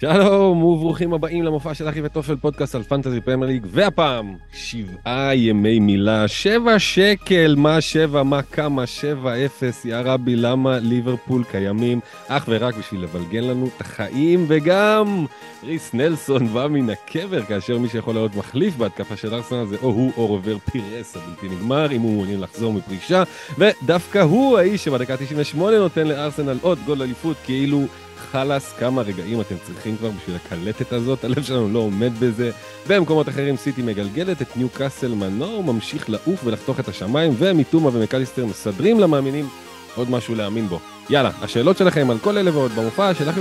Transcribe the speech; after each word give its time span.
שלום 0.00 0.62
וברוכים 0.62 1.12
הבאים 1.12 1.42
למופע 1.42 1.74
של 1.74 1.88
אחי 1.88 2.00
וטופל 2.02 2.36
פודקאסט 2.36 2.74
על 2.74 2.82
Fantasy 2.82 3.20
Premier 3.20 3.50
League 3.50 3.66
והפעם 3.70 4.34
שבעה 4.52 5.34
ימי 5.34 5.78
מילה 5.78 6.28
שבע 6.28 6.78
שקל 6.78 7.54
מה 7.58 7.80
שבע 7.80 8.22
מה 8.22 8.42
כמה 8.42 8.86
שבע 8.86 9.44
אפס 9.44 9.84
יא 9.84 9.96
רבי 10.04 10.36
למה 10.36 10.78
ליברפול 10.78 11.44
קיימים? 11.50 12.00
אך 12.28 12.44
ורק 12.48 12.74
בשביל 12.74 13.02
לבלגן 13.02 13.44
לנו 13.44 13.66
את 13.76 13.80
החיים 13.80 14.44
וגם 14.48 15.26
ריס 15.64 15.94
נלסון 15.94 16.46
בא 16.46 16.66
מן 16.70 16.90
הקבר 16.90 17.42
כאשר 17.42 17.78
מי 17.78 17.88
שיכול 17.88 18.14
להיות 18.14 18.36
מחליף 18.36 18.76
בהתקפה 18.76 19.16
של 19.16 19.34
ארסנל 19.34 19.66
זה 19.66 19.76
או 19.82 19.88
הוא 19.88 20.12
או 20.16 20.26
רובר 20.26 20.58
פירס 20.58 21.16
הבלתי 21.16 21.48
נגמר 21.56 21.92
אם 21.92 22.00
הוא 22.00 22.14
מעוניין 22.14 22.40
לחזור 22.40 22.72
מפרישה. 22.72 23.22
ודווקא 23.58 24.18
הוא 24.18 24.58
האיש 24.58 24.84
שבדקה 24.84 25.16
98 25.16 25.78
נותן 25.78 26.06
לארסנל 26.06 26.58
עוד 26.62 26.78
גול 26.86 27.02
אליפות 27.02 27.36
כאילו 27.44 27.86
חלאס, 28.32 28.72
כמה 28.72 29.02
רגעים 29.02 29.40
אתם 29.40 29.54
צריכים 29.66 29.96
כבר 29.96 30.10
בשביל 30.10 30.36
הקלטת 30.36 30.92
הזאת, 30.92 31.24
הלב 31.24 31.42
שלנו 31.42 31.68
לא 31.68 31.78
עומד 31.78 32.12
בזה. 32.20 32.50
במקומות 32.88 33.28
אחרים 33.28 33.56
סיטי 33.56 33.82
מגלגלת 33.82 34.42
את 34.42 34.56
ניו 34.56 34.68
קאסל 34.68 35.14
מנור, 35.14 35.64
ממשיך 35.64 36.10
לעוף 36.10 36.40
ולחתוך 36.44 36.80
את 36.80 36.88
השמיים, 36.88 37.34
ומיטומה 37.38 37.90
ומקליסטר 37.92 38.46
מסדרים 38.46 39.00
למאמינים 39.00 39.48
עוד 39.96 40.10
משהו 40.10 40.34
להאמין 40.34 40.68
בו. 40.68 40.80
יאללה, 41.10 41.30
השאלות 41.42 41.76
שלכם 41.76 42.10
על 42.10 42.18
כל 42.18 42.38
אלה 42.38 42.54
ועוד 42.54 42.72
במופע 42.72 43.14
של 43.14 43.30
אחי 43.30 43.40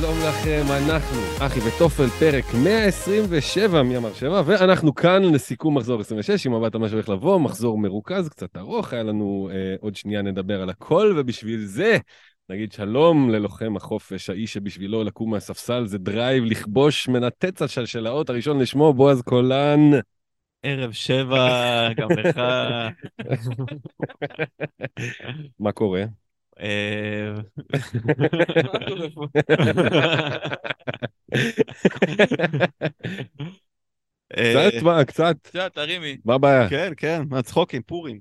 שלום 0.00 0.18
לכם, 0.28 0.62
אנחנו 0.70 1.46
אחי 1.46 1.60
וטופל, 1.60 2.06
פרק 2.06 2.44
127, 2.64 3.82
מי 3.82 3.96
אמר 3.96 4.14
שבע, 4.14 4.42
ואנחנו 4.46 4.94
כאן 4.94 5.22
לסיכום 5.34 5.76
מחזור 5.76 6.00
26, 6.00 6.46
עם 6.46 6.54
מבט 6.54 6.74
על 6.74 6.80
מה 6.80 6.88
שהולך 6.88 7.08
לבוא, 7.08 7.40
מחזור 7.40 7.78
מרוכז, 7.78 8.28
קצת 8.28 8.56
ארוך, 8.56 8.92
היה 8.92 9.02
לנו 9.02 9.48
אה, 9.52 9.74
עוד 9.80 9.96
שנייה 9.96 10.22
נדבר 10.22 10.62
על 10.62 10.70
הכל, 10.70 11.14
ובשביל 11.16 11.64
זה 11.64 11.98
נגיד 12.48 12.72
שלום 12.72 13.30
ללוחם 13.30 13.76
החופש, 13.76 14.30
האיש 14.30 14.52
שבשבילו 14.52 15.04
לקום 15.04 15.30
מהספסל 15.30 15.86
זה 15.86 15.98
דרייב, 15.98 16.44
לכבוש, 16.44 17.08
מנתץ 17.08 17.62
השלשלאות, 17.62 18.30
הראשון 18.30 18.58
לשמו, 18.58 18.92
בועז 18.92 19.22
קולן. 19.22 19.90
ערב 20.62 20.92
שבע, 20.92 21.88
גם 21.96 22.08
לך. 22.10 22.40
מה 25.60 25.72
קורה? 25.72 26.04
אה, 26.60 27.34
אה, 34.36 34.70
קצת, 34.70 34.82
מה, 34.82 35.04
קצת, 35.04 35.36
קצת, 35.42 35.74
תרימי. 35.74 36.16
מה 36.24 36.34
הבעיה? 36.34 36.68
כן, 36.68 36.92
כן, 36.96 37.22
מהצחוקים, 37.30 37.82
פורים. 37.82 38.20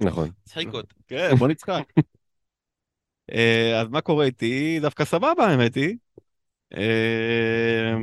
נכון. 0.00 0.30
צחיקות. 0.44 0.94
כן, 1.08 1.34
בוא 1.38 1.48
נצחק. 1.48 1.92
אה, 3.32 3.80
אז 3.80 3.88
מה 3.88 4.00
קורה 4.00 4.24
איתי? 4.24 4.78
דווקא 4.80 5.04
סבבה, 5.04 5.46
האמת 5.46 5.74
היא. 5.74 5.96
אה, 6.76 7.94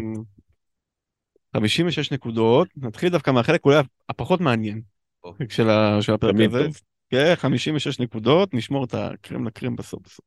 56 1.58 2.12
נקודות, 2.12 2.68
נתחיל 2.78 3.10
דווקא 3.10 3.32
מהחלק 3.32 3.66
אולי 3.66 3.78
הפחות 4.10 4.42
מעניין 4.42 4.82
אוקיי. 5.24 5.48
של 5.50 5.70
הפרק 6.14 6.36
הזה. 6.48 6.68
כן, 7.10 7.34
56 7.36 8.00
נקודות, 8.00 8.54
נשמור 8.54 8.84
את 8.84 8.94
הקרם 8.94 9.48
דה 9.48 9.56
לה 9.56 9.64
קרם 9.64 9.76
בסוף 9.76 10.02
בסוף. 10.04 10.26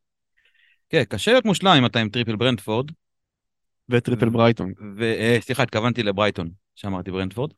כן, 0.88 1.04
קשה 1.04 1.32
להיות 1.32 1.44
מושלם 1.44 1.74
אם 1.78 1.86
אתה 1.86 1.98
עם 1.98 2.08
triple 2.08 2.36
ברנטפורד. 2.36 2.90
ו 3.88 3.94
triple 3.94 4.28
ברייטון. 4.28 4.72
וסליחה, 4.96 5.62
התכוונתי 5.62 6.02
לברייטון, 6.02 6.50
שאמרתי 6.74 7.10
ברנטפורד. 7.10 7.50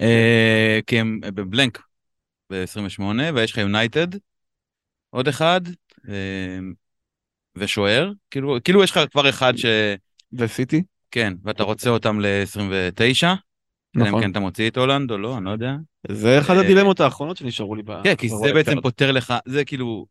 אה, 0.00 0.78
כי 0.86 1.00
הם 1.00 1.20
ב 1.20 1.30
blank 1.30 1.82
ב-28, 2.50 3.02
ויש 3.34 3.52
לך 3.52 3.58
יונייטד, 3.58 4.06
עוד 5.10 5.28
אחד, 5.28 5.60
אה, 6.08 6.58
ושוער. 7.56 8.12
כאילו 8.30 8.56
כאילו 8.64 8.84
יש 8.84 8.90
לך 8.90 9.00
כבר 9.12 9.28
אחד 9.28 9.56
ש... 9.56 9.66
וסיטי, 10.32 10.82
כן, 11.10 11.34
ואתה 11.44 11.62
רוצה 11.62 11.90
אותם 11.90 12.20
ל-29. 12.20 13.26
אלא 13.96 14.02
אם 14.02 14.08
נכון. 14.08 14.22
כן 14.22 14.30
אתה 14.30 14.40
מוציא 14.40 14.70
את 14.70 14.76
הולנד 14.76 15.10
או 15.10 15.18
לא, 15.18 15.36
אני 15.36 15.44
לא 15.44 15.50
יודע. 15.50 15.72
זה 16.08 16.38
אה, 16.48 16.60
הדילמות 16.60 17.00
האחרונות 17.00 17.36
שנשארו 17.36 17.74
לי 17.74 17.82
ב... 17.82 18.02
כן, 18.04 18.14
כי 18.14 18.28
זה 18.28 18.52
בעצם. 18.54 18.80
פותר 18.80 19.12
לך, 19.12 19.34
זה 19.46 19.64
כאילו, 19.64 20.06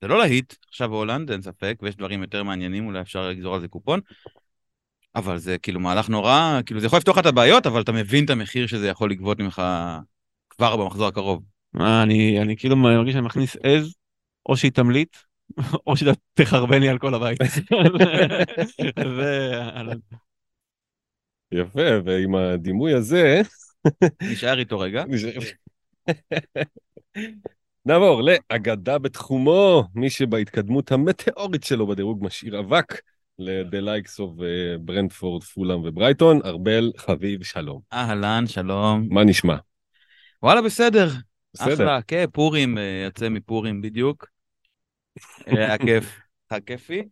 זה 0.00 0.08
לא 0.08 0.18
להיט, 0.18 0.54
עכשיו 0.68 0.94
הולנד, 0.94 1.30
אין 1.30 1.42
ספק, 1.42 1.78
ויש 1.82 1.96
דברים 1.96 2.22
יותר 2.22 2.42
מעניינים, 2.42 2.86
אולי 2.86 3.00
אפשר 3.00 3.28
לגזור 3.28 3.54
על 3.54 3.60
זה 3.60 3.68
קופון, 3.68 4.00
אבל 5.14 5.38
זה 5.38 5.58
כאילו 5.58 5.80
מהלך 5.80 6.08
נורא, 6.08 6.60
כאילו 6.66 6.80
זה 6.80 6.86
יכול 6.86 6.96
לפתוח 6.96 7.18
את 7.18 7.26
הבעיות, 7.26 7.66
אבל 7.66 7.80
אתה 7.80 7.92
מבין 7.92 8.24
את 8.24 8.30
המחיר 8.30 8.66
שזה 8.66 8.88
יכול 8.88 9.10
לגבות 9.10 9.40
ממך 9.40 9.62
כבר 10.50 10.76
במחזור 10.76 11.06
הקרוב. 11.06 11.42
אני 11.74 12.42
אני 12.42 12.56
כאילו 12.56 12.76
מרגיש 12.76 13.12
שאני 13.12 13.26
מכניס 13.26 13.56
עז, 13.62 13.94
או 14.48 14.56
שהיא 14.56 14.72
תמליט, 14.72 15.16
או 15.86 15.96
שהיא 15.96 16.12
תחרבן 16.34 16.80
לי 16.80 16.88
על 16.88 16.98
כל 16.98 17.14
הבית. 17.14 17.38
זה... 19.16 19.60
יפה, 21.52 21.88
ועם 22.04 22.34
הדימוי 22.34 22.94
הזה, 22.94 23.40
נשאר 24.22 24.58
איתו 24.58 24.78
רגע. 24.78 25.04
נעבור 27.86 28.22
לאגדה 28.22 28.98
בתחומו, 28.98 29.84
מי 29.94 30.10
שבהתקדמות 30.10 30.92
המטאורית 30.92 31.64
שלו 31.64 31.86
בדירוג 31.86 32.24
משאיר 32.24 32.60
אבק 32.60 33.00
ל-The 33.40 33.82
Likes 33.82 34.18
of 34.18 34.42
אה, 34.44 34.78
ברנדפורד, 34.80 35.44
פולאם 35.44 35.84
וברייטון, 35.84 36.40
ארבל, 36.44 36.92
חביב, 36.96 37.44
שלום. 37.44 37.80
אהלן, 37.92 38.46
שלום. 38.46 39.06
מה 39.10 39.24
נשמע? 39.24 39.56
וואלה, 40.42 40.62
בסדר. 40.62 41.08
בסדר. 41.54 41.74
אחלה, 41.74 42.02
כן, 42.02 42.24
פורים, 42.32 42.78
אה, 42.78 43.02
יוצא 43.04 43.28
מפורים 43.28 43.80
בדיוק. 43.80 44.26
אה, 45.48 45.52
היה 45.56 45.78
כיף, 45.78 46.20
היה 46.50 46.60
כיפי. 46.60 47.02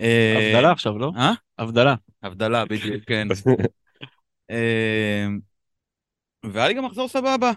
אה, 0.00 0.34
הבדלה 0.38 0.72
עכשיו, 0.72 0.98
לא? 0.98 1.12
אה? 1.16 1.32
הבדלה. 1.58 1.94
הבדלה, 2.22 2.64
בדיוק, 2.64 3.04
כן. 3.06 3.28
אה, 4.50 5.26
והיה 6.44 6.68
לי 6.68 6.74
גם 6.74 6.84
מחזור 6.84 7.08
סבבה. 7.08 7.52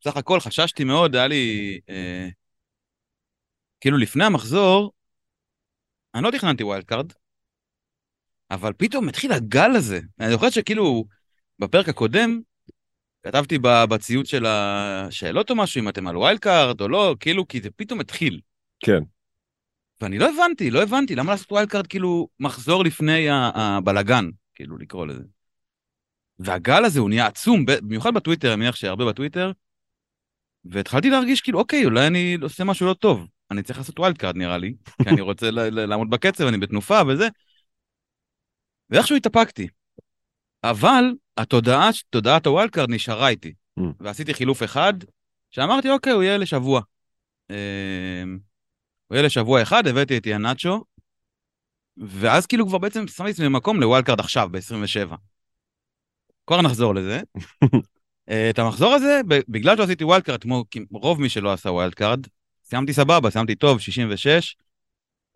בסך 0.00 0.16
הכל 0.16 0.40
חששתי 0.40 0.84
מאוד, 0.84 1.16
היה 1.16 1.26
לי... 1.26 1.78
אה, 1.88 2.28
כאילו 3.80 3.96
לפני 3.98 4.24
המחזור, 4.24 4.92
אני 6.14 6.24
לא 6.24 6.30
תכננתי 6.30 6.64
wild 6.64 6.84
card, 6.84 7.12
אבל 8.50 8.72
פתאום 8.76 9.08
התחיל 9.08 9.32
הגל 9.32 9.70
הזה. 9.70 10.00
אני 10.20 10.30
זוכר 10.30 10.50
שכאילו 10.50 11.04
בפרק 11.58 11.88
הקודם, 11.88 12.40
כתבתי 13.22 13.58
ב- 13.58 13.84
בציוץ 13.84 14.28
של 14.28 14.46
השאלות 14.46 15.50
או 15.50 15.56
משהו, 15.56 15.80
אם 15.80 15.88
אתם 15.88 16.06
על 16.06 16.16
ווילד 16.16 16.38
קארד 16.38 16.80
או 16.80 16.88
לא, 16.88 17.16
כאילו, 17.20 17.48
כי 17.48 17.60
זה 17.60 17.70
פתאום 17.76 18.00
התחיל. 18.00 18.40
כן. 18.80 19.00
ואני 20.00 20.18
לא 20.18 20.28
הבנתי, 20.30 20.70
לא 20.70 20.82
הבנתי, 20.82 21.14
למה 21.14 21.32
לעשות 21.32 21.52
wild 21.52 21.68
card 21.68 21.86
כאילו 21.86 22.28
מחזור 22.40 22.84
לפני 22.84 23.26
הבלגן, 23.30 24.30
כאילו 24.54 24.78
לקרוא 24.78 25.06
לזה. 25.06 25.22
והגל 26.38 26.84
הזה 26.84 27.00
הוא 27.00 27.08
נהיה 27.08 27.26
עצום, 27.26 27.64
במיוחד 27.66 28.14
בטוויטר, 28.14 28.48
אני 28.48 28.56
מניח 28.56 28.76
שהרבה 28.76 29.04
בטוויטר, 29.04 29.52
והתחלתי 30.64 31.10
להרגיש 31.10 31.40
כאילו, 31.40 31.58
אוקיי, 31.58 31.84
אולי 31.84 32.06
אני 32.06 32.36
עושה 32.42 32.64
משהו 32.64 32.86
לא 32.86 32.94
טוב. 32.94 33.26
אני 33.50 33.62
צריך 33.62 33.78
לעשות 33.78 33.98
wild 33.98 34.18
card 34.18 34.36
נראה 34.36 34.58
לי, 34.58 34.74
כי 35.02 35.08
אני 35.08 35.20
רוצה 35.20 35.50
לעמוד 35.50 36.10
בקצב, 36.10 36.46
אני 36.46 36.58
בתנופה 36.58 37.00
וזה. 37.08 37.28
ואיכשהו 38.90 39.16
התאפקתי. 39.16 39.68
אבל 40.64 41.04
התודעה, 41.36 41.90
תודעת 42.10 42.46
ה 42.46 42.51
wild 42.51 42.70
card 42.70 42.90
נשארה 42.90 43.28
איתי. 43.28 43.52
ממ. 43.80 43.82
ועשיתי 44.00 44.34
חילוף 44.34 44.62
אחד, 44.62 44.94
שאמרתי, 45.50 45.90
אוקיי, 45.90 46.12
הוא 46.12 46.22
יהיה 46.22 46.38
לשבוע. 46.38 46.80
אמ, 47.50 48.38
הוא 49.06 49.16
יהיה 49.16 49.26
לשבוע 49.26 49.62
אחד, 49.62 49.86
הבאתי 49.86 50.16
את 50.16 50.26
יאנצ'ו, 50.26 50.84
ואז 51.96 52.46
כאילו 52.46 52.66
כבר 52.66 52.78
בעצם 52.78 53.06
שמתי 53.08 53.30
עצמי 53.30 53.46
במקום 53.46 53.80
ל 53.80 53.85
wild 53.85 54.04
card 54.04 54.20
עכשיו, 54.20 54.48
ב-27. 54.52 55.14
כבר 56.46 56.62
נחזור 56.62 56.94
לזה. 56.94 57.20
אה, 58.30 58.50
את 58.50 58.58
המחזור 58.58 58.92
הזה, 58.92 59.20
בגלל 59.26 59.76
שעשיתי 59.76 60.04
card, 60.24 60.42
כמו 60.42 60.64
רוב 60.92 61.20
מי 61.20 61.28
שלא 61.28 61.52
עשה 61.52 61.70
wild 61.70 61.94
card, 61.94 62.26
סיימתי 62.64 62.92
סבבה, 62.92 63.30
סיימתי 63.30 63.54
טוב, 63.54 63.80
66. 63.80 64.56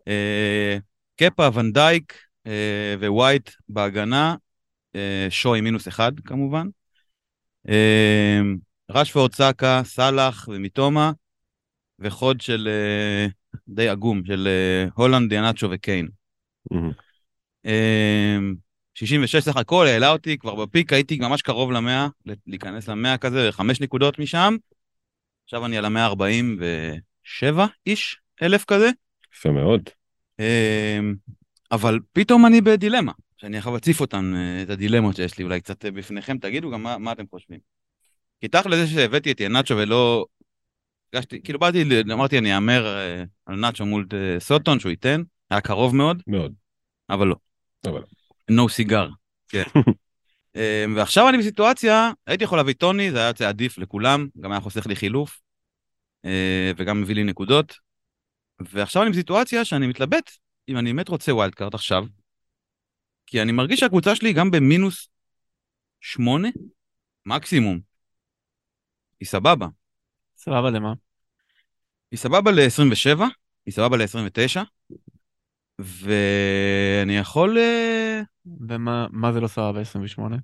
אה, 0.07 0.77
קפה, 1.15 1.49
ונדייק 1.53 2.13
אה, 2.13 2.24
ווייט 3.07 3.49
בהגנה, 3.69 4.35
אה, 4.95 5.27
שוי 5.29 5.61
מינוס 5.61 5.87
אחד 5.87 6.19
כמובן. 6.19 6.67
אה, 7.69 8.41
רשפורד, 8.89 9.33
סאקה, 9.33 9.81
סאלח 9.83 10.47
ומיטומה, 10.51 11.11
וחוד 11.99 12.41
של 12.41 12.67
אה, 12.71 13.27
די 13.67 13.89
עגום, 13.89 14.25
של 14.25 14.47
אה, 14.47 14.89
הולנד, 14.95 15.29
דיאנצ'ו 15.29 15.67
וקיין. 15.71 16.07
אמ, 17.65 18.55
66 18.95 19.35
סך 19.35 19.57
הכל, 19.57 19.85
העלה 19.87 20.11
אותי, 20.11 20.37
כבר 20.37 20.55
בפיק 20.55 20.93
הייתי 20.93 21.19
ממש 21.19 21.41
קרוב 21.41 21.71
למאה, 21.71 22.07
להיכנס 22.47 22.87
למאה 22.87 23.17
כזה, 23.17 23.51
חמש 23.51 23.81
נקודות 23.81 24.19
משם. 24.19 24.55
עכשיו 25.43 25.65
אני 25.65 25.77
על 25.77 25.85
המאה 25.85 26.05
47 26.05 27.65
איש, 27.85 28.17
אלף 28.41 28.65
כזה. 28.65 28.89
יפה 29.33 29.51
מאוד. 29.51 29.89
אבל 31.71 31.99
פתאום 32.13 32.45
אני 32.45 32.61
בדילמה, 32.61 33.11
שאני 33.37 33.57
יכול 33.57 33.73
להציף 33.73 34.01
אותן, 34.01 34.35
אה, 34.35 34.63
את 34.63 34.69
הדילמות 34.69 35.15
שיש 35.15 35.37
לי 35.37 35.43
אולי 35.43 35.61
קצת 35.61 35.85
אה, 35.85 35.91
בפניכם, 35.91 36.37
תגידו 36.37 36.71
גם 36.71 36.83
מה, 36.83 36.97
מה 36.97 37.11
אתם 37.11 37.23
חושבים. 37.29 37.59
כי 38.41 38.47
תכל'ה 38.47 38.77
זה 38.77 38.87
שהבאתי 38.87 39.31
את 39.31 39.39
ינאצ'ו 39.39 39.77
ולא... 39.77 40.25
הרגשתי, 41.13 41.41
כאילו 41.43 41.59
באתי, 41.59 41.83
אמרתי 42.13 42.37
אני 42.37 42.55
אאמר 42.55 42.97
אה, 42.97 43.23
על 43.45 43.55
נאצ'ו 43.55 43.85
מול 43.85 44.07
סוטון 44.39 44.79
שהוא 44.79 44.89
ייתן, 44.89 45.21
היה 45.49 45.61
קרוב 45.61 45.95
מאוד, 45.95 46.23
מאוד. 46.27 46.53
אבל 47.09 47.27
לא. 47.27 47.35
אבל 47.85 48.01
no 48.51 48.63
cigar. 48.77 49.07
כן. 49.47 49.63
ועכשיו 50.95 51.29
אני 51.29 51.37
בסיטואציה, 51.37 52.11
הייתי 52.27 52.43
יכול 52.43 52.57
להביא 52.57 52.73
טוני, 52.73 53.11
זה 53.11 53.17
היה 53.17 53.27
יוצא 53.27 53.47
עדיף 53.47 53.77
לכולם, 53.77 54.27
גם 54.39 54.51
היה 54.51 54.61
חוסך 54.61 54.87
לי 54.87 54.95
חילוף, 54.95 55.41
וגם 56.77 57.01
מביא 57.01 57.15
לי 57.15 57.23
נקודות. 57.23 57.75
ועכשיו 58.59 59.03
אני 59.03 59.11
בסיטואציה 59.11 59.65
שאני 59.65 59.87
מתלבט 59.87 60.31
אם 60.69 60.77
אני 60.77 60.93
באמת 60.93 61.09
רוצה 61.09 61.33
wild 61.33 61.55
card 61.55 61.73
עכשיו, 61.73 62.05
כי 63.25 63.41
אני 63.41 63.51
מרגיש 63.51 63.79
שהקבוצה 63.79 64.15
שלי 64.15 64.33
גם 64.33 64.51
במינוס 64.51 65.09
שמונה, 66.01 66.47
מקסימום. 67.25 67.79
היא 69.19 69.27
סבבה. 69.27 69.67
סבבה 70.37 70.69
למה? 70.69 70.93
היא 72.11 72.19
סבבה 72.19 72.51
ל-27, 72.51 73.21
היא 73.65 73.73
סבבה 73.73 73.97
ל-29, 73.97 74.61
ואני 75.79 77.17
יכול... 77.17 77.57
אה, 77.57 78.21
ומה 78.67 79.07
מה 79.11 79.33
זה 79.33 79.39
לא 79.39 79.47
סבבה 79.47 79.81
28? 79.81 80.37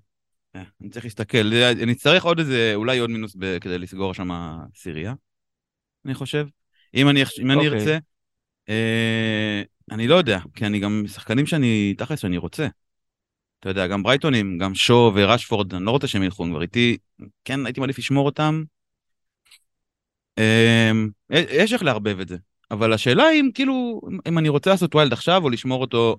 אה, 0.56 0.64
אני 0.82 0.90
צריך 0.90 1.06
להסתכל, 1.06 1.54
אה, 1.54 1.72
אני 1.72 1.92
אצטרך 1.92 2.24
עוד 2.24 2.40
איזה, 2.40 2.72
אולי 2.76 3.00
עוד 3.00 3.10
מינוס 3.10 3.36
ב- 3.40 3.60
כדי 3.60 3.78
לסגור 3.78 4.14
שם 4.14 4.30
סירייה, 4.76 5.14
אני 6.06 6.14
חושב. 6.14 6.48
אם 6.94 7.10
אני, 7.10 7.24
אם 7.42 7.52
אני 7.52 7.68
אוקיי. 7.68 7.80
ארצה, 7.80 7.98
אה, 8.70 9.62
אני 9.92 10.08
לא 10.08 10.16
יודע, 10.16 10.40
כי 10.56 10.66
אני 10.66 10.80
גם 10.80 11.04
שחקנים 11.08 11.46
שאני, 11.46 11.94
תכלס 11.98 12.20
שאני 12.20 12.38
רוצה. 12.38 12.68
אתה 13.60 13.70
יודע, 13.70 13.88
גם 13.88 14.04
ברייטונים, 14.04 14.58
גם 14.58 14.76
שו 14.76 15.12
ורשפורד, 15.16 15.74
אני 15.74 15.86
לא 15.86 15.92
רוצה 15.92 16.08
שהם 16.08 16.24
ילכו 16.24 16.46
כבר 16.50 16.62
איתי, 16.62 16.98
כן, 17.46 17.66
הייתי 17.66 17.80
מעדיף 17.80 17.98
לשמור 17.98 18.26
אותם. 18.26 18.64
אה, 20.40 20.92
יש 21.30 21.74
איך 21.74 21.84
לערבב 21.84 22.20
את 22.20 22.28
זה, 22.28 22.38
אבל 22.72 22.94
השאלה 22.94 23.24
היא 23.24 23.42
אם 23.42 23.50
כאילו, 23.54 24.02
אם 24.28 24.38
אני 24.38 24.50
רוצה 24.50 24.70
לעשות 24.70 24.96
wild 24.96 25.14
עכשיו, 25.14 25.44
או 25.44 25.50
לשמור 25.50 25.82
אותו 25.82 26.18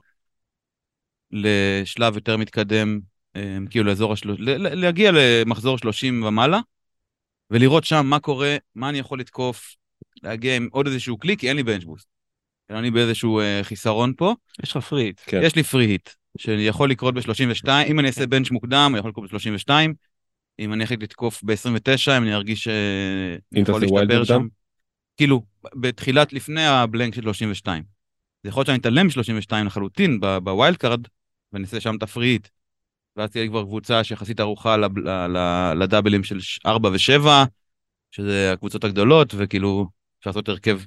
לשלב 1.30 2.14
יותר 2.14 2.36
מתקדם, 2.36 3.00
אה, 3.36 3.58
כאילו 3.70 3.84
לאזור 3.84 4.12
השלוש... 4.12 4.40
ל- 4.40 4.50
ל- 4.50 4.80
להגיע 4.80 5.10
למחזור 5.14 5.78
30 5.78 6.22
ומעלה, 6.22 6.60
ולראות 7.50 7.84
שם 7.84 8.06
מה 8.06 8.20
קורה, 8.20 8.56
מה 8.74 8.88
אני 8.88 8.98
יכול 8.98 9.20
לתקוף, 9.20 9.74
להגיע 10.22 10.56
עם 10.56 10.68
עוד 10.72 10.86
איזשהו 10.86 11.18
כלי, 11.18 11.36
כי 11.36 11.48
אין 11.48 11.56
לי 11.56 11.62
bench 11.62 11.84
boost. 11.84 12.11
אני 12.72 12.90
באיזשהו 12.90 13.40
אה, 13.40 13.60
חיסרון 13.62 14.12
פה. 14.16 14.34
יש 14.62 14.76
לך 14.76 14.84
free 14.84 15.02
hit. 15.02 15.20
כן. 15.26 15.40
יש 15.42 15.56
לי 15.56 15.62
free 15.62 15.86
hit, 15.86 16.10
שיכול 16.38 16.90
לקרות 16.90 17.14
ב-32, 17.14 17.68
אם 17.86 17.98
אני 18.00 18.08
אעשה 18.08 18.26
bench 18.26 18.50
מוקדם, 18.50 18.88
הוא 18.92 18.98
יכול 18.98 19.10
לקרות 19.10 19.32
ב-32, 19.32 19.70
אם 20.58 20.72
אני 20.72 20.84
אחליט 20.84 21.02
לתקוף 21.02 21.42
ב-29, 21.44 22.18
אם 22.18 22.22
אני 22.22 22.34
ארגיש 22.34 22.64
שאני 22.64 23.38
אם 23.56 23.62
יכול 23.62 23.80
להשתפר 23.80 24.00
מוקדם? 24.00 24.24
שם. 24.24 24.46
כאילו, 25.16 25.42
בתחילת, 25.74 26.32
לפני 26.32 26.66
ה 26.66 26.74
blank 26.74 27.14
של 27.14 27.22
32. 27.22 27.82
זה 28.42 28.48
יכול 28.48 28.60
להיות 28.60 28.66
שאני 28.66 28.78
אתעלם 28.78 29.06
מ-32 29.06 29.64
לחלוטין 29.66 30.20
ב- 30.20 30.38
ב 30.38 30.46
wild 30.46 30.76
card, 30.76 31.00
ואני 31.52 31.64
אעשה 31.64 31.80
שם 31.80 31.96
את 31.96 32.02
ה 32.02 32.07
free 32.07 32.26
hit. 32.26 32.48
ואז 33.16 33.30
תהיה 33.30 33.44
לי 33.44 33.50
כבר 33.50 33.62
קבוצה 33.62 34.04
שיחסית 34.04 34.40
ערוכה 34.40 34.76
לב- 34.76 34.98
ל- 34.98 35.36
ל- 35.36 35.72
לדאבלים 35.82 36.24
של 36.24 36.38
4 36.66 36.88
ו-7, 36.88 37.26
שזה 38.10 38.52
הקבוצות 38.52 38.84
הגדולות, 38.84 39.34
וכאילו, 39.36 39.86
אפשר 40.18 40.30
לעשות 40.30 40.48
הרכב. 40.48 40.80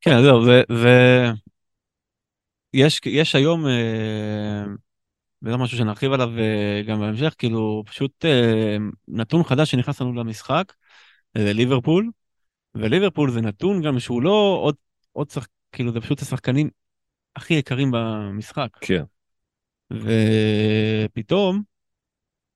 כן, 0.00 0.22
זהו, 0.22 0.44
זה, 0.44 0.62
זה... 0.82 1.26
יש, 2.74 3.00
יש 3.06 3.34
היום, 3.34 3.66
אה, 3.66 4.64
וזה 5.42 5.56
משהו 5.56 5.78
שנרחיב 5.78 6.12
עליו 6.12 6.38
אה, 6.38 6.82
גם 6.86 7.00
בהמשך, 7.00 7.34
כאילו 7.38 7.82
פשוט 7.86 8.24
אה, 8.24 8.76
נתון 9.08 9.44
חדש 9.44 9.70
שנכנס 9.70 10.00
לנו 10.00 10.12
למשחק, 10.12 10.72
זה 11.38 11.52
ליברפול, 11.52 12.10
וליברפול 12.74 13.30
זה 13.30 13.40
נתון 13.40 13.82
גם 13.82 14.00
שהוא 14.00 14.22
לא 14.22 14.58
עוד, 14.62 14.74
עוד 15.12 15.30
שחק... 15.30 15.48
כאילו 15.72 15.92
זה 15.92 16.00
פשוט 16.00 16.22
השחקנים 16.22 16.70
הכי 17.36 17.54
יקרים 17.54 17.90
במשחק. 17.92 18.68
כן. 18.80 19.02
ופתאום, 19.92 21.62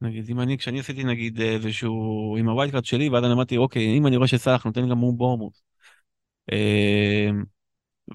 נגיד, 0.00 0.30
אם 0.30 0.40
אני, 0.40 0.58
כשאני 0.58 0.80
עשיתי 0.80 1.04
נגיד 1.04 1.40
איזשהו, 1.40 2.36
עם 2.38 2.48
ה 2.49 2.53
wild 2.53 2.73
card 2.73 2.85
שלי, 2.84 3.08
ואז 3.08 3.24
אני 3.24 3.32
אמרתי, 3.32 3.56
אוקיי, 3.56 3.98
אם 3.98 4.06
אני 4.06 4.16
רואה 4.16 4.28
שסאלח 4.28 4.64
נותן 4.64 4.88
גם 4.88 4.98
מול 4.98 5.14
בורנמות'. 5.16 5.62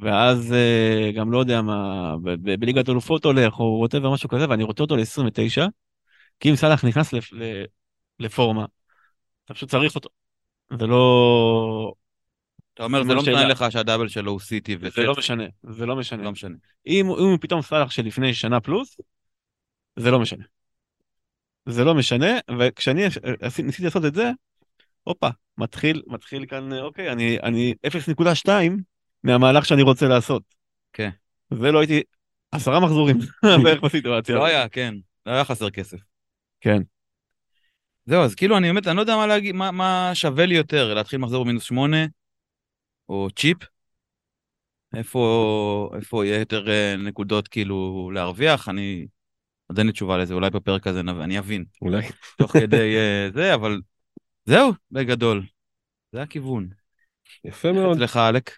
ואז 0.02 0.54
אה, 0.54 1.12
גם 1.16 1.32
לא 1.32 1.38
יודע 1.40 1.62
מה, 1.62 2.16
בליגת 2.42 2.90
אלופות 2.90 3.26
הולך, 3.26 3.60
או 3.60 3.78
whatever, 3.80 4.14
משהו 4.14 4.30
כזה, 4.30 4.50
ואני 4.50 4.64
רוצה 4.64 4.84
אותו 4.84 4.96
ל-29, 4.96 5.68
כי 6.40 6.50
אם 6.50 6.56
סאלח 6.56 6.86
נכנס 6.86 7.14
לפורמה, 8.20 8.66
אתה 9.46 9.54
פשוט 9.54 9.70
צריך 9.70 9.96
אותו. 9.96 10.10
זה 10.80 10.88
לא... 10.88 11.94
אתה 12.74 12.84
אומר, 12.84 13.04
זה 13.04 13.04
סימן 13.04 13.16
לא 13.16 13.22
משנה. 13.22 13.48
לך 13.48 13.66
שהדאבל 13.70 14.08
שלו 14.08 14.32
הוא 14.32 14.40
סיטי 14.40 14.78
זה 14.78 14.88
וצ'לסי. 14.88 15.04
לא 15.08 15.14
משנה, 15.18 15.44
זה 15.64 15.86
לא 15.86 15.96
משנה. 15.96 16.24
לא 16.24 16.32
משנה. 16.32 16.56
אם 16.88 17.06
אם 17.06 17.12
הוא 17.12 17.38
פתאום 17.42 17.62
סאלח 17.62 17.92
שלפני 17.92 18.34
שנה 18.34 18.60
פלוס, 18.60 18.98
זה 19.96 20.12
לא 20.12 20.20
משנה. 20.20 20.44
זה 21.66 21.84
לא 21.84 21.96
משנה, 21.96 22.40
וכשאני 22.60 23.02
ניסיתי 23.64 23.84
לעשות 23.84 24.06
את 24.06 24.16
זה, 24.16 24.32
הופה, 25.04 25.28
מתחיל, 25.58 26.02
מתחיל 26.08 26.46
כאן, 26.46 26.74
אוקיי, 26.74 27.12
אני, 27.12 27.40
אני 27.44 27.74
0.2 27.88 28.50
מהמהלך 29.24 29.66
שאני 29.66 29.82
רוצה 29.82 30.08
לעשות. 30.08 30.44
כן. 30.94 31.10
זה 31.54 31.72
לא 31.72 31.80
הייתי, 31.80 32.02
עשרה 32.52 32.80
מחזורים 32.80 33.18
בערך 33.64 33.82
בסיטואציה. 33.82 34.36
לא 34.36 34.46
היה, 34.46 34.70
כן. 34.70 34.96
לא 35.26 35.32
היה 35.32 35.46
חסר 35.46 35.70
כסף. 35.70 35.98
כן. 36.62 36.82
זהו, 38.06 38.24
אז 38.24 38.36
כאילו, 38.36 38.58
אני 38.58 38.68
באמת, 38.68 38.88
אני 38.88 38.96
לא 38.96 39.02
יודע 39.02 39.16
מה 39.16 39.28
להגיד, 39.28 39.56
מה, 39.56 39.72
מה 39.72 40.12
שווה 40.14 40.46
לי 40.46 40.56
יותר, 40.56 40.94
להתחיל 40.94 41.20
מחזור 41.20 41.44
במינוס 41.44 41.64
שמונה, 41.64 42.06
או 43.10 43.28
צ'יפ? 43.36 43.58
איפה, 44.96 45.92
איפה 45.96 46.26
יהיה 46.26 46.40
יותר 46.40 46.70
אה, 46.70 46.96
נקודות 46.98 47.48
כאילו 47.48 48.12
להרוויח? 48.14 48.70
אני 48.70 49.08
עוד 49.68 49.78
אין 49.78 49.88
לי 49.88 49.94
תשובה 49.94 50.18
לזה, 50.18 50.34
אולי 50.34 50.50
בפרק 50.50 50.88
הזה 50.88 51.00
אני 51.00 51.40
אבין, 51.40 51.66
אולי. 51.82 52.08
תוך 52.38 52.52
כדי 52.52 52.96
אה, 52.98 53.30
זה, 53.34 53.54
אבל 53.54 53.82
זהו, 54.50 54.72
בגדול. 54.92 55.46
זה 56.12 56.22
הכיוון. 56.22 56.70
יפה 57.46 57.72
מאוד. 57.72 57.98
אצלך, 57.98 58.18
עלק? 58.18 58.52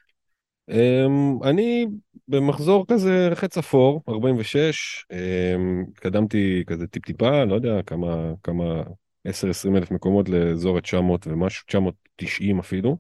אמ, 0.70 1.44
אני 1.44 1.88
במחזור 2.28 2.86
כזה 2.88 3.30
חץ 3.34 3.58
אפור, 3.58 4.02
46, 4.10 5.06
אמ, 5.12 5.86
התקדמתי 5.92 6.64
כזה 6.68 6.88
טיפ-טיפה, 6.88 7.44
לא 7.44 7.56
יודע 7.56 7.82
כמה, 7.86 8.34
כמה, 8.44 8.84
10-20 9.28 9.76
אלף 9.76 9.92
מקומות 9.92 10.30
לאזור 10.30 10.78
ה-900 10.78 11.28
ומשהו, 11.28 11.66
990 11.68 12.60
אפילו. 12.60 12.98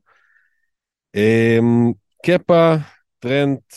אמ, 1.15 1.91
קפה, 2.25 2.75
טרנט 3.19 3.73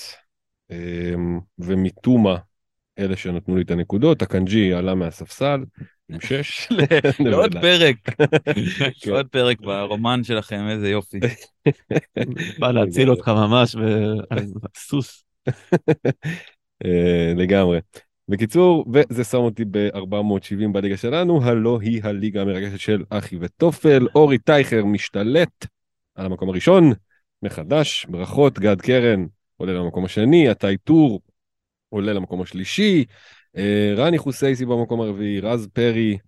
אמ, 0.71 1.41
ומיטומה, 1.59 2.37
אלה 2.99 3.17
שנתנו 3.17 3.57
לי 3.57 3.63
את 3.63 3.71
הנקודות, 3.71 4.23
הקנג'י 4.23 4.73
עלה 4.73 4.95
מהספסל 4.95 5.65
עם 6.09 6.21
6. 6.21 6.69
לעוד 7.31 7.53
פרק, 7.61 7.97
כן. 8.79 9.11
לעוד 9.11 9.29
פרק 9.29 9.61
ברומן 9.61 10.25
שלכם, 10.25 10.69
איזה 10.69 10.89
יופי. 10.91 11.21
בא 12.61 12.71
להציל 12.71 13.11
אותך 13.11 13.29
ממש, 13.29 13.77
סוס. 14.77 15.25
אה, 16.85 17.33
לגמרי. 17.37 17.79
בקיצור, 18.29 18.85
וזה 18.93 19.25
שם 19.25 19.39
אותי 19.39 19.65
ב-470 19.71 20.73
בליגה 20.73 20.97
שלנו, 20.97 21.45
הלא 21.45 21.79
היא 21.83 22.01
הליגה 22.05 22.43
המרגשת 22.43 22.81
של 22.81 23.05
אחי 23.11 23.37
וטופל. 23.41 24.07
אורי 24.15 24.39
טייכר 24.39 24.85
משתלט 24.85 25.67
על 26.15 26.27
המקום 26.27 26.49
הראשון, 26.49 26.93
מחדש, 27.43 28.07
ברכות, 28.09 28.59
גד 28.59 28.81
קרן 28.81 29.27
עולה 29.57 29.73
למקום 29.73 30.05
השני, 30.05 30.49
עטי 30.49 30.77
טור 30.77 31.21
עולה 31.89 32.13
למקום 32.13 32.43
השלישי, 32.43 33.05
רני 33.97 34.19
חוסייסי 34.19 34.67
במקום 34.67 35.01
הרביעי, 35.01 35.41
רז 35.41 35.69
פרי 35.73 36.19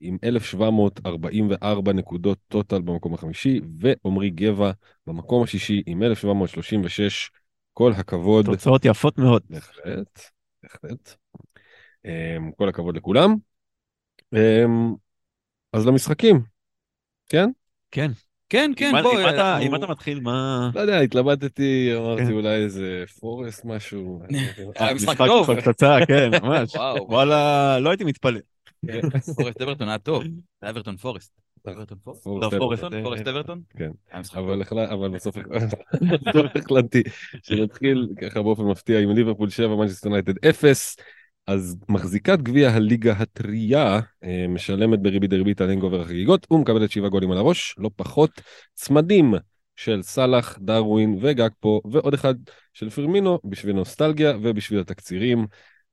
עם 0.00 0.16
1,744 0.24 1.92
נקודות 1.92 2.38
טוטל 2.48 2.80
במקום 2.82 3.14
החמישי, 3.14 3.60
ועמרי 3.80 4.30
גבע 4.30 4.70
במקום 5.06 5.42
השישי 5.42 5.82
עם 5.86 6.02
1,736. 6.02 7.30
כל 7.72 7.92
הכבוד. 7.92 8.46
תוצאות 8.46 8.84
יפות 8.84 9.18
מאוד. 9.18 9.42
בהחלט, 9.50 10.20
בהחלט. 10.62 11.16
Um, 12.06 12.52
כל 12.56 12.68
הכבוד 12.68 12.96
לכולם. 12.96 13.34
Um, 14.34 14.96
אז 15.72 15.86
למשחקים, 15.86 16.42
כן? 17.28 17.50
כן. 17.90 18.10
כן, 18.48 18.72
כן, 18.76 18.96
אם- 18.96 19.02
בוא, 19.02 19.20
אם 19.20 19.28
אתה- 19.28 19.58
אם 19.58 19.74
אתה 19.74 19.86
מתחיל, 19.86 20.20
מה... 20.20 20.70
לא 20.74 20.80
יודע, 20.80 21.00
התלבטתי, 21.00 21.90
אמרתי 21.96 22.22
כן. 22.26 22.32
אולי 22.32 22.54
איזה 22.54 23.04
פורסט 23.20 23.64
משהו. 23.64 24.20
אה, 24.80 24.94
משחק 24.94 25.16
טוב. 25.26 25.46
כל 25.46 25.60
תוצאה, 25.60 26.06
כן, 26.06 26.30
ממש. 26.42 26.74
וואו. 26.76 27.06
וואלה, 27.08 27.78
לא 27.80 27.90
הייתי 27.90 28.04
מתפלא. 28.04 28.40
פורסט 29.36 29.62
אברטון 29.62 29.88
היה 29.88 29.98
טוב. 29.98 30.22
זה 30.24 30.28
היה 30.62 30.70
אברטון 30.70 30.96
פורסט. 30.96 31.32
אברטון 31.68 31.98
פורסט? 32.04 32.22
פורסט 32.24 32.52
לא, 33.26 33.30
אברטון. 33.30 33.60
כן. 33.78 33.90
משחק 34.20 34.36
אבל, 34.36 35.08
בסוף 35.14 35.36
החלטתי 36.54 37.02
שנתחיל 37.42 38.08
ככה 38.22 38.42
באופן 38.42 38.62
מפתיע 38.62 39.00
עם 39.00 39.10
ליברפול 39.10 39.50
7, 39.50 39.76
מנצ'סטר 39.76 40.08
יונייטד 40.08 40.46
0. 40.46 40.96
אז 41.46 41.76
מחזיקת 41.88 42.38
גביע 42.38 42.70
הליגה 42.70 43.12
הטריה 43.12 44.00
אה, 44.24 44.46
משלמת 44.48 45.02
בריבית 45.02 45.30
דריבית 45.30 45.60
על 45.60 45.70
הנגובר 45.70 46.00
החגיגות 46.00 46.46
ומקבלת 46.50 46.90
שבעה 46.90 47.08
גולים 47.08 47.30
על 47.32 47.38
הראש, 47.38 47.74
לא 47.78 47.90
פחות. 47.96 48.30
צמדים 48.74 49.34
של 49.76 50.02
סאלח, 50.02 50.58
דרווין 50.60 51.18
וגגפו 51.20 51.80
ועוד 51.90 52.14
אחד 52.14 52.34
של 52.72 52.90
פרמינו 52.90 53.38
בשביל 53.44 53.76
נוסטלגיה 53.76 54.36
ובשביל 54.42 54.80
התקצירים. 54.80 55.46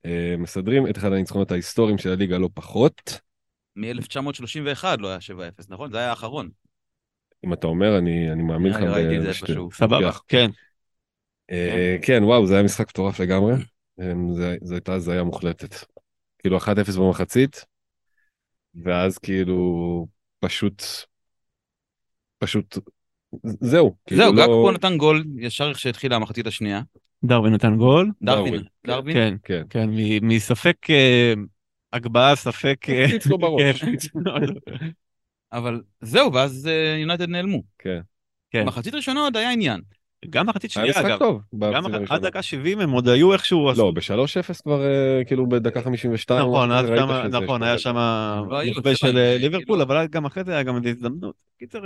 אה, 0.06 0.36
מסדרים 0.38 0.88
את 0.88 0.98
אחד 0.98 1.14
הניצחונות 1.14 1.52
ההיסטוריים 1.52 1.98
של 1.98 2.12
הליגה 2.12 2.38
לא 2.38 2.50
פחות. 2.54 3.20
מ-1931 3.76 4.86
לא 5.00 5.08
היה 5.08 5.18
7-0, 5.18 5.66
נכון? 5.70 5.92
זה 5.92 5.98
היה 5.98 6.10
האחרון. 6.10 6.50
אם 7.46 7.54
אתה 7.54 7.68
אומר, 7.68 7.98
אני, 7.98 8.32
אני 8.32 8.44
מאמין 8.44 8.72
לך. 8.72 8.78
אני 8.78 8.88
ראיתי 8.88 9.18
את 9.18 9.22
זה 9.22 9.30
איפשהו. 9.30 9.72
סבבה. 9.72 10.12
כן. 10.28 10.50
אה, 11.52 11.98
כן, 12.02 12.24
וואו, 12.24 12.48
זה 12.48 12.54
היה 12.54 12.64
משחק 12.64 12.90
מטורף 12.90 13.20
לגמרי. 13.20 13.54
אה, 14.00 14.14
זה- 14.34 14.58
זו 14.62 14.74
הייתה 14.76 14.94
הזיה 14.94 15.24
מוחלטת. 15.24 15.76
כאילו 16.40 16.58
1-0 16.58 16.98
במחצית, 16.98 17.66
ואז 18.84 19.18
כאילו 19.18 20.08
פשוט, 20.40 20.84
פשוט, 22.38 22.78
זהו. 23.44 23.96
כאילו 24.06 24.22
זהו, 24.24 24.34
לא- 24.34 24.42
גקפו 24.42 24.72
נתן 24.72 24.98
גול 24.98 25.24
ישר 25.38 25.70
איך 25.70 25.80
שהתחילה 25.80 26.16
המחצית 26.16 26.48
השנייה. 26.48 26.82
דרווין 27.24 27.54
נתן 27.54 27.78
גול. 27.78 28.12
דרווין. 28.22 28.64
דרווין. 28.88 29.16
כן, 29.16 29.36
כן. 29.44 29.64
כן, 29.70 29.90
מ- 29.90 30.28
מספק 30.28 30.90
אה, 30.90 31.34
הגבהה, 31.94 32.36
ספק... 32.36 32.78
אה, 32.90 33.06
הפציץ 33.06 33.26
לו 33.26 33.38
בראש. 33.38 33.84
כן. 33.84 33.90
אבל 35.52 35.82
זהו, 36.02 36.34
ואז 36.34 36.68
אה, 36.68 36.98
יונייטד 37.00 37.30
נעלמו. 37.30 37.64
כן. 37.80 38.00
כן. 38.52 38.66
מחצית 38.66 38.94
ראשונה 38.96 39.20
עוד 39.20 39.38
היה 39.38 39.52
עניין. 39.52 39.82
גם 40.30 40.48
מחצית 40.48 40.72
היה 40.72 40.72
שנייה, 40.72 40.90
משחק 40.92 41.06
אגב. 41.06 41.20
טוב. 41.20 41.42
גם 41.74 41.86
עד. 42.10 42.26
דקה 42.26 42.42
70 42.42 42.80
הם 42.80 42.92
עוד 42.92 43.08
היו 43.08 43.34
איכשהו... 43.34 43.72
לא, 43.78 43.92
ב-3-0 43.92 44.62
כבר 44.64 44.82
אה, 44.86 45.22
כאילו 45.26 45.50
בדקה 45.50 45.82
52. 45.82 46.40
נכון, 46.40 46.72
משהו 46.72 46.94
אז 46.94 47.00
כמה- 47.00 47.24
שזה 47.28 47.40
נכון, 47.40 47.64
היה 47.64 47.78
שם 47.78 47.96
לא 48.50 48.58
היו, 48.58 48.72
מחווה 48.72 48.96
של 48.96 49.18
אה, 49.18 49.34
אה, 49.34 49.38
ליברפול, 49.38 49.66
כאילו- 49.66 49.84
אבל 49.84 50.08
גם 50.08 50.26
אחרי 50.26 50.44
זה 50.44 50.52
היה 50.54 50.64
גם 50.64 50.76
הזדמנות. 50.86 51.36
קיצר, 51.60 51.80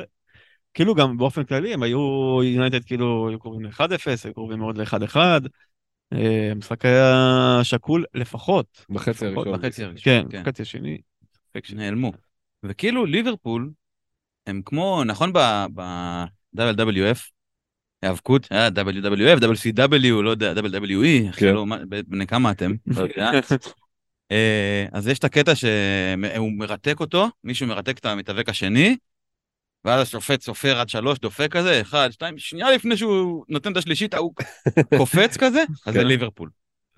כאילו 0.74 0.96
גם 0.96 1.17
באופן 1.17 1.44
כללי 1.44 1.74
הם 1.74 1.84
היו, 1.84 2.00
יונייטד 2.44 2.84
כאילו 2.84 3.29
היו 3.29 3.39
קרובים 3.39 3.65
ל-1-0, 3.65 3.82
היו 4.25 4.34
קרובים 4.34 4.60
מאוד 4.60 4.77
ל-1-1. 4.77 5.15
אה, 6.13 6.51
המשחק 6.51 6.86
היה 6.86 7.60
שקול 7.63 8.06
לפחות. 8.13 8.86
בחצי 8.89 9.25
הראשון. 9.25 9.53
בחצי 9.53 9.84
הראשון. 9.84 10.03
כן, 10.03 10.25
כן. 10.29 10.41
בחצי 10.44 10.62
השני. 10.62 10.98
נעלמו. 11.74 12.12
וכאילו 12.63 13.06
ליברפול, 13.06 13.70
הם 14.48 14.62
כמו, 14.65 15.03
נכון 15.06 15.34
ב-WWF, 15.34 17.20
היאבקות, 18.07 18.47
היה 18.51 18.67
WWF, 18.67 19.39
WCW, 19.41 20.21
לא 20.23 20.29
יודע, 20.29 20.53
WWE, 20.53 21.33
כן. 21.37 21.55
מה- 21.55 21.77
בני 22.07 22.27
כמה 22.27 22.51
אתם, 22.51 22.71
לא 22.87 23.01
יודע. 23.01 23.31
אה, 24.31 24.85
אז 24.91 25.07
יש 25.07 25.19
את 25.19 25.23
הקטע 25.23 25.55
שהוא 25.55 26.51
מרתק 26.57 26.99
אותו, 26.99 27.27
מישהו 27.43 27.67
מרתק 27.67 27.97
את 27.97 28.05
המתאבק 28.05 28.49
השני, 28.49 28.97
ואז 29.85 30.01
השופט 30.01 30.41
סופר 30.41 30.79
עד 30.79 30.89
שלוש, 30.89 31.19
דופק 31.19 31.51
כזה, 31.51 31.81
אחד, 31.81 32.09
שתיים, 32.11 32.37
שנייה 32.37 32.71
לפני 32.71 32.97
שהוא 32.97 33.45
נותן 33.49 33.71
את 33.71 33.77
השלישית, 33.77 34.13
ההוא 34.13 34.33
קופץ 34.97 35.37
כזה, 35.41 35.63
אז 35.85 35.93
זה 35.93 35.99
כן. 35.99 36.07
ליברפול. 36.07 36.49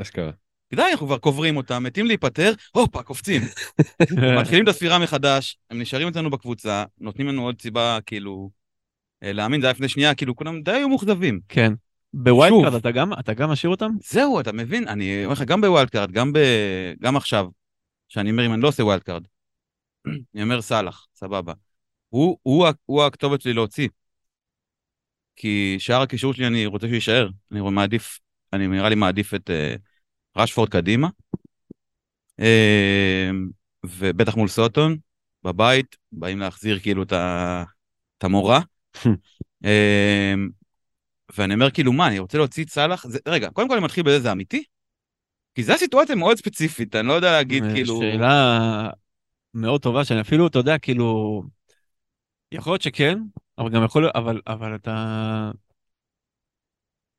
אשכרה. 0.02 0.32
די, 0.76 0.82
אנחנו 0.92 1.08
כבר 1.08 1.18
קוברים 1.18 1.58
אותם, 1.58 1.84
מתים 1.84 2.06
להיפטר, 2.06 2.54
הופה, 2.72 3.04
קופצים. 3.04 3.42
מתחילים 4.40 4.64
את 4.64 4.70
הספירה 4.70 5.00
מחדש, 5.00 5.58
הם 5.70 5.82
נשארים 5.82 6.08
אצלנו 6.08 6.30
בקבוצה, 6.30 6.84
נותנים 7.00 7.28
לנו 7.28 7.44
עוד 7.44 7.62
סיבה, 7.62 7.98
כאילו, 8.06 8.50
אה, 8.54 8.59
להאמין, 9.22 9.62
זה 9.62 9.68
היה 9.68 9.72
לפני 9.72 9.90
שנייה, 9.90 10.16
כאילו, 10.16 10.36
כולם 10.36 10.62
די 10.62 10.72
היו 10.72 10.90
מאוכזבים. 10.90 11.40
כן. 11.50 11.74
ב 12.14 12.22
wild 12.22 12.54
שוב. 12.54 12.64
card 12.64 12.76
אתה 12.76 12.92
גם, 12.92 13.14
אתה 13.14 13.34
גם 13.34 13.50
משאיר 13.50 13.72
אותם? 13.72 13.92
זהו, 14.04 14.40
אתה 14.40 14.52
מבין? 14.52 14.88
אני 14.88 15.26
אומר 15.26 15.34
לך, 15.34 15.42
גם 15.42 15.62
ב 15.62 15.67
wild 15.67 15.90
card, 15.90 16.12
גם, 16.12 16.34
ב... 16.34 16.40
גם 17.00 17.18
עכשיו, 17.18 17.48
שאני 18.08 18.32
אומר, 18.32 18.46
אם 18.46 18.54
אני 18.54 18.62
לא 18.62 18.68
עושה 18.68 18.84
wild 18.84 19.04
card, 19.04 19.24
אני 20.36 20.44
אומר 20.44 20.62
סאלח, 20.62 21.08
סבבה. 21.16 21.54
הוא, 22.10 22.38
הוא, 22.44 22.68
הוא 22.86 23.04
הכתובת 23.04 23.42
שלי 23.42 23.54
להוציא. 23.54 23.88
כי 25.36 25.76
שאר 25.80 26.02
הקישור 26.02 26.34
שלי, 26.34 26.48
אני 26.48 26.66
רוצה 26.66 26.88
שהוא 26.88 26.96
יישאר. 26.96 27.30
אני 27.52 27.62
מעדיף, 27.62 28.20
אני 28.54 28.68
נראה 28.68 28.90
לי 28.90 28.96
מעדיף 28.96 29.34
את 29.34 29.50
אה, 29.50 29.76
רשפורד 30.38 30.70
קדימה. 30.70 31.08
אה, 32.40 33.30
ובטח 33.86 34.36
מול 34.36 34.48
סוטון, 34.48 34.98
בבית, 35.44 35.96
באים 36.12 36.40
להחזיר 36.40 36.80
כאילו 36.80 37.04
את 37.04 38.24
המורל. 38.24 38.60
אה, 39.66 40.34
ואני 41.38 41.54
אומר 41.54 41.72
כאילו 41.72 41.94
מה, 41.94 42.08
אני 42.08 42.20
רוצה 42.20 42.38
להוציא 42.38 42.64
את 42.64 42.70
סאלח? 42.70 43.08
זה, 43.08 43.20
רגע, 43.28 43.50
קודם 43.50 43.68
כל 43.68 43.76
אני 43.76 43.84
מתחיל 43.84 44.04
בזה, 44.04 44.20
זה 44.20 44.32
אמיתי? 44.32 44.64
כי 45.56 45.64
זו 45.64 45.74
הסיטואציה 45.74 46.16
מאוד 46.16 46.38
ספציפית, 46.38 46.96
אני 46.96 47.08
לא 47.08 47.14
יודע 47.14 47.32
להגיד 47.32 47.64
אה, 47.64 47.74
כאילו... 47.74 48.00
שאלה 48.02 48.90
מאוד 49.54 49.82
טובה, 49.82 50.06
שאני 50.06 50.22
אפילו, 50.22 50.48
אתה 50.48 50.60
יודע, 50.60 50.78
כאילו, 50.78 51.42
יכול 52.52 52.74
להיות 52.74 52.82
שכן, 52.82 53.20
אבל 53.58 53.70
גם 53.70 53.84
יכול 53.84 54.02
להיות, 54.02 54.16
אבל, 54.16 54.42
אבל 54.48 54.76
אתה, 54.76 55.52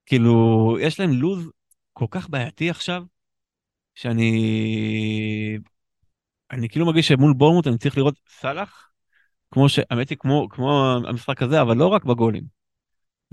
כאילו, 0.07 0.77
יש 0.81 1.01
להם 1.01 1.11
לוז 1.13 1.51
כל 1.93 2.07
כך 2.11 2.29
בעייתי 2.31 2.71
עכשיו, 2.71 3.03
שאני, 3.95 4.33
אני 6.51 6.69
כאילו 6.69 6.87
מרגיש 6.87 7.09
שמול 7.09 7.35
בורמוט 7.35 7.67
אני 7.67 7.79
צריך 7.79 7.97
לראות 7.97 8.15
סאלח, 8.29 8.90
כמו 9.51 9.69
ש... 9.69 9.81
האמת 9.91 10.11
היא, 10.11 10.19
כמו, 10.19 10.49
כמו 10.51 10.97
המשחק 11.09 11.43
הזה, 11.43 11.61
אבל 11.61 11.77
לא 11.77 11.87
רק 11.87 12.05
בגולים. 12.05 12.45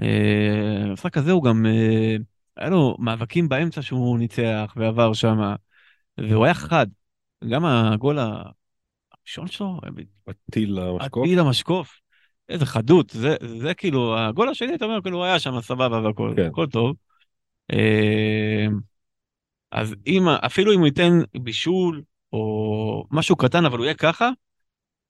אה, 0.02 0.84
המשחק 0.84 1.18
הזה 1.18 1.32
הוא 1.32 1.44
גם, 1.44 1.66
אה, 1.66 2.16
היה 2.58 2.70
לו 2.70 2.96
מאבקים 3.00 3.50
באמצע 3.50 3.82
שהוא 3.82 4.20
ניצח 4.20 4.74
ועבר 4.76 5.14
שם, 5.14 5.54
והוא 6.18 6.46
היה 6.46 6.54
חד. 6.54 6.88
גם 7.50 7.66
הגול 7.66 8.20
שונשו, 9.26 9.80
הטיל 10.28 10.80
למשקוף. 10.80 11.24
הטיל 11.24 11.40
למשקוף. 11.40 12.00
איזה 12.50 12.66
חדות, 12.66 13.10
זה, 13.10 13.36
זה 13.60 13.74
כאילו, 13.74 14.18
הגול 14.18 14.50
השני, 14.50 14.76
אתה 14.76 14.86
אומר, 14.86 15.02
כאילו, 15.02 15.18
הוא 15.18 15.26
היה 15.26 15.40
שם 15.40 15.62
סבבה 15.62 16.02
והכל, 16.02 16.34
כן. 16.36 16.46
הכל 16.46 16.68
טוב. 16.68 16.96
אה, 17.74 18.68
אז 19.72 19.96
אם, 20.08 20.28
אפילו 20.30 20.74
אם 20.74 20.80
הוא 20.80 20.88
ייתן 20.88 21.20
בישול, 21.42 22.02
או 22.34 23.06
משהו 23.12 23.36
קטן, 23.36 23.66
אבל 23.66 23.78
הוא 23.78 23.86
יהיה 23.86 23.96
ככה, 23.96 24.30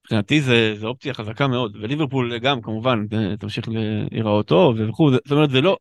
מבחינתי 0.07 0.41
זה, 0.41 0.75
זה 0.79 0.87
אופציה 0.87 1.13
חזקה 1.13 1.47
מאוד, 1.47 1.77
וליברפול 1.81 2.37
גם, 2.37 2.61
כמובן, 2.61 3.05
אה, 3.13 3.37
תמשיך 3.37 3.69
להיראות 3.69 4.47
טוב 4.47 4.75
וכו', 4.79 5.11
זאת 5.11 5.31
אומרת, 5.31 5.49
זה 5.49 5.61
לא, 5.61 5.77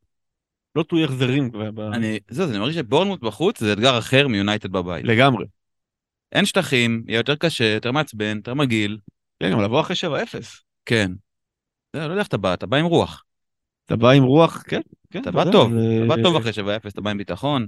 לא 0.76 0.82
תלוי 0.82 1.04
החזרים 1.04 1.50
אני, 1.92 2.18
זהו, 2.28 2.50
אני 2.50 2.58
מרגיש 2.58 2.76
שבורנמוט 2.76 3.20
בחוץ 3.20 3.60
זה 3.60 3.72
אתגר 3.72 3.98
אחר 3.98 4.28
מיונייטד 4.28 4.72
בבית. 4.72 5.04
לגמרי. 5.04 5.46
אין 6.32 6.46
שטחים, 6.46 7.04
יהיה 7.08 7.18
יותר 7.18 7.36
קשה, 7.36 7.64
יותר 7.64 7.92
מעצבן, 7.92 8.36
יותר 8.36 8.54
מגעיל. 8.54 8.98
כן, 9.40 9.52
גם 9.52 9.60
לבוא 9.60 9.80
אחרי 9.80 9.96
7-0. 9.96 10.62
כן. 10.86 11.12
זה, 11.92 11.98
לא 11.98 12.04
יודע 12.04 12.18
איך 12.18 12.28
אתה 12.28 12.36
בא, 12.36 12.54
אתה 12.54 12.66
בא 12.66 12.76
עם 12.76 12.84
רוח. 12.84 13.24
אתה 13.86 13.96
בא 13.96 14.10
עם 14.10 14.22
רוח, 14.22 14.62
כן, 14.68 14.80
כן. 15.10 15.22
אתה 15.22 15.30
בא 15.30 15.44
טוב, 15.52 15.72
אתה 15.72 16.16
בא 16.16 16.22
טוב 16.22 16.36
אחרי 16.36 16.52
7-0, 16.52 16.88
אתה 16.88 17.00
בא 17.00 17.10
עם 17.10 17.18
ביטחון. 17.18 17.66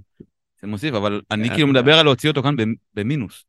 זה 0.60 0.66
מוסיף, 0.66 0.94
אבל 0.94 1.20
אני 1.30 1.48
אה, 1.48 1.54
כאילו 1.54 1.68
מדבר 1.68 1.98
על 1.98 2.04
להוציא 2.04 2.30
אותו 2.30 2.42
כאן 2.42 2.54
במינוס. 2.94 3.44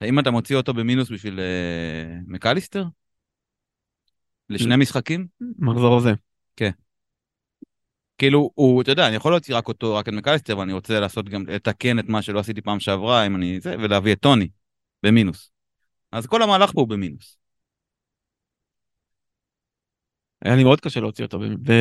האם 0.00 0.18
אתה 0.18 0.30
מוציא 0.30 0.56
אותו 0.56 0.74
במינוס 0.74 1.10
בשביל 1.10 1.40
אה, 1.40 2.18
מקליסטר? 2.26 2.84
לשני 4.50 4.76
משחקים? 4.76 5.26
מחזור 5.58 5.96
הזה. 5.96 6.12
כאילו, 8.18 8.50
הוא, 8.54 8.82
אתה 8.82 8.90
יודע, 8.90 9.08
אני 9.08 9.16
יכול 9.16 9.32
להוציא 9.32 9.56
רק 9.56 9.68
אותו, 9.68 9.94
רק 9.94 10.08
את 10.08 10.12
מקליסטר, 10.12 10.52
אבל 10.52 10.62
אני 10.62 10.72
רוצה 10.72 11.00
לעשות 11.00 11.28
גם, 11.28 11.44
לתקן 11.46 11.98
את 11.98 12.08
מה 12.08 12.22
שלא 12.22 12.38
עשיתי 12.38 12.60
פעם 12.60 12.80
שעברה, 12.80 13.26
אם 13.26 13.36
אני, 13.36 13.60
זה, 13.60 13.74
ולהביא 13.78 14.12
את 14.12 14.20
טוני, 14.20 14.48
במינוס. 15.02 15.50
אז 16.12 16.26
כל 16.26 16.42
המהלך 16.42 16.72
פה 16.72 16.80
הוא 16.80 16.88
במינוס. 16.88 17.38
היה 20.42 20.56
לי 20.56 20.64
מאוד 20.64 20.80
קשה 20.80 21.00
להוציא 21.00 21.24
אותו 21.24 21.40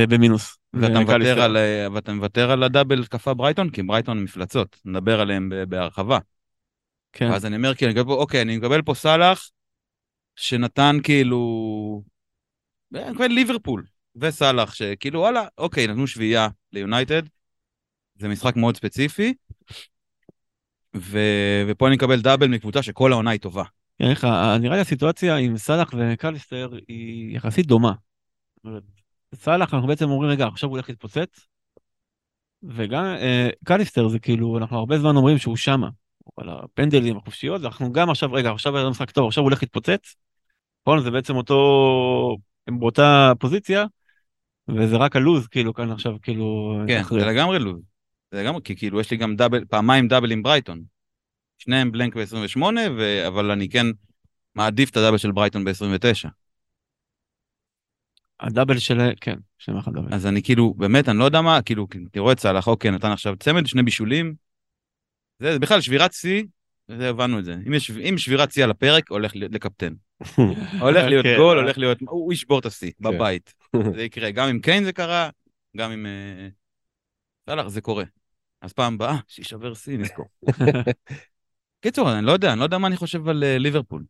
במינוס. 0.10 0.58
ואתה. 0.74 1.00
מוותר 1.00 1.42
על, 1.42 1.58
אה, 1.58 1.88
ואתה 1.94 2.14
מוותר 2.14 2.52
על 2.52 2.64
הדאבל 2.64 3.02
התקפה 3.02 3.34
ברייטון, 3.34 3.70
כי 3.70 3.84
ברייטון 3.84 4.24
מפלצות, 4.24 4.82
נדבר 4.86 5.22
עליהם 5.22 5.52
בהרחבה. 5.70 6.20
כן. 7.16 7.32
אז 7.32 7.46
אני 7.46 7.56
אומר, 7.56 7.76
כי 7.76 7.86
אני 7.86 7.94
מקבל 7.94 8.12
אוקיי, 8.12 8.42
אני 8.42 8.58
מקבל 8.58 8.82
פה 8.82 8.94
סאלח, 8.94 9.50
שנתן 10.36 10.98
כאילו... 11.04 12.04
אני 12.96 13.12
מקבל 13.12 13.28
ליברפול, 13.28 13.86
וסאלח, 14.16 14.74
שכאילו, 14.74 15.20
וואלה, 15.20 15.48
אוקיי, 15.58 15.88
נתנו 15.88 16.08
שביעייה 16.08 16.48
ליונייטד, 16.74 17.22
זה 18.16 18.28
משחק 18.28 18.56
מאוד 18.56 18.78
ספציפי, 18.78 19.34
ו... 20.96 21.20
ופה 21.68 21.88
אני 21.88 21.96
מקבל 21.96 22.22
double 22.22 22.48
מקבוצה 22.48 22.84
שכל 22.84 23.12
העונה 23.12 23.32
היא 23.32 23.40
טובה. 23.40 23.64
כן, 24.00 24.10
איך, 24.10 24.28
נראה 24.60 24.76
לי 24.76 24.82
הסיטואציה 24.82 25.36
עם 25.36 25.58
סאלח 25.58 25.94
וקליסטר 25.98 26.70
היא 26.88 27.36
יחסית 27.36 27.66
דומה. 27.66 27.92
סאלח 29.36 29.74
אנחנו 29.74 29.88
בעצם 29.88 30.10
אומרים 30.10 30.32
רגע 30.32 30.48
עכשיו 30.48 30.70
הוא 30.70 30.76
הולך 30.76 30.90
להתפוצץ. 30.90 31.48
וגם 32.64 33.04
אה, 33.04 33.50
קליסטר 33.66 34.08
זה 34.08 34.20
כאילו 34.20 34.58
אנחנו 34.58 34.78
הרבה 34.78 35.00
זמן 35.00 35.16
אומרים 35.16 35.38
שהוא 35.38 35.56
שמה. 35.56 35.90
על 36.38 36.50
הפנדלים 36.50 37.18
החופשיות 37.18 37.62
ואנחנו 37.62 37.94
גם 37.94 38.10
עכשיו 38.10 38.34
רגע 38.34 38.52
עכשיו 38.52 38.78
היה 38.78 38.90
משחק 38.90 39.12
טוב 39.12 39.28
עכשיו 39.28 39.42
הוא 39.42 39.50
הולך 39.50 39.64
להתפוצץ. 39.64 40.16
נכון 40.82 41.04
זה 41.04 41.12
בעצם 41.12 41.36
אותו 41.36 42.38
הם 42.68 42.80
באותה 42.80 43.32
פוזיציה. 43.40 43.86
וזה 44.68 44.96
רק 44.96 45.16
הלוז 45.16 45.48
כאילו 45.48 45.74
כאן 45.74 45.92
עכשיו 45.92 46.14
כאילו. 46.22 46.78
כן, 46.88 47.00
אחרי. 47.00 47.20
זה 47.20 47.26
לגמרי 47.26 47.60
לוז. 47.60 47.82
זה 48.32 48.44
לגמרי, 48.44 48.62
כי 48.64 48.76
כאילו 48.76 49.00
יש 49.00 49.12
לי 49.12 49.18
גם 49.18 49.36
דאבל, 49.36 49.66
פעמיים 49.66 50.08
דאבל 50.08 50.32
עם 50.32 50.44
ברייטון. 50.44 50.82
שניהם 51.58 51.92
בלנק 51.92 52.18
ב-28, 52.18 52.62
ו... 52.98 53.28
אבל 53.28 53.52
אני 53.52 53.70
כן 53.70 53.86
מעדיף 54.56 54.90
את 54.90 54.98
הדאבל 54.98 55.18
של 55.18 55.32
ברייטון 55.32 55.64
ב-29. 55.64 56.30
הדאבל 58.40 58.78
של 58.78 58.98
כן 59.22 59.36
שני 59.58 59.80
אחד 59.80 59.94
דאבל. 59.94 60.14
אז 60.14 60.28
אני 60.28 60.44
כאילו, 60.44 60.74
באמת, 60.74 61.10
אני 61.10 61.18
לא 61.18 61.24
יודע 61.24 61.42
מה, 61.42 61.62
כאילו, 61.62 61.88
תראו 62.12 62.32
את 62.32 62.40
סאלח, 62.40 62.68
אוקיי, 62.68 62.92
נתן 62.92 63.12
עכשיו 63.12 63.36
צמד, 63.36 63.66
שני 63.66 63.84
בישולים. 63.84 64.45
זה, 65.40 65.60
בכלל 65.60 65.82
שבירת 65.82 66.14
שיא, 66.14 66.44
זה 66.88 67.10
הבנו 67.10 67.40
את 67.40 67.46
זה. 67.46 67.56
אם, 67.68 67.74
יש, 67.74 67.92
אם 67.92 68.18
שבירת 68.18 68.52
שיא 68.52 68.64
על 68.64 68.72
הפרק, 68.72 69.10
הולך 69.10 69.36
להיות 69.36 69.52
לקפטן. 69.52 69.94
הולך 70.82 71.06
להיות 71.06 71.26
כן. 71.26 71.36
גול, 71.38 71.58
הולך 71.58 71.78
להיות, 71.78 71.98
הוא 72.02 72.34
ישבור 72.34 72.60
את 72.60 72.66
השיא, 72.66 72.92
כן. 72.92 73.04
בבית. 73.04 73.54
זה 73.96 74.04
יקרה, 74.04 74.32
גם 74.32 74.50
עם 74.50 74.60
קיין 74.60 74.84
זה 74.84 74.94
קרה, 74.94 75.30
גם 75.78 75.92
עם... 75.92 76.06
אה, 76.06 76.48
סאלח, 77.50 77.68
זה 77.68 77.82
קורה. 77.82 78.04
אז 78.62 78.74
פעם 78.74 78.94
הבאה, 78.94 79.18
שישבר 79.28 79.74
שיא, 79.74 79.98
נזכור. 79.98 80.26
קיצור, 81.82 82.12
אני 82.14 82.26
לא 82.26 82.32
יודע, 82.32 82.52
אני 82.52 82.60
לא 82.60 82.64
יודע 82.64 82.78
מה 82.78 82.88
אני 82.88 82.98
חושב 82.98 83.28
על 83.28 83.44
אה, 83.44 83.58
ליברפול. 83.58 84.04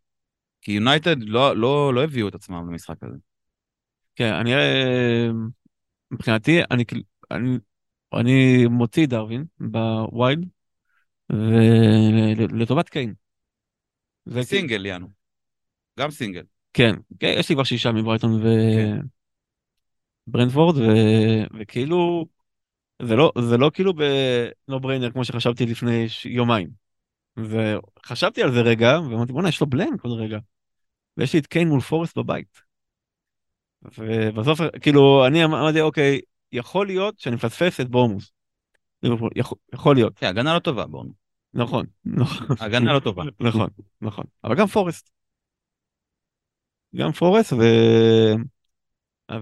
כי 0.62 0.72
יונייטד 0.72 1.16
לא, 1.20 1.58
לא, 1.58 1.94
לא 1.94 2.04
הביאו 2.04 2.28
את 2.28 2.36
עצמם 2.36 2.70
למשחק 2.70 3.04
הזה. 3.04 3.18
כן, 4.16 4.34
אני 4.34 4.56
אה, 4.56 5.28
מבחינתי, 6.12 6.62
אני 6.72 6.84
אני, 7.32 7.58
אני 8.14 8.68
מוציא 8.68 9.08
דרווין 9.08 9.46
ב 9.60 9.74
wild, 9.74 10.46
ולטובת 11.30 12.90
קיין. 12.90 13.14
סינגל, 14.42 14.86
יאנו. 14.86 15.08
גם 16.00 16.12
סינגל. 16.12 16.44
כן, 16.74 16.96
כן, 17.20 17.36
יש 17.38 17.50
לי 17.50 17.56
כבר 17.56 17.64
שישה 17.64 17.92
מברייטון 17.92 18.42
כן. 18.44 18.98
וברנטפורד, 20.28 20.78
ו... 20.78 20.82
וכאילו, 21.60 22.26
זה 23.02 23.16
לא, 23.16 23.32
זה 23.42 23.58
לא 23.58 23.72
כאילו 23.74 23.94
ב 23.94 24.22
no 24.22 24.80
brainer 24.80 25.12
כמו 25.12 25.26
שחשבתי 25.26 25.66
לפני. 25.66 26.06
יומיים. 26.26 26.70
וחשבתי 27.38 28.44
על 28.44 28.52
זה 28.52 28.62
רגע, 28.62 29.00
ואמרתי, 29.00 29.34
בואנה, 29.34 29.50
יש 29.50 29.62
לו 29.62 29.68
blank 29.68 30.02
עוד 30.04 30.20
רגע. 30.20 30.38
ויש 31.18 31.34
לי 31.34 31.40
את 31.40 31.48
קיין 31.48 31.68
מול 31.68 31.82
פורסט 31.82 32.18
בבית. 32.18 32.62
ובסוף, 33.98 34.60
כאילו, 34.82 35.28
אני 35.28 35.44
אמרתי, 35.44 35.82
אוקיי, 35.82 36.22
יכול 36.52 36.88
להיות 36.88 37.20
שאני 37.20 37.36
מפספס 37.36 37.80
את 37.80 37.90
בורמוס. 37.90 38.32
ליברפול, 39.04 39.30
יכול, 39.36 39.58
יכול 39.74 39.96
להיות, 39.96 40.18
כן, 40.20 40.28
הגנה 40.28 40.54
לא 40.54 40.60
טובה, 40.60 40.86
בורנו. 40.86 41.14
נכון, 41.54 41.86
נכון. 42.06 42.56
הגנה 42.60 42.94
לא 42.94 43.00
טובה. 43.00 43.24
נכון, 43.40 43.70
נכון. 44.02 44.26
אבל 44.44 44.56
גם 44.56 44.68
פורסט. 44.68 45.10
גם 46.96 47.12
פורסט, 47.12 47.54
ו... 47.54 47.64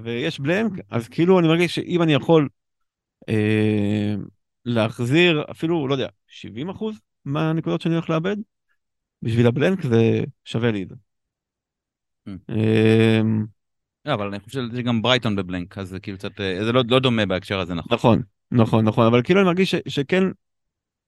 ויש 0.03 0.39
בלנק, 0.39 0.71
אז 0.89 1.07
כאילו 1.07 1.39
אני 1.39 1.47
מרגיש 1.47 1.75
שאם 1.75 2.01
אני 2.01 2.13
יכול 2.13 2.49
אה, 3.29 4.15
להחזיר 4.65 5.43
אפילו, 5.51 5.87
לא 5.87 5.93
יודע, 5.93 6.07
70 6.27 6.69
אחוז 6.69 6.99
מהנקודות 7.25 7.81
שאני 7.81 7.93
הולך 7.93 8.09
לאבד, 8.09 8.35
בשביל 9.21 9.47
הבלנק 9.47 9.81
זה 9.81 10.21
שווה 10.45 10.71
לי 10.71 10.83
את 10.83 10.89
זה. 10.89 10.95
ממ. 12.29 12.31
אה, 12.49 13.21
לא, 14.05 14.13
אבל 14.13 14.27
אני 14.27 14.39
חושב 14.39 14.61
שגם 14.75 15.01
ברייטון 15.01 15.35
ב 15.35 15.41
blank, 15.41 15.77
אז 15.77 15.89
זה 15.89 15.99
כאילו 15.99 16.17
קצת, 16.17 16.41
אה, 16.41 16.65
זה 16.65 16.71
לא, 16.71 16.83
לא 16.87 16.99
דומה 16.99 17.25
בהקשר 17.25 17.59
הזה, 17.59 17.73
נכון? 17.73 17.93
נכון, 17.93 18.21
נכון, 18.51 18.85
נכון, 18.85 19.05
אבל 19.05 19.23
כאילו 19.23 19.39
אני 19.39 19.47
מרגיש 19.47 19.75
ש, 19.75 19.75
שכן, 19.87 20.23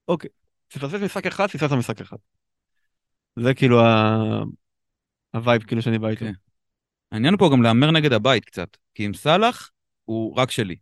אוקיי, 0.08 0.30
תפספס 0.68 1.02
משחק 1.02 1.26
אחד, 1.26 1.48
תפספס 1.48 1.72
משחק 1.72 2.02
אחד. 2.02 2.18
זה 3.40 3.54
כאילו 3.54 3.82
ה... 3.82 4.18
ה 5.34 5.40
vibe 5.40 5.64
כאילו 5.64 5.82
שאני 5.82 6.00
בא 6.00 6.08
איתו. 6.08 6.26
כן. 6.26 6.32
העניין 7.12 7.38
פה 7.38 7.50
גם 7.52 7.62
להמר 7.62 7.92
נגד 7.92 8.14
הבית 8.14 8.46
קצת, 8.46 8.78
כי 8.94 9.06
עם 9.06 9.14
סאלח 9.14 9.72
הוא 10.06 10.36
רק 10.36 10.52
שלי. 10.52 10.76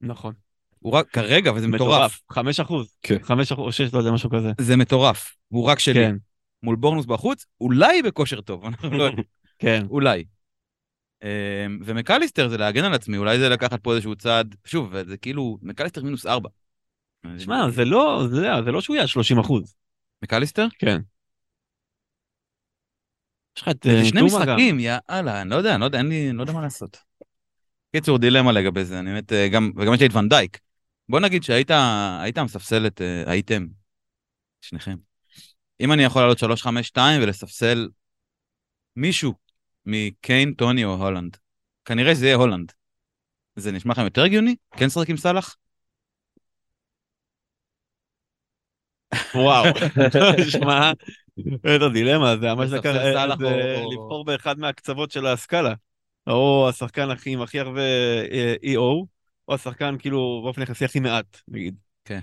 נכון. 0.00 0.34
הוא 0.78 0.92
רק, 0.92 1.10
כרגע, 1.10 1.52
וזה 1.52 1.68
מטורף. 1.68 2.20
חמש 2.32 2.60
אחוז. 2.60 2.96
כן. 3.02 3.22
חמש 3.22 3.52
אחוז 3.52 3.66
או 3.66 3.72
שש, 3.72 3.94
לא 3.94 3.98
יודע, 3.98 4.10
משהו 4.10 4.30
כזה. 4.30 4.52
זה 4.60 4.76
מטורף. 4.76 5.36
הוא 5.48 5.64
רק 5.64 5.78
שלי. 5.78 5.94
כן, 5.94 6.16
מול 6.62 6.76
בורנוס 6.76 7.06
בחוץ, 7.06 7.46
אולי 7.60 8.02
בכושר 8.02 8.40
טוב, 8.40 8.64
אנחנו 8.64 8.90
לא 8.90 9.02
יודעים. 9.02 9.24
כן. 9.58 9.86
אולי. 9.90 10.24
אמ, 11.22 11.78
ומקליסטר 11.84 12.48
זה 12.48 12.58
להגן 12.58 12.84
על 12.84 12.94
עצמי, 12.94 13.16
אולי 13.16 13.38
זה 13.38 13.48
לקחת 13.48 13.82
פה 13.82 13.92
איזשהו 13.92 14.16
צעד, 14.16 14.54
שוב, 14.64 15.02
זה 15.02 15.16
כאילו, 15.16 15.58
מקליסטר 15.62 16.02
מינוס 16.02 16.26
ארבע. 16.26 16.48
שמע, 17.38 17.70
זה 17.70 17.84
לא, 17.84 18.22
זה, 18.30 18.46
זה 18.64 18.70
לא 18.70 18.80
שהוא 18.80 18.96
יהיה 18.96 19.06
30 19.06 19.38
אחוז. 19.38 19.74
מקליסטר? 20.22 20.66
כן. 20.78 21.00
יש 23.56 23.62
לך 23.62 23.68
את 23.68 23.86
אה, 23.86 24.04
שני 24.04 24.20
טומה 24.20 24.46
גם. 24.46 24.56
משחקים, 24.56 24.80
יאללה, 24.80 25.42
אני 25.42 25.50
לא 25.50 25.56
יודע, 25.56 25.74
אני 25.74 25.80
לא 25.80 25.84
יודע, 25.84 25.98
אין 25.98 26.08
לי, 26.08 26.30
אני 26.30 26.36
לא 26.36 26.42
יודע 26.42 26.52
מה 26.52 26.62
לעשות. 26.62 26.98
קיצור, 27.96 28.18
דילמה 28.18 28.52
לגבי 28.52 28.84
זה, 28.84 28.98
אני 28.98 29.10
באמת, 29.10 29.32
אה, 29.32 29.48
גם, 29.48 29.72
וגם 29.76 29.94
יש 29.94 30.00
לי 30.00 30.06
את 30.06 30.14
ונדייק. 30.14 30.58
בוא 31.08 31.20
נגיד 31.20 31.42
שהיית 31.42 31.70
היית 32.20 32.38
מספסל 32.38 32.86
את, 32.86 33.00
אה, 33.00 33.22
הייתם, 33.26 33.66
שניכם. 34.60 34.96
אם 35.80 35.92
אני 35.92 36.02
יכול 36.02 36.22
לעלות 36.22 36.38
3-5-2 36.38 36.98
ולספסל 37.22 37.88
מישהו 38.96 39.34
מקיין, 39.86 40.54
טוני 40.54 40.84
או 40.84 40.94
הולנד, 40.94 41.36
כנראה 41.84 42.14
שזה 42.14 42.26
יהיה 42.26 42.36
הולנד. 42.36 42.72
זה 43.56 43.72
נשמע 43.72 43.92
לכם 43.92 44.04
יותר 44.04 44.22
הגיוני? 44.22 44.54
כן 44.76 44.86
לשחק 44.86 45.10
עם 45.10 45.16
סאלח? 45.16 45.56
וואו. 49.34 49.64
שמע, 50.50 50.92
איזה 51.64 51.88
דילמה, 51.92 52.36
זה 52.36 52.54
ממש 52.54 52.70
לקח, 52.70 52.94
או- 53.42 53.92
לבחור 53.92 54.24
באחד 54.24 54.58
מהקצוות 54.58 55.10
של 55.10 55.26
הסקאלה. 55.26 55.74
או 56.26 56.68
השחקן 56.68 57.10
הכי 57.10 57.30
עם 57.30 57.42
הכי 57.42 57.60
הרבה 57.60 57.80
אה, 58.30 58.54
EO, 58.62 59.06
או 59.48 59.54
השחקן 59.54 59.96
כאילו 59.98 60.40
באופן 60.44 60.62
יחסי 60.62 60.84
הכי 60.84 61.00
מעט, 61.00 61.40
נגיד. 61.48 61.74
כן. 62.04 62.20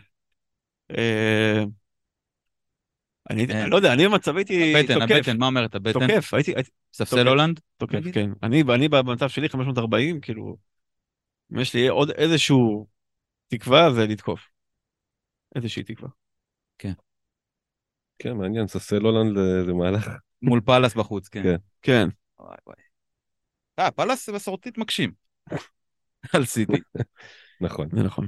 אה, 3.29 3.35
אני 3.35 3.69
לא 3.69 3.75
יודע, 3.75 3.93
אני 3.93 4.07
במצב 4.07 4.37
הייתי 4.37 4.75
הבטן, 4.75 4.99
תוקף, 4.99 5.15
הבטן, 5.15 5.37
מה 5.37 5.45
אומרת 5.47 5.75
הבטן? 5.75 6.07
תוקף, 6.07 6.33
הייתי 6.33 6.53
ספסל. 6.93 7.27
הולנד? 7.27 7.59
תוקף? 7.77 7.99
כן. 8.13 8.29
אני 8.43 8.63
אני 8.75 8.89
במצב 8.89 9.29
שלי 9.29 9.49
540, 9.49 10.21
כאילו, 10.21 10.57
אם 11.53 11.59
יש 11.59 11.73
לי 11.73 11.87
עוד 11.87 12.09
איזשהו 12.09 12.87
תקווה 13.47 13.93
זה 13.93 14.05
לתקוף. 14.07 14.49
איזושהי 15.55 15.83
תקווה. 15.83 16.09
כן, 18.19 18.33
מעניין, 18.33 18.67
ספסל 18.67 19.01
הולנד 19.01 19.37
זה- 19.65 19.73
מהלך. 19.73 20.09
מול 20.41 20.61
פאלאס 20.65 20.95
בחוץ, 20.95 21.27
כן. 21.27 21.43
כן. 21.43 21.55
כן. 21.81 22.07
אה, 23.79 23.91
פאלאס 23.91 24.29
מסורתית 24.29 24.77
מקשים. 24.77 25.11
על 26.33 26.45
סיטי. 26.45 26.77
נכון, 27.61 27.89
זה 27.95 28.03
נכון. 28.03 28.27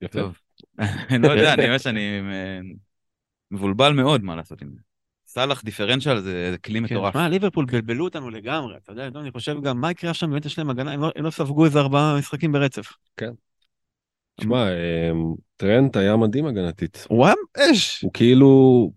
יפה. 0.00 0.18
טוב. 0.20 0.38
אני 0.78 1.18
לא 1.28 1.32
יודע, 1.32 1.54
אני 1.54 1.64
אומר 1.64 1.78
שאני 1.78 2.20
אה, 2.32 2.58
מבולבל 3.50 3.92
מאוד 3.92 4.24
מה 4.24 4.36
לעשות 4.36 4.62
עם 4.62 4.68
זה. 4.74 4.80
סאלח 5.26 5.62
דיפרנציאל 5.62 6.20
זה 6.20 6.50
זה 6.50 6.58
כלי 6.58 6.78
כן, 6.78 6.84
מטורף. 6.84 7.12
שמע, 7.12 7.28
ליברפול 7.28 7.64
בלבלו 7.64 8.04
אותנו 8.04 8.30
לגמרי, 8.30 8.76
אתה 8.76 8.92
יודע, 8.92 9.20
אני 9.20 9.30
חושב 9.30 9.62
גם 9.62 9.80
מה 9.80 9.90
יקרה 9.90 10.10
עכשיו, 10.10 10.28
באמת 10.28 10.46
יש 10.46 10.58
להם 10.58 10.70
הגנה, 10.70 10.92
הם 10.92 11.00
לא- 11.00 11.10
הם 11.16 11.24
לא 11.24 11.30
ספגו 11.30 11.64
איזה 11.64 11.80
ארבעה 11.80 12.18
משחקים 12.18 12.52
ברצף. 12.52 12.92
תשמע, 14.40 14.68
אמ, 14.68 15.34
טרנט 15.56 15.96
היה 15.96 16.16
מדהים 16.16 16.46
הגנתית. 16.46 17.06
הוא 17.08 17.26
היה 17.26 17.34
אש. 17.56 18.02
הוא 18.02 18.12
כאילו, 18.12 18.92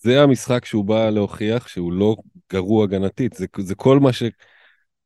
זה 0.00 0.22
המשחק 0.22 0.64
שהוא 0.64 0.84
בא 0.84 1.10
להוכיח 1.10 1.68
שהוא 1.68 1.92
לא 1.92 2.16
גרוע 2.52 2.84
הגנתית, 2.84 3.32
זה, 3.32 3.46
זה 3.58 3.74
כל 3.74 3.98
מה 4.00 4.10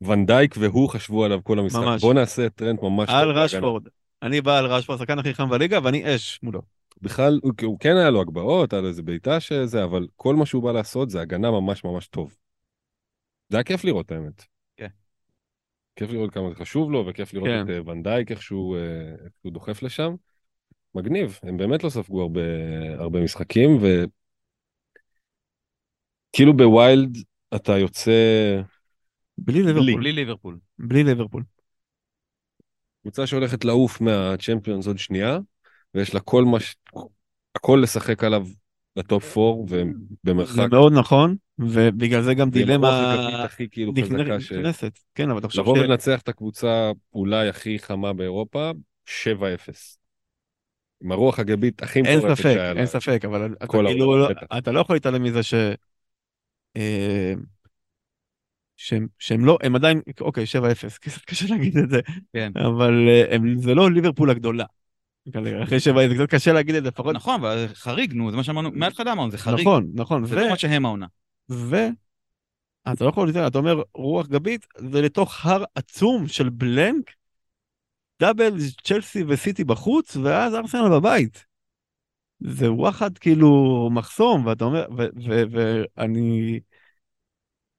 שוונדייק 0.02 0.54
והוא 0.58 0.88
חשבו 0.88 1.24
עליו 1.24 1.38
כל 1.44 1.58
המשחק. 1.58 1.80
ממש. 1.80 2.00
בוא 2.02 2.14
נעשה 2.14 2.46
את 2.46 2.52
טרנט 2.54 2.82
ממש 2.82 3.10
על. 3.10 3.30
רשפורד. 3.30 3.82
אני 4.24 4.40
בא 4.40 4.58
על 4.58 4.66
רשפורד, 4.66 4.98
השחקן 4.98 5.18
הכי 5.18 5.34
חם 5.34 5.48
בליגה, 5.48 5.78
ואני 5.84 6.14
אש 6.14 6.40
מולו. 6.42 6.62
בכלל, 7.02 7.40
הוא, 7.42 7.52
הוא 7.62 7.78
כן 7.80 7.96
היה 7.96 8.10
לו 8.10 8.20
הגבהות, 8.20 8.72
היה 8.72 8.82
לו 8.82 8.88
איזה 8.88 9.02
בעיטה 9.02 9.40
שזה, 9.40 9.84
אבל 9.84 10.06
כל 10.16 10.34
מה 10.34 10.46
שהוא 10.46 10.62
בא 10.62 10.72
לעשות 10.72 11.10
זה 11.10 11.20
הגנה 11.20 11.50
ממש 11.50 11.84
ממש 11.84 12.06
טוב. 12.06 12.36
זה 13.48 13.56
היה 13.56 13.64
כיף 13.64 13.84
לראות 13.84 14.12
האמת. 14.12 14.44
כן. 14.76 14.86
כיף 15.96 16.10
לראות 16.10 16.30
כמה 16.30 16.48
זה 16.48 16.54
חשוב 16.54 16.90
לו, 16.90 17.06
וכיף 17.06 17.34
לראות 17.34 17.48
כן. 17.48 17.62
את 17.64 17.70
אה, 17.70 17.80
ונדייק, 17.92 18.30
איך 18.30 18.42
שהוא, 18.42 18.76
אה, 18.76 19.10
איך 19.24 19.32
שהוא 19.40 19.52
דוחף 19.52 19.82
לשם. 19.82 20.14
מגניב, 20.94 21.38
הם 21.42 21.56
באמת 21.56 21.84
לא 21.84 21.88
ספגו 21.88 22.22
הרבה, 22.22 22.40
הרבה 22.98 23.20
משחקים, 23.20 23.78
וכאילו 26.30 26.56
ב 26.56 26.68
wild 26.68 27.18
אתה 27.56 27.78
יוצא 27.78 28.12
בלי 29.38 29.62
ליברפול. 29.62 29.96
בלי 29.96 30.12
ליברפול. 30.12 30.58
בלי 30.78 31.04
ליברפול. 31.04 31.42
קבוצה 33.04 33.26
שהולכת 33.26 33.64
לעוף 33.64 34.00
מהצ'מפיונס 34.00 34.86
עוד 34.86 34.98
שנייה, 34.98 35.38
ויש 35.94 36.14
לה 36.14 36.20
כל 36.20 36.44
מה 36.44 36.60
ש... 36.60 36.74
הכל 37.54 37.80
לשחק 37.82 38.24
עליו 38.24 38.46
ל 38.96 39.07
top 39.07 39.38
4, 39.38 39.66
זה 39.68 39.82
ובמרחק... 40.24 40.70
מאוד 40.70 40.92
נכון, 40.92 41.36
ובגלל 41.58 42.22
זה 42.22 42.34
גם 42.34 42.50
דילמה 42.50 43.44
הכי 43.44 43.68
כאילו 43.70 43.92
חזקה 44.02 44.40
ש... 44.40 44.52
נכנסת. 44.52 44.98
כן, 45.14 45.30
אבל 45.30 45.40
תחשוב 45.40 45.60
לבוא 45.60 45.76
ש... 45.76 45.80
ולנצח 45.80 46.20
את 46.20 46.28
הקבוצה 46.28 46.90
אולי 47.14 47.48
הכי 47.48 47.78
חמה 47.78 48.12
באירופה, 48.12 48.70
7-0. 49.06 49.10
עם 51.02 51.12
הרוח 51.12 51.38
הגבית 51.38 51.82
הכי 51.82 52.02
אין 52.04 52.20
ספק, 52.20 52.42
שהיה 52.42 52.74
לה. 52.74 52.80
אין 52.80 52.86
ספק, 52.86 53.24
אבל 53.24 53.52
אתה 53.52 53.66
כאילו, 53.66 54.18
לא-. 54.18 54.28
אתה 54.58 54.72
לא 54.72 54.80
יכול 54.80 54.96
להתעלם 54.96 55.22
מזה 55.22 55.42
ש... 55.42 55.54
אה, 58.74 58.84
שהם, 58.84 59.06
שהם 59.18 59.44
לא, 59.44 59.58
הם 59.62 59.76
עדיין, 59.76 60.00
אוקיי, 60.20 60.44
7-0, 60.44 60.98
קצת 61.00 61.24
קשה 61.30 61.46
להגיד 61.48 61.78
את 61.78 61.90
זה, 61.90 62.00
כן. 62.32 62.52
אבל 62.56 63.08
אה, 63.08 63.34
הם, 63.34 63.58
זה 63.58 63.74
לא 63.74 63.90
ליברפול 63.90 64.30
הגדולה. 64.30 64.64
אחרי 65.62 65.78
7-0, 65.78 65.82
זה 66.08 66.14
קצת 66.14 66.30
קשה 66.30 66.52
להגיד 66.52 66.74
את 66.74 66.82
זה, 66.82 66.88
לפחות, 66.88 67.14
נכון, 67.14 67.40
אבל 67.40 67.66
זה 67.68 67.74
חריג, 67.74 68.12
נו, 68.12 68.30
זה 68.30 68.36
מה 68.36 68.44
שאמרנו, 68.44 68.70
מההתחלה 68.72 69.12
אמרנו, 69.12 69.30
זה 69.30 69.38
חריג. 69.38 69.60
נכון, 69.60 69.90
נכון, 69.94 70.24
זה 70.24 70.36
ו... 70.36 70.40
לא 70.40 70.48
מה 70.48 70.56
שהם 70.56 70.84
העונה. 70.84 71.06
ו... 71.50 71.76
אתה 72.92 73.04
לא 73.04 73.08
יכול 73.08 73.26
להתעלם, 73.26 73.46
אתה 73.46 73.58
אומר 73.58 73.82
רוח 73.94 74.26
גבית, 74.26 74.66
זה 74.78 75.02
לתוך 75.02 75.46
הר 75.46 75.64
עצום 75.74 76.28
של 76.28 76.48
בלנק, 76.48 77.10
דאבל 78.20 78.52
צ'לסי 78.84 79.24
וסיטי 79.28 79.64
בחוץ, 79.64 80.16
ואז 80.16 80.54
ארסנל 80.54 80.88
בבית. 80.90 81.44
זה 82.40 82.72
וואחד 82.72 83.18
כאילו 83.18 83.88
מחסום, 83.92 84.46
ואתה 84.46 84.64
אומר, 84.64 84.86
ו- 84.96 85.08
ו- 85.28 85.42
ואני 85.50 86.60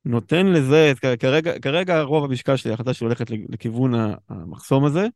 נותן 0.06 0.48
לזה, 0.48 0.94
כרגע, 1.20 1.60
כרגע 1.60 2.02
רוב 2.02 2.26
המשקל 2.26 2.56
שלי, 2.56 2.72
ההחלטה 2.72 2.94
שלי 2.94 3.06
הולכת 3.08 3.26
לכיוון 3.50 3.94
המחסום 4.30 4.86
הזה, 4.86 5.08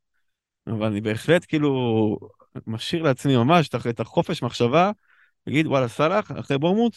אבל 0.67 0.86
אני 0.86 1.02
בהחלט 1.02 1.45
כאילו 1.47 2.17
משאיר 2.67 3.04
לעצמי 3.04 3.38
ממש 3.38 3.69
את- 3.89 3.99
החופש 3.99 4.43
מחשבה, 4.43 4.91
להגיד 5.47 5.67
וואלה 5.67 5.88
סאלח, 5.88 6.32
אחרי 6.39 6.58
בורמוט, 6.58 6.95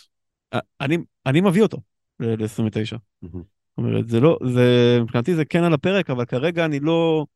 אני, 0.81 0.98
אני 1.26 1.40
מביא 1.40 1.62
אותו 1.62 1.78
ל-29. 2.20 2.96
מהמם. 3.22 3.42
זאת 3.42 3.78
אומרת, 3.78 4.09
זה 4.09 4.20
לא, 4.20 4.38
זה, 4.55 4.98
מבחינתי 5.02 5.35
זה 5.35 5.44
כן 5.44 5.64
על 5.64 5.74
הפרק, 5.74 6.11
אבל 6.11 6.24
כרגע 6.24 6.64
אני 6.64 6.81
לא, 6.81 7.26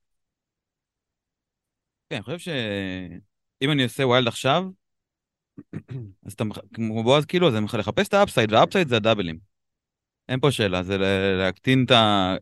כן, 2.10 2.16
אני 2.16 2.22
חושב 2.22 2.38
שאם 2.38 3.70
אני 3.70 3.82
עושה 3.82 4.06
wild 4.06 4.28
עכשיו, 4.28 4.64
אז 6.26 6.32
אתה, 6.32 6.44
כמו 6.74 7.02
בועז 7.02 7.24
כאילו, 7.24 7.50
זה 7.50 7.58
לחפש 7.78 8.08
את 8.08 8.14
ה 8.14 8.19
upside, 8.19 8.52
וה 8.52 8.61
upside 8.61 8.88
זה 8.88 8.96
הדאבלים. 8.96 9.55
אין 10.28 10.40
פה 10.40 10.50
שאלה, 10.50 10.82
זה 10.82 10.98
להקטין 11.38 11.84
את 11.84 11.90
ה... 11.90 12.34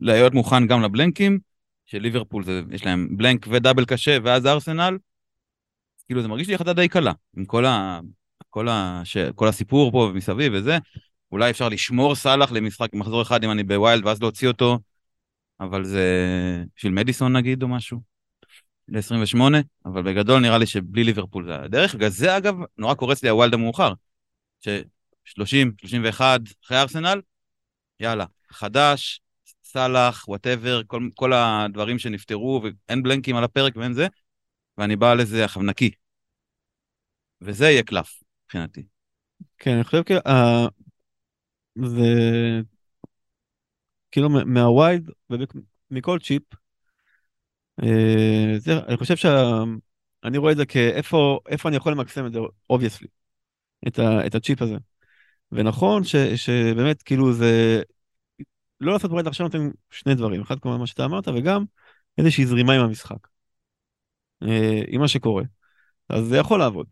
להיות 0.00 0.34
מוכן 0.34 0.66
גם 0.66 0.82
לבלנקים, 0.82 1.38
שליברפול 1.86 2.44
זה, 2.44 2.62
יש 2.70 2.84
להם 2.86 3.08
blank 3.16 3.46
ו 3.50 3.55
double 3.55 3.84
קשה, 3.84 4.18
ואז 4.24 4.46
ארסנל, 4.46 4.98
כאילו 6.06 6.22
זה 6.22 6.28
מרגיש 6.28 6.48
לי 6.48 6.54
החלטה 6.54 6.72
די 6.72 6.88
קלה, 6.88 7.12
עם 7.36 7.44
כל, 7.44 7.66
ה... 7.66 8.00
כל, 8.50 8.68
ה... 8.68 9.00
ש... 9.04 9.16
כל 9.16 9.48
הסיפור 9.48 9.92
פה 9.92 10.10
מסביב 10.14 10.52
וזה, 10.56 10.78
אולי 11.32 11.50
אפשר 11.50 11.68
לשמור 11.68 12.14
סאלח 12.14 12.52
למשחק, 12.52 12.88
מחזור 12.94 13.22
אחד 13.22 13.44
אם 13.44 13.50
אני 13.50 13.62
ב 13.62 13.69
wild, 13.69 14.06
ואז 14.06 14.22
להוציא 14.22 14.48
אותו, 14.48 14.78
אבל 15.60 15.84
זה 15.84 16.04
בשביל 16.76 16.92
מדיסון 16.92 17.36
נגיד 17.36 17.62
או 17.62 17.68
משהו. 17.68 18.14
ל-28, 18.88 19.40
אבל 19.86 20.02
בגדול 20.02 20.40
נראה 20.40 20.58
לי 20.58 20.66
שבלי 20.66 21.04
ליברפול 21.04 21.44
זה 21.46 21.56
הדרך, 21.56 21.94
בגלל 21.94 22.08
זה 22.08 22.36
אגב 22.36 22.54
נורא 22.78 22.94
קורץ 22.94 23.22
לי 23.22 23.28
ה 23.28 23.33
wild 23.33 23.54
המאוחר, 23.54 23.92
ש-30, 25.24 25.72
31 25.78 26.40
אחרי 26.64 26.80
ארסנל, 26.80 27.20
יאללה, 28.00 28.24
חדש, 28.50 29.20
סאלח, 29.64 30.28
whatever, 30.28 30.82
כל, 30.86 31.08
כל 31.14 31.32
הדברים 31.32 31.98
שנפתרו 31.98 32.62
ואין 32.64 33.02
בלנקים 33.02 33.36
על 33.36 33.44
הפרק 33.44 33.76
ואין 33.76 33.92
זה, 33.92 34.06
ואני 34.78 34.96
בא 34.96 35.14
לזה 35.14 35.44
עכשיו 35.44 35.62
נקי. 35.62 35.90
וזה 37.40 37.64
יהיה 37.64 37.82
קלף 37.82 38.22
מבחינתי. 38.44 38.82
כן, 39.58 39.70
אני 39.74 39.84
חושב 39.84 40.02
כאילו, 40.02 40.20
אה, 40.26 40.66
זה 41.76 42.62
כאילו 44.12 44.28
מה- 44.30 44.44
מה 44.44 44.66
wild 44.66 45.10
ומכל 45.90 46.18
צ'יפ, 46.18 46.42
אה, 47.82 48.58
זה, 48.58 48.78
אני 48.88 48.96
חושב 48.96 49.16
שאני 49.16 50.38
רואה 50.38 50.52
את 50.52 50.56
זה 50.56 50.66
כאיפה 50.66 51.38
איפה 51.48 51.68
אני 51.68 51.76
יכול 51.76 51.92
למקסם 51.92 52.26
את 52.26 52.32
זה, 52.32 52.38
obviously, 52.70 53.08
את, 53.88 53.98
את 54.26 54.34
הצ'יפ 54.34 54.62
הזה. 54.62 54.76
ונכון 55.54 56.04
ש, 56.04 56.16
שבאמת 56.16 57.02
כאילו 57.02 57.32
זה, 57.32 57.82
לא 58.80 58.92
לעשות 58.92 59.10
wild 59.10 59.26
עכשיו 59.26 59.46
נותן 59.46 59.70
שני 59.90 60.14
דברים, 60.14 60.40
אחד 60.40 60.58
כמובן 60.60 60.78
מה 60.78 60.86
שאתה 60.86 61.04
אמרת, 61.04 61.28
וגם 61.28 61.64
איזושהי 62.18 62.46
זרימה 62.46 62.72
עם 62.72 62.80
המשחק, 62.80 63.28
אה, 64.42 64.82
עם 64.88 65.00
מה 65.00 65.08
שקורה. 65.08 65.42
אז 66.08 66.24
זה 66.24 66.36
יכול 66.36 66.58
לעבוד. 66.58 66.86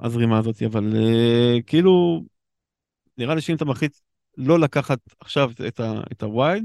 הזרימה 0.00 0.38
הזאת, 0.38 0.62
אבל 0.62 0.96
אה, 0.96 1.62
כאילו, 1.66 2.24
נראה 3.18 3.34
לי 3.34 3.40
שאם 3.40 3.56
אתה 3.56 3.64
מחליט 3.64 3.96
לא 4.36 4.58
לקחת 4.58 4.98
עכשיו 5.20 5.50
את, 6.12 6.22
הווייד, 6.22 6.64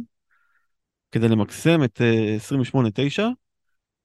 כדי 1.11 1.27
למקסם 1.27 1.83
את 1.83 2.01
אה, 2.01 2.37
28-9, 2.37 3.23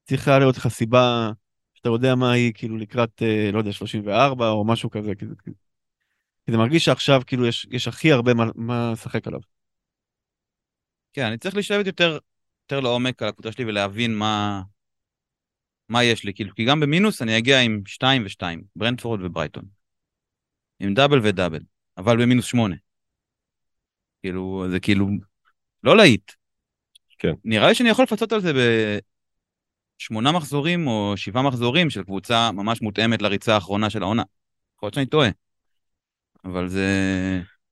צריכה 0.05 0.39
להיות 0.39 0.57
לך 0.57 0.69
סיבה 0.69 1.31
שאתה 1.75 1.89
יודע 1.89 2.15
מה 2.15 2.33
היא, 2.33 2.53
כאילו 2.55 2.77
לקראת, 2.77 3.23
אה, 3.23 3.51
לא 3.53 3.59
יודע, 3.59 3.73
34 3.73 4.49
או 4.49 4.65
משהו 4.65 4.91
כזה, 4.91 5.15
כי, 5.15 5.27
כי 6.47 6.53
זה 6.53 6.59
מרגיש 6.59 6.85
שעכשיו 6.85 7.23
כאילו 7.27 7.47
יש, 7.47 7.67
יש 7.71 7.89
הכי 7.89 8.13
הרבה 8.13 8.35
מה, 8.35 8.45
מה 8.55 8.91
לשחק 8.93 9.27
עליו. 9.27 9.41
כן, 11.13 11.27
אני 11.27 11.39
צריך 11.39 11.57
לשבת 11.57 11.87
יותר, 11.87 12.19
יותר 12.63 12.81
לעומק 12.81 13.23
על 13.23 13.29
הקבוצה 13.29 13.53
שלי 13.53 13.65
ולהבין 13.65 14.15
מה, 14.15 14.63
מה 15.89 16.05
יש 16.05 16.25
לי, 16.25 16.35
כאילו, 16.35 16.55
כי 16.55 16.65
גם 16.65 16.81
במינוס 16.81 17.23
אני 17.23 17.39
אגיע 17.39 17.61
עם 17.61 17.83
2 17.87 18.25
ו-2, 18.25 18.43
ברנטפורד 18.77 19.21
וברייטון. 19.23 19.65
עם 20.81 20.95
double 20.95 21.21
ו 21.23 21.28
double, 21.28 21.61
אבל 21.99 22.23
במינוס 22.23 22.45
8. 22.45 22.77
כאילו, 24.23 24.67
זה 24.71 24.81
כאילו, 24.81 25.07
לא 25.85 25.97
להיט. 25.97 26.33
כן. 27.19 27.33
נראה 27.45 27.69
לי 27.69 27.75
שאני 27.75 27.89
יכול 27.89 28.03
לפצות 28.03 28.33
על 28.33 28.41
זה 28.41 28.53
בשמונה 29.99 30.33
מחזורים 30.33 30.87
או 30.87 31.13
שבעה 31.17 31.43
מחזורים 31.43 31.91
של 31.91 32.05
קבוצה 32.05 32.51
ממש 32.53 32.83
מותאמת 32.83 33.23
לריצה 33.23 33.55
האחרונה 33.55 33.91
של 33.91 34.03
העונה. 34.03 34.23
יכול 34.77 34.87
להיות 34.87 34.95
שאני 34.95 35.07
טועה. 35.07 35.29
אבל 36.45 36.69
זה... 36.69 36.87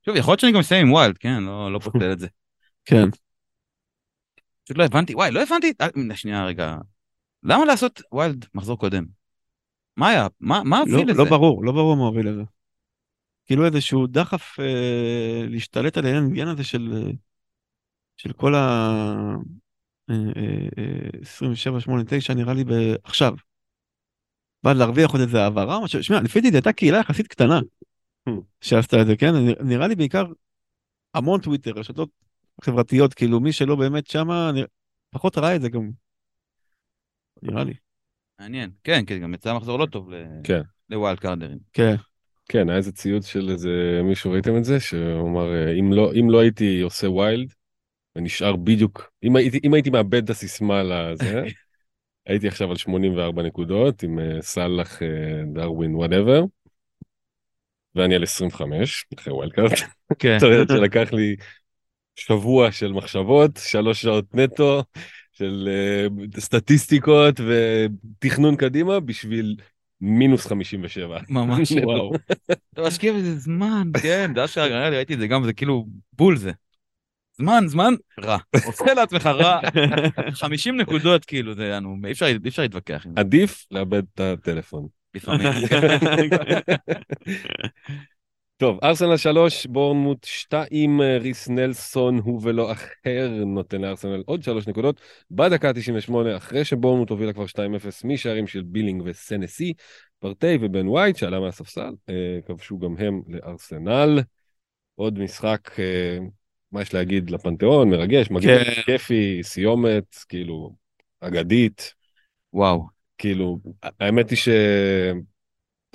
שוב, 0.04 0.16
יכול 0.16 0.33
להיות 0.33 0.40
שאני 0.40 0.52
גם 0.52 0.61
אסיים 0.61 0.87
עם 0.87 0.92
wild, 0.92 1.18
כן? 1.18 1.42
לא, 1.42 1.72
לא 1.72 1.78
פוסל 1.78 2.12
את 2.12 2.18
זה. 2.18 2.26
כן. 2.85 3.11
פשוט 4.64 4.78
לא 4.78 4.85
הבנתי, 4.85 5.14
וואי, 5.14 5.31
לא 5.31 5.42
הבנתי, 5.42 5.72
אה, 5.81 6.16
שנייה 6.16 6.46
רגע, 6.46 6.76
למה 7.42 7.64
לעשות 7.64 8.02
wild 8.12 8.44
מחזור 8.54 8.78
קודם? 8.78 9.04
מה 9.96 10.09
היה? 10.09 10.26
מה 10.40 10.62
מה 10.64 10.83
לא, 10.87 10.92
הוביל 10.92 11.11
לזה? 11.11 11.18
לא 11.18 11.31
ברור, 11.31 11.64
לא 11.64 11.72
ברור 11.72 11.96
מה 11.96 12.02
הוביל 12.02 12.28
לזה. 12.28 12.42
כאילו 13.46 13.66
איזשהו 13.66 14.07
דחף 14.07 14.61
אה, 14.61 15.46
להשתלט 15.48 15.96
על 15.96 16.07
העניין 16.07 16.48
הזה 16.48 16.64
של, 16.64 16.92
אה, 16.96 17.11
של 18.16 18.33
כל 18.33 18.54
ה... 18.54 18.59
אה, 20.11 20.14
אה, 20.37 20.68
אה, 20.78 21.20
27, 21.22 21.81
8, 21.81 22.02
9 22.07 22.35
נראה 22.35 22.54
לי 22.54 22.64
ב- 22.64 22.94
עכשיו. 23.04 23.35
בא 24.62 24.72
להרוויח 24.72 25.11
עוד 25.11 25.20
איזה 25.20 25.42
העברה, 25.42 25.88
שמע, 25.88 26.20
לפי 26.20 26.40
דעתי 26.40 26.57
הייתה 26.57 26.72
קהילה 26.72 26.98
יחסית 26.98 27.26
קטנה. 27.26 27.61
שעשתה 28.61 29.03
את 29.03 29.07
זה, 29.07 29.17
כן? 29.17 29.33
נראה- 29.64 29.87
לי 29.87 29.95
בעיקר 29.95 30.25
המון 31.14 31.41
טוויטר, 31.41 31.71
רשתות 31.71 32.09
חברתיות, 32.62 33.14
כאילו 33.14 33.41
מי 33.41 33.53
שלא 33.53 33.77
באמת 33.77 34.07
שמה, 34.07 34.51
פחות 35.11 35.38
ראה 35.38 35.57
את 35.57 35.61
זה 35.61 35.69
גם. 35.69 35.91
נראה 37.43 37.64
לי. 37.64 37.75
מעניין. 38.41 38.71
כן, 38.85 39.05
כי 39.05 39.19
גם 39.19 39.35
יצא 39.35 39.55
מחזור 39.55 39.79
לא 39.79 39.87
טוב 39.87 40.11
ל- 40.11 40.41
כן. 40.45 40.61
לווילד 40.91 41.19
קארדרים. 41.19 41.59
כן. 41.73 41.95
כן, 42.49 42.69
היה 42.69 42.79
איזה 42.79 42.93
ציוץ 42.93 43.27
של 43.27 43.49
איזה 43.51 44.01
מישהו, 44.05 44.31
ראיתם 44.33 44.57
את 44.57 44.64
זה? 44.64 44.81
שהוא 44.81 45.29
אמר, 45.29 45.53
אה, 45.55 45.73
אם 45.81 45.93
לא, 45.93 46.12
אם 46.21 46.31
לא 46.31 46.41
הייתי 46.41 46.81
עושה 46.81 47.11
wild, 47.11 47.55
ונשאר 48.17 48.57
בדיוק, 48.57 49.11
אם 49.23 49.37
הייתי, 49.37 49.61
אם 49.64 49.75
הייתי 49.75 49.91
מאבד 49.91 50.25
את 50.25 50.31
הסיסמה 50.31 50.83
לזה, 50.83 51.43
הייתי 52.27 52.49
עכשיו 52.49 52.71
על 52.71 52.77
84 52.77 53.43
נקודות, 53.43 54.03
עם 54.03 54.19
אה, 54.19 54.43
סאלח, 54.43 55.03
אה, 55.03 55.43
דרווין, 55.53 55.95
whatever, 55.94 56.42
ואני 57.98 58.14
על 58.14 58.22
25, 58.22 59.06
אחרי 59.18 59.32
wild 59.33 59.53
card. 59.53 59.70
כן. 60.18 60.38
זאת 60.40 60.48
אומרת 60.48 60.68
שלקח 60.68 61.12
לי 61.12 61.37
שבוע 62.16 62.72
של 62.72 62.92
מחשבות, 62.92 63.50
שלוש 63.62 64.02
שעות 64.02 64.34
נטו, 64.34 64.82
של 65.32 65.68
אה, 66.37 66.40
סטטיסטיקות 66.40 67.40
ותכנון 67.40 68.56
קדימה 68.56 69.00
בשביל 69.00 69.56
מינוס 70.00 70.46
57. 70.46 71.18
ממש. 71.28 71.72
וואו. 71.84 72.12
אתה 72.72 72.82
משקיע 72.87 73.12
בזה 73.12 73.38
זמן, 73.38 73.90
כן, 74.02 74.30
זה 74.34 74.44
אשכרה, 74.44 74.68
נראה 74.68 74.90
לי 74.90 74.96
ראיתי 74.96 75.14
את 75.14 75.18
זה 75.18 75.26
גם, 75.26 75.44
זה 75.44 75.52
כאילו 75.52 75.87
בול 76.12 76.37
זה. 76.37 76.52
זמן, 77.37 77.64
זמן, 77.66 77.94
רע. 78.20 78.38
עושה 78.66 78.94
לעצמך 78.94 79.26
רע, 79.26 79.61
50 80.32 80.76
נקודות 80.76 81.24
כאילו, 81.24 81.54
זה, 81.54 81.64
יענו, 81.66 81.96
אי 82.06 82.12
אפשר 82.12 82.26
אי 82.26 82.48
אפשר 82.48 82.62
להתווכח 82.62 83.06
עם 83.06 83.12
זה, 83.14 83.20
עדיף 83.20 83.66
לאבד 83.70 84.02
את 84.14 84.20
הטלפון. 84.20 84.87
לפעמים. 85.14 85.49
טוב, 88.57 88.79
ארסנל 88.83 89.16
3, 89.16 89.66
בורנמוט 89.66 90.25
2, 90.25 91.01
ריס 91.21 91.49
נלסון 91.49 92.18
הוא 92.18 92.40
ולא 92.42 92.73
אחר 92.73 93.31
נותן 93.47 93.81
לארסנל 93.81 94.23
עוד 94.27 94.42
3 94.42 94.68
נקודות 94.68 95.01
בדקה 95.31 95.73
98 95.73 96.37
אחרי 96.37 96.64
שבורנמוט 96.64 97.11
הובילה 97.11 97.33
כבר 97.33 97.47
2-0 97.47 97.57
משערים 98.05 98.47
של 98.47 98.62
בילינג 98.62 99.03
וסנסי, 99.05 99.73
פרטי 100.18 100.59
ובן 100.61 100.88
ווייט 100.88 101.16
שעלה 101.16 101.40
מהספסל, 101.40 101.94
אה, 102.09 102.38
כבשו 102.47 102.79
גם 102.79 102.97
הם 102.99 103.23
לארסנל. 103.29 104.21
עוד 104.94 105.18
משחק, 105.18 105.71
אה, 105.79 106.18
מה 106.73 106.83
יש 106.83 106.94
להגיד, 106.94 107.31
לפנתיאון, 107.31 107.90
מרגש, 107.90 108.31
מגניב, 108.31 108.64
כן. 108.64 108.83
כיפי, 108.83 109.40
סיומת, 109.42 110.14
כאילו, 110.29 110.75
אגדית. 111.21 111.94
וואו. 112.53 112.97
כאילו, 113.18 113.59
האמת 114.00 114.31
היא 114.31 114.38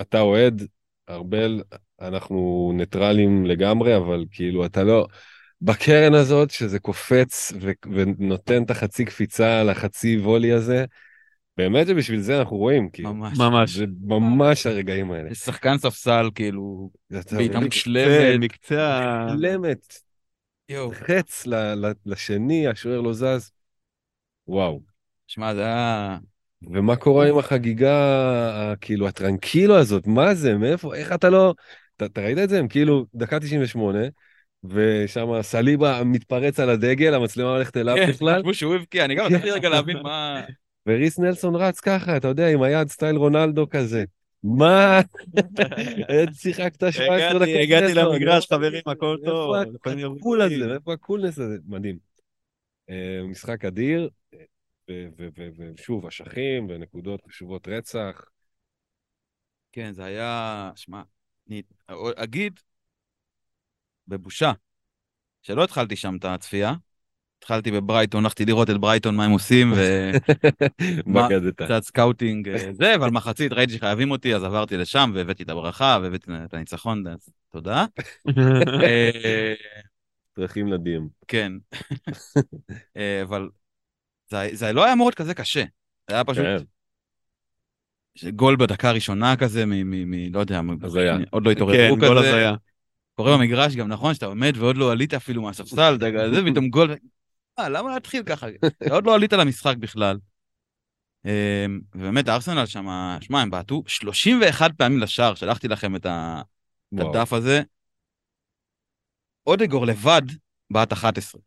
שאתה 0.00 0.20
אוהד, 0.20 0.62
ארבל, 1.08 1.62
אנחנו 2.00 2.72
ניטרלים 2.74 3.46
לגמרי, 3.46 3.96
אבל 3.96 4.24
כאילו, 4.30 4.66
אתה 4.66 4.82
לא... 4.82 5.06
בקרן 5.62 6.14
הזאת, 6.14 6.50
שזה 6.50 6.78
קופץ 6.78 7.52
ו- 7.60 7.70
ונותן 7.92 8.62
את 8.62 8.70
החצי 8.70 9.04
קפיצה 9.04 9.60
על 9.60 9.70
החצי 9.70 10.18
וולי 10.18 10.52
הזה, 10.52 10.84
באמת 11.56 11.86
שבשביל 11.86 12.20
זה 12.20 12.38
אנחנו 12.38 12.56
רואים, 12.56 12.88
כאילו. 12.90 13.14
ממש. 13.14 13.38
ממש. 13.38 13.70
זה 13.76 13.84
ממש 14.00 14.66
הרגעים 14.66 15.12
האלה. 15.12 15.30
יש 15.30 15.38
שחקן 15.38 15.78
ספסל 15.78 16.30
כאילו, 16.34 16.90
בעיטה 17.10 17.58
זה 17.58 17.64
מושלמת. 17.64 18.40
מקצה. 18.40 19.26
מושלמת, 19.30 19.98
יואו. 20.68 20.92
חץ 20.92 21.46
ל- 21.46 21.86
ל- 21.86 21.92
לשני, 22.06 22.68
השוער 22.68 23.00
לא 23.00 23.12
זז. 23.12 23.50
וואו. 24.48 24.80
שמע, 25.26 25.54
זה 25.54 25.64
היה... 25.64 26.18
ומה 26.72 26.96
קורה 26.96 27.28
עם 27.28 27.38
החגיגה, 27.38 28.74
כאילו, 28.80 29.08
הטרנקילו 29.08 29.76
הזאת, 29.76 30.06
מה 30.06 30.34
זה, 30.34 30.54
מאיפה, 30.54 30.94
איך 30.94 31.12
אתה 31.12 31.30
לא... 31.30 31.54
אתה, 31.96 32.06
אתה 32.06 32.20
ראית 32.20 32.38
את 32.38 32.48
זה? 32.48 32.58
הם 32.58 32.68
כאילו, 32.68 33.06
דקה 33.14 33.40
98, 33.40 33.98
ושם 34.64 35.42
סליבה 35.42 36.02
מתפרץ 36.04 36.60
על 36.60 36.70
הדגל, 36.70 37.14
המצלמה 37.14 37.50
הולכת 37.50 37.76
אליו 37.76 37.96
כן, 37.96 38.10
בכלל, 38.10 38.38
חשבו 38.40 38.54
שהוא 38.54 38.74
הבקיע, 38.74 39.04
אני 39.04 39.14
גם 39.14 39.24
רציתי 39.24 39.50
רגע 39.50 39.68
להבין 39.68 39.96
מה... 40.02 40.42
וריס 40.86 41.18
נלסון 41.18 41.54
רץ 41.54 41.80
ככה, 41.80 42.16
אתה 42.16 42.28
יודע, 42.28 42.48
עם 42.48 42.62
היד 42.62 42.88
סטייל 42.88 43.16
רונלדו 43.16 43.66
כזה. 43.70 44.04
מה? 44.44 45.00
שיחקת 46.42 46.92
17 46.92 47.38
דקות. 47.38 47.48
הגעתי, 47.62 47.94
למגרש? 47.94 48.46
חברים, 48.52 48.82
הכל 48.86 49.16
טוב. 49.24 49.54
איפה 49.54 49.90
הקול. 50.16 50.42
הזה, 50.42 50.74
איפה 50.74 50.92
הקולנס 50.92 51.38
הזה? 51.38 51.56
מדהים. 51.68 51.96
אה, 52.90 53.20
משחק 53.30 53.64
אדיר, 53.64 54.08
ושוב, 54.88 56.06
אשכים 56.06 56.66
ונקודות 56.68 57.20
חשובות 57.28 57.68
רצח. 57.68 58.24
כן, 59.72 59.92
זה 59.92 60.04
היה... 60.04 60.70
שמע, 60.76 61.02
אני 61.48 61.62
אגיד, 62.16 62.60
בבושה, 64.08 64.52
שלא 65.42 65.64
התחלתי 65.64 65.96
שם 65.96 66.16
את 66.16 66.24
הצפייה. 66.24 66.74
התחלתי 67.38 67.70
בברייטון, 67.70 68.24
הלכתי 68.24 68.44
לראות 68.44 68.70
את 68.70 68.76
ברייטון, 68.76 69.16
מה 69.16 69.24
הם 69.24 69.30
עושים, 69.30 69.72
בגדת. 71.14 71.60
וקצת 71.60 71.82
scouting 71.82 72.48
אה, 72.48 72.72
זה, 72.72 72.94
אבל 72.94 73.10
מחצית 73.10 73.52
ראיתי 73.52 73.72
שחייבים 73.72 74.10
אותי, 74.10 74.34
אז 74.34 74.44
עברתי 74.44 74.76
לשם 74.76 75.10
והבאתי 75.14 75.42
את 75.42 75.48
הברכה 75.48 75.98
והבאתי 76.02 76.30
את 76.44 76.54
הניצחון, 76.54 77.06
אז 77.06 77.28
תודה. 77.52 77.84
אה, 78.84 79.54
דרכים 80.38 80.72
נדיים. 80.72 81.08
כן. 81.28 81.52
אה, 82.96 83.22
אבל 83.22 83.48
זה, 84.30 84.48
זה 84.52 84.72
לא 84.72 84.84
היה 84.84 84.92
אמור 84.92 85.06
להיות 85.06 85.14
כזה 85.14 85.34
קשה. 85.34 85.64
זה 86.10 86.14
היה 86.14 86.24
פשוט 86.24 86.44
כן. 86.44 88.30
גול 88.30 88.56
בדקה 88.56 88.88
הראשונה 88.88 89.36
כזה, 89.36 89.66
מ... 89.66 89.70
מ, 89.70 90.10
מ 90.10 90.32
לא 90.34 90.40
יודע, 90.40 90.62
מ- 90.62 90.84
הזיה. 90.84 91.16
עוד 91.30 91.46
לא 91.46 91.50
כן, 91.50 91.56
התעוררו 91.56 91.96
גול 91.96 92.18
כזה. 92.18 92.28
הזיה. 92.28 92.54
קורה 93.14 93.36
במגרש 93.36 93.76
גם 93.76 93.88
נכון 93.88 94.14
שאתה 94.14 94.26
עומד 94.26 94.52
ועוד 94.56 94.76
לא 94.76 94.92
עלית 94.92 95.14
אפילו 95.14 95.42
מהספסל, 95.42 95.98
זה 96.34 96.40
פתאום 96.50 96.68
גול. 96.68 96.94
אה, 97.58 97.68
למה 97.68 97.94
להתחיל 97.94 98.22
ככה? 98.22 98.46
עוד 98.90 99.06
לא 99.06 99.14
עלית 99.14 99.32
למשחק 99.32 99.76
בכלל. 99.76 100.18
אה, 101.26 101.66
ובאמת 101.94 102.28
ארסנל 102.28 102.66
שם, 102.66 102.86
שמע, 103.20 103.40
הם 103.40 103.50
בעטו 103.50 103.82
31 103.86 104.70
פעמים 104.76 104.98
לשער, 104.98 105.34
שלחתי 105.34 105.68
לכם 105.68 105.96
את. 105.96 106.06
הדף 106.98 107.32
הזה. 107.32 107.62
אודגור 109.46 109.86
לבד 109.86 110.22
בעט 110.70 110.92
11. 110.92 111.40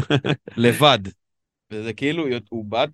לבד. 0.56 0.98
וזה 1.70 1.92
כאילו, 1.92 2.26
הוא 2.48 2.64
בעט 2.64 2.90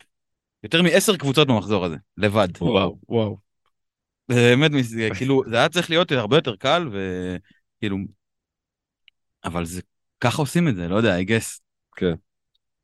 יותר 0.63 0.83
מעשר 0.83 1.17
קבוצות 1.17 1.49
במחזור 1.49 1.85
הזה, 1.85 1.97
לבד. 2.17 2.49
וואו, 2.61 2.99
וואו. 3.09 3.39
זה 4.29 4.35
באמת, 4.57 4.71
כאילו, 5.15 5.43
זה 5.47 5.57
היה 5.57 5.69
צריך 5.69 5.91
להיות 5.91 6.13
הרבה 6.13 6.37
יותר 6.37 6.57
קל, 6.57 6.89
וכאילו, 6.89 7.97
אבל 9.45 9.65
זה, 9.65 9.81
ככה 10.21 10.43
עושים 10.43 10.69
את 10.69 10.77
זה, 10.77 10.89
לא 10.89 10.97
יודע, 10.97 11.19
I 11.19 11.23
guess. 11.23 11.61
כן. 11.97 12.15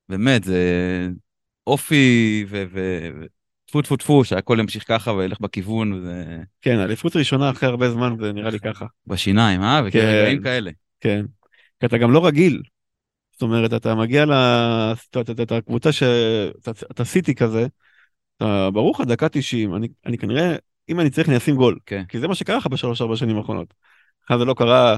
באמת, 0.09 0.45
זה 0.45 1.09
אופי 1.67 2.45
ו... 2.49 2.65
ו... 2.73 3.09
טפו 3.67 3.83
טפו 3.83 3.97
טפו, 3.97 4.25
שהכל 4.25 4.57
ימשיך 4.61 4.85
ככה 4.89 5.13
וילך 5.13 5.41
בכיוון, 5.41 5.93
וזה 5.93 6.39
כן, 6.61 6.79
אליפות 6.79 7.17
ראשונה 7.17 7.51
אחרי 7.51 7.69
הרבה 7.69 7.91
זמן, 7.91 8.17
זה 8.21 8.33
נראה 8.33 8.51
לי 8.51 8.61
ככה. 8.61 8.87
בשיניים, 9.07 9.63
אה? 9.63 9.81
כן. 9.83 9.89
וכרגעים 9.89 10.43
כאלה. 10.43 10.71
כן. 11.01 11.25
כי 11.81 11.87
אתה 11.87 11.99
גם 11.99 12.13
לא 12.13 12.27
רגיל. 12.27 12.63
זאת 13.43 13.47
אומרת, 13.47 13.73
אתה 13.73 13.95
מגיע 13.95 14.25
ל... 14.27 14.33
אתה- 15.21 15.61
קבוצה 15.61 15.93
ש... 15.93 16.03
אתה- 16.59 16.71
אתה 16.91 17.05
סיטי 17.05 17.35
כזה, 17.35 17.67
אתה 18.37 18.69
ברור 18.73 18.95
לך 18.95 19.01
דקה 19.07 19.29
90, 19.29 19.75
אני, 19.75 19.89
אני 20.07 20.19
כנראה, 20.19 20.57
אם 20.89 21.01
אני 21.01 21.11
צריך 21.11 21.29
אני 21.29 21.37
אשים 21.37 21.57
גול. 21.57 21.79
כן. 21.87 22.05
כי 22.09 22.19
זה 22.21 22.29
מה 22.29 22.35
שקרה 22.35 22.57
לך 22.57 22.67
בשלוש-ארבע 22.67 23.17
שנים 23.17 23.37
האחרונות. 23.37 23.75
לך 24.25 24.39
זה 24.39 24.45
לא 24.45 24.55
קרה 24.55 24.97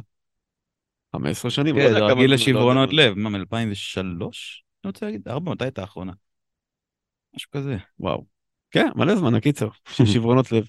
15 1.16 1.50
שנים. 1.50 1.76
לא 1.76 1.80
כן, 1.80 1.88
יודע 1.88 1.98
זה 2.07 2.12
רגיל 2.12 2.35
לשברונות 2.35 2.92
לא 2.92 3.02
יודע. 3.02 3.11
לב, 3.11 3.18
מה, 3.18 3.30
מ-2003? 3.30 4.00
אני 4.22 4.26
רוצה 4.85 5.07
להגיד, 5.07 5.28
ארבע, 5.28 5.52
מתי 5.52 5.64
הייתה 5.64 5.80
האחרונה? 5.80 6.12
משהו 7.37 7.50
כזה. 7.50 7.76
וואו. 8.00 8.24
כן, 8.70 8.88
מלא 8.96 9.16
זמן, 9.16 9.35
הקיצר, 9.35 9.68
של 9.88 10.07
שברונות 10.14 10.52
לב. 10.52 10.66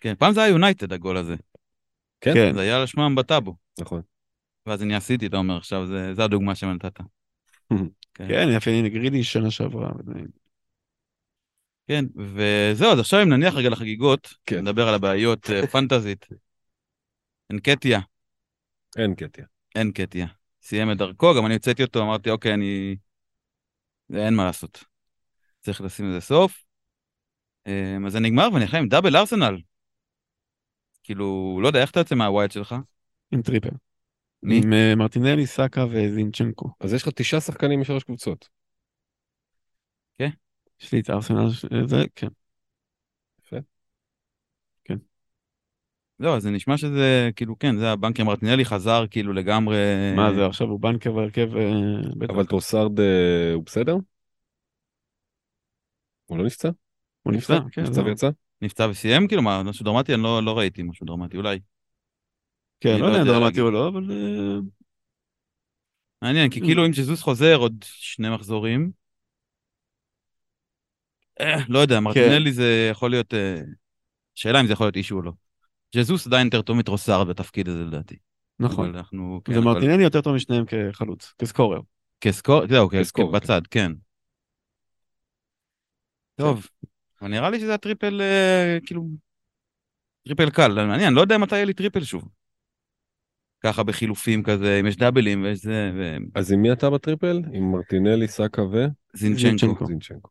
כן, 0.00 0.14
פעם 0.18 0.32
זה 0.32 0.42
היה 0.42 0.50
יונייטד 0.50 0.92
הגול 0.92 1.16
הזה. 1.16 1.36
כן? 2.20 2.34
כן. 2.34 2.54
זה 2.54 2.60
היה 2.60 2.80
על 2.80 2.86
שמם 2.86 3.14
בטאבו. 3.14 3.56
נכון. 3.80 4.02
ואז 4.66 4.82
אני 4.82 4.94
עשיתי, 4.94 5.26
אתה 5.26 5.36
אומר, 5.36 5.56
עכשיו, 5.56 5.86
זה, 5.86 6.14
זה 6.14 6.24
הדוגמה 6.24 6.54
שנתת. 6.54 7.00
כן, 8.14 8.48
יפה, 8.56 8.70
הנה 8.70 8.88
גרידי 8.88 9.24
שנה 9.24 9.50
שעברה. 9.50 9.90
כן, 11.88 12.04
וזהו, 12.16 12.92
אז 12.92 12.98
עכשיו 12.98 13.22
אם 13.22 13.28
נניח 13.28 13.54
רגע 13.54 13.68
לחגיגות, 13.68 14.34
כן. 14.46 14.58
נדבר 14.58 14.88
על 14.88 14.94
הבעיות 14.94 15.50
אה, 15.50 15.66
פנטזית. 15.66 16.26
אנקטיה, 17.52 18.00
אין 18.96 19.14
קטיה. 19.14 19.46
אין 19.74 19.92
קטיה. 19.92 20.26
סיים 20.62 20.92
את 20.92 20.96
דרכו, 20.96 21.34
גם 21.36 21.46
אני 21.46 21.54
הוצאתי 21.54 21.82
אותו, 21.82 22.02
אמרתי, 22.02 22.30
אוקיי, 22.30 22.54
אני... 22.54 22.96
אין 24.14 24.34
מה 24.34 24.44
לעשות. 24.44 24.84
צריך 25.60 25.80
לשים 25.80 26.10
לזה 26.10 26.20
סוף. 26.20 26.64
אמ, 27.66 28.06
אז 28.06 28.12
זה 28.12 28.20
נגמר 28.20 28.48
ונלחם 28.54 28.76
עם 28.76 28.88
דאבל 28.88 29.16
ארסנל. 29.16 29.58
כאילו, 31.02 31.58
לא 31.62 31.66
יודע, 31.66 31.80
איך 31.80 31.90
אתה 31.90 32.00
יוצא 32.00 32.14
מהווייט 32.14 32.52
שלך? 32.52 32.74
עם 33.32 33.42
טריפל. 33.42 33.70
מי? 34.42 34.60
עם 34.64 34.72
אה, 34.72 34.94
מרטינלי, 34.94 35.46
סאקה 35.46 35.86
וזינצ'נקו. 35.90 36.70
אז 36.80 36.94
יש 36.94 37.02
לך 37.02 37.08
תשעה 37.14 37.40
שחקנים 37.40 37.80
משלוש 37.80 38.04
קבוצות. 38.04 38.48
יש 40.82 40.92
לי 40.92 41.00
את 41.00 41.10
ארסנל, 41.10 41.50
ש- 41.50 41.64
זה, 41.86 42.04
כן. 42.14 42.28
לא, 46.20 46.38
זה 46.40 46.50
נשמע 46.50 46.76
שזה, 46.76 47.30
כאילו, 47.36 47.58
כן, 47.58 47.78
זה 47.78 47.90
הבנקר 47.90 48.24
מרטינלי 48.24 48.64
חזר 48.64 49.04
כאילו 49.10 49.32
לגמרי... 49.32 49.76
מה 50.16 50.34
זה 50.34 50.46
עכשיו 50.46 50.68
הוא 50.68 50.80
בנקר 50.80 51.12
בהרכב 51.12 51.56
אה. 51.56 52.28
אבל 52.28 52.46
טרוסארד 52.46 53.00
אה, 53.00 53.52
הוא 53.54 53.62
בסדר? 53.66 53.96
הוא 56.26 56.38
לא 56.38 56.44
נפצע? 56.44 56.70
הוא 57.22 57.32
נפצע, 57.32 57.58
כן, 57.72 57.82
נפצע 57.82 58.00
לא. 58.02 58.06
ויצא? 58.06 58.30
נפצע 58.62 58.86
וסיים? 58.90 59.28
כאילו, 59.28 59.42
מה, 59.42 59.62
משהו 59.62 59.84
דרמטי? 59.84 60.14
אני 60.14 60.22
לא, 60.22 60.42
לא 60.42 60.58
ראיתי 60.58 60.82
משהו 60.82 61.06
דרמטי, 61.06 61.36
אולי. 61.36 61.58
כן, 62.82 62.90
אני 62.90 63.00
לא 63.00 63.08
לא 63.08 63.12
יודע 63.16 63.32
דרמטי. 63.32 63.60
או 63.60 63.70
לא, 63.70 63.88
אבל 63.88 64.10
אה, 64.10 64.58
מעניין, 66.22 66.50
כי 66.50 66.60
כאילו 66.60 66.86
אם 66.86 66.90
ג'זוס 66.90 67.22
חוזר 67.22 67.56
עוד 67.56 67.84
שני 67.86 68.30
מחזורים, 68.30 68.90
אה, 71.40 71.56
לא 71.68 71.78
יודע, 71.78 72.00
מרטינלי 72.00 72.52
זה 72.52 72.88
יכול 72.90 73.10
להיות... 73.10 73.34
אה, 73.34 73.60
שאלה 74.34 74.60
אם 74.60 74.66
זה 74.66 74.72
יכול 74.72 74.86
להיות 74.86 74.96
issue 74.96 75.16
או 75.16 75.22
לא. 75.22 75.32
ג'זוס 75.96 76.26
עדיין 76.26 76.46
יותר 76.46 76.62
טוב 76.62 76.76
מטרוסארד 76.76 77.28
בתפקיד 77.28 77.68
הזה 77.68 77.84
לדעתי. 77.84 78.16
נכון. 78.58 78.94
אנחנו... 78.94 79.40
כן, 79.44 79.52
אבל- 79.52 79.60
ומרטינלי 79.62 80.02
יותר 80.02 80.20
טוב 80.20 80.34
משניהם 80.34 80.64
כחלוץ, 80.66 81.34
כ 81.38 81.47
scorer. 81.47 81.80
כ 82.20 82.30
scorer, 82.30 82.66
זהו, 82.66 82.88
כ- 82.88 82.94
כ 82.94 83.02
scorer, 83.02 83.32
בצד, 83.32 83.66
כן. 83.70 83.92
טוב, 86.36 86.66
אבל 87.20 87.30
נראה 87.30 87.50
לי 87.50 87.60
שזה 87.60 87.74
הטריפל, 87.74 88.20
אה, 88.20 88.78
כאילו, 88.86 89.06
טריפל 90.24 90.50
קל, 90.50 90.86
מעניין, 90.86 91.14
לא 91.14 91.20
יודע 91.20 91.38
מתי 91.38 91.54
יהיה 91.54 91.64
לי 91.64 91.74
טריפל 91.74 92.04
שוב. 92.04 92.28
ככה 93.62 93.82
בחילופים 93.82 94.42
כזה, 94.42 94.80
אם 94.80 94.86
יש 94.86 94.96
דאבלים 94.96 95.42
ויש 95.42 95.58
זה, 95.62 95.90
אז 96.34 96.52
עם 96.52 96.62
מי 96.62 96.72
אתה 96.72 96.90
בטריפל? 96.90 97.42
עם 97.52 97.72
מרטינלי, 97.72 98.28
סאקה 98.28 98.62
וזינצ'נקו. 98.62 99.38
זינצ'נקו. 99.38 99.84
וזינצ'נקו. 99.84 100.28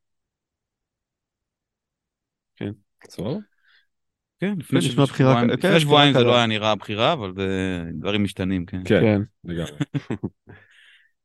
כן. 2.56 2.72
סבבה? 3.08 3.38
כן, 4.40 4.54
לפני 4.58 4.82
שבועיים- 4.82 5.08
כן, 5.18 5.48
לפני 5.48 5.80
שבועיים 5.80 6.14
זה. 6.14 6.20
לא 6.20 6.36
היה 6.36 6.46
נראה 6.48 6.76
בחירה, 6.76 7.14
אבל 7.14 7.34
זה 7.36 7.82
דברים 7.94 8.24
משתנים, 8.24 8.66
כן. 8.66 8.82
כן, 8.86 9.02
כן. 9.02 9.22
לגמרי. 9.44 9.72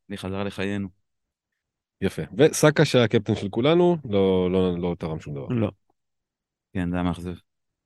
אני 0.09 0.17
חזרה 0.17 0.45
לחיינו. 0.45 0.89
יפה. 2.01 2.23
וסאקה 2.39 2.85
שהיה 2.85 3.05
הקפטן 3.05 3.35
של 3.35 3.49
כולנו, 3.49 3.97
לא- 4.11 4.51
לא 4.53 4.79
לא 4.79 4.97
תרם 4.99 5.21
שום 5.21 5.35
דבר. 5.35 5.47
לא. 5.49 5.71
כן, 6.73 6.91
זה 6.91 6.97
היה 6.97 7.03
מאכזב. 7.03 7.35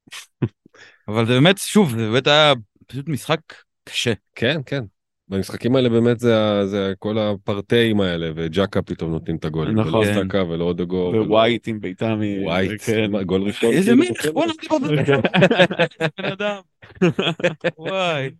אבל 1.08 1.26
זה 1.26 1.32
באמת, 1.32 1.58
שוב, 1.58 1.90
זה 1.90 1.96
באמת 1.96 2.26
היה 2.26 2.52
פשוט 2.86 3.08
משחק 3.08 3.40
קשה. 3.84 4.12
כן, 4.34 4.60
כן. 4.66 4.84
במשחקים 5.28 5.76
האלה 5.76 5.88
באמת 5.88 6.20
זה, 6.20 6.66
זה 6.66 6.92
כל 6.98 7.18
הפרטיים 7.18 8.00
האלה, 8.00 8.30
וג'קה 8.34 8.82
פתאום 8.82 9.10
נותנים 9.10 9.36
את 9.36 9.44
הגולים. 9.44 9.78
נכון. 9.80 10.06
ולא. 10.06 10.14
סאקה 10.14 10.44
ולא 10.44 10.64
אודגו. 10.64 11.10
ולא- 11.14 11.22
ווייט 11.22 11.68
עם 11.68 11.80
בעיטה 11.80 12.14
מ... 12.14 12.20
ווייט. 12.44 12.82
כן. 12.84 13.22
גול 13.22 13.42
ראשון. 13.42 13.72
איזה 13.72 13.90
כאילו, 13.90 14.04
מלך, 14.04 14.26
בוא 14.32 14.46
נגיד 14.46 14.70
עוד 14.70 14.82
בן 16.18 16.24
אדם. 16.24 16.60
וואי, 17.78 18.30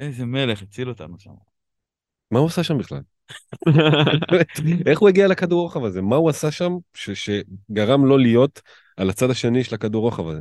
איזה 0.00 0.26
מלך, 0.26 0.62
הציל 0.62 0.88
אותנו 0.88 1.18
שם. 1.18 1.30
מה 2.30 2.38
הוא 2.38 2.46
עשה 2.46 2.62
שם 2.62 2.78
בכלל? 2.78 3.00
איך 4.86 4.98
הוא 4.98 5.08
הגיע 5.08 5.28
לכדור 5.28 5.62
רוחב 5.62 5.84
הזה? 5.84 6.02
מה 6.02 6.16
הוא 6.16 6.30
עשה 6.30 6.50
שם 6.50 6.72
שגרם 6.94 8.04
לו 8.04 8.18
להיות 8.18 8.62
על 8.96 9.10
הצד 9.10 9.30
השני 9.30 9.64
של 9.64 9.74
הכדור 9.74 10.02
רוחב 10.02 10.28
הזה? 10.28 10.40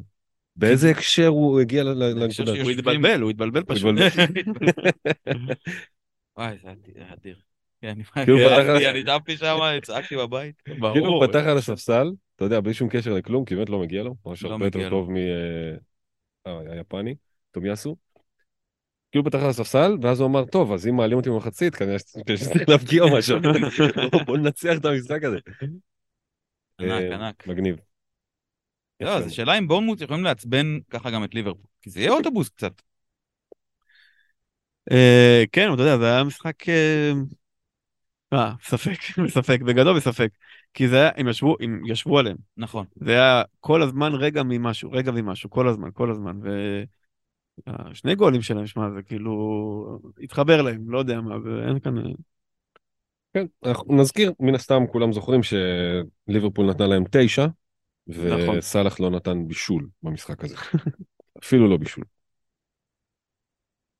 באיזה 0.57 0.89
הקשר 0.89 1.27
הוא 1.27 1.59
הגיע 1.59 1.83
לנקודה? 1.83 2.61
הוא 2.61 2.71
התבלבל, 2.71 3.21
הוא 3.21 3.29
התבלבל 3.29 3.63
פשוט. 3.63 3.95
וואי, 6.37 6.57
זה 6.63 6.69
היה 6.95 7.13
אדיר. 7.13 7.35
כן, 7.81 7.87
אני 7.87 8.03
כאילו, 8.03 8.39
ישבתי 8.97 9.37
שם, 9.37 9.57
צעקתי 9.81 10.17
בבית. 10.17 10.61
כאילו 10.65 11.07
הוא 11.07 11.27
פתח 11.27 11.43
על 11.47 11.57
הספסל, 11.57 12.07
אתה 12.35 12.45
יודע, 12.45 12.59
בלי 12.59 12.73
שום 12.73 12.89
קשר 12.89 13.13
לכלום, 13.13 13.45
כי 13.45 13.55
באמת 13.55 13.69
לא 13.69 13.79
מגיע 13.79 14.03
לו, 14.03 14.15
ממש 14.25 14.43
לא 14.43 14.51
הרבה 14.51 14.65
יותר 14.65 14.89
טוב 14.89 15.09
מהיפני, 16.45 17.15
תומיאסו. 17.51 17.95
כאילו 19.11 19.23
הוא 19.23 19.29
פתח 19.31 19.39
על 19.43 19.49
הספסל, 19.49 19.97
ואז 20.01 20.19
הוא 20.19 20.27
אמר, 20.29 20.45
טוב, 20.45 20.73
אז 20.73 20.87
אם 20.87 20.95
מעלים 20.95 21.17
אותי 21.17 21.29
במחצית, 21.29 21.75
כנראה 21.75 21.99
שצריך 21.99 22.69
להבקיע 22.69 23.03
או 23.03 23.17
משהו. 23.17 23.39
בוא- 24.11 24.23
בוא 24.25 24.37
ננצח 24.37 24.77
את 24.77 24.85
המשחק 24.85 25.23
הזה. 25.23 25.37
ענק, 26.81 26.91
אה, 26.91 27.15
ענק. 27.15 27.47
מגניב. 27.47 27.75
לא, 29.01 29.05
יפה. 29.07 29.17
אז 29.17 29.25
השאלה 29.25 29.57
אם 29.57 29.67
בורנמוט 29.67 30.01
יכולים 30.01 30.23
לעצבן 30.23 30.79
ככה 30.89 31.11
גם 31.11 31.23
את 31.23 31.35
ליברפול. 31.35 31.65
כי 31.81 31.89
זה 31.89 31.99
יהיה 31.99 32.11
אוטובוס 32.11 32.49
קצת. 32.49 32.81
אה, 34.91 35.43
כן, 35.51 35.73
אתה 35.73 35.81
יודע, 35.81 35.97
זה 35.97 36.05
היה 36.13 36.23
משחק... 36.23 36.69
אה, 36.69 37.11
אה, 38.33 38.53
ספק, 38.63 38.97
בספק, 39.25 39.61
בגדול 39.61 39.97
בספק. 39.97 40.29
כי 40.73 40.87
זה 40.87 40.95
היה, 40.95 41.09
הם 41.15 41.27
ישבו, 41.27 41.55
הם 41.59 41.81
ישבו 41.85 42.19
עליהם. 42.19 42.37
נכון. 42.57 42.85
זה 42.95 43.11
היה 43.11 43.43
כל 43.59 43.81
הזמן 43.81 44.13
רגע 44.13 44.43
ממשהו, 44.43 44.91
רגע 44.91 45.11
ממשהו, 45.11 45.49
כל 45.49 45.67
הזמן, 45.67 45.89
כל 45.93 46.11
הזמן. 46.11 46.39
ושני 47.91 48.15
גולים 48.15 48.41
שלהם, 48.41 48.67
שמע, 48.67 48.89
זה 48.95 49.01
כאילו... 49.01 49.99
התחבר 50.23 50.61
להם, 50.61 50.89
לא 50.89 50.99
יודע 50.99 51.21
מה, 51.21 51.35
ואין 51.43 51.79
כאן... 51.79 51.95
כן, 53.33 53.45
אנחנו 53.65 53.95
נזכיר, 53.95 54.33
מן 54.39 54.55
הסתם 54.55 54.83
כולם 54.91 55.13
זוכרים 55.13 55.41
שליברפול 55.43 56.69
נתנה 56.69 56.87
להם 56.87 57.03
תשע, 57.11 57.45
נכון. 58.07 58.57
וסאלח 58.57 58.99
לא 58.99 59.09
נתן 59.09 59.47
בישול 59.47 59.87
במשחק 60.03 60.43
הזה. 60.43 60.55
אפילו 61.43 61.67
לא 61.69 61.77
בישול. 61.77 62.03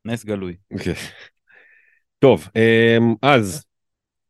נס 0.05 0.25
גלוי. 0.25 0.55
כן. 0.83 0.93
טוב, 2.19 2.47
אמ, 2.55 3.15
אז, 3.21 3.65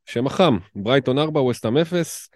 שם 0.05 0.27
החם, 0.27 0.57
ברייטון 0.75 1.17
4, 1.17 1.41
וסטאם 1.41 1.77
0, 1.77 2.29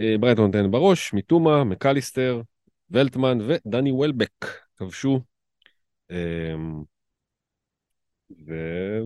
אה, 0.00 0.14
ברייטון 0.20 0.46
נותן 0.46 0.70
בראש, 0.70 1.12
מיטומה, 1.12 1.64
מקליסטר, 1.64 2.42
ולטמן 2.90 3.38
ודני 3.40 3.92
וולבק 3.92 4.46
כבשו. 4.76 5.20
אמ, 6.10 6.82
ו... 8.46 8.52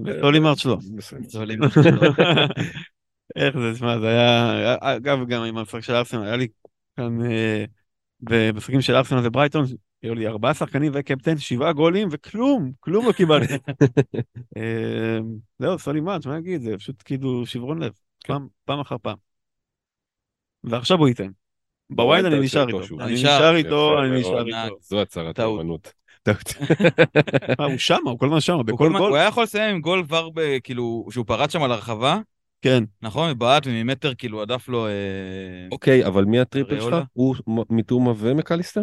וסולי 0.04 0.38
מרץ' 0.38 0.64
לא. 0.64 0.76
בסדר. 0.96 1.44
איך 3.36 3.58
זה, 3.58 3.78
שמע, 3.78 3.98
זה 3.98 4.08
היה, 4.08 4.76
אגב, 4.80 5.18
גם 5.28 5.42
עם 5.42 5.58
המשחק 5.58 5.80
של 5.80 5.94
ארסנל, 5.94 6.22
היה 6.24 6.36
לי 6.36 6.48
כאן, 6.98 7.30
אה, 7.30 7.64
במשחקים 8.20 8.80
של 8.80 8.96
ארסנל 8.96 9.26
וברייטון, 9.26 9.64
היו 10.02 10.14
לי 10.14 10.26
ארבעה 10.26 10.54
שחקנים 10.54 10.92
וקפטן, 10.94 11.38
שבעה 11.38 11.72
גולים, 11.72 12.08
וכלום, 12.11 12.72
כלום 12.80 13.06
לא 13.06 13.12
קיבלתי. 13.12 13.54
אה, 14.56 15.18
זהו, 15.58 15.78
סולי 15.78 16.00
מאץ', 16.00 16.26
מה 16.26 16.34
להגיד, 16.34 16.61
זה 16.61 16.78
פשוט 16.78 17.02
כאילו 17.04 17.46
שברון 17.46 17.82
לב, 17.82 17.92
פעם- 18.26 18.48
פעם 18.64 18.80
אחר 18.80 18.96
פעם. 19.02 19.16
ועכשיו 20.64 20.98
הוא 20.98 21.08
ייתן. 21.08 21.30
בווייד 21.90 22.24
אני 22.24 22.40
נשאר 22.40 22.66
איתו. 22.68 23.00
אני 23.00 23.14
נשאר. 23.14 23.56
איתו, 23.56 24.02
אני. 24.02 24.20
נשאר. 24.20 24.46
איתו. 24.46 24.76
זו 24.80 25.02
הצהרת. 25.02 25.40
אה, 25.40 25.44
הוא 27.58 27.78
שמה, 27.78 28.11
הוא 28.11 28.18
כל 28.18 28.26
הזמן 28.26 28.40
שמה, 28.40 28.62
בכל 28.62 28.88
גול. 28.92 29.08
הוא 29.08 29.16
היה 29.16 29.26
יכול 29.26 29.42
לסיים 29.42 29.74
עם 29.74 29.80
גול 29.80 30.04
כבר, 30.06 30.28
ב- 30.34 30.58
כאילו, 30.64 31.06
שהוא 31.11 31.26
פרץ 31.26 31.52
שם 31.52 31.62
על 31.62 31.72
הרחבה, 31.72 32.18
כן, 32.62 32.85
נכון? 33.03 33.31
מבעט 33.31 33.66
וממטר, 33.66 34.14
כאילו, 34.14 34.42
הדף 34.42 34.68
לו... 34.68 34.87
אה, 34.87 34.92
אוקיי, 35.73 36.07
אבל 36.07 36.25
מי 36.25 36.40
הטריפל 36.40 36.75
שלך? 36.75 36.83
אריולה? 36.83 37.03
הוא 37.12 37.37
מ- 37.47 37.75
מיטומה 37.77 38.12
ומקליסטר? 38.18 38.83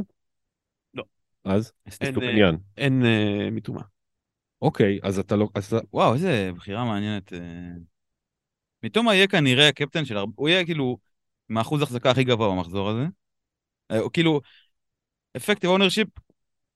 לא. 0.93 1.03
אז? 1.43 1.71
אין, 2.01 2.11
אסטופיניאן. 2.11 2.55
אין 2.77 3.05
אה, 3.05 3.49
מיטומה. 3.51 3.81
אוקיי, 4.61 4.99
אז 5.03 5.19
אתה 5.19 5.35
לא... 5.35 5.49
וואו, 5.93 6.13
איזה 6.13 6.51
בחירה 6.55 6.85
מעניינת. 6.85 7.33
אה. 7.33 7.39
מיטומה 8.83 9.15
יהיה 9.15 9.27
כנראה 9.27 9.67
הקפטן 9.67 10.05
של 10.05 10.17
הרבה... 10.17 10.33
הוא 10.35 10.49
יהיה 10.49 10.65
כאילו 10.65 10.97
עם 11.49 11.57
האחוז 11.57 11.81
החזקה 11.81 12.11
הכי 12.11 12.23
גבוה 12.23 12.49
במחזור 12.49 12.89
הזה. 12.89 13.05
אה, 13.91 13.99
הוא 13.99 14.11
כאילו... 14.13 14.41
effective 15.37 15.69
ownership, 15.69 16.07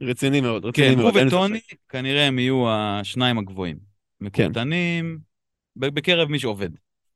רציני 0.02 0.42
מאוד, 0.42 0.66
רציני 0.66 0.88
כן, 0.88 0.94
הוא 0.94 1.04
מאוד, 1.04 1.18
אין 1.18 1.28
וטוני 1.28 1.60
ספק. 1.60 1.76
כנראה 1.90 2.28
הם 2.28 2.40
יהיו 2.40 2.70
השניים 2.70 3.38
הגבוהים. 3.38 3.78
מקורטנים, 4.22 5.20
ב- 5.76 5.86
בקרב 5.86 6.30
מי 6.30 6.40
שעובד. 6.40 6.70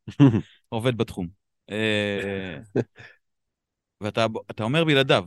עובד 0.69 0.97
בתחום. 0.97 1.27
אה, 1.69 2.59
ואתה 4.01 4.25
אתה 4.51 4.63
אומר 4.63 4.83
בלעדיו. 4.85 5.25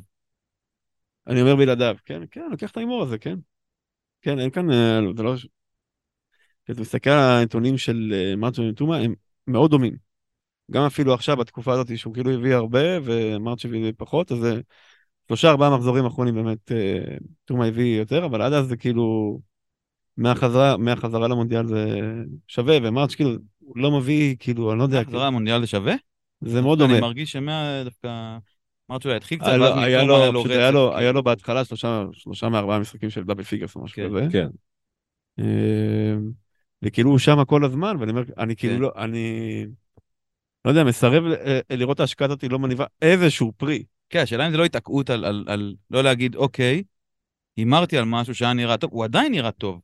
אני 1.26 1.40
אומר 1.40 1.56
בלעדיו, 1.56 1.96
כן, 2.04 2.22
כן, 2.30 2.48
לוקח 2.50 2.70
את 2.70 2.76
ההימור 2.76 3.02
הזה, 3.02 3.18
כן. 3.18 3.38
כן, 4.22 4.38
אין 4.38 4.50
כאן, 4.50 4.70
אה, 4.70 5.00
זה 5.16 5.22
לא... 5.22 5.34
כשאתה 6.64 6.80
מסתכל 6.80 7.10
על 7.10 7.40
הנתונים 7.40 7.78
של 7.78 8.12
אה, 8.14 8.36
מרץ' 8.36 8.62
ומיטומה, 8.62 8.96
הם 8.96 9.14
מאוד 9.46 9.70
דומים. 9.70 9.96
גם 10.70 10.82
אפילו 10.82 11.14
עכשיו, 11.14 11.36
בתקופה 11.36 11.72
הזאת, 11.72 11.98
שהוא 11.98 12.14
כאילו 12.14 12.30
הביא 12.30 12.54
הרבה, 12.54 12.80
ומרץ' 13.04 13.68
הביא 13.68 13.92
פחות, 13.96 14.32
אז 14.32 14.46
שלושה 15.28 15.50
ארבעה 15.50 15.76
מחזורים 15.76 16.06
אחרונים 16.06 16.34
באמת, 16.34 16.72
אה, 16.72 17.16
מיטומה 17.44 17.66
הביא 17.66 17.98
יותר, 17.98 18.26
אבל 18.26 18.42
עד 18.42 18.52
אז 18.52 18.66
זה 18.66 18.76
כאילו, 18.76 19.40
מהחזרה, 20.16 20.76
מהחזרה 20.76 21.28
למונדיאל 21.28 21.66
זה 21.66 22.00
שווה, 22.48 22.78
ומרץ' 22.82 23.14
כאילו, 23.14 23.30
הוא 23.66 23.78
לא 23.78 23.90
מביא, 23.90 24.36
כאילו, 24.38 24.70
אני 24.72 24.78
לא 24.78 24.84
יודע, 24.84 25.04
חזרה 25.04 25.26
למונדיאל 25.26 25.60
זה 25.60 25.66
שווה? 25.66 25.94
זה 26.40 26.62
מאוד 26.62 26.78
דומה. 26.78 26.92
אני 26.92 27.00
מרגיש 27.00 27.32
שמה 27.32 27.82
דווקא... 27.84 28.36
אמרת 28.90 29.02
שהוא 29.02 29.12
התחיל 29.12 29.38
קצת, 29.38 29.48
היה 29.48 29.56
לו- 29.56 29.64
ואז 29.64 29.78
היה 29.78 30.04
לו, 30.04 30.16
היה 30.16 30.28
רצף, 30.30 30.48
כאילו. 30.48 30.96
היה 30.96 31.12
לו 31.12 31.22
בהתחלה 31.22 31.64
שלושה, 31.64 32.48
מארבעה 32.50 32.78
משחקים 32.78 33.10
של 33.10 33.24
double 33.24 33.42
figures 33.42 33.76
או 33.76 33.84
משהו 33.84 33.96
כן. 33.96 34.08
כזה. 34.08 34.28
כן. 34.32 34.48
אה, 35.38 36.14
וכאילו 36.82 37.10
הוא 37.10 37.18
שם 37.18 37.44
כל 37.44 37.64
הזמן, 37.64 37.96
ואני 38.00 38.10
אומר, 38.10 38.22
אני 38.38 38.56
כאילו 38.56 38.74
כן. 38.74 38.80
לא, 38.80 38.92
אני 38.96 39.66
לא 40.64 40.70
יודע, 40.70 40.84
מסרב 40.84 41.24
אה, 41.24 41.60
לראות 41.70 42.00
ההשקעה 42.00 42.26
הזאת 42.26 42.44
לא 42.44 42.58
מניבה 42.58 42.84
איזשהו 43.02 43.52
פרי. 43.56 43.84
כן, 44.10 44.18
השאלה 44.18 44.46
אם 44.46 44.52
זה 44.52 44.56
לא 44.58 44.64
התעקעות 44.64 45.10
על, 45.10 45.24
על, 45.24 45.44
על 45.48 45.74
לא 45.90 46.02
להגיד, 46.02 46.36
אוקיי, 46.36 46.82
הימרתי 47.56 47.98
על 47.98 48.04
משהו 48.04 48.34
שהיה 48.34 48.52
נראה 48.52 48.76
טוב, 48.76 48.90
הוא 48.92 49.04
עדיין 49.04 49.32
נראה 49.32 49.50
טוב, 49.50 49.80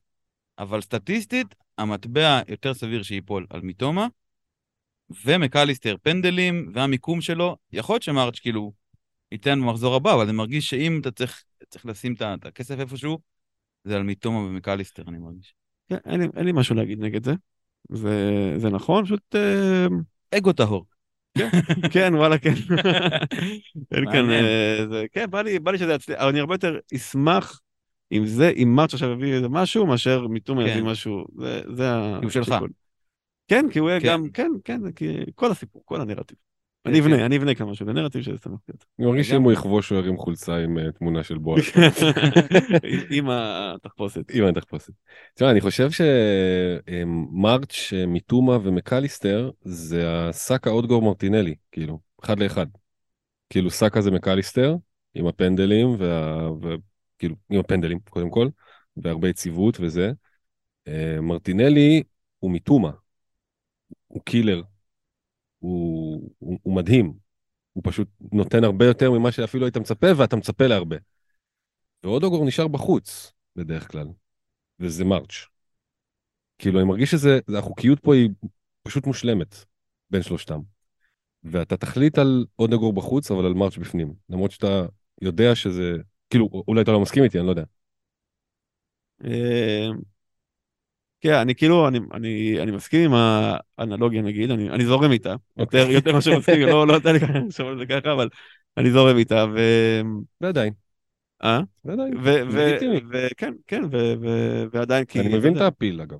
אבל 0.59 0.81
סטטיסטית, 0.81 1.55
המטבע 1.83 2.41
יותר 2.49 2.75
סביר 2.75 3.03
שייפול 3.03 3.47
על 3.51 3.61
מתומה, 3.63 4.07
ומקליסטר 5.25 5.97
פנדלים, 6.03 6.71
והמיקום 6.75 7.21
שלו, 7.21 7.57
יכול 7.73 7.95
להיות 7.95 8.03
שמרץ' 8.03 8.39
כאילו 8.39 8.73
ייתן 9.33 9.61
במחזור 9.61 9.95
הבא, 9.95 10.15
אבל 10.15 10.27
זה 10.27 10.33
מרגיש 10.33 10.71
שאם 10.71 10.99
אתה 11.01 11.11
צריך, 11.11 11.45
צריך 11.71 11.87
לשים 11.87 12.15
את 12.21 12.47
הכסף 12.47 12.79
איפשהו, 12.81 13.19
זה 13.85 13.97
על 13.97 14.03
מתומה 14.03 14.39
ומקליסטר, 14.39 15.03
אני 15.09 15.19
מרגיש. 15.19 15.55
כן, 15.89 15.97
אין 16.05 16.21
לי, 16.21 16.29
אין 16.37 16.45
לי 16.45 16.53
משהו 16.53 16.75
להגיד 16.75 17.01
נגד 17.01 17.25
זה. 17.25 17.33
זה, 17.89 18.55
זה 18.57 18.69
נכון, 18.69 19.05
פשוט... 19.05 19.35
אה, 19.35 19.87
אגו 20.39 20.53
טהור. 20.53 20.87
כן, 21.93 22.15
וואלה, 22.15 22.39
כן. 22.39 22.55
אין 23.95 24.13
כאן... 24.13 24.31
אה, 24.31 24.87
זה, 24.91 25.05
כן, 25.13 25.31
בא 25.31 25.43
לי, 25.43 25.59
בא 25.59 25.71
לי 25.71 25.79
שזה 25.79 25.93
יצליח, 25.93 26.19
אבל 26.19 26.29
אני 26.29 26.41
הרבה 26.41 26.55
יותר 26.55 26.79
אשמח 26.95 27.61
אם 28.13 28.27
זה, 28.27 28.53
אם 28.57 28.73
מרץ' 28.77 28.95
עכשיו 28.95 29.11
יביא 29.11 29.35
איזה 29.35 29.49
משהו, 29.49 29.87
מאשר 29.87 30.27
מתומה 30.27 30.65
כן. 30.65 30.71
יביא 30.71 30.83
משהו. 30.83 31.25
זה, 31.39 31.61
זה 31.75 32.17
הוא 32.17 32.31
שלך. 32.31 32.55
כן, 33.49 33.67
כי 33.71 33.79
הוא 33.79 33.91
יהיה 33.91 34.01
כן. 34.01 34.09
גם, 34.09 34.31
כן, 34.31 34.51
כן, 34.65 34.93
כי 34.93 35.19
כל 35.35 35.51
הסיפור, 35.51 35.83
כל 35.85 36.01
הנרטיב. 36.01 36.37
כן, 36.85 36.91
אני. 36.91 37.01
אבנה, 37.01 37.27
אני 37.27 37.37
אבנה 37.37 37.53
משהו, 37.67 37.87
זה 37.87 37.93
נרטיב 37.93 38.23
שזה 38.23 38.37
שמח 38.45 38.59
להיות. 38.69 38.85
אני 38.99 39.07
מרגיש 39.07 39.29
שאם. 39.29 39.43
הוא 39.43 39.53
יכבוש 39.53 39.91
הוא 39.91 39.99
ירים 39.99 40.17
חולצה 40.17 40.57
עם 40.57 40.79
אה, 40.79 40.93
תמונה 40.93 41.23
של 41.23 41.39
בועז. 41.39 41.63
עם 43.17 43.31
התחפושת. 43.31 44.31
עם 44.35 44.45
התחפושת. 44.45 44.93
תשמע, 45.35 45.51
אני 45.51 45.61
חושב 45.61 45.89
שמרץ', 45.91 47.93
מיטומה 48.07 48.59
ומקליסטר 48.63 49.51
זה 49.63 50.03
הסאקה 50.07 50.71
אודגור 50.71 51.03
מרטינלי, 51.03 51.55
כאילו, 51.73 52.01
אחד 52.25 52.39
לאחד. 52.39 52.67
כאילו 53.51 53.71
סאקה 53.71 54.01
זה 54.01 54.11
מקליסטר, 54.11 54.77
עם 55.15 55.27
הפנדלים, 55.27 55.97
וה... 57.23 57.29
וכאילו, 57.29 57.37
עם 57.51 57.61
הפנדלים, 57.61 57.99
קודם 58.11 58.31
כל, 58.31 58.49
והרבה 58.97 59.29
יציבות 59.29 59.81
וזה. 59.81 60.13
אה, 60.89 61.21
מרטינלי 61.21 62.03
הוא 62.39 62.51
מיטומה. 62.51 62.91
הוא 64.09 64.23
קילר. 64.25 64.63
הוא, 65.59 66.31
הוא, 66.39 66.59
הוא 66.63 66.77
מדהים. 66.77 67.13
הוא 67.73 67.83
פשוט 67.87 68.09
נותן 68.33 68.65
הרבה 68.65 68.87
יותר 68.87 69.11
ממה 69.11 69.33
שאפילו 69.33 69.67
היית 69.67 69.77
מצפה, 69.77 70.07
ואתה 70.17 70.37
מצפה 70.37 70.67
להרבה. 70.67 70.97
ואודוגור 72.05 72.47
נשאר 72.47 72.69
בחוץ, 72.69 73.33
בדרך 73.57 73.91
כלל. 73.91 74.07
וזה 74.81 75.05
מרץ'. 75.05 75.47
כאילו, 76.59 76.79
אני 76.81 76.89
מרגיש 76.89 77.11
שזה, 77.11 77.39
זה- 77.47 77.59
החוקיות 77.59 78.01
פה 78.01 78.15
היא 78.15 78.31
פשוט 78.83 79.07
מושלמת 79.07 79.65
בין 80.11 80.23
שלושתם. 80.23 80.61
ואתה 81.45 81.77
תחליט 81.77 82.19
על 82.19 82.47
אודוגור 82.59 82.93
בחוץ, 82.93 83.31
אבל 83.31 83.47
על 83.47 83.55
מרץ' 83.55 83.77
בפנים. 83.77 84.15
למרות 84.29 84.51
שאתה 84.51 84.87
יודע 85.21 85.55
שזה, 85.55 85.97
כאילו, 86.33 86.49
אולי 86.69 86.83
אתה 86.83 86.93
לא 86.93 87.01
מסכים 87.01 87.25
איתי, 87.25 87.39
אני 87.39 87.47
לא 87.47 87.51
יודע. 87.51 87.65
אה, 89.25 89.89
כן, 91.21 91.35
אני 91.35 91.55
כאילו, 91.55 91.89
אני, 91.89 92.01
אני, 92.15 92.63
אני 92.63 92.71
מסכים 92.71 93.13
עם 93.13 93.21
האנלוגיה 93.79 94.23
נגיד, 94.23 94.51
אני, 94.51 94.71
אני 94.71 94.85
זורם 94.85 95.13
איתה, 95.13 95.35
יותר, 95.57 95.81
אוקיי. 95.81 95.95
יותר 95.95 96.13
מאשר 96.13 96.39
מסכים, 96.39 96.61
לא, 96.61 96.87
לא 96.87 96.93
יודע 96.93 97.13
לי 97.13 97.19
לחשוב 97.19 97.69
על 97.69 97.79
זה 97.79 97.87
ככה, 97.87 98.13
אבל 98.13 98.29
אני 98.77 98.91
זורם 98.91 99.17
איתה, 99.17 99.45
ו... 99.55 99.59
ועדיין, 100.41 100.73
אה? 101.45 101.61
ועדיין. 101.85 102.17
ו... 102.17 102.23
ו... 102.23 102.59
לגיטימי. 102.59 103.01
וכן, 103.11 103.55
כן, 103.67 103.83
ו... 103.85 104.15
ו... 104.21 104.27
ועדיין 104.73 105.05
כי... 105.05 105.21
אני 105.21 105.37
מבין 105.37 105.57
את 105.57 105.63
ה 105.63 105.69
feel, 105.69 106.01
אגב. 106.01 106.19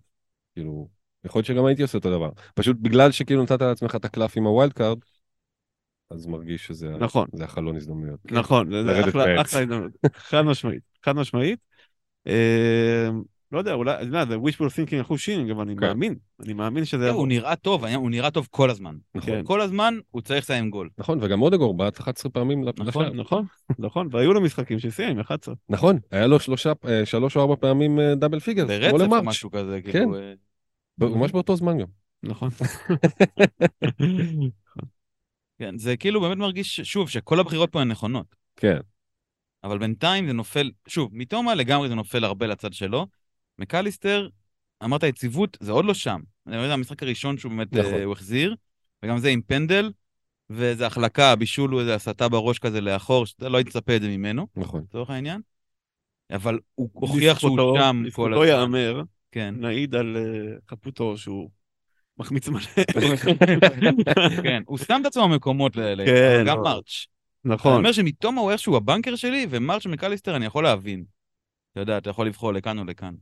כאילו, 0.55 0.89
יכול 1.25 1.39
להיות 1.39 1.47
שגם 1.47 1.65
הייתי 1.65 1.83
עושה 1.83 1.99
אותו 1.99 2.11
דבר. 2.11 2.31
פשוט 2.55 2.77
בגלל 2.81 3.11
שכאילו 3.11 3.43
נתת 3.43 3.61
לעצמך 3.61 3.97
את 3.97 4.05
הקלף 4.05 4.37
עם 4.37 4.45
ה 4.45 4.51
wild 4.51 4.73
card, 4.73 4.99
אז 6.15 6.27
מרגיש 6.27 6.67
שזה 6.67 6.91
נכון, 7.01 7.27
זה 7.33 7.45
החלון 7.45 7.77
הזדמנויות. 7.77 8.33
נכון, 8.33 8.71
זה- 8.71 8.85
זה 8.85 9.01
אחלה. 9.01 9.41
אחלה 9.41 9.61
הזדמנות, 9.61 9.93
חד 10.17 10.43
משמעית, 10.43 10.83
חד 11.05 11.13
משמעית. 11.17 11.59
אה, 12.27 13.09
לא 13.53 13.59
יודע, 13.59 13.73
אולי, 13.73 13.95
אתה 13.95 14.03
יודע, 14.03 14.25
זה 14.27 14.37
wishful 14.37 14.71
thinking 14.71 15.01
אחוז 15.01 15.21
שינינג, 15.21 15.51
אבל 15.51 15.63
אני 15.63 15.77
כן. 15.77 15.81
מאמין, 15.87 16.15
אני 16.41 16.53
מאמין 16.53 16.85
שזה 16.85 17.09
כן. 17.09 17.15
הוא 17.15 17.29
נראה 17.29 17.57
טוב, 17.57 17.85
הוא 17.85 18.11
נראה 18.11 18.31
טוב 18.31 18.49
כל 18.51 18.71
הזמן. 18.71 18.95
כן. 19.21 19.41
כל 19.45 19.61
הזמן 19.61 19.95
הוא 20.11 20.23
צריך 20.23 20.45
לסיים 20.45 20.71
גול. 20.71 20.89
נכון, 20.99 21.19
וגם 21.23 21.43
אודגארד 21.43 21.75
בעט 21.75 22.01
11 22.01 22.31
פעמים 22.33 22.65
נכון, 22.65 22.87
לשער. 23.07 23.13
נכון, 23.13 23.45
נכון, 23.79 24.09
והיו 24.11 24.33
לו 24.33 24.41
משחקים 24.41 24.79
שסיים 24.79 25.11
עם 25.11 25.21
11. 25.21 25.55
נכון, 25.69 25.99
היה 26.11 26.27
לו 26.27 26.41
שלושה, 26.41 26.73
אה, 26.89 27.07
שלוש 27.07 27.37
או 27.37 27.41
ארבע 27.41 27.57
פעמים 27.57 27.99
double 28.17 28.41
figure, 28.41 28.67
כמו 28.91 28.99
ברצף 28.99 29.13
או. 29.13 29.23
משהו 29.23 29.51
כזה, 29.51 29.81
כן. 29.85 29.91
כאילו... 29.93 30.15
ב- 30.99 31.05
ממש 31.05 31.33
באותו 31.33 31.57
זמן 31.57 31.79
גם. 31.79 31.87
נכון. 32.23 32.49
כן, 35.63 35.79
זה 35.79 35.97
כאילו 35.97 36.21
באמת 36.21 36.37
מרגיש, 36.37 36.81
שוב, 36.81 37.09
שכל 37.09 37.41
הבחירות 37.41 37.73
פה 37.73 37.81
הן 37.81 37.89
נכונות. 37.89 38.37
כן, 38.57 38.79
אבל 39.65 39.79
בינתיים 39.79 40.27
זה 40.27 40.33
נופל, 40.33 40.71
שוב, 40.89 41.11
מתומה 41.13 41.55
לגמרי 41.55 41.89
זה 41.89 41.95
נופל 41.95 42.25
הרבה 42.25 42.47
לצד 42.47 42.73
שלו. 42.73 43.07
מקליסטר, 43.59 44.29
אמרת 44.85 45.03
יציבות, 45.03 45.57
זה 45.61 45.73
עוד 45.73 45.85
לא 45.85 45.95
שם. 45.95 46.21
אני 46.47 46.57
יודע, 46.57 46.75
המשחק 46.75 47.03
הראשון 47.03 47.39
שהוא 47.39 47.51
באמת, 47.51 47.73
נכון. 47.73 47.95
אה, 47.95 48.05
הוא 48.05 48.13
החזיר, 48.13 48.55
וגם 49.03 49.19
זה 49.19 49.29
עם 49.29 49.41
פנדל, 49.43 49.91
ואיזה 50.51 50.87
החלקה, 50.87 51.37
בישול 51.37 51.71
הוא 51.71 51.81
איזה 51.81 51.95
הסתה 51.95 52.29
בראש 52.29 52.59
כזה 52.59 52.81
לאחור, 52.81 53.27
שאתה 53.27 53.49
לא 53.49 53.57
היית 53.57 53.67
מצפה 53.67 53.97
את 53.97 54.03
זה 54.03 54.09
ממנו, 54.09 54.47
נכון. 54.57 54.83
לצורך 54.83 55.11
העניין. 55.11 55.41
אבל 56.33 56.59
הוא 56.75 56.91
הוכיח 56.93 57.39
שהוא 57.39 57.59
שם 57.79 58.03
כל 58.03 58.07
לזכותו 58.07 58.45
הזמן. 58.45 58.47
ייאמר, 58.47 59.03
כן, 59.33 59.55
נעיד 59.59 59.95
על 59.95 60.17
אה, 60.17 60.57
חפותו 60.71 61.19
שהוא 61.19 61.51
מחמיץ 62.19 62.49
מלא. 62.49 62.61
כן, 64.43 64.63
הוא 64.67 64.79
שם 64.79 64.99
את 65.01 65.07
עצמו 65.07 65.29
במקומות 65.29 65.77
האלה, 65.77 66.07
כן, 66.07 66.45
גם 66.47 66.57
לא. 66.57 66.63
מרץ'. 66.63 67.07
אני 67.45 67.55
נכון, 67.55 67.77
אומר 67.77 67.93
שמתומה 67.93 68.41
הוא 68.41 68.51
איכשהו 68.51 68.77
הבנקר 68.77 69.17
שלי, 69.17 69.47
ומרץ' 69.51 69.87
ומקליסטר 69.87 70.37
אני 70.37 70.47
יכול 70.47 70.65
להבין. 70.65 71.05
אתה 71.73 71.81
יודע, 71.81 71.99
אתה 71.99 72.11
יכול 72.11 72.27
לבחור 72.27 72.53
לכאן 72.53 72.79
או 72.79 72.85
לכאן. 72.85 73.15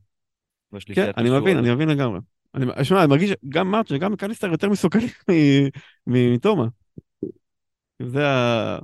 כן, 0.95 1.11
אני 1.17 1.31
מבין. 1.31 1.59
אני 1.59 1.75
מבין 1.75 1.89
לגמרי. 1.89 2.21
אני, 2.55 2.85
שמע, 2.85 3.01
אני 3.01 3.09
מרגיש 3.09 3.31
שגם 3.31 3.71
מרץ' 3.71 3.93
וגם 3.93 4.13
מקליסטר 4.13 4.51
יותר 4.51 4.69
מסוכנים 4.69 5.09
מתומה. 6.07 6.67
זה 8.03 8.29
ה... 8.29 8.79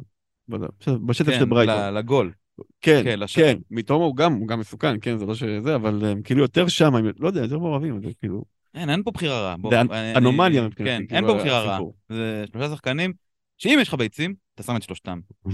בשטף 1.07 1.30
כן, 1.30 1.38
של 1.38 1.44
ברייטון. 1.44 1.94
לגול. 1.94 2.32
כן, 2.80 3.02
כן. 3.04 3.26
כן, 3.34 3.59
מתומה 3.70 4.04
הוא 4.04 4.16
גם, 4.16 4.32
הוא 4.32 4.48
גם 4.48 4.61
מסוכן, 4.61 4.96
כן, 5.00 5.18
זה 5.18 5.26
לא 5.26 5.34
שזה, 5.34 5.74
אבל 5.74 6.04
הם 6.04 6.22
כאילו 6.22 6.42
יותר 6.42 6.68
שם, 6.68 6.94
לא 7.18 7.28
יודע, 7.28 7.40
יותר 7.40 7.59
מעורבים, 7.59 8.00
זה 8.02 8.09
כאילו, 8.20 8.44
אין, 8.76 8.90
אין 8.90 9.02
פה 9.02 9.10
בחירה 9.10 9.40
רעה. 9.40 9.56
זה 9.70 9.80
אנומליה 10.16 10.60
אני- 10.60 10.66
מבחינתי. 10.68 10.90
כן, 10.90 11.06
כאילו, 11.06 11.16
אין 11.16 11.34
פה 11.34 11.40
בחירה 11.40 11.60
רעה. 11.62 11.80
זה 12.08 12.44
שלושה 12.52 12.68
שחקנים, 12.70 13.12
שאם 13.58 13.78
יש 13.82 13.88
לך 13.88 13.94
ביצים, 13.94 14.34
אתה 14.54 14.62
שם 14.62 14.76
את 14.76 14.82
שלושתם. 14.82 15.20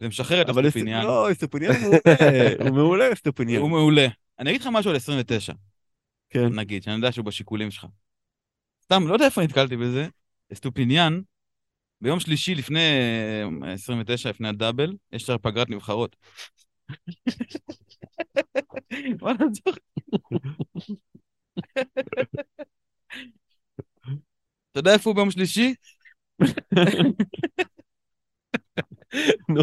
זה 0.00 0.08
משחרר 0.08 0.42
את 0.42 0.48
אבל 0.48 0.66
אסטופיניאן. 0.66 1.04
לא, 1.04 1.32
אסטופיניאן 1.32 1.72
הוא 1.74 1.82
מעולה, 1.82 2.68
הוא 2.68 2.76
מעולה 2.76 3.12
אסטופיניאן. 3.12 3.60
הוא 3.60 3.70
מעולה. 3.70 4.06
אני 4.38 4.50
אגיד 4.50 4.60
לך 4.60 4.68
משהו 4.72 4.90
על 4.90 4.96
29, 4.96 5.52
כן. 6.30 6.46
נגיד, 6.54 6.82
שאני 6.82 6.96
יודע 6.96 7.12
שהוא 7.12 7.24
בשיקולים 7.24 7.70
שלך. 7.70 7.86
סתם, 8.84 9.08
לא 9.08 9.12
יודע 9.12 9.24
איפה 9.24 9.42
נתקלתי 9.42 9.76
בזה. 9.76 10.08
אסטופיניאן, 10.52 11.20
ביום 12.00 12.20
שלישי 12.20 12.54
לפני 12.54 12.80
אה, 13.64 13.72
29, 13.72 14.30
לפני 14.30 14.48
הדאבל, 14.48 14.92
יש 15.12 15.22
שם 15.22 15.36
פגרת 15.42 15.70
נבחרות. 15.70 16.16
וואלה, 19.20 19.38
צוחק. 19.52 19.80
אתה 24.70 24.78
יודע 24.80 24.92
איפה 24.92 25.10
הוא 25.10 25.16
ביום 25.16 25.30
שלישי? 25.30 25.74
נו. 29.48 29.62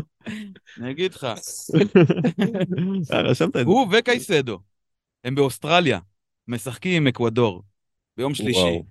אני 0.77 0.91
אגיד 0.91 1.13
לך. 1.13 1.23
אה, 3.13 3.21
רשמת 3.21 3.49
את 3.49 3.53
זה. 3.53 3.61
הוא 3.61 3.87
וקייסדו, 3.91 4.59
הם 5.23 5.35
באוסטרליה, 5.35 5.99
משחקים 6.47 7.01
עם 7.01 7.07
אקוודור, 7.07 7.63
ביום 8.17 8.33
שלישי. 8.33 8.81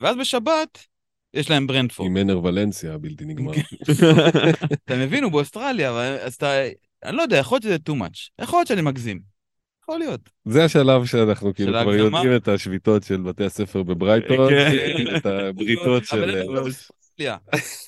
ואז 0.00 0.16
בשבת, 0.16 0.86
יש 1.34 1.50
להם 1.50 1.66
ברנדפורד. 1.66 2.08
עם 2.08 2.14
מנר 2.14 2.44
ולנסיה 2.44 2.94
הבלתי 2.94 3.24
נגמר. 3.24 3.52
אתה 4.84 4.96
מבין, 4.96 5.24
הוא 5.24 5.32
באוסטרליה, 5.32 5.90
אז 6.24 6.34
אתה... 6.34 6.52
אני 7.04 7.16
לא 7.16 7.22
יודע, 7.22 7.36
יכול 7.36 7.56
להיות 7.56 7.62
שזה 7.62 7.76
too 7.92 7.96
much. 7.96 8.30
יכול 8.40 8.58
להיות 8.58 8.68
שאני 8.68 8.82
מגזים. 8.82 9.35
יכול 9.88 9.98
להיות. 9.98 10.20
זה 10.44 10.64
השלב 10.64 11.04
שאנחנו 11.04 11.54
כאילו 11.54 11.72
כבר? 11.82 11.94
יודעים 11.94 12.36
את 12.36 12.48
השביתות 12.48 13.02
של 13.02 13.20
בתי 13.22 13.44
הספר 13.44 13.82
בברייטון, 13.82 14.48
כן. 14.50 15.16
את 15.16 15.26
הבריתות 15.26 16.04
של... 16.04 16.44
באוסטרליה. 16.46 17.36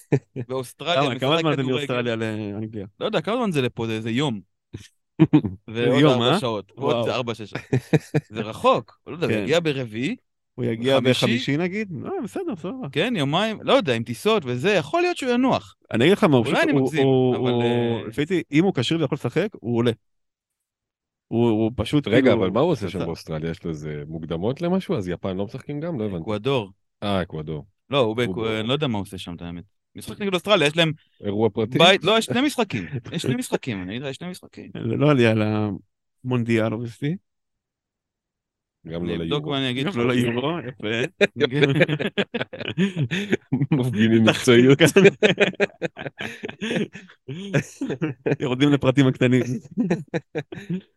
באוסטרליה, 0.48 1.18
כמה- 1.18 1.38
זמן 1.40 1.56
זה. 1.56 1.62
מאוסטרליה 1.62 2.16
לאנגליה? 2.16 2.86
לא 3.00 3.06
יודע, 3.06 3.20
כמה 3.20 3.36
זמן 3.36 3.52
זה 3.52 3.62
לפה? 3.62 3.86
זה 3.86 3.92
איזה 3.92 4.10
יום. 4.10 4.40
ועוד 5.68 6.00
יום, 6.00 6.12
ארבע 6.12 6.32
אה? 6.34 6.38
שעות. 6.40 6.72
וואו. 6.76 6.88
ועוד 6.96 7.08
ארבע, 7.08 7.34
שש 7.34 7.50
שעות. 7.50 7.62
זה 8.34 8.40
רחוק. 8.40 8.98
לא 9.06 9.12
יודע, 9.12 9.26
הוא 9.26 9.32
כן. 9.34 9.42
יגיע 9.42 9.60
ברביעי, 9.60 10.16
הוא 10.54 10.64
יגיע 10.64 10.96
חמישי? 10.96 11.26
בחמישי 11.26 11.56
נגיד? 11.56 11.88
לא, 12.02 12.10
בסדר, 12.24 12.56
סבבה. 12.56 12.88
כן, 12.92 13.14
יומיים, 13.16 13.58
לא 13.62 13.72
יודע, 13.72 13.94
עם 13.94 14.02
טיסות 14.02 14.42
וזה, 14.46 14.70
יכול 14.70 15.02
להיות 15.02 15.16
שהוא 15.16 15.32
ינוח. 15.32 15.74
אני 15.92 16.04
אגיד 16.04 16.18
לך 16.18 16.24
מה, 16.24 16.36
הוא 16.36 16.46
אולי 16.46 16.62
אני 16.62 16.72
מגזים, 16.72 17.06
הוא- 17.06 17.36
אבל, 17.36 17.50
הוא- 17.50 17.62
אה, 17.62 18.02
לפי 18.08 18.20
דעתי, 18.24 18.42
אם 18.52 18.64
הוא 18.64 18.72
כשיר 18.76 19.00
ויכול 19.00 19.16
לשחק, 19.16 19.48
הוא 19.60 19.76
עולה. 19.76 19.90
הוא 21.28 21.50
הוא 21.50 21.72
פשוט 21.76 22.08
רגע, 22.08 22.20
כאילו- 22.20 22.32
אבל 22.34 22.50
מה 22.50 22.60
הוא 22.60 22.70
עושה 22.72 22.88
שם 22.88 22.98
באוסטרליה? 22.98 23.50
יש 23.50 23.64
לו 23.64 23.70
איזה 23.70 24.02
מוקדמות 24.06 24.62
למשהו? 24.62 24.96
אז 24.96 25.08
יפן 25.08 25.36
לא 25.36 25.44
משחקים 25.44 25.80
גם? 25.80 25.98
לא 26.00 26.04
הבנתי. 26.04 26.22
אקוודור. 26.22 26.70
אה, 27.02 27.22
אקוודור. 27.22 27.66
לא, 27.90 27.98
הוא 27.98 28.06
הוא 28.06 28.16
באקו... 28.16 28.42
ב- 28.42 28.44
אני 28.44 28.68
לא 28.68 28.72
יודע 28.72 28.86
מה 28.86 28.98
הוא 28.98 29.02
עושה 29.02 29.18
שם, 29.18 29.34
את 29.34 29.42
האמת. 29.42 29.64
משחק 29.96 30.20
נגד 30.22 30.34
אוסטרליה, 30.34 30.66
יש 30.66 30.76
להם 30.76 30.92
אירוע 31.24 31.48
פרטי? 31.50 31.78
בית, 31.78 32.04
לא, 32.04 32.18
יש 32.18 32.24
שני 32.24 32.40
משחקים. 32.40 32.84
יש 33.12 33.22
שני 33.22 33.34
משחקים, 33.34 33.82
אני 33.82 33.98
לך, 33.98 34.06
יש 34.06 34.16
שני 34.16 34.28
משחקים. 34.30 34.70
זה 34.74 34.96
לא 34.96 35.10
עלייה 35.10 35.34
למונדיאל, 36.24 36.72
אובייסטי. 36.72 37.16
גם 38.92 39.06
לא 39.06 39.14
אני 39.14 39.22
אבדוק 39.22 39.44
ליורו. 39.44 39.50
ואני 39.50 39.70
אגיד 39.70 39.86
גם. 39.86 39.98
לא 39.98 40.08
ליורו, 40.08 40.58
יפה. 40.58 40.88
מפגינים 43.70 44.24
מקצועיות. 44.24 44.78
יורדים 48.40 48.72
לפרטים 48.72 49.06
הקטנים. 49.06 49.42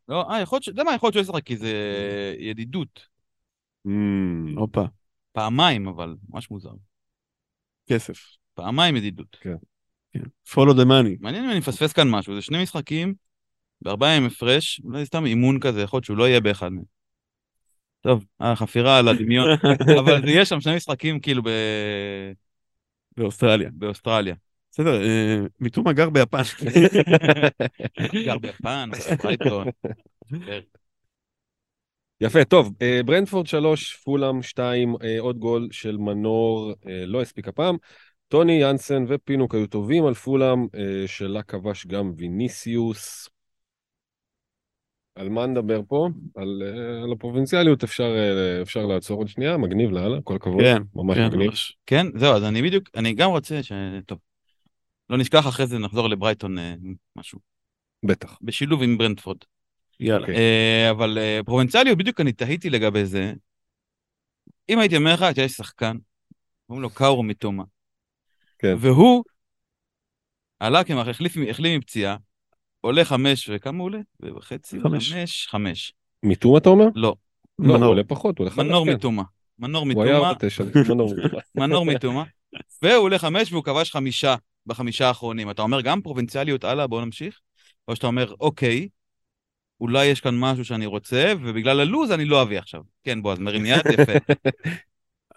לא, 0.09 0.31
אה, 0.31 0.41
יכול 0.41 0.55
להיות 0.55 0.63
ש... 0.63 0.69
אתה 0.69 0.71
יודע 0.71 0.83
מה, 0.83 0.95
יכול 0.95 1.07
להיות 1.07 1.13
שהוא 1.13 1.23
ישחק, 1.23 1.43
כי 1.43 1.57
זה 1.57 1.73
ידידות. 2.39 3.07
אמ, 3.87 4.53
הופה, 4.57 4.85
פעמיים, 5.31 5.87
אבל, 5.87 6.15
ממש 6.29 6.51
מוזר. 6.51 6.73
כסף. 7.87 8.19
פעמיים 8.53 8.95
ידידות. 8.95 9.37
כן. 9.41 9.55
follow 10.47 10.73
the 10.73 10.85
money. 10.85 11.17
מעניין 11.19 11.43
אם 11.43 11.49
אני 11.49 11.59
מפספס 11.59 11.93
כאן 11.93 12.09
משהו, 12.09 12.35
זה 12.35 12.41
שני 12.41 12.63
משחקים, 12.63 13.13
בארבעה 13.81 14.15
ימים 14.15 14.27
הפרש, 14.27 14.81
אולי 14.83 15.05
סתם 15.05 15.25
אימון 15.25 15.59
כזה, 15.59 15.81
יכול 15.81 15.97
להיות 15.97 16.05
שהוא 16.05 16.17
לא 16.17 16.27
יהיה 16.27 16.39
באחד 16.39 16.69
מהם. 16.69 17.00
טוב, 18.01 18.25
אה, 18.41 18.55
חפירה 18.55 18.97
על 18.97 19.07
הדמיון, 19.07 19.47
אבל 19.99 20.21
יש 20.27 20.49
שם 20.49 20.61
שני 20.61 20.75
משחקים 20.75 21.19
כאילו 21.19 21.43
ב... 21.43 21.49
באוסטרליה. 23.17 23.69
באוסטרליה. 23.73 24.35
בסדר, 24.71 25.03
אה, 25.03 25.39
מיטומה 25.59 25.93
גר 25.93 26.09
ביפן. 26.09 26.41
גר 28.25 28.37
ביפן, 28.37 28.89
ברייטון. 29.23 29.67
יפה, 32.21 32.45
טוב, 32.45 32.73
אה, 32.81 32.99
ברנדפורד 33.05 33.47
3, 33.47 33.95
פולאם 33.95 34.41
2, 34.41 34.95
אה, 35.03 35.19
עוד 35.19 35.37
גול 35.37 35.67
של 35.71 35.97
מנור, 35.97 36.73
לא 37.07 37.21
הספיק 37.21 37.47
הפעם. 37.47 37.77
טוני 38.27 38.61
יאנסן 38.61 39.05
ופינוק 39.07 39.55
היו 39.55 39.67
טובים 39.67 40.05
על 40.05 40.13
פולאם, 40.13 40.67
שלה 41.07 41.43
כבש 41.43 41.87
גם 41.87 42.11
ויניסיוס. 42.17 43.29
על 45.15 45.29
מה 45.29 45.45
נדבר 45.45 45.81
פה? 45.87 46.09
על, 46.35 46.63
אה, 46.65 47.03
על 47.03 47.11
הפרובינציאליות 47.11 47.83
אפשר, 47.83 48.15
אה, 48.17 48.61
אפשר 48.61 48.85
לעצור 48.85 49.17
עוד 49.17 49.27
שנייה, 49.27 49.57
מגניב 49.57 49.91
לאללה, 49.91 50.21
כל 50.23 50.35
הכבוד, 50.35 50.61
כן, 50.61 50.81
ממש 50.95 51.17
כן, 51.17 51.27
מגניב. 51.27 51.47
ממש. 51.47 51.77
כן, 51.85 52.05
זהו, 52.15 52.35
אז 52.35 52.43
אני 52.43 52.61
בדיוק, 52.61 52.89
אני 52.95 53.13
גם 53.13 53.29
רוצה 53.29 53.63
ש... 53.63 53.71
טוב. 54.05 54.19
לא 55.11 55.17
נשכח 55.17 55.47
אחרי 55.47 55.67
זה 55.67 55.79
נחזור 55.79 56.09
לברייטון 56.09 56.57
אה, 56.57 56.75
משהו. 57.15 57.39
בטח. 58.05 58.37
בשילוב 58.41 58.83
עם 58.83 58.97
ברנדפורד. 58.97 59.37
יאללה. 59.99 60.21
אוקיי. 60.21 60.35
אה, 60.35 60.91
אבל 60.91 61.17
אה, 61.17 61.39
פרובינציאליות, 61.45 61.97
בדיוק 61.97 62.21
אני 62.21 62.33
תהיתי 62.33 62.69
לגבי 62.69 63.05
זה. 63.05 63.33
אם 64.69 64.79
הייתי 64.79 64.97
אומר 64.97 65.13
לך 65.13 65.25
שיש 65.35 65.51
שחקן, 65.51 65.97
קוראים 66.67 66.81
לו 66.81 66.89
קאורו 66.89 67.23
מתומה. 67.23 67.63
כן. 68.59 68.75
והוא 68.79 69.23
עלה 70.59 70.83
כמעט, 70.83 71.07
החליף, 71.07 71.33
מפציעה, 71.77 72.17
עולה 72.81 73.05
חמש, 73.05 73.49
וכמה 73.53 73.77
הוא 73.77 73.85
עולה? 73.85 73.99
וחצי? 74.35 74.81
חמש. 74.81 75.13
חמש. 75.13 75.47
חמש. 75.47 75.93
מיתום 76.23 76.57
אתה 76.57 76.69
אומר? 76.69 76.85
לא, 76.95 77.15
לא, 77.59 77.75
הוא. 77.75 77.85
עולה 77.85 78.03
פחות, 78.03 78.37
הוא 78.37 78.45
עולה 78.45 78.55
חמש, 78.55 78.65
מנור 78.65 78.85
כן. 78.85 78.93
מתומה. 78.93 79.23
מנור 79.59 79.85
הוא 79.93 80.03
היה 80.03 80.13
מתומה, 80.13 80.29
ארבע 80.29 80.47
תשע, 80.47 80.63
מנור 80.89 81.13
מתומה. 81.15 81.41
מנור 81.55 81.85
מתומה. 81.85 82.23
והוא 82.81 83.03
עולה 83.03 83.19
חמש 83.19 83.51
והוא 83.51 83.63
כבש 83.63 83.91
חמישה 83.91 84.35
בחמישה 84.65 85.07
האחרונים. 85.07 85.51
אתה 85.51 85.61
אומר 85.61 85.81
גם 85.81 86.01
פרובינציאליות 86.01 86.63
הלאה, 86.63 86.87
בואו 86.87 87.05
נמשיך? 87.05 87.39
או 87.87 87.95
שאתה 87.95 88.07
אומר, 88.07 88.33
אוקיי, 88.39 88.87
אולי 89.81 90.05
יש 90.05 90.21
כאן 90.21 90.39
משהו 90.39 90.65
שאני 90.65 90.85
רוצה, 90.85 91.33
ובגלל 91.41 91.79
הלוז 91.79 92.11
אני 92.11 92.25
לא 92.25 92.41
אביא 92.41 92.59
עכשיו. 92.59 92.81
כן, 93.03 93.21
בועז, 93.21 93.39
מרים 93.39 93.65
יד, 93.65 93.81
יפה. 93.93 94.33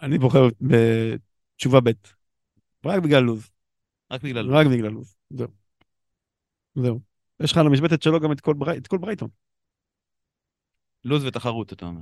אני 0.03 0.19
בוחר 0.19 0.49
בתשובה 0.61 1.81
ב'. 1.81 1.91
רק 2.87 3.03
בגלל 3.03 3.23
לוז. 3.23 3.51
רק 4.11 4.23
בגלל... 4.23 4.55
רק 4.55 4.67
בגלל 4.67 4.89
לוז. 4.89 5.15
זהו. 5.31 5.49
זהו. 6.75 7.14
יש 7.41 7.53
לך 7.53 7.59
על 7.59 7.67
המשבצת 7.67 8.03
שלו 8.03 8.21
גם 8.21 8.33
את 8.33 8.41
כל 8.41 8.55
ברי- 8.55 8.77
את 8.79 8.87
כל 8.87 8.99
ברייטון. 8.99 9.29
לוז 11.05 11.25
ותחרות, 11.25 11.73
אתה 11.73 11.87
אומר. 11.87 12.01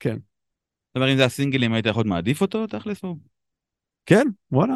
כן. 0.00 0.14
זאת 0.14 0.96
אומרת, 0.96 1.10
אם 1.12 1.16
זה 1.16 1.24
הסינגלים, 1.24 1.72
היית 1.72 1.86
יכול 1.86 2.06
מעדיף 2.06 2.40
אותו, 2.40 2.66
תכלס? 2.66 3.04
או- 3.04 3.16
כן, 4.06 4.26
וואלה. 4.50 4.74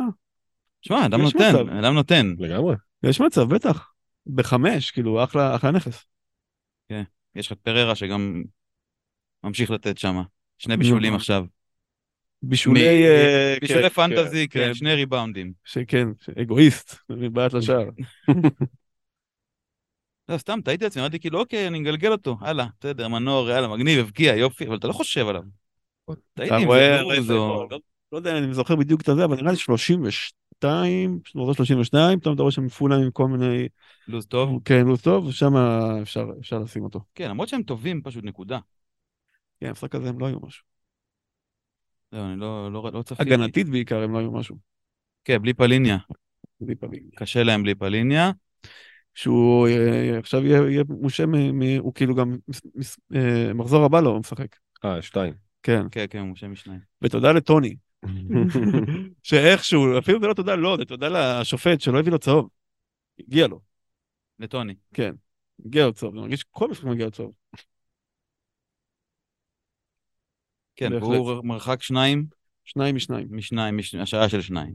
שמע, 0.83 1.07
אדם 1.07 1.21
נותן, 1.21 1.39
מצב. 1.39 1.69
אדם 1.85 1.95
נותן. 1.95 2.27
לגמרי. 2.39 2.75
יש 3.03 3.21
מצב, 3.21 3.55
בטח. 3.55 3.93
בחמש, 4.27 4.91
כאילו, 4.91 5.25
אחלה 5.25 5.57
אחלה 5.57 5.71
נכס. 5.71 6.05
יש 7.35 7.47
לך 7.47 7.53
את 7.53 7.59
פררה 7.59 7.95
שגם 7.95 8.43
ממשיך 9.45 9.71
לתת 9.71 9.99
שם. 9.99 10.17
שני 10.59 10.77
בישולים. 10.77 11.15
עכשיו. 11.15 11.45
בישולי... 12.43 12.81
מ- 12.81 12.85
אה, 12.85 13.57
בישולי 13.61 13.83
כן, 13.83 13.89
פנטזי, 13.89 14.49
כן, 14.49 14.67
כן, 14.67 14.75
שני 14.75 14.95
ריבאונדים. 14.95 15.53
שכן, 15.65 16.09
אגואיסט, 16.43 16.95
מבעט 17.11 17.53
לשער. 17.53 17.89
לא, 20.29 20.39
סתם, 20.39 20.61
טעיתי 20.65 20.85
לעצמי, 20.85 21.03
אמרתי 21.03 21.19
כאילו, 21.21 21.41
אוקיי, 21.41 21.69
אני 21.69 21.81
מגלגל 21.81 22.13
אותו, 22.13 22.37
הלאה, 22.41 22.67
בסדר, 22.81 23.09
מנור, 23.09 23.49
יאללה, 23.51 23.69
מגניב, 23.69 23.99
הבקיע, 23.99 24.37
יופי, 24.37 24.67
אבל 24.67 24.77
אתה 24.77 24.87
לא 24.89 24.93
חושב 24.93 25.29
עליו. 25.29 25.43
עם 26.41 26.65
רואה, 26.67 26.97
זה 26.97 27.03
לוז 27.03 27.31
או... 27.31 27.67
לא- 27.71 27.79
לא 28.13 28.17
יודע 28.19 28.39
אם 28.39 28.45
אני 28.45 28.55
זוכר 28.55 28.77
בדיוק 28.77 29.01
את 29.01 29.09
הזה, 29.09 29.25
אבל 29.25 29.37
נראה 29.37 29.51
לי 29.51 29.57
32, 29.57 31.21
לא 31.35 31.55
32, 31.55 32.21
פתאום 32.21 32.35
אתה 32.35 32.43
רואה 32.43 32.53
שם 32.53 32.69
פולאם 32.69 33.01
עם 33.01 33.11
כל 33.11 33.29
מיני, 33.29 33.69
לוז 34.09 34.27
טוב. 34.27 34.61
כן, 34.65 34.87
לו"ז 34.87 35.03
טוב, 35.03 35.27
ושם 35.27 35.57
אפשר 36.03 36.27
אפשר 36.41 36.59
לשים 36.59 36.85
אותו. 36.85 37.01
כן, 37.15 37.31
למרות 37.31 37.49
שהם 37.49 37.63
טובים, 37.63 38.03
פשוט 38.03 38.25
נקודה. 38.25 38.59
כן, 39.61 39.67
המשחק 39.67 39.95
הזה 39.95 40.09
הם 40.09 40.19
לא 40.19 40.27
היו 40.27 40.41
משהו. 40.41 40.65
זהו, 42.13 42.25
אני 42.25 42.41
לא, 42.41 42.73
לא, 42.73 42.91
לא 42.93 43.03
צפיתי. 43.03 43.23
הגנתית 43.23 43.69
בעיקר 43.69 44.03
הם 44.03 44.13
לא 44.13 44.19
היו 44.19 44.33
משהו. 44.33 44.57
כן, 45.25 45.43
בלי 45.43 45.55
פליניה. 45.55 45.99
בלי 46.61 46.75
פעמים. 46.75 47.03
קשה 47.17 47.43
להם 47.43 47.63
בלי 47.63 47.75
פליניה. 47.75 48.31
שהוא 49.19 49.69
אה, 49.69 50.19
עכשיו 50.19 50.47
יהיה 50.47 50.71
יהיה 50.71 50.85
מושה, 50.89 51.27
מ- 51.27 51.59
מ- 51.59 51.79
הוא 51.79 51.95
כאילו 51.95 52.15
גם, 52.15 52.37
מס- 52.49 52.61
מס- 52.75 52.99
אה, 53.15 53.55
מחזור 53.55 53.85
הבא 53.85 54.01
לו 54.01 54.11
הוא 54.11 54.19
משחק. 54.21 54.57
אה, 54.85 55.03
שתיים. 55.03 55.35
כן, 55.63 55.83
כן, 55.91 56.05
כן, 56.11 56.19
הוא 56.19 56.37
שם 56.37 56.53
משניים. 56.53 56.81
ותודה 57.03 57.33
לטוני, 57.33 57.77
שאיכשהו, 59.23 59.99
אפילו 59.99 60.21
זה 60.21 60.27
לא 60.27 60.35
תודה 60.35 60.55
לו, 60.55 60.77
זה 60.77 60.85
תודה 60.85 61.41
לשופט 61.41 61.81
שלא 61.81 61.99
הביא 61.99 62.13
לו 62.13 62.19
צהוב. 62.19 62.49
הגיע 63.19 63.47
לו, 63.47 63.61
לטוני. 64.39 64.75
כן. 64.95 65.15
הגיע 65.67 65.87
לו 65.87 65.93
צהוב, 65.93 66.13
אני 66.15 66.21
מרגיש 66.23 66.41
שכל 66.41 66.71
משחק 66.71 66.85
מגיע 66.85 67.05
לו 67.05 67.11
צהוב. 67.11 67.33
כן. 70.77 70.93
והוא 70.93 71.45
מרחק 71.45 71.83
שניים 71.83 72.27
שניים 72.65 72.97
משניים. 72.97 73.29
משניים, 73.31 73.77
מש- 73.77 73.95
השעה 73.95 74.29
של 74.29 74.41
שניים. 74.41 74.75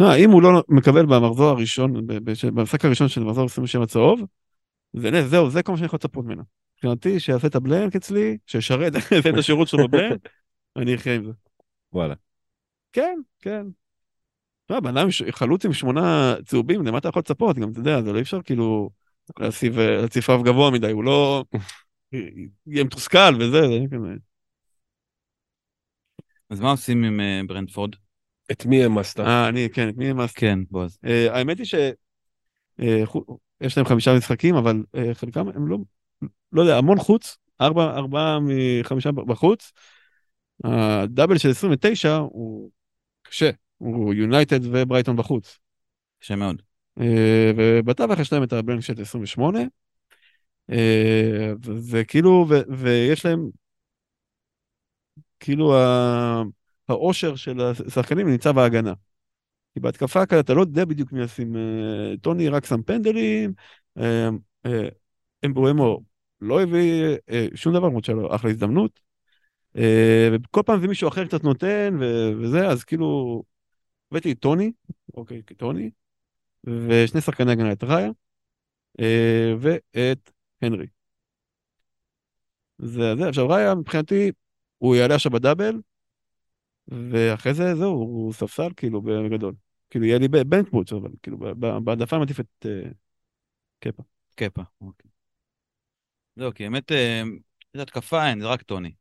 תשמע, 0.00 0.14
אם 0.14 0.30
הוא 0.30 0.42
לא 0.42 0.62
מקבל 0.68 1.06
במחזור 1.06 1.46
הראשון, 1.46 2.06
במשחק 2.54 2.84
הראשון 2.84 3.08
של 3.08 3.24
מחזור 3.24 3.44
27 3.44 3.86
צהוב, 3.86 4.20
זה 4.92 5.10
נס, 5.10 5.24
זהו, 5.24 5.50
זה 5.50 5.62
כל 5.62 5.72
מה 5.72 5.78
שאני 5.78 5.86
יכול 5.86 5.96
לצפות 5.96 6.24
ממנו. 6.24 6.42
מבחינתי, 6.74 7.20
שיעשה 7.20 7.46
את 7.46 7.54
הבלנק 7.54 7.96
אצלי, 7.96 8.38
שישרת, 8.46 8.92
את 9.30 9.38
השירות 9.38 9.68
שלו 9.68 9.88
בבלנק, 9.88 10.28
אני 10.76 10.94
אחיה 10.94 11.14
עם 11.14 11.24
זה. 11.24 11.30
וואלה. 11.92 12.14
כן, 12.92 13.18
כן. 13.38 13.66
תשמע, 14.66 14.80
בן 14.80 14.96
אדם 14.96 15.08
חלוץ 15.30 15.64
עם 15.64 15.72
שמונה 15.72 16.34
צהובים, 16.44 16.86
למה 16.86 16.98
אתה 16.98 17.08
יכול 17.08 17.20
לצפות? 17.20 17.58
גם, 17.58 17.70
אתה 17.70 17.80
יודע, 17.80 18.02
זה 18.02 18.12
לא 18.12 18.16
אי 18.16 18.22
אפשר 18.22 18.42
כאילו 18.42 18.90
להציב 19.38 19.78
אה, 19.78 19.96
להציב 19.96 20.30
רף 20.30 20.42
גבוה 20.42 20.70
מדי, 20.70 20.90
הוא 20.90 21.04
לא... 21.04 21.44
יהיה 22.66 22.84
מתוסכל 22.84 23.34
וזה, 23.38 23.60
זה 23.60 23.96
כזה. 23.96 24.14
אז 26.50 26.60
מה 26.60 26.70
עושים 26.70 27.04
עם 27.04 27.20
אה, 27.20 27.40
ברנדפורד? 27.46 27.94
את 28.50 28.66
מי 28.66 28.82
העמסת? 28.82 29.20
אה, 29.20 29.48
אני, 29.48 29.68
כן, 29.72 29.88
את 29.88 29.96
מי 29.96 30.10
אמרתי? 30.10 30.32
כן, 30.36 30.58
בועז. 30.70 30.98
אה, 31.04 31.36
האמת 31.36 31.58
היא 31.58 31.66
ש... 31.66 31.74
אה, 32.80 33.02
להם 33.76 33.86
חמישה 33.86 34.16
משחקים, 34.16 34.54
אבל 34.54 34.82
אה, 34.94 35.14
חלקם 35.14 35.48
הם 35.48 35.68
לא... 35.68 35.78
לא 36.52 36.62
יודע, 36.62 36.76
המון 36.78 36.98
חוץ, 36.98 37.38
ארבע, 37.60 37.96
ארבעה 37.96 38.38
מחמישה 38.42 39.12
בחוץ. 39.12 39.72
הדאבל 40.64 41.38
של 41.38 41.50
29 41.50 42.16
הוא 42.16 42.70
קשה, 43.22 43.50
הוא 43.78 44.14
יונייטד 44.14 44.60
וברייטון 44.62 45.16
בחוץ. 45.16 45.58
קשה 46.20 46.36
מאוד. 46.36 46.62
אה, 47.00 47.52
ובתווך 47.56 48.20
יש 48.20 48.32
להם 48.32 48.42
את 48.42 48.52
הבלנק 48.52 48.80
של 48.80 49.02
28. 49.02 49.58
אה, 50.70 51.52
וזה 51.64 52.04
כאילו, 52.04 52.46
ו- 52.48 52.62
ויש 52.78 53.26
להם, 53.26 53.50
כאילו 55.40 55.76
ה- 55.76 56.42
האושר 56.90 57.36
של 57.36 57.60
השחקנים 57.60 58.28
נמצא 58.28 58.52
בהגנה. 58.52 58.92
כי 59.74 59.80
בהתקפה 59.80 60.26
כזה 60.26 60.40
אתה 60.40 60.54
לא 60.54 60.60
יודע 60.60 60.84
בדיוק 60.84 61.12
מי 61.12 61.22
ישים, 61.22 61.56
אה, 61.56 62.14
טוני 62.22 62.48
רק 62.48 62.64
שם 62.64 62.82
פנדלים, 62.82 63.52
אה, 63.98 64.28
אה, 64.66 64.88
אמבואמו 65.46 66.02
לא 66.40 66.62
הביא 66.62 67.16
שום 67.54 67.74
דבר, 67.74 67.86
למרות 67.86 68.04
שהיה 68.04 68.18
אחלה 68.30 68.50
הזדמנות. 68.50 69.00
וכל 70.32 70.62
פעם 70.66 70.80
זה 70.80 70.88
מישהו 70.88 71.08
אחר 71.08 71.26
קצת 71.26 71.44
נותן 71.44 71.96
וזה, 72.40 72.68
אז 72.68 72.84
כאילו, 72.84 73.42
הבאתי 74.10 74.32
את 74.32 74.38
טוני, 74.38 74.72
אוקיי, 75.14 75.42
טוני, 75.42 75.90
ושני 76.64 77.20
שחקני 77.20 77.52
הגנה, 77.52 77.72
את 77.72 77.84
ראיה 77.84 78.10
ואת 79.60 80.30
הנרי. 80.62 80.86
זה 82.78 83.16
זה, 83.16 83.28
עכשיו 83.28 83.48
ראיה 83.48 83.74
מבחינתי, 83.74 84.32
הוא 84.78 84.96
יעלה 84.96 85.14
עכשיו 85.14 85.32
בדאבל, 85.32 85.80
ואחרי 86.90 87.54
זה 87.54 87.74
זהו, 87.74 87.92
הוא 87.92 88.32
ספסל 88.32 88.68
כאילו 88.76 89.02
בגדול. 89.02 89.54
כאילו 89.90 90.04
יהיה 90.04 90.18
לי 90.18 90.28
בנקבוץ, 90.28 90.92
אבל 90.92 91.10
כאילו 91.22 91.38
בהעדפה 91.84 92.16
אני 92.16 92.20
מעדיף 92.20 92.40
את 92.40 92.66
אה, 92.66 92.90
קפה. 93.80 94.02
קפה, 94.34 94.62
אוקיי. 94.80 95.10
זהו, 96.36 96.54
כי 96.54 96.62
באמת, 96.62 96.92
אה, 96.92 97.22
איזה 97.74 97.82
התקפה 97.82 98.28
אין, 98.28 98.40
זה 98.40 98.46
רק 98.46 98.62
טוני. 98.62 98.92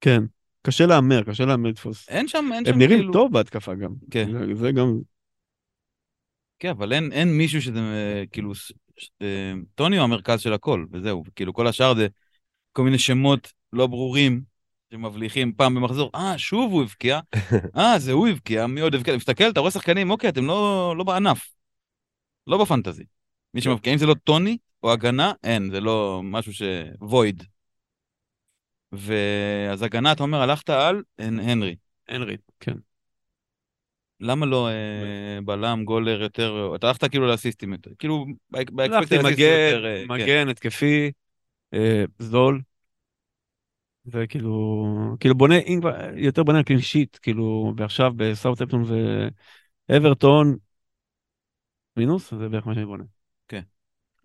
כן, 0.00 0.22
קשה 0.62 0.86
להמר, 0.86 1.22
קשה 1.22 1.44
להמר 1.44 1.68
לתפוס. 1.68 2.08
אין 2.08 2.28
שם, 2.28 2.50
אין 2.54 2.64
שם 2.64 2.72
הם 2.72 2.78
נראים 2.78 2.98
כאילו... 2.98 3.12
טוב 3.12 3.32
בהתקפה 3.32 3.74
גם. 3.74 3.94
כן. 4.10 4.32
זה- 4.32 4.54
זה 4.54 4.72
גם, 4.72 4.98
כן, 6.58 6.68
אבל 6.68 6.92
אין, 6.92 7.12
אין 7.12 7.38
מישהו 7.38 7.62
שזה 7.62 7.78
אה, 7.78 8.24
כאילו, 8.32 8.54
ש- 8.54 8.72
טוני 9.74 9.96
הוא 9.96 10.04
המרכז 10.04 10.40
של 10.40 10.52
הכל, 10.52 10.86
וזהו, 10.92 11.24
כאילו 11.36 11.52
כל 11.54 11.66
השאר 11.66 11.94
זה 11.94 12.06
כל 12.72 12.82
מיני 12.82 12.98
שמות 12.98 13.52
לא 13.72 13.86
ברורים 13.86 14.42
שמבליחים 14.90 15.52
פעם 15.52 15.74
במחזור, 15.74 16.10
אה, 16.14 16.38
שוב 16.38 16.72
הוא 16.72 16.82
הבקיע, 16.82 17.20
אה, 17.76 17.98
זה 17.98 18.12
הוא 18.12 18.28
הבקיע, 18.28 18.66
מי 18.66 18.80
עוד 18.80 18.94
הבקיע, 18.94 19.14
אתה 19.14 19.18
מסתכל, 19.18 19.50
אתה 19.50 19.60
רואה 19.60 19.70
שחקנים, 19.70 20.10
אוקיי, 20.10 20.30
אתם 20.30 20.44
לא, 20.46 20.94
לא 20.98 21.04
בענף, 21.04 21.50
לא 22.46 22.62
בפנטזי. 22.62 23.04
מי 23.54 23.60
שמבקיע, 23.60 23.92
אם 23.92 23.98
זה 23.98 24.06
לא 24.06 24.14
טוני 24.14 24.58
או 24.82 24.92
הגנה, 24.92 25.32
אין, 25.44 25.70
זה 25.70 25.80
לא 25.80 26.20
משהו 26.24 26.54
ש... 26.54 26.62
וויד. 27.00 27.42
ואז 28.92 29.82
הגנה, 29.82 30.12
אתה 30.12 30.22
אומר, 30.22 30.40
הלכת 30.40 30.70
על 30.70 31.02
הנרי. 31.18 31.76
הנרי, 32.08 32.36
כן. 32.60 32.74
למה 34.20 34.46
לא 34.46 34.68
אה, 34.68 35.38
בלם, 35.44 35.84
גולר 35.84 36.22
יותר, 36.22 36.72
אתה 36.74 36.86
הלכת 36.86 37.04
כאילו 37.10 37.26
לאסיסטים 37.26 37.72
יותר, 37.72 37.90
כאילו 37.98 38.26
הלכתי 38.54 38.74
באקספקטד 38.74 39.22
מגן, 39.22 39.80
כן. 39.82 40.04
מגן, 40.08 40.48
התקפי, 40.48 41.12
אה, 41.74 42.04
זול. 42.18 42.60
וכאילו, 44.06 44.86
כאילו 45.20 45.34
בונה, 45.34 45.58
אם 45.58 45.78
כבר- 45.80 45.94
יותר 46.16 46.42
בונה 46.42 46.58
על 46.58 46.64
קלין 46.64 46.80
שיט, 46.80 47.18
כאילו, 47.22 47.74
ועכשיו 47.76 48.12
בסאוטהפטון 48.16 48.84
ואברטון, 49.88 50.56
מינוס, 51.96 52.34
זה 52.34 52.48
בערך 52.48 52.66
מה 52.66 52.74
שאני 52.74 52.86
בונה. 52.86 53.04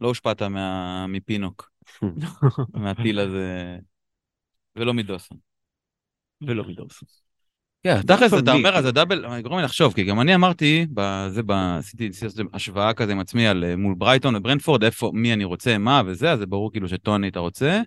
לא 0.01 0.07
הושפעת 0.07 0.41
מה- 0.41 1.07
מפינוק, 1.07 1.71
מהפיל 2.73 3.19
הזה, 3.19 3.77
ולא 4.75 4.93
מדוסון. 4.93 5.37
ולא 6.41 6.63
מידורס. 6.63 7.03
כן, 7.83 8.01
תכלס, 8.01 8.33
אתה? 8.33 8.53
אומר, 8.53 8.75
אז 8.75 8.85
הדאבל, 8.85 9.41
גורם 9.41 9.57
לי 9.57 9.63
לחשוב, 9.63 9.93
כי 9.93 10.03
גם 10.03 10.21
אני 10.21 10.35
אמרתי, 10.35 10.85
בזה, 10.93 11.43
ב- 11.43 11.51
עשיתי 11.51 12.09
השוואה 12.53 12.93
כזה 12.93 13.11
עם 13.11 13.19
עצמי 13.19 13.47
על 13.47 13.63
אה, 13.63 13.75
מול 13.75 13.95
ברייטון 13.95 14.35
וברנטפורד, 14.35 14.83
איפה, 14.83 15.11
מי 15.13 15.33
אני 15.33 15.43
רוצה, 15.43 15.77
מה 15.77 16.01
וזה, 16.05 16.31
אז 16.31 16.39
זה 16.39 16.45
ברור 16.45 16.71
כאילו 16.71 16.87
שטוני 16.87 17.27
אתה 17.27 17.39
רוצה. 17.39 17.81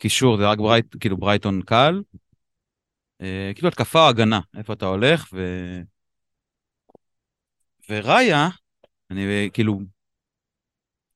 קישור 0.00 0.36
זה 0.36 0.48
רק 0.50 0.58
ברייט, 0.58 0.96
כאילו 1.00 1.16
ברייטון 1.16 1.62
קל. 1.62 2.02
אה, 3.20 3.50
כאילו 3.54 3.68
התקפה 3.68 4.04
או 4.04 4.08
הגנה, 4.08 4.40
איפה 4.56 4.72
אתה 4.72 4.86
הולך, 4.86 5.28
ו... 5.32 5.38
וראיה, 7.90 8.48
אני 9.10 9.50
כאילו... 9.52 9.80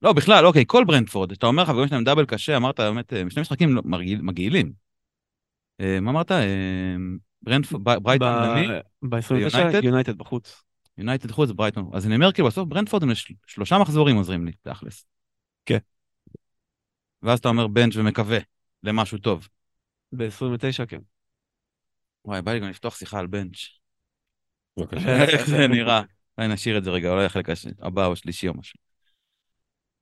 לא, 0.03 0.13
בכלל, 0.13 0.47
אוקיי, 0.47 0.65
כל 0.67 0.85
ברנטפורד, 0.87 1.33
אתה 1.33 1.47
אומר 1.47 1.65
חברים 1.65 1.89
שלהם 1.89 2.05
דאבל 2.05 2.27
קשה, 2.27 2.57
אמרת 2.57 2.81
באמת, 2.81 3.13
אה, 3.13 3.23
שני 3.31 3.43
משחקים 3.43 3.75
לא- 3.75 3.83
מרגיל- 3.85 4.23
מגעילים. 4.23 4.73
אה, 5.81 6.01
מה 6.01 6.11
אמרת? 6.11 6.31
ברנטפורד, 7.43 7.83
ברייטון 8.03 8.29
ומי? 8.29 8.67
ב-29 9.03 9.35
ביונייטד? 9.35 9.85
יונייטד 9.85 10.19
בחוץ. 10.19 10.63
יונייטד 10.99 11.31
חוץ 11.31 11.51
ברייטון. 11.51 11.91
אז 11.93 12.07
אני 12.07 12.15
אומר, 12.15 12.33
כאילו, 12.33 12.49
בסוף 12.49 12.69
ברנטפורד 12.69 13.03
הם 13.03 13.11
שלושה 13.47 13.79
מחזורים 13.79 14.17
עוזרים 14.17 14.47
לי, 14.47 14.53
תכלס. 14.63 15.07
כן. 15.67 15.79
ואז 17.23 17.39
אתה 17.39 17.49
אומר 17.49 17.67
בנץ' 17.67 17.97
ומקווה 17.97 18.39
למשהו 18.83 19.19
טוב. 19.19 19.49
ב-29 20.13 20.87
כן. 20.89 21.01
וואי, 22.25 22.43
בא 22.43 22.53
לי 22.53 22.61
גם 22.61 22.69
לפתוח 22.69 22.97
שיחה 22.97 23.19
על 23.19 23.27
בנץ'. 23.27 23.57
בבקשה. 24.77 25.25
איך 25.39 25.47
זה 25.47 25.67
נראה? 25.69 26.03
אולי 26.39 26.49
נשאיר 26.49 26.79
את 26.79 26.85
זה 26.85 26.91
רגע, 26.91 27.11
אולי 27.11 27.25
החלק 27.25 27.47
הבא 27.79 28.07
או 28.07 28.13
השלישי 28.13 28.49
או 28.49 28.55
משהו. 28.55 28.79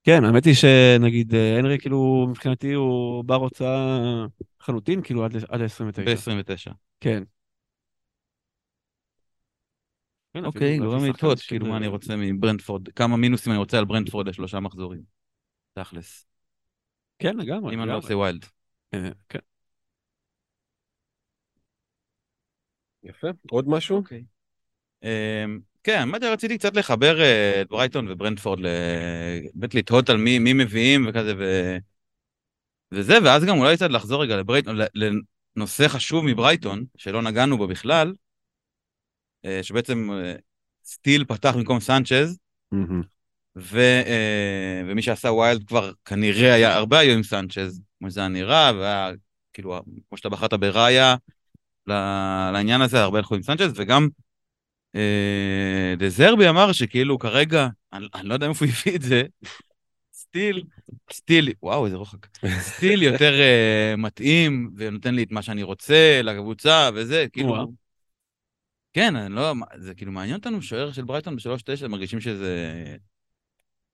כן, 0.05 0.25
האמת 0.25 0.45
היא 0.45 0.55
שנגיד 0.55 1.35
אה, 1.35 1.59
הנרי 1.59 1.79
כאילו 1.79 2.27
מבחינתי 2.31 2.73
הוא 2.73 3.25
בר 3.25 3.35
הוצאה 3.35 3.99
חלוטין 4.61 5.03
כאילו 5.03 5.25
עד 5.25 5.37
ל- 5.37 5.45
עד 5.49 5.61
ה-29. 5.61 6.03
ב-29. 6.05 6.73
כן. 7.01 7.23
כן, 10.35 10.45
אוקיי, 10.45 10.79
גורם 10.79 11.03
לי 11.05 11.09
לתהות, 11.09 11.39
של- 11.39 11.49
כאילו, 11.49 11.67
מה 11.67 11.77
אני 11.77 11.87
רוצה 11.87 12.15
מברנדפורד, 12.17 12.89
כמה 12.89 13.17
מינוסים 13.17 13.53
אני 13.53 13.59
רוצה 13.59 13.79
על 13.79 13.85
ברנדפורד 13.85 14.29
לשלושה 14.29 14.61
מחזורים. 14.61 15.01
תכלס. 15.73 16.27
כן, 17.19 17.37
לגמרי. 17.37 17.75
אם 17.75 17.83
אני 17.83 17.89
לא. 17.89 17.97
עושה 17.97 18.17
ויילד. 18.17 18.45
אה, 18.45 18.49
כן. 19.29 19.39
יפה. 23.03 23.29
עוד 23.51 23.69
משהו? 23.69 23.97
אוקיי. 23.97 24.25
אמ, 25.03 25.61
כן, 25.83 26.09
היא, 26.09 26.33
רציתי 26.33 26.59
קצת 26.59 26.77
לחבר 26.77 27.21
אה, 27.21 27.61
את 27.61 27.69
ברייטון 27.69 28.09
וברנדפורד, 28.09 28.59
באמת 29.55 29.75
לתהות 29.75 30.11
על 30.11 30.17
מי 30.17 30.39
מי 30.39 30.53
מביאים 30.53 31.07
וכזה, 31.09 31.35
ו... 31.39 31.77
וזה, 32.93 33.15
ואז 33.25 33.45
גם 33.45 33.59
אולי 33.59 33.77
קצת 33.77 33.91
לחזור 33.91 34.23
רגע 34.23 34.37
לברייטון, 34.37 34.77
לנושא 35.57 35.89
חשוב 35.89 36.25
מברייטון, 36.25 36.85
שלא 36.97 37.23
נגענו 37.23 37.59
בו 37.59 37.67
בכלל, 37.69 38.13
אה, 39.45 39.63
שבעצם 39.63 40.11
אה, 40.13 40.35
סטיל 40.85 41.25
פתח 41.25 41.55
במקום 41.57 41.81
סנצ'ז, 41.81 42.39
מהמם. 42.73 43.03
ו, 43.57 43.79
אה, 43.79 44.83
ומי 44.87 45.03
שעשה 45.03 45.33
ויילד 45.33 45.65
כבר 45.65 45.93
כנראה 46.05 46.55
היה, 46.55 46.75
הרבה 46.75 46.99
היו 46.99 47.13
עם 47.13 47.23
סנצ'ז, 47.23 47.83
כמו 47.99 48.11
שזה 48.11 48.21
היה 48.21 48.29
נראה, 48.29 48.73
והיה 48.75 49.11
כאילו, 49.53 49.81
כמו 50.09 50.19
שאתה 50.19 50.29
בחרת 50.29 50.55
בראיה, 50.55 51.17
לעניין 52.53 52.81
הזה, 52.81 53.03
הרבה 53.03 53.19
הלכו 53.19 53.35
עם 53.35 53.43
סנצ'ז, 53.43 53.73
וגם 53.77 54.09
אה, 54.95 55.95
דזרבי 55.99 56.49
אמר 56.49 56.73
שכאילו 56.73 57.19
כרגע, 57.19 57.69
אני, 57.93 58.07
אני 58.15 58.29
לא 58.29 58.35
יודע 58.35 58.47
מאיפה 58.47 58.65
הוא 58.65 58.73
הביא 58.73 58.97
את 58.97 59.03
זה, 59.03 59.23
סטיל, 60.13 60.63
סטיל, 61.13 61.53
וואו, 61.63 61.87
איזה 61.87 61.97
רוחק, 61.97 62.27
סטיל 62.59 63.03
יותר 63.03 63.41
אה, 63.41 63.95
מתאים, 63.99 64.71
ונותן 64.77 65.15
לי 65.15 65.23
את 65.23 65.31
מה 65.31 65.43
שאני 65.43 65.63
רוצה 65.63 66.21
לקבוצה, 66.25 66.91
וזה, 66.95 67.27
כאילו... 67.33 67.49
וואו. 67.49 67.73
כן, 68.93 69.17
אני 69.17 69.35
לא, 69.35 69.53
זה 69.77 69.95
כאילו 69.95 70.13
מעניין 70.13 70.37
אותנו 70.37 70.63
שוער 70.63 70.93
של 70.93 71.05
ברייטון 71.05 71.37
בשלוש 71.37 71.63
תשע, 71.63 71.89
מרגישים 71.89 72.21
שזה... 72.21 72.97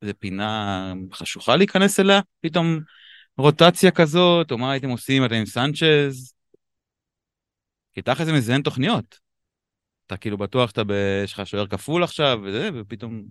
איזה 0.03 0.15
פינה 0.15 0.93
חשוכה 1.13 1.57
להיכנס 1.57 2.01
אליה, 2.01 2.21
פתאום 2.41 2.81
רוטציה 3.39 3.91
כזאת, 3.91 4.51
או 4.51 4.59
מה 4.59 4.73
הייתם 4.73 4.89
עושים, 4.89 5.25
אתם 5.25 5.35
עם 5.35 5.47
סנצ'ז? 5.47 6.35
כי 7.93 8.03
תכל'ס 8.03 8.27
זה 8.27 8.33
מזיין 8.33 8.63
תוכניות. 8.63 9.19
אתה 10.07 10.17
כאילו 10.17 10.39
בטוח 10.39 10.71
שאתה, 10.71 10.85
ב- 10.85 11.23
יש 11.25 11.33
לך 11.33 11.47
שוער 11.47 11.67
כפול 11.67 12.05
עכשיו, 12.05 12.41
וזה, 12.45 12.69
ופתאום... 12.75 13.23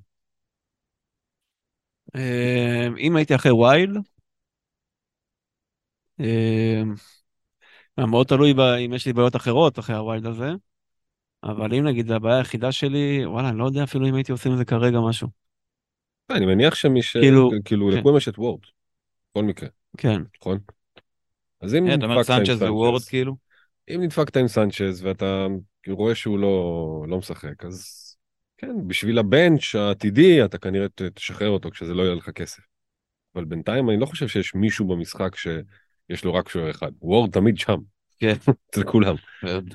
אה, 2.16 2.88
אם 2.99 3.16
הייתי 3.16 3.36
אחרי 3.36 3.52
וייל, 3.52 3.97
אה, 6.20 6.84
מאוד 8.08 8.28
תלוי 8.28 8.54
ב- 8.54 8.60
אם 8.60 8.93
יש 8.93 9.06
לי 9.06 9.14
בעיות 9.14 9.36
אחרות 9.36 9.80
אחרי 9.80 9.95
הווייל 9.95 10.28
הזה, 10.28 10.49
אבל 11.43 11.74
אם 11.74 11.88
נגיד 11.88 12.12
הבעיה 12.12 12.38
היחידה 12.38 12.72
שלי, 12.72 13.26
וואלה, 13.26 13.49
אני 13.49 13.58
לא 13.58 13.66
יודע 13.66 13.84
אפילו 13.84 14.08
אם 14.08 14.16
הייתי 14.16 14.32
עושה 14.32 14.49
עם 14.49 14.58
זה 14.58 14.66
כרגע 14.66 14.99
משהו. 14.99 15.28
אני 16.30 16.45
מניח 16.45 16.76
שמי 16.76 17.04
ש... 17.04 17.18
כאילו, 17.18 17.52
כאילו, 17.66 17.89
כן. 17.91 17.97
לכולם 17.97 18.18
יש 18.18 18.28
את 18.28 18.38
וורד. 18.38 18.60
בכל 19.32 19.43
מקרה, 19.43 19.70
כן. 19.98 20.22
נכון? 20.42 20.60
אז 21.62 21.76
אם 21.76 21.84
אומר 21.84 21.96
נדפקת 21.96 22.30
עם 22.30 22.46
סנצ'ז 22.46 22.62
ווורד 22.62 23.02
כאילו? 23.04 23.36
אם 23.89 24.02
נדפקת 24.04 24.38
עם 24.38 24.48
סנצ'ז 24.48 25.04
ואתה 25.04 25.48
רואה 25.88 26.16
שהוא 26.16 26.39
לא, 26.39 27.06
לא 27.08 27.18
משחק, 27.18 27.66
אז 27.66 28.08
כן, 28.58 28.88
בשביל 28.88 29.20
הבנץ' 29.20 29.76
העתידי 29.76 30.46
אתה 30.46 30.58
כנראה 30.58 30.88
תשחרר 31.14 31.50
אותו 31.50 31.70
כשזה 31.72 31.94
לא 31.94 32.04
יהיה 32.04 32.16
לך 32.16 32.30
כסף. 32.30 32.62
אבל 33.36 33.46
בינתיים 33.46 33.89
אני 33.89 34.00
לא 34.00 34.06
חושב 34.06 34.28
שיש 34.28 34.56
מישהו 34.56 34.88
במשחק 34.88 35.36
שיש 35.36 36.24
לו 36.26 36.34
רק 36.34 36.50
שוער 36.50 36.70
אחד. 36.70 36.92
וורד 37.02 37.32
תמיד 37.32 37.58
שם. 37.58 37.78
כן. 38.20 38.34
אצל 38.70 38.84
כולם. 38.84 39.16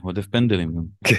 עודף 0.01 0.27
פנדלים 0.27 0.75
גם. 0.77 0.85
כן. 1.05 1.17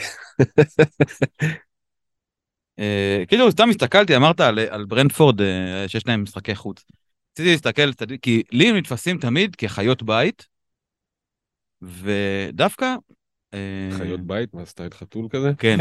אה, 2.80 3.24
כאילו, 3.28 3.52
סתם 3.52 3.70
הסתכלתי, 3.70 4.16
אמרת 4.16 4.40
על, 4.40 4.60
על 4.60 4.86
ברנדפורד 4.86 5.42
אה, 5.42 5.88
שיש 5.88 6.08
להם 6.08 6.24
משחקי 6.24 6.56
חוץ. 6.56 6.84
רציתי 7.38 7.52
להסתכל, 7.52 8.18
כי 8.22 8.44
לי 8.52 8.70
הם 8.70 8.76
נתפסים 8.76 9.18
תמיד 9.18 9.56
כחיות 9.56 10.04
בית, 10.04 10.48
ודווקא... 11.82 12.96
אה, 13.54 13.90
חיות 13.98 14.22
בית, 14.22 14.54
מה 14.54 14.66
סטייל 14.66 14.90
חתול 14.90 15.28
כזה? 15.30 15.52
כן. 15.58 15.78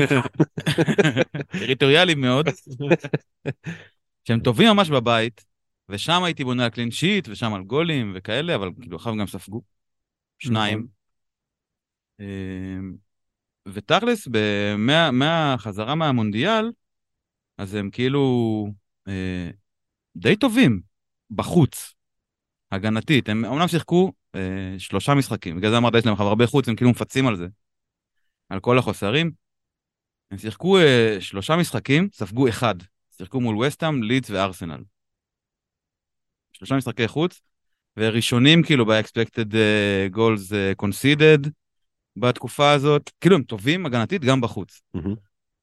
טריטוריאליים 1.60 2.20
מאוד, 2.20 2.48
שהם 4.24 4.40
טובים 4.40 4.68
ממש 4.68 4.90
בבית, 4.90 5.44
ושם 5.88 6.22
הייתי 6.24 6.44
בונה 6.44 6.64
על 6.64 6.70
קלין 6.70 6.90
שיט, 6.90 7.28
ושם 7.28 7.54
על 7.54 7.62
גולים 7.62 8.12
וכאלה, 8.16 8.54
אבל 8.54 8.70
כאילו 8.80 8.96
אחר 8.96 9.10
כך 9.10 9.18
גם 9.20 9.26
ספגו. 9.26 9.62
שניים. 10.38 10.86
אמ, 12.20 12.94
ותכלס, 13.68 14.28
מהחזרה 15.12 15.94
מהמונדיאל, 15.94 16.70
אז 17.58 17.74
הם 17.74 17.90
כאילו 17.90 18.66
אה, 19.08 19.50
די 20.16 20.36
טובים 20.36 20.95
בחוץ, 21.30 21.94
הגנתית. 22.72 23.28
הם 23.28 23.44
אומנם 23.44 23.68
שיחקו 23.68 24.12
אה, 24.34 24.74
שלושה 24.78 25.14
משחקים, 25.14 25.56
בגלל 25.56 25.70
זה 25.70 25.76
אמרת, 25.76 25.94
יש 25.94 26.06
להם 26.06 26.14
הרבה 26.18 26.46
חוץ, 26.46 26.68
הם 26.68 26.76
כאילו 26.76 26.90
מפצים 26.90 27.26
על 27.26 27.36
זה, 27.36 27.46
על 28.48 28.60
כל 28.60 28.78
החוסרים. 28.78 29.30
הם 30.30 30.38
שיחקו 30.38 30.78
אה, 30.78 31.16
שלושה 31.20 31.56
משחקים, 31.56 32.08
ספגו 32.12 32.48
אחד. 32.48 32.74
שיחקו 33.16 33.40
מול 33.40 33.66
וסטאם, 33.66 34.02
לידס 34.02 34.30
וארסנל. 34.30 34.82
שלושה 36.52 36.76
משחקי 36.76 37.08
חוץ, 37.08 37.40
וראשונים 37.96 38.62
כאילו 38.62 38.86
ב-expected 38.86 39.52
uh, 39.52 40.16
goals 40.16 40.50
uh, 40.50 40.84
conceded 40.84 41.48
בתקופה 42.16 42.72
הזאת, 42.72 43.10
כאילו 43.20 43.36
הם 43.36 43.42
טובים 43.42 43.86
הגנתית 43.86 44.24
גם 44.24 44.40
בחוץ. 44.40 44.82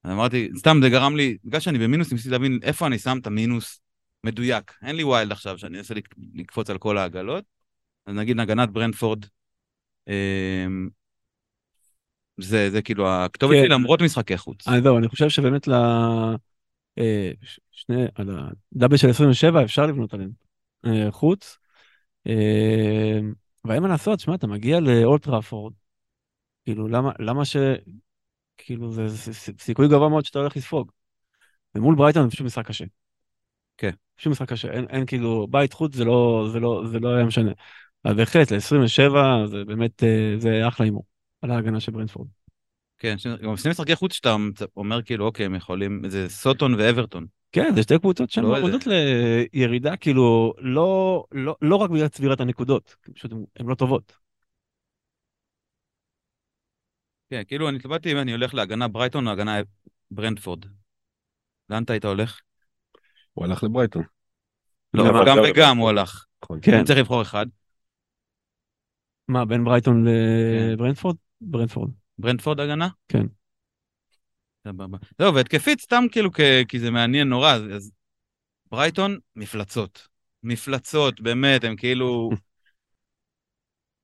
אז 0.04 0.12
אמרתי, 0.12 0.50
סתם 0.58 0.78
זה 0.82 0.90
גרם 0.90 1.16
לי, 1.16 1.38
בגלל 1.46 1.60
שאני 1.60 1.80
במינוס, 1.80 2.12
ניסיתי 2.12 2.30
להבין 2.30 2.60
איפה 2.64 2.88
אני 2.88 3.00
שם 3.00 3.18
את 3.22 3.28
המינוס 3.28 3.82
מדויק. 4.24 4.74
אין 4.82 4.96
לי 4.96 5.04
ויילד 5.04 5.32
עכשיו 5.32 5.58
שאני 5.58 5.78
אנסה 5.78 5.94
לק- 5.94 6.16
לקפוץ 6.34 6.70
על 6.70 6.78
כל 6.78 6.98
העגלות. 6.98 7.44
אז 8.06 8.16
נגיד 8.16 8.40
הגנת 8.40 8.70
ברנדפורד, 8.70 9.26
אמ, 10.08 10.90
זה, 12.38 12.70
זה 12.72 12.82
כאילו 12.82 13.10
הכתובת 13.10 13.54
כן. 13.54 13.60
שלי 13.60 13.70
למרות 13.70 14.02
משחקי 14.02 14.38
חוץ. 14.38 14.68
אז 14.68 14.84
זהו, 14.84 14.98
אני 14.98 15.08
חושב 15.08 15.30
שבאמת 15.30 15.68
ל... 15.68 15.74
אה, 16.98 17.32
שני, 17.72 18.06
על 18.16 18.30
הדאבל 18.74 18.98
של 18.98 19.10
27 19.10 19.64
אפשר 19.64 19.86
לבנות 19.86 20.14
עליהם 20.14 20.32
אה, 20.86 21.12
חוץ. 21.12 21.58
אה, 22.28 23.20
ואין 23.66 23.84
מה 23.84 23.90
לעשות, 23.90 24.20
שמע, 24.20 24.36
אתה 24.36 24.48
מגיע 24.48 24.80
לאולטראפורד, 24.80 25.74
כאילו, 26.66 26.88
למה, 26.88 27.12
למה 27.20 27.46
ש... 27.46 27.58
כאילו, 28.58 28.92
זה 28.92 29.34
סיכוי 29.60 29.88
גבוה 29.88 30.10
מאוד 30.10 30.26
שאתה 30.26 30.40
הולך 30.40 30.58
לספוג. 30.58 30.92
ומול 31.76 31.96
ברייטון 31.96 32.24
זה 32.24 32.32
פשוט 32.32 32.46
משחק 32.46 32.68
קשה. 32.68 32.86
כן. 33.78 33.92
פשוט 34.16 34.32
משחק 34.32 34.50
קשה, 34.50 34.72
אין, 34.72 34.86
אין 34.90 35.06
כאילו, 35.06 35.48
בית 35.50 35.74
חוץ 35.74 35.96
זה 35.96 36.06
לא, 36.06 36.48
זה 36.52 36.60
לא, 36.60 36.84
זה 36.92 37.00
לא 37.00 37.16
היה 37.16 37.26
משנה. 37.26 37.52
אז 38.04 38.16
בהחלט, 38.16 38.52
ל-27 38.52 39.16
זה 39.48 39.66
באמת, 39.66 40.04
אה, 40.04 40.36
זה 40.38 40.68
אחלה 40.68 40.86
הימור, 40.86 41.06
על 41.42 41.52
ההגנה 41.52 41.80
של 41.80 41.92
ברנדפורד. 41.92 42.28
כן, 42.98 43.16
גם 43.44 43.58
שני 43.58 43.72
משחקי 43.72 43.96
חוץ 43.96 44.14
שאתה 44.14 44.36
אומר 44.78 45.02
כאילו, 45.02 45.26
אוקיי, 45.26 45.46
הם 45.46 45.56
יכולים, 45.56 46.02
זה 46.10 46.30
סוטון 46.30 46.76
ואברטון. 46.76 47.26
כן, 47.52 47.76
זה 47.76 47.84
שתי 47.84 48.00
קבוצות 48.00 48.30
שהן 48.30 48.44
לא 48.44 48.50
מועמדות 48.50 48.82
לירידה, 49.54 49.98
כאילו, 49.98 50.54
לא, 50.58 51.24
לא, 51.32 51.56
לא 51.62 51.76
רק 51.76 51.90
בגלל 51.90 52.08
צבירת 52.08 52.40
הנקודות, 52.42 52.96
פשוט 53.14 53.32
הן 53.32 53.66
לא 53.66 53.76
טובות. 53.76 54.14
כן, 57.30 57.42
כאילו 57.48 57.70
אני 57.70 57.78
התלבטתי 57.78 58.12
אם 58.12 58.18
אני 58.18 58.32
הולך 58.32 58.54
להגנה 58.54 58.88
ברייטון 58.88 59.28
או 59.28 59.32
הגנה 59.32 59.62
ברנדפורד. 60.12 60.66
לאן 61.70 61.84
אתה 61.84 61.94
היית 61.94 62.06
הולך? 62.06 62.42
הוא 63.34 63.46
הלך 63.46 63.64
לברייטון. 63.64 64.04
לא? 64.94 65.10
אבל 65.10 65.28
גם 65.28 65.38
לא, 65.38 65.44
וגם 65.50 65.78
לא. 65.78 65.82
הוא 65.82 65.90
הלך. 65.90 66.26
נכון. 66.44 66.60
כן. 66.62 66.86
צריך 66.86 67.00
לבחור 67.00 67.22
אחד. 67.22 67.46
מה, 69.28 69.46
בין 69.46 69.64
ברייטון 69.64 70.06
כן. 70.06 70.70
לברנדפורד? 70.72 71.16
ברנדפורד. 71.42 71.92
ברנדפורד 72.18 72.60
הגנה? 72.60 72.88
כן. 73.08 73.26
סבבה. 74.68 74.98
זהו, 75.20 75.36
והתקפית 75.36 75.82
סתם 75.82 76.04
כאילו 76.12 76.30
כי 76.68 76.80
זה 76.80 76.92
מעניין 76.92 77.30
נורא, 77.30 77.54
אז- 77.54 77.92
ברייטון, 78.72 79.18
מפלצות. 79.36 80.08
מפלצות, 80.44 81.22
באמת, 81.22 81.64
הם 81.64 81.76
כאילו... 81.76 82.30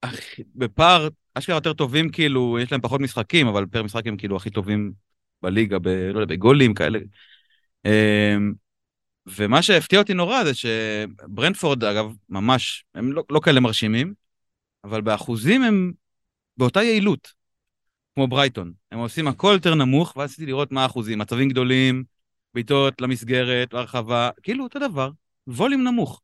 בפער, 0.56 1.08
אשכרה 1.34 1.56
יותר 1.56 1.74
טובים, 1.74 2.10
כאילו, 2.10 2.60
יש 2.60 2.72
להם 2.72 2.82
פחות 2.82 3.02
משחקים, 3.02 3.48
אבל 3.48 3.66
פר 3.66 3.84
משחק 3.84 4.08
הם 4.08 4.18
כאילו 4.18 4.36
הכי 4.36 4.50
טובים 4.50 4.92
בליגה, 5.42 5.80
ב, 5.80 5.88
לא 5.88 6.20
יודע, 6.20 6.36
בגולים 6.36 6.74
כאלה. 6.74 7.00
ומה 9.36 9.62
שהפתיע 9.62 10.00
אותי 10.00 10.14
נורא 10.14 10.44
זה 10.44 10.52
שברנדפורד, 10.54 11.84
אגב, 11.84 12.14
ממש, 12.30 12.86
הם 12.96 13.12
לא, 13.12 13.24
לא 13.30 13.40
כאלה 13.44 13.60
מרשימים, 13.60 14.14
אבל 14.84 15.02
באחוזים 15.02 15.64
הם 15.64 15.92
באותה 16.58 16.84
יעילות, 16.84 17.34
כמו 18.16 18.28
ברייטון. 18.28 18.74
הם 18.92 19.00
עושים 19.00 19.28
הכל 19.28 19.52
יותר 19.54 19.76
נמוך, 19.76 20.18
ואז 20.18 20.30
רציתי 20.30 20.46
לראות 20.46 20.72
מה 20.72 20.84
האחוזים, 20.84 21.20
מצבים 21.20 21.50
גדולים, 21.50 22.04
בעיטות 22.54 23.02
למסגרת, 23.02 23.74
הרחבה, 23.74 24.30
כאילו 24.44 24.64
אותו 24.64 24.80
דבר, 24.80 25.10
ווליום 25.48 25.84
נמוך. 25.84 26.22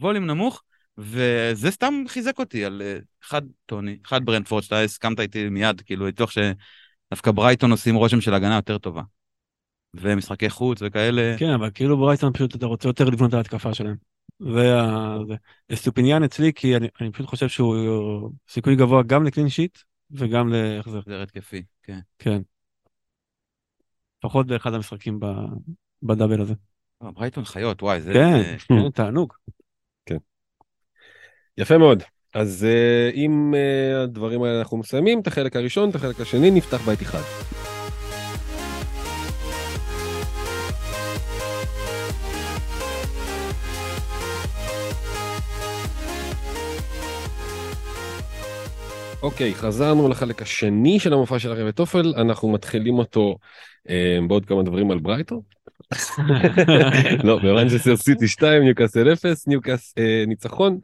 ווליום 0.00 0.26
נמוך, 0.26 0.62
וזה 0.98 1.70
סתם 1.70 2.04
חיזק 2.08 2.38
אותי 2.38 2.64
על 2.64 2.82
אה, 2.82 2.98
אחד 3.24 3.42
טוני, 3.66 3.98
אחד 4.06 4.24
ברנדפורד, 4.24 4.62
שאתה 4.62 4.80
הסכמת 4.80 5.20
איתי 5.20 5.48
מיד, 5.48 5.80
כאילו, 5.80 6.06
מתוך 6.06 6.32
שדווקא 6.32 7.30
ברייטון 7.30 7.70
עושים 7.70 7.94
רושם 7.94 8.20
של 8.20 8.34
הגנה 8.34 8.56
יותר 8.56 8.78
טובה. 8.78 9.02
ומשחקי 9.94 10.50
חוץ 10.50 10.78
וכאלה. 10.82 11.34
כן, 11.38 11.50
אבל 11.50 11.70
כאילו 11.74 11.98
ברייטון 11.98 12.32
פשוט 12.32 12.56
אתה 12.56 12.66
רוצה 12.66 12.88
יותר 12.88 13.04
לבנות 13.04 13.32
על 13.32 13.38
ההתקפה 13.38 13.74
שלהם. 13.74 13.96
אסטופיניאן 15.72 16.22
אצלי, 16.22 16.52
כי 16.52 16.76
אני, 16.76 16.88
אני 17.00 17.12
פשוט 17.12 17.26
חושב 17.26 17.48
שהוא 17.48 18.30
סיכוי 18.48 18.76
גבוה 18.76 19.02
גם 19.02 19.24
ל 19.24 19.28
clean 19.28 19.48
sheet 19.48 19.78
וגם 20.10 20.48
להחזר. 20.52 21.00
זה 21.06 21.22
התקפי, 21.22 21.62
כן. 21.82 21.98
כן. 22.18 22.42
לפחות 24.18 24.46
באחד 24.46 24.74
המשחקים 24.74 25.20
ב... 25.20 25.26
ב 26.02 26.07
double 26.07 26.40
הזה. 26.40 26.54
אה, 27.02 27.10
ברייטון 27.10 27.44
חיות, 27.44 27.82
וואי, 27.82 28.00
זה... 28.00 28.12
כן, 28.12 28.42
זה- 28.42 28.56
כן, 28.68 28.90
תענוג. 28.90 29.32
יפה 31.58 31.78
מאוד. 31.78 32.02
אז 32.34 32.66
uh, 32.66 33.12
עם 33.14 33.54
uh, 33.54 34.02
הדברים 34.02 34.42
האלה 34.42 34.58
אנחנו 34.58 34.76
מסיימים 34.76 35.20
את 35.20 35.26
החלק 35.26 35.56
הראשון, 35.56 35.90
את 35.90 35.94
החלק 35.94 36.20
השני 36.20 36.50
נפתח 36.50 36.86
בית 36.86 37.02
אחד. 37.02 37.59
אוקיי, 49.22 49.54
חזרנו 49.54 50.08
לחלק 50.08 50.42
השני 50.42 51.00
של 51.00 51.12
המופע 51.12 51.38
של 51.38 51.50
הרכבת 51.50 51.80
אופל, 51.80 52.12
אנחנו 52.16 52.52
מתחילים 52.52 52.98
אותו 52.98 53.38
אה, 53.88 54.18
בעוד 54.28 54.46
כמה 54.46 54.62
דברים 54.62 54.90
על 54.90 54.98
ברייטון. 54.98 55.40
לא, 57.24 57.38
במנצ'סטר 57.38 57.96
סיטי 57.96 58.28
2, 58.28 58.62
ניוקאסל 58.62 59.12
0, 59.12 59.46
ניוקאסל 59.46 59.94
אה, 59.98 60.24
ניצחון 60.26 60.78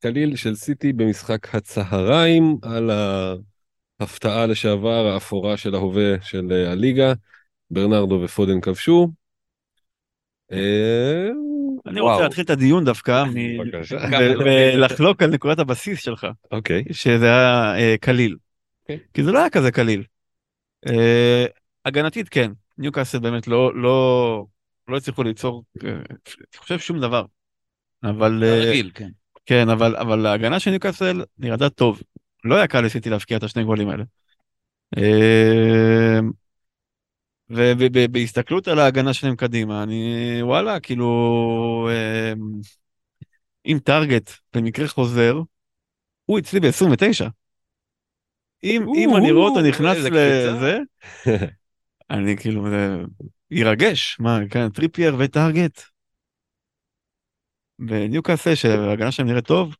קליל 0.00 0.36
של 0.36 0.54
סיטי 0.54 0.92
במשחק 0.92 1.54
הצהריים 1.54 2.56
על 2.62 2.90
ההפתעה 4.00 4.46
לשעבר 4.46 5.06
האפורה 5.06 5.56
של 5.56 5.74
ההווה 5.74 6.20
של 6.20 6.52
אה, 6.52 6.72
הליגה, 6.72 7.12
ברנרדו 7.70 8.20
ופודן 8.24 8.60
כבשו. 8.60 9.21
אה, 10.52 11.28
אני. 11.86 12.00
רוצה 12.00 12.22
להתחיל 12.22 12.44
את 12.44 12.50
הדיון 12.50 12.84
דווקא 12.84 13.24
ולחלוק 14.44 15.22
על 15.22 15.30
נקודת 15.30 15.58
הבסיס 15.58 16.00
שלך, 16.00 16.26
אוקיי. 16.52 16.84
שזה 16.90 17.26
היה 17.26 17.74
אה, 17.78 17.94
קליל. 18.00 18.36
אוקיי. 18.82 18.98
כי 19.14 19.24
זה 19.24 19.32
לא 19.32 19.38
היה 19.38 19.50
כזה 19.50 19.72
קליל. 19.72 20.02
אה, 20.86 21.46
הגנתית 21.84 22.28
כן, 22.28 22.50
ניוקאסל 22.78 23.18
באמת 23.18 23.48
לא, 23.48 23.74
לא, 23.74 24.46
לא 24.88 24.96
הצליחו 24.96 25.22
ליצור, 25.22 25.64
אני 25.82 26.00
חושב 26.56 26.78
שום 26.78 27.00
דבר. 27.00 27.24
אבל, 28.04 28.44
רגיל, 28.44 28.90
כן. 28.94 29.08
כן, 29.46 29.68
אבל, 29.68 29.96
אבל 29.96 30.26
ההגנה 30.26 30.60
של 30.60 30.70
ניוקאסל 30.70 31.22
נראתה 31.38 31.70
טוב. 31.70 32.02
לא 32.44 32.54
היה 32.54 32.66
קל 32.66 32.80
לסיטי 32.80 33.10
להבקיע 33.10 33.36
את 33.36 33.42
השני 33.42 33.64
גולים 33.64 33.88
האלה. 33.88 34.04
ובהסתכלות 37.54 38.68
על 38.68 38.78
ההגנה 38.78 39.14
שלהם 39.14 39.36
קדימה, 39.36 39.82
אני 39.82 40.38
וואלה, 40.42 40.80
כאילו, 40.80 41.88
אה, 41.90 42.32
אם 43.66 43.78
טארגט 43.84 44.30
במקרה 44.54 44.88
חוזר, 44.88 45.40
הוא 46.24 46.38
אצלי 46.38 46.60
ב-29. 46.60 47.28
אם, 48.64 48.86
אם 48.96 49.16
אני 49.16 49.32
רואה 49.32 49.48
אותו 49.48 49.60
נכנס. 49.60 49.98
לזה, 49.98 50.78
אני 52.10 52.36
כאילו, 52.36 52.70
זה 52.70 52.96
ירגש, 53.50 54.16
מה, 54.20 54.38
כן, 54.50 54.68
טריפייר 54.68 55.16
וטארגט. 55.18 55.82
וניוקאסל, 57.88 58.54
שההגנה 58.54 59.12
שלהם 59.12 59.28
נראית 59.28 59.46
טוב, 59.46 59.76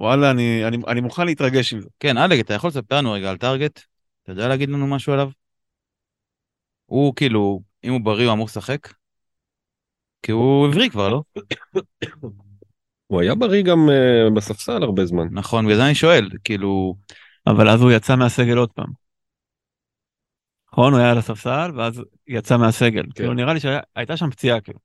וואלה, 0.00 0.30
אני, 0.30 0.64
אני, 0.68 0.76
אני 0.86 1.00
מוכן 1.00 1.26
להתרגש 1.26 1.72
עם 1.72 1.80
זה. 1.80 1.88
כן, 2.00 2.18
אלג, 2.18 2.38
אתה 2.38 2.54
יכול 2.54 2.68
לספר 2.68 2.96
לנו 2.96 3.12
רגע 3.12 3.30
על 3.30 3.36
טארגט? 3.36 3.80
אתה 4.22 4.32
יודע 4.32 4.48
להגיד 4.48 4.68
לנו 4.68 4.86
משהו 4.86 5.12
עליו? 5.12 5.30
הוא 6.94 7.14
כאילו, 7.16 7.60
אם 7.84 7.92
הוא 7.92 8.00
בריא 8.00 8.26
הוא 8.26 8.32
אמור 8.32 8.46
לשחק? 8.46 8.92
כי 10.22 10.32
הוא 10.32 10.66
הבריא 10.68 10.88
כבר, 10.88 11.08
לא? 11.08 11.22
הוא 13.06 13.20
היה 13.20 13.34
בריא 13.34 13.62
גם 13.62 13.90
אה, 13.90 14.30
בספסל 14.36 14.82
הרבה 14.82 15.06
זמן. 15.06 15.28
נכון, 15.30 15.64
בגלל 15.64 15.76
זה 15.76 15.86
אני 15.86 15.94
שואל, 15.94 16.28
כאילו, 16.44 16.94
אבל 17.46 17.68
אז 17.68 17.82
הוא 17.82 17.92
יצא 17.92 18.16
מהסגל 18.16 18.56
עוד 18.56 18.70
פעם. 18.70 18.86
נכון, 20.72 20.92
הוא 20.92 21.00
היה 21.00 21.10
על 21.10 21.18
הספסל, 21.18 21.70
ואז 21.76 22.02
יצא 22.26 22.56
מהסגל. 22.56 23.04
כאילו, 23.14 23.34
נראה 23.34 23.54
לי 23.54 23.60
שהייתה 23.60 24.16
שם 24.16 24.30
פציעה, 24.30 24.60
כאילו. 24.60 24.78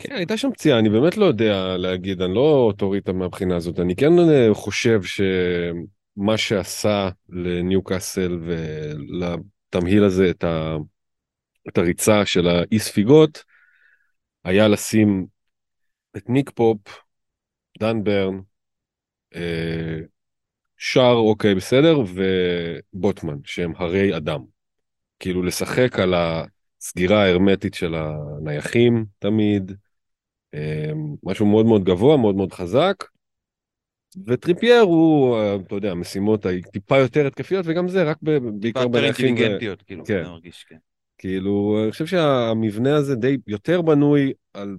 כן, 0.00 0.14
הייתה 0.14 0.36
שם 0.36 0.52
פציעה, 0.52 0.78
אני 0.78 0.88
באמת 0.88 1.16
לא 1.16 1.24
יודע 1.24 1.76
להגיד, 1.76 2.22
אני 2.22 2.34
לא 2.34 2.64
אוטוריטה 2.66 3.12
מהבחינה 3.12 3.56
הזאת, 3.56 3.80
אני 3.80 3.96
כן 3.96 4.18
אה, 4.18 4.48
חושב 4.52 5.00
מה 6.16 6.36
שעשה 6.36 7.08
לניוקאסל 7.28 8.40
ולתמהיל 9.74 10.04
הזה 10.04 10.30
את, 10.30 10.44
ה, 10.44 10.76
את 11.68 11.78
הריצה 11.78 12.26
של 12.26 12.48
האי 12.48 12.78
ספיגות, 12.78 13.44
היה 14.44 14.68
לשים 14.68 15.26
את 16.16 16.28
ניק 16.28 16.50
פופ, 16.50 16.78
דן 17.78 18.04
ברן, 18.04 18.40
אה, 19.34 19.98
שר, 20.76 21.14
אוקיי, 21.16 21.54
בסדר, 21.54 21.98
ובוטמן, 21.98 23.36
שהם 23.44 23.72
הרי 23.76 24.16
אדם. 24.16 24.40
כאילו 25.18 25.42
לשחק 25.42 25.98
על 25.98 26.14
הסגירה 26.14 27.24
ההרמטית 27.24 27.74
של 27.74 27.94
הנייחים 27.94 29.04
תמיד, 29.18 29.72
אה, 30.54 30.90
משהו 31.22 31.46
מאוד 31.46 31.66
מאוד 31.66 31.84
גבוה, 31.84 32.16
מאוד 32.16 32.34
מאוד 32.34 32.52
חזק. 32.52 33.04
וטריפייר 34.26 34.80
הוא, 34.80 35.36
אה, 35.36 35.56
אתה 35.66 35.74
יודע, 35.74 35.94
משימות 35.94 36.46
טיפה 36.72 36.98
יותר 36.98 37.26
התקפיות, 37.26 37.66
וגם 37.68 37.88
זה 37.88 38.02
רק 38.02 38.16
ב- 38.22 38.38
בעיקר 38.60 38.80
יותר 38.80 38.92
בנייחים. 38.92 39.26
ו- 39.26 39.38
אינטליגנטיות, 39.38 39.82
כאילו, 39.82 40.04
כן. 40.04 40.24
זה 40.24 40.30
מרגיש, 40.30 40.64
כן. 40.68 40.76
כאילו, 41.18 41.80
אני 41.82 41.90
חושב 41.90 42.06
שהמבנה 42.06 42.96
הזה 42.96 43.14
די 43.14 43.36
יותר 43.46 43.82
בנוי 43.82 44.32
על 44.54 44.76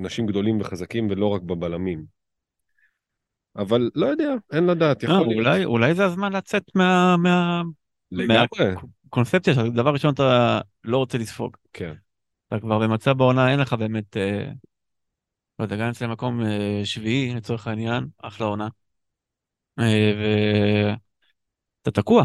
אנשים 0.00 0.26
גדולים 0.26 0.60
וחזקים 0.60 1.10
ולא 1.10 1.26
רק 1.26 1.42
בבלמים. 1.42 2.04
אבל 3.56 3.90
לא 3.94 4.06
יודע, 4.06 4.34
אין 4.52 4.66
לדעת, 4.66 5.02
יכול 5.02 5.16
אה, 5.16 5.20
להיות. 5.20 5.34
אולי, 5.46 5.64
אולי 5.64 5.94
זה 5.94 6.04
הזמן 6.04 6.32
לצאת 6.32 6.62
מה, 6.74 7.16
מה, 7.16 7.62
לגמרי. 8.12 8.46
מהקונספציה 9.04 9.54
שדבר 9.54 9.90
ראשון 9.92 10.14
אתה 10.14 10.60
לא 10.84 10.96
רוצה 10.96 11.18
לספוג. 11.18 11.56
כן. 11.72 11.92
אתה 12.48 12.60
כבר 12.60 12.78
במצב 12.78 13.12
בעונה, 13.12 13.50
אין 13.50 13.60
לך 13.60 13.72
באמת, 13.72 14.16
אה, 14.16 14.50
לא 15.60 15.64
יודע, 15.64 15.76
גם 15.76 15.88
אצל 15.88 16.06
מקום 16.06 16.40
אה, 16.40 16.80
שביעי 16.84 17.34
לצורך 17.34 17.66
העניין, 17.66 18.08
אחלה 18.18 18.46
עונה. 18.46 18.68
אה, 19.78 20.94
ואתה 21.80 21.90
תקוע, 21.90 22.24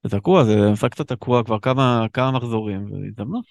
אתה 0.00 0.18
תקוע, 0.18 0.44
זה 0.44 0.70
משחק 0.72 0.90
קצת 0.90 1.08
תקוע 1.08 1.44
כבר 1.44 1.58
כמה, 1.58 2.06
כמה 2.12 2.30
מחזורים, 2.32 2.92
והזדמנות. 2.92 3.44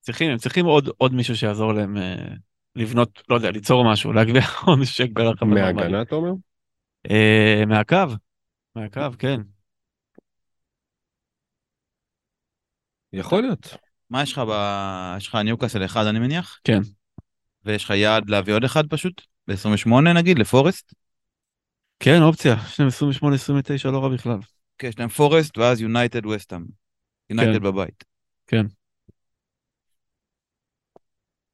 צריכים, 0.00 0.30
הם 0.30 0.38
צריכים 0.38 0.66
עוד, 0.66 0.88
עוד 0.98 1.14
מישהו 1.14 1.36
שיעזור 1.36 1.72
להם 1.72 1.96
אה, 1.96 2.34
לבנות, 2.76 3.22
לא 3.28 3.34
יודע, 3.34 3.50
ליצור 3.50 3.92
משהו, 3.92 4.12
להגביה 4.12 4.42
עוד 4.66 4.84
שקל 4.84 5.22
לרחב 5.22 5.46
מהגנה, 5.46 6.02
אתה 6.02 6.14
אומר? 6.14 6.32
אה, 7.10 7.62
מהקו, 7.66 7.96
מהקו, 8.76 9.00
כן. 9.18 9.40
יכול 13.12 13.42
להיות. 13.42 13.93
מה 14.10 14.22
יש 14.22 14.32
לך 14.32 14.38
ב... 14.38 14.52
יש 15.16 15.28
לך 15.28 15.34
ניוקאסל 15.34 15.84
אחד, 15.84 16.06
אני 16.06 16.18
מניח? 16.18 16.60
כן. 16.64 16.80
ויש 17.64 17.84
לך 17.84 17.90
יעד 17.90 18.30
להביא 18.30 18.54
עוד 18.54 18.64
אחד 18.64 18.86
פשוט? 18.86 19.22
ב-28 19.48 20.00
נגיד, 20.14 20.38
לפורסט? 20.38 20.94
כן, 22.00 22.22
אופציה, 22.22 22.56
יש 22.66 22.80
להם 22.80 22.88
28-29 23.88 23.90
לא 23.90 24.02
רע 24.02 24.08
בכלל. 24.08 24.38
כן, 24.78 24.88
יש 24.88 24.98
להם 24.98 25.08
פורסט 25.08 25.58
ואז 25.58 25.80
יונייטד 25.80 26.26
וסטאם. 26.26 26.64
יונייטד 27.30 27.62
בבית. 27.62 28.04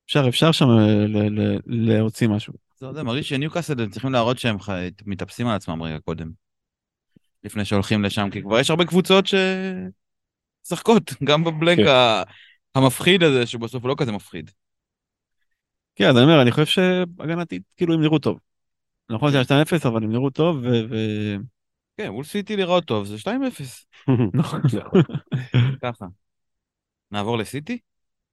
אפשר, 0.07 0.29
אפשר 0.29 0.53
שם 0.53 0.65
אה, 0.65 1.05
להוציא 1.67 2.29
משהו. 2.29 2.55
זה 2.77 3.03
מרגיש 3.03 3.29
שניוקאסל 3.29 3.81
הם 3.81 3.91
צריכים 3.91 4.13
להראות 4.13 4.39
שהם 4.39 4.57
מתאפסים 5.07 5.47
על 5.47 5.57
עצמם 5.57 5.83
רגע 5.83 5.99
קודם. 5.99 6.31
לפני 7.45 7.65
שהולכים 7.65 8.03
לשם, 8.03 8.31
כי 8.31 8.43
כבר 8.43 8.59
יש 8.59 8.71
הרבה 8.71 8.85
קבוצות 8.85 9.27
שמשחקות, 10.65 11.15
גם 11.25 11.45
בבלנק 11.45 11.79
כן. 11.79 11.87
ה- 11.87 12.23
המפחיד 12.75 13.23
הזה, 13.23 13.47
שבסוף 13.47 13.85
לא 13.85 13.95
כזה 13.99 14.13
מפחיד. 14.13 14.51
כן, 15.95 16.09
אז 16.09 16.17
אני 16.17 16.25
אומר, 16.25 16.43
אני 16.43 16.51
חושב 16.51 16.67
שהגנתית, 16.67 17.63
כאילו, 17.77 17.95
הם 17.95 18.01
נראו 18.01 18.19
טוב. 18.19 18.39
נכון 19.11 19.33
שהיה 19.33 19.45
2-0, 19.45 19.87
אבל 19.87 20.05
הם 20.05 20.13
נראו 20.13 20.31
טוב, 20.31 20.57
ו... 20.57 20.69
ו- 20.91 21.37
כן, 21.97 22.09
מול 22.09 22.25
סיטי 22.25 22.57
לראות 22.57 22.85
טוב, 22.85 23.05
זה 23.07 23.17
2-0. 23.19 23.29
נכון. 24.35 24.61
ככה. 25.83 26.07
נעבור 27.11 27.39
לסיטי? 27.39 27.79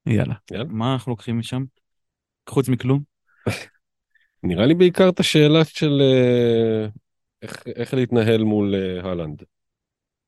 יאללה. 0.05 0.35
מה 0.67 0.93
אנחנו 0.93 1.11
לוקחים 1.11 1.39
משם? 1.39 1.63
חוץ 2.49 2.69
מכלום? 2.69 3.03
נראה 4.43 4.65
לי 4.65 4.73
בעיקר 4.73 5.09
את 5.09 5.19
השאלה 5.19 5.65
של 5.65 6.01
אה, 6.01 6.87
איך, 7.41 7.63
איך 7.75 7.93
להתנהל 7.93 8.43
מול 8.43 8.75
אה, 8.75 9.11
הלנד. 9.11 9.43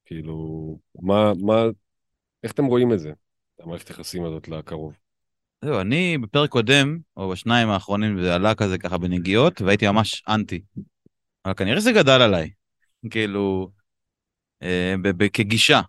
כאילו, 0.05 0.77
מה, 1.01 1.31
מה, 1.41 1.63
איך 2.43 2.51
אתם 2.51 2.65
רואים 2.65 2.93
את 2.93 2.99
זה, 2.99 3.11
המערכת 3.59 3.87
היחסים 3.87 4.25
הזאת 4.25 4.47
לקרוב? 4.47 4.93
זהו, 5.65 5.81
אני 5.81 6.17
בפרק 6.17 6.49
קודם, 6.49 6.97
או 7.17 7.29
בשניים 7.29 7.69
האחרונים, 7.69 8.21
זה 8.23 8.35
עלה 8.35 8.55
כזה 8.55 8.77
ככה 8.77 8.97
בנגיעות, 8.97 9.61
והייתי 9.61 9.87
ממש 9.87 10.23
אנטי. 10.27 10.61
אבל 11.45 11.53
כנראה 11.53 11.79
זה 11.79 11.91
גדל 11.91 12.21
עליי. 12.21 12.51
כאילו, 13.09 13.71
אה, 14.63 14.95
ב- 15.01 15.23
ב- 15.23 15.27
כגישה. 15.27 15.81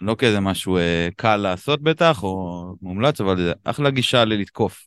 לא 0.00 0.14
כאיזה 0.18 0.40
משהו 0.40 0.76
אה, 0.76 1.08
קל 1.16 1.36
לעשות 1.36 1.82
בטח, 1.82 2.22
או 2.22 2.64
מומלץ, 2.82 3.20
אבל 3.20 3.36
זה 3.36 3.52
אחלה 3.64 3.90
גישה 3.90 4.24
ללתקוף. 4.24 4.86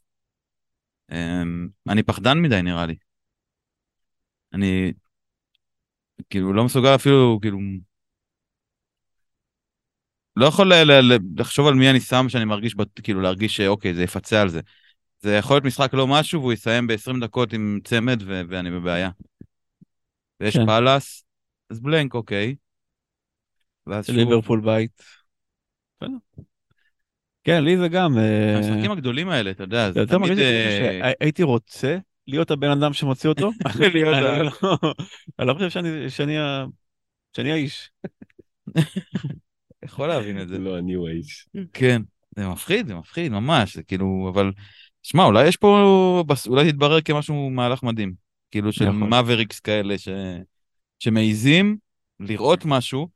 אה, 1.12 1.43
אני 1.89 2.04
פחדן 2.04 2.38
מדי 2.41 2.62
נראה 2.62 2.86
לי. 2.86 2.95
אני 4.54 4.93
כאילו 6.30 6.54
לא 6.54 6.66
מסוגל 6.66 6.95
אפילו, 6.95 7.39
כאילו... 7.41 7.60
לא 10.40 10.46
יכול 10.46 10.72
לחשוב 11.38 11.68
על 11.68 11.74
מי 11.74 11.90
אני 11.90 12.00
שם 12.00 12.26
שאני 12.30 12.46
מרגיש, 12.46 12.76
כאילו 13.04 13.22
להרגיש 13.22 13.58
שאוקיי, 13.58 13.94
זה 13.94 14.04
יפצה 14.04 14.42
על 14.42 14.50
זה. 14.50 14.60
זה 15.20 15.36
יכול 15.36 15.56
להיות 15.56 15.66
משחק 15.66 15.94
לא 15.94 16.08
משהו, 16.08 16.42
והוא 16.42 16.54
יסיים 16.54 16.88
ב-20 16.88 17.22
דקות 17.22 17.54
עם 17.54 17.80
צמד, 17.84 18.24
ו- 18.26 18.42
ואני 18.50 18.72
בבעיה. 18.72 19.10
ויש 20.40 20.58
כן. 20.58 20.66
פאלאס, 20.66 21.24
אז 21.70 21.80
בלנק, 21.80 22.14
אוקיי. 22.14 22.56
ואז 23.88 24.08
שוב, 24.08 24.16
ליברפול 24.16 24.62
בית. 24.62 25.04
כן, 27.44 27.64
לי 27.64 27.78
זה 27.78 27.88
גם... 27.88 28.18
אה, 28.18 28.58
המשחקים 28.58 28.92
הגדולים 28.92 29.30
האלה, 29.30 29.52
אתה 29.52 29.64
יודע, 29.64 29.92
זה 29.92 30.06
תמיד... 30.08 30.22
מרגיש 30.22 30.40
אה, 30.40 31.12
שהייתי 31.20 31.44
רוצה 31.44 31.98
להיות 32.28 32.52
הבן 32.52 32.70
אדם 32.72 32.94
שמוציא 32.94 33.30
אותו. 33.30 33.52
אני 33.66 34.04
לא- 34.04 34.94
אני 35.40 35.48
לא 35.48 35.54
חושב 35.54 35.70
שאני 37.34 37.52
האיש. 37.52 37.92
יכול 39.84 40.07
להבין 40.07 40.41
את 40.41 40.47
זה. 40.47 40.57
לא 40.57 40.77
האיש. 41.07 41.47
כן, 41.73 42.01
זה 42.36 42.47
מפחיד, 42.47 42.88
זה 42.88 42.95
מפחיד, 42.95 43.32
ממש, 43.32 43.75
זה 43.75 43.84
כאילו, 43.84 44.32
אבל... 44.34 44.51
שמע, 45.03 45.23
אולי 45.23 45.47
יש 45.47 45.57
פה, 45.57 46.23
אולי 46.47 46.71
תתברר 46.71 47.01
כמשהו 47.01 47.49
מהלך 47.49 47.84
מדהים. 47.84 48.13
כאילו 48.51 48.71
של. 48.71 48.89
מאבריקס 48.89 49.59
כאלה 49.59 49.97
ש... 49.97 50.07
שמעיזים 50.99 51.77
לראות 52.19 52.65
משהו 52.65 53.07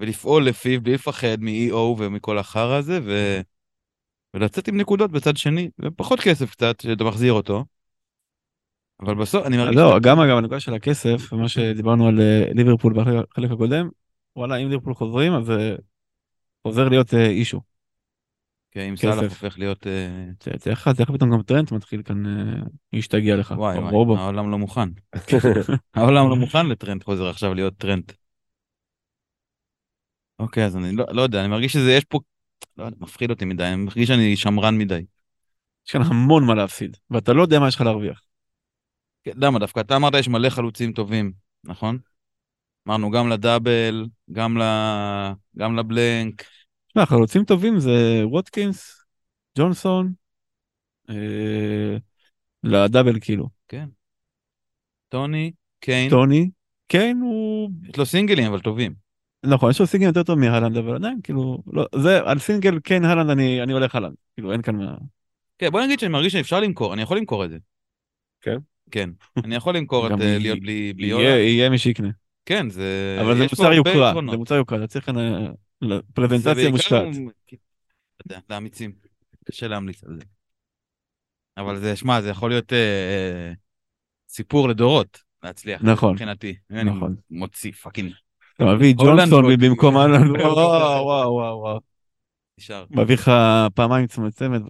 ולפעול 0.00 0.46
לפיו 0.46 0.80
בלי 0.80 0.94
לפחד 0.94 1.40
מ-EO 1.40 1.74
ומכל 1.74 2.38
החרא 2.38 2.76
הזה, 2.76 3.00
ו... 3.04 3.40
ולצאת 4.34 4.68
עם 4.68 4.76
נקודות 4.76 5.12
בצד 5.12 5.36
שני, 5.36 5.70
ופחות 5.78 6.20
כסף 6.20 6.50
קצת, 6.50 6.80
שאתה 6.80 7.04
מחזיר 7.04 7.32
אותו. 7.32 7.64
אבל 9.00 9.14
בסוף, 9.14 9.46
אני 9.46 9.56
מרגיש... 9.56 9.76
לא, 9.76 9.98
גם 10.02 10.20
אגב, 10.20 10.36
הנקודה 10.36 10.60
של 10.60 10.74
הכסף, 10.74 11.32
ומה 11.32 11.48
שדיברנו 11.48 12.08
על 12.08 12.20
אה, 12.20 12.44
ליברפול 12.54 12.92
בחלק 12.92 13.50
הקודם, 13.50 13.88
וואלה, 14.36 14.56
אם 14.56 14.68
ליברפול 14.68 14.94
חוזרים, 14.94 15.32
אז 15.32 15.52
חוזר 16.68 16.88
להיות 16.88 17.14
אה, 17.14 17.26
אישו. 17.26 17.60
כן, 18.70 18.80
אם. 18.80 18.96
סאלח 18.96 19.18
הופך 19.18 19.58
להיות... 19.58 19.86
אה, 19.86 20.24
תראה 20.38 20.76
איך 20.98 21.10
פתאום 21.10 21.30
גם 21.30 21.42
טרנט 21.42 21.72
מתחיל 21.72 22.02
כאן 22.02 22.26
אה, 22.26 22.62
להשתגע 22.92 23.36
לך. 23.36 23.54
וואי, 23.56 23.78
וואי. 23.78 24.20
העולם 24.20 24.50
לא 24.50 24.58
מוכן. 24.58 24.88
העולם 25.94 26.28
לא 26.28 26.36
מוכן 26.36 26.66
לטרנד 26.66 27.02
חוזר 27.02 27.28
עכשיו 27.28 27.54
להיות 27.54 27.74
טרנד. 27.76 28.12
אוקיי, 30.38 30.64
אז 30.64 30.76
אני 30.76 30.96
לא, 30.96 31.04
לא 31.10 31.22
יודע, 31.22 31.40
אני 31.40 31.48
מרגיש 31.48 31.72
שזה 31.72 31.92
יש 31.92 32.04
פה, 32.04 32.20
לא 32.76 32.84
יודע, 32.84 32.96
מפחיד 33.00 33.30
אותי 33.30 33.44
מדי, 33.44 33.64
אני 33.64 33.76
מרגיש 33.76 34.08
שאני 34.08 34.36
שמרן 34.36 34.78
מדי. 34.78 35.04
יש 35.86 35.92
כאן 35.92 36.02
המון 36.02 36.46
מה 36.46 36.54
להפסיד, 36.54 36.96
ואתה 37.10 37.32
לא 37.32 37.42
יודע 37.42 37.58
מה 37.60 37.68
יש 37.68 37.74
לך 37.74 37.80
להרוויח. 37.80 38.20
כן, 39.24 39.32
למה 39.36 39.58
דווקא? 39.58 39.80
אתה 39.80 39.96
אמרת 39.96 40.14
יש 40.14 40.28
מלא 40.28 40.50
חלוצים 40.50 40.92
טובים, 40.92 41.32
נכון? 41.64 41.98
אמרנו 42.88 43.10
גם 43.10 43.28
ל 43.28 43.38
double, 43.38 44.06
גם, 44.32 44.58
ל... 44.58 44.62
גם 45.58 45.76
ל 45.76 45.86
blank. 45.86 46.44
תשמע, 46.98 47.06
חלוצים 47.06 47.44
טובים 47.44 47.78
זה 47.78 48.22
ווטקינס, 48.24 49.04
ג'ונסון, 49.58 50.12
אה, 51.10 51.96
לדאבל 52.62 53.20
כאילו. 53.20 53.48
כן. 53.68 53.88
טוני, 55.08 55.52
קיין, 55.80 56.10
טוני, 56.10 56.50
קיין 56.88 57.20
הוא, 57.20 57.70
יש 57.88 57.96
לו 57.96 58.06
סינגלים 58.06 58.46
אבל 58.46 58.60
טובים. 58.60 58.94
נכון, 59.46 59.70
יש 59.70 59.80
לו 59.80 59.86
סינגל 59.86 60.06
יותר 60.06 60.22
טוב 60.22 60.38
מהלנד, 60.38 60.76
אבל 60.76 60.94
עדיין, 60.94 61.20
כאילו, 61.22 61.62
לא, 61.66 61.86
זה, 61.94 62.20
על 62.24 62.38
סינגל 62.38 62.78
קיין 62.78 63.04
הלנד 63.04 63.30
אני, 63.30 63.62
אני 63.62 63.72
הולך 63.72 63.94
הלנד. 63.94 64.14
כאילו, 64.34 64.52
אין 64.52 64.62
כאן 64.62 64.76
מה... 64.76 64.94
כן, 65.58 65.70
בוא 65.70 65.80
נגיד 65.82 65.98
שאני 65.98 66.12
מרגיש 66.12 66.32
שאפשר 66.32 66.60
למכור, 66.60 66.94
אני 66.94 67.02
יכול 67.02 67.16
למכור 67.16 67.44
את 67.44 67.50
זה. 67.50 67.58
כן? 68.40 68.56
כן, 68.90 69.10
אני 69.44 69.54
יכול 69.54 69.76
למכור 69.76 70.06
את 70.06 70.12
אה, 70.20 70.38
להיות 70.38 70.60
בלי, 70.60 70.92
בלי 70.92 71.06
יהיה. 71.06 71.38
יהיה 71.38 71.70
מי 71.70 71.78
שיקנה. 71.78 72.08
כן, 72.46 72.70
זה... 72.70 73.18
אבל 73.20 73.36
זה 73.36 73.42
מוצר 73.42 73.72
יוקרה. 73.72 74.14
זה 74.30 74.36
מוצר 74.36 74.54
יוקרה, 74.54 74.78
אתה 74.78 74.86
צריך 74.86 75.08
כאן 75.80 75.88
ל- 75.90 75.96
זה 75.96 76.02
פרזנטציה 76.14 76.70
מושקעת. 76.70 77.06
יודע, 78.24 78.38
לאמיצים. 78.50 78.92
קשה 79.44 79.68
להמליץ 79.68 80.04
על 80.04 80.16
זה. 80.16 80.24
אבל 81.56 81.76
זה, 81.80 81.96
שמע, 81.96 82.20
זה 82.20 82.28
יכול 82.28 82.50
להיות 82.50 82.72
אה, 82.72 82.78
אה, 82.78 83.52
סיפור 84.28 84.68
לדורות. 84.68 85.22
להצליח. 85.42 85.82
נכון. 85.82 86.12
מבחינתי. 86.12 86.56
נכון. 86.70 87.16
מוציא 87.30 87.72
פאקינג 87.72 88.12
אתה 88.56 88.64
מביא 88.64 88.94
ג'ונסון 88.94 89.44
במקום 89.60 89.96
אהלן, 89.96 90.30
וואו 90.36 91.04
וואו 91.34 91.58
וואו. 91.58 91.80
נשאר. 92.58 92.84
מביא 92.90 93.14
לך 93.14 93.30
פעמיים 93.74 94.06
צמד. 94.06 94.62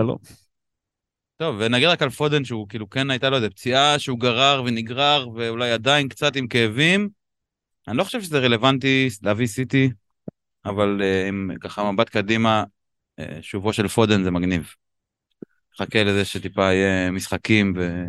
חלום. 0.00 0.18
טוב, 1.36 1.56
ונגיד 1.58 1.88
רק 1.88 2.02
על 2.02 2.10
פודן 2.10 2.44
שהוא 2.44 2.68
כאילו 2.68 2.90
כן 2.90 3.10
הייתה 3.10 3.30
לו 3.30 3.36
איזה 3.36 3.50
פציעה 3.50 3.98
שהוא 3.98 4.18
גרר 4.18 4.62
ונגרר 4.66 5.28
ואולי 5.34 5.70
עדיין 5.72 6.08
קצת 6.08 6.36
עם 6.36 6.46
כאבים. 6.48 7.08
אני 7.88 7.96
לא 7.96 8.04
חושב 8.04 8.22
שזה 8.22 8.38
רלוונטי 8.38 9.08
להביא 9.22 9.46
סיטי, 9.46 9.90
אבל 10.64 11.02
אה, 11.02 11.28
עם 11.28 11.50
ככה 11.60 11.92
מבט 11.92 12.08
קדימה, 12.08 12.64
אה, 13.18 13.38
שובו 13.42 13.72
של 13.72 13.88
פודן 13.88 14.22
זה 14.22 14.30
מגניב. 14.30 14.74
חכה 15.78 16.04
לזה 16.04 16.24
שטיפה 16.24 16.72
יהיה 16.72 17.10
משחקים 17.10 17.72
ו... 17.76 18.04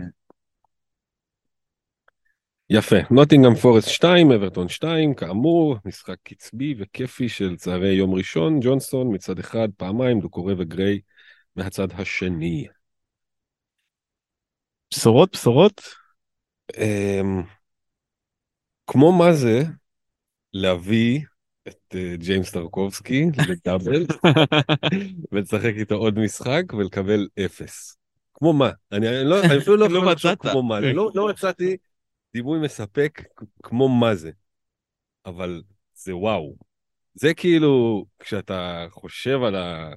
יפה, 2.69 2.95
נוטינגאם 3.11 3.55
פורסט 3.55 3.87
2, 3.87 4.31
אברטון 4.31 4.69
2, 4.69 5.13
כאמור, 5.13 5.77
משחק 5.85 6.15
קצבי 6.23 6.75
וכיפי 6.77 7.29
של 7.29 7.55
צהרי 7.55 7.93
יום 7.93 8.13
ראשון, 8.13 8.59
ג'ונסון 8.61 9.15
מצד 9.15 9.39
אחד, 9.39 9.67
פעמיים, 9.77 10.19
דוקורי 10.19 10.53
וגריי 10.57 10.99
מהצד 11.55 11.87
השני. 11.91 12.67
בשורות 14.91 15.33
בשורות. 15.33 15.81
כמו 18.93 19.11
מה 19.11 19.33
זה 19.33 19.63
להביא 20.53 21.21
את 21.67 21.95
אה, 21.95 22.15
ג'יימס 22.17 22.51
טרקובסקי 22.51 23.25
לדאבל 23.49 24.05
ולשחק 25.31 25.73
איתו 25.75 25.95
עוד 25.95 26.19
משחק 26.19 26.63
ולקבל 26.77 27.27
אפס. 27.45 27.97
כמו 28.33 28.53
מה? 28.53 28.69
אני 28.91 29.07
לא, 29.23 29.41
אני 29.41 29.57
אפילו 29.57 29.75
לא 29.75 29.87
לא 29.89 29.97
יכול 29.97 30.11
לחשוב 30.11 30.31
מצאת. 30.31 30.41
כמו 30.41 30.63
מה, 30.63 30.77
אני 30.77 30.93
לא 30.93 31.11
לא 31.15 31.27
מצאתי 31.27 31.77
דימוי 32.33 32.59
מספק 32.59 33.23
כמו 33.63 33.89
מה 33.89 34.15
זה. 34.15 34.31
אבל 35.25 35.61
זה 35.95 36.15
וואו. 36.15 36.55
זה 37.13 37.33
כאילו, 37.33 38.05
כשאתה 38.19 38.87
חושב 38.91 39.43
על 39.43 39.55
ה... 39.55 39.93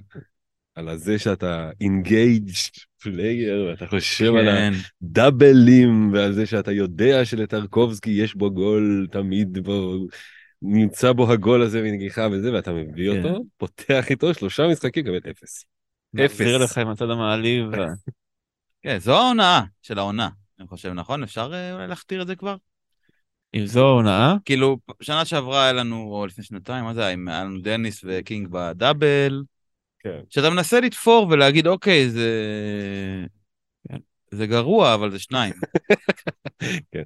על 0.77 0.89
הזה 0.89 1.19
שאתה 1.19 1.69
engaged 1.83 2.79
player, 3.03 3.69
ואתה 3.69 3.87
חושב 3.87 4.35
על. 4.35 4.45
כן, 4.45 4.73
דאבלים 5.01 6.13
ועל 6.13 6.33
זה 6.33 6.45
שאתה 6.45 6.71
יודע 6.71 7.25
שלטרקובסקי 7.25 8.09
יש 8.09 8.35
בו 8.35 8.51
גול 8.51 9.07
תמיד 9.11 9.57
בו 9.63 9.97
נמצא 10.61 11.11
בו 11.11 11.31
הגול 11.31 11.61
הזה 11.61 11.81
מנגיחה 11.81 12.27
וזה 12.31 12.53
ואתה 12.53 12.71
מביא 12.73 13.11
כן. 13.11 13.25
אותו 13.25 13.43
פותח 13.57 14.05
איתו 14.09 14.33
שלושה 14.33 14.67
משחקים 14.67 15.05
קבל 15.05 15.31
אפס. 15.31 15.65
מחזיר 16.13 16.57
לך 16.57 16.77
עם 16.77 16.89
הצד 16.89 17.09
המעליב. 17.09 17.65
כן, 18.83 18.97
זו 18.99 19.17
ההונאה 19.17 19.61
של 19.81 19.99
העונה, 19.99 20.29
אני 20.59 20.67
חושב, 20.67 20.93
נכון? 20.93 21.23
אפשר 21.23 21.53
אה, 21.53 21.73
אולי 21.73 21.87
להכתיר 21.87 22.21
את 22.21 22.27
זה 22.27 22.35
כבר? 22.35 22.55
אם 23.53 23.65
זו 23.65 23.89
הונאה. 23.89 24.35
כאילו, 24.45 24.77
שנה 25.01 25.25
שעברה 25.25 25.63
היה 25.63 25.73
לנו, 25.73 25.95
או 25.95 26.25
לפני 26.25 26.43
שנתיים, 26.43 26.85
מה 26.85 26.93
זה 26.93 27.05
היה? 27.05 27.17
היה 27.27 27.43
לנו 27.43 27.61
דניס 27.61 28.01
וקינג 28.07 28.47
בדאבל. 28.51 29.43
כן. 30.07 30.21
שאתה 30.29 30.49
מנסה 30.49 30.79
לתפור 30.79 31.27
ולהגיד, 31.29 31.67
אוקיי, 31.67 32.09
זה... 32.09 32.29
כן. 33.87 33.97
זה 34.31 34.47
גרוע, 34.47 34.93
אבל 34.93 35.11
זה 35.11 35.19
שניים. 35.19 35.53
כן. 36.91 37.03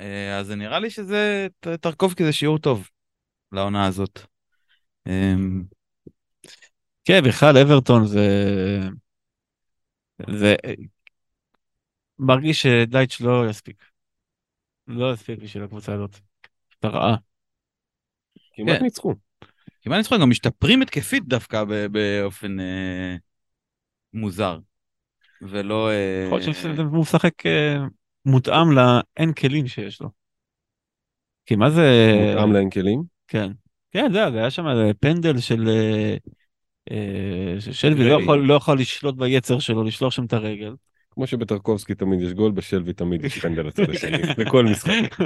אה, 0.00 0.38
אז 0.38 0.46
זה 0.46 0.56
נראה 0.56 0.78
לי 0.78 0.90
שזה, 0.90 1.46
ט- 1.60 1.68
טרקובסקי 1.68 2.24
זה 2.24 2.32
שיעור 2.32 2.58
טוב 2.58 2.88
לעונה 3.52 3.86
הזאת. 3.86 4.20
אמ, 5.06 5.62
כן, 7.04 7.20
בכלל 7.24 7.58
אברטון 7.58 8.06
זה... 8.06 8.28
זה... 10.30 10.56
מרגיש 12.18 12.62
שדייטש 12.62 13.20
לא 13.20 13.48
יספיק. 13.50 13.84
לא 14.86 15.12
יספיק 15.12 15.38
בשביל 15.38 15.64
הקבוצה 15.64 15.94
הזאת. 15.94 16.16
אתה 16.78 16.88
רעה. 16.88 17.16
כמעט 18.54 18.78
כן. 18.78 18.84
ניצחו. 19.82 19.90
כמעט 19.90 19.98
ניצחון, 19.98 20.20
גם 20.20 20.30
משתפרים 20.30 20.82
התקפית 20.82 21.24
דווקא 21.26 21.64
ב- 21.64 21.86
באופן 21.86 22.60
אה, 22.60 23.16
מוזר. 24.14 24.58
ולא... 25.42 25.90
אה, 25.90 26.24
יכול 26.26 26.38
להיות 26.38 26.56
שהוא 26.56 27.00
משחק 27.00 27.46
אה, 27.46 27.76
מותאם 28.24 28.72
לאין 28.72 29.32
כלים 29.32 29.66
שיש 29.66 30.00
לו. 30.00 30.08
כי 31.46 31.56
מה 31.56 31.70
זה... 31.70 32.14
מותאם 32.34 32.52
להם 32.52 32.70
כלים. 32.70 33.02
כן. 33.28 33.50
כן, 33.90 34.12
זה, 34.12 34.30
זה 34.32 34.38
היה 34.38 34.50
שם 34.50 34.64
פנדל 35.00 35.38
של... 35.38 35.68
אה, 35.68 36.16
אה, 36.90 37.60
ששלווי 37.60 38.08
לא. 38.08 38.22
יכול, 38.22 38.38
לא 38.38 38.54
יכול 38.54 38.78
לשלוט 38.78 39.14
ביצר 39.14 39.58
שלו, 39.58 39.84
לשלוח 39.84 40.12
שם 40.12 40.24
את 40.24 40.32
הרגל. 40.32 40.74
כמו 41.14 41.26
שבטרקובסקי 41.26 41.94
תמיד 41.94 42.20
יש 42.20 42.32
גול 42.32 42.50
בשלווי 42.52 42.92
תמיד 42.92 43.24
יש 43.24 43.38
פנדל 43.42 43.66
לצד 43.66 43.90
השני 43.90 44.18
בכל 44.38 44.64
משחק. 44.64 45.16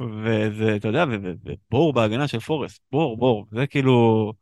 וזה, 0.00 0.76
אתה 0.76 0.88
יודע, 0.88 1.04
ובור 1.44 1.92
בהגנה 1.92 2.28
של 2.28 2.40
פורסט, 2.40 2.82
בור, 2.92 3.16
בור, 3.16 3.46
זה 3.50 3.66
כאילו, 3.66 4.32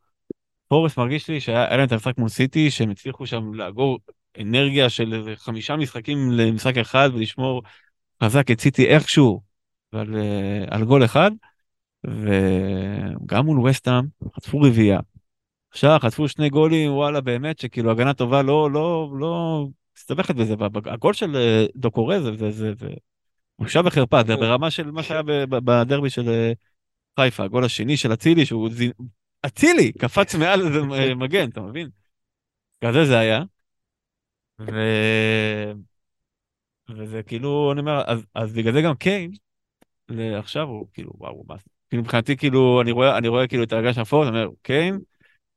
פורסט 0.67 0.97
מרגיש 0.97 1.29
לי 1.29 1.39
שהיה 1.39 1.67
היה 1.67 1.77
להם 1.77 1.87
את 1.87 1.91
המשחק 1.91 2.17
מול 2.17 2.29
סיטי, 2.29 2.71
שהם 2.71 2.89
הצליחו 2.89 3.27
שם 3.27 3.53
לאגור 3.53 3.99
אנרגיה 4.41 4.89
של 4.89 5.33
חמישה 5.35 5.75
משחקים 5.75 6.31
למשחק 6.31 6.77
אחד 6.77 7.09
ולשמור 7.13 7.61
חזק 8.23 8.51
את 8.51 8.61
סיטי 8.61 8.87
איכשהו 8.87 9.41
על, 9.91 10.15
אה, 10.15 10.65
על 10.69 10.85
גול 10.85 11.05
אחד, 11.05 11.31
וגם 12.03 13.45
מול 13.45 13.69
וסטאם 13.69 14.03
חטפו 14.35 14.61
רביעייה. 14.61 14.99
עכשיו 15.71 15.97
חטפו 16.01 16.27
שני 16.27 16.49
גולים, 16.49 16.93
וואלה, 16.93 17.21
באמת 17.21 17.59
שכאילו 17.59 17.91
הגנה 17.91 18.13
טובה 18.13 18.41
לא, 18.41 18.71
לא, 18.71 19.13
לא 19.19 19.65
מסתבכת 20.03 20.35
בזה, 20.35 20.55
והגול 20.59 21.13
של 21.13 21.35
אה, 21.35 21.65
דוקורי 21.75 22.21
זה, 22.21 22.35
זה, 22.35 22.51
זה, 22.51 22.73
זה 22.73 22.89
בושה 23.59 23.81
וחרפה, 23.85 24.23
זה 24.27 24.35
ברמה 24.35 24.71
של 24.71 24.91
מה 24.91 25.03
שהיה 25.03 25.23
ב- 25.23 25.31
ב- 25.31 25.59
בדרבי 25.71 26.09
של 26.09 26.29
אה, 26.29 26.51
חיפה, 27.19 27.43
הגול 27.43 27.65
השני 27.65 27.97
של 27.97 28.13
אצילי, 28.13 28.45
שהוא 28.45 28.69
זין... 28.71 28.91
אצילי 29.45 29.91
קפץ 29.91 30.35
מעל 30.39 30.67
איזה 30.67 30.79
אה, 30.79 31.15
מגן, 31.15 31.49
אתה 31.49 31.61
מבין? 31.61 31.89
כזה 32.85 33.05
זה 33.05 33.19
היה. 33.19 33.43
ו... 34.59 34.71
וזה 36.89 37.23
כאילו, 37.23 37.71
אני 37.71 37.79
אומר, 37.79 38.03
אז, 38.07 38.25
אז 38.35 38.53
בגלל 38.53 38.73
זה 38.73 38.81
גם 38.81 38.95
קיין, 38.95 39.31
עכשיו 40.39 40.67
הוא 40.67 40.87
כאילו, 40.93 41.11
וואו, 41.17 41.43
מה 41.47 41.55
זה? 41.57 41.63
כאילו 41.89 42.03
מבחינתי, 42.03 42.37
כאילו, 42.37 42.81
אני 42.81 42.91
רואה, 42.91 43.17
אני 43.17 43.27
רואה 43.27 43.47
כאילו 43.47 43.63
את 43.63 43.73
ההגה 43.73 43.93
של 43.93 44.01
הפורס, 44.01 44.27
אני 44.27 44.37
אומר, 44.37 44.49
קיין, 44.61 44.99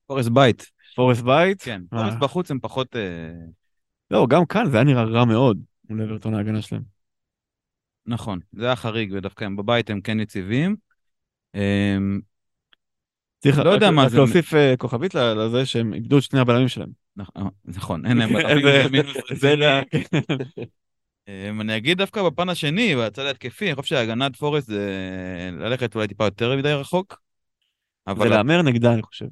פורס 0.06 0.28
בית. 0.28 0.66
פורס 0.94 1.20
בית, 1.20 1.62
כן? 1.62 1.82
פורס 1.90 2.14
בחוץ 2.20 2.50
הם 2.50 2.58
פחות... 2.60 2.96
לא, 4.10 4.26
גם 4.30 4.46
כאן 4.46 4.70
זה 4.70 4.76
היה 4.76 4.84
נראה 4.84 5.04
רע 5.04 5.24
מאוד, 5.24 5.58
מול 5.90 6.02
אברטון 6.02 6.34
ההגנה 6.34 6.62
שלהם. 6.62 6.82
נכון, 8.06 8.38
זה 8.52 8.66
היה 8.66 8.76
חריג, 8.76 9.12
ודווקא 9.16 9.44
הם 9.44 9.56
בבית 9.56 9.90
הם 9.90 10.00
כן 10.00 10.20
יציבים. 10.20 10.76
אמ, 11.54 12.20
צריך 13.38 13.58
לא 13.58 13.70
יודע 13.70 13.90
מה 13.90 14.08
זה- 14.08 14.16
להוסיף 14.16 14.54
אה, 14.54 14.74
כוכבית 14.78 15.14
לזה 15.14 15.66
שהם 15.66 15.94
איבדו 15.94 16.18
את 16.18 16.22
שני 16.22 16.40
הבלמים 16.40 16.68
שלהם. 16.68 16.90
אה, 17.20 17.42
נכון, 17.64 18.06
אין 18.06 18.16
להם 18.16 18.32
בלמים, 18.62 19.02
זה. 19.34 19.56
לה- 19.56 19.82
אמ, 21.28 21.60
אני 21.60 21.76
אגיד 21.76 21.98
דווקא 21.98 22.22
בפן 22.22 22.48
השני, 22.48 22.96
בצד 22.96 23.22
ההתקפי, 23.22 23.66
אני 23.66 23.74
חושב 23.74 23.96
שהגנת 23.96 24.36
פורסט 24.36 24.66
זה 24.66 25.50
ללכת 25.52 25.94
אולי 25.94 26.08
טיפה 26.08 26.24
יותר 26.24 26.56
מדי 26.56 26.72
רחוק. 26.72 27.22
זה 28.18 28.28
להמר 28.28 28.62
נגדה, 28.62 28.92
אני 28.92 29.02
חושב. 29.02 29.26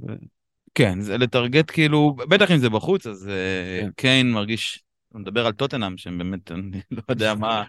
כן, 0.75 1.01
זה 1.01 1.18
לטרגט 1.18 1.70
כאילו, 1.70 2.16
בטח 2.29 2.51
אם 2.51 2.59
זה 2.59 2.70
בחוץ, 2.70 3.07
אז 3.07 3.29
אה, 3.29 3.81
כן. 3.83 3.91
קיין 3.97 4.33
מרגיש, 4.33 4.83
הוא 5.09 5.20
מדבר 5.20 5.47
על 5.47 5.53
טוטנאם, 5.53 5.97
שהם 5.97 6.18
באמת, 6.18 6.53
אני 6.53 6.81
לא 6.91 7.03
יודע 7.09 7.35
מה, 7.35 7.64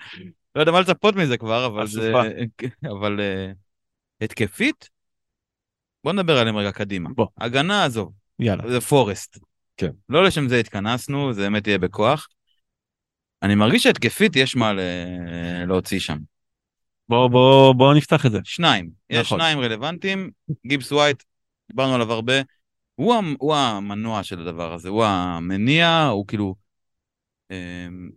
לא 0.56 0.62
יודע 0.62 0.72
מה 0.72 0.80
לצפות 0.80 1.16
מזה 1.16 1.38
כבר, 1.38 1.66
אבל 1.66 1.88
זה, 1.88 2.12
אסופה. 2.12 2.24
אבל 2.91 3.20
אה, 3.20 3.51
התקפית, 4.22 4.89
בוא 6.03 6.14
נדבר 6.14 6.38
עליהם 6.38 6.58
רגע 6.58 6.72
קדימה. 6.72 7.10
בוא. 7.16 7.28
הגנה, 7.38 7.86
עזוב, 7.86 8.14
יאללה. 8.39 8.70
זה 8.70 8.82
פורסט. 8.82 9.38
כן. 9.78 9.91
לא 10.10 10.24
לשם 10.24 10.49
זה 10.49 10.60
התכנסנו, 10.60 11.34
זה 11.34 11.41
באמת 11.41 11.68
יהיה 11.68 11.78
בכוח. 11.78 12.28
אני 13.43 13.56
מרגיש 13.56 13.84
שהתקפית 13.84 14.36
יש 14.36 14.56
מה 14.56 14.74
ל... 14.74 14.80
להוציא 15.68 15.99
שם. 15.99 16.18
בוא, 17.10 17.28
בוא, 17.28 17.76
בוא 17.76 17.93
נפתח 17.93 18.26
את 18.26 18.32
זה. 18.32 18.39
שניים, 18.43 18.89
יש 19.10 19.26
נכון. 19.26 19.39
שניים 19.39 19.60
רלוונטיים, 19.60 20.32
גיבס 20.68 20.91
ווייט, 20.91 21.24
דיברנו 21.70 21.95
עליו 21.95 22.14
הרבה, 22.14 22.34
הוא, 22.95 23.13
המ- 23.15 23.35
הוא 23.39 23.55
המנוע 23.55 24.23
של 24.23 24.41
הדבר 24.41 24.73
הזה, 24.73 24.89
הוא 24.89 25.05
המניע, 25.05 26.07
הוא 26.11 26.27
כאילו... 26.27 26.55
אמ, 27.51 28.09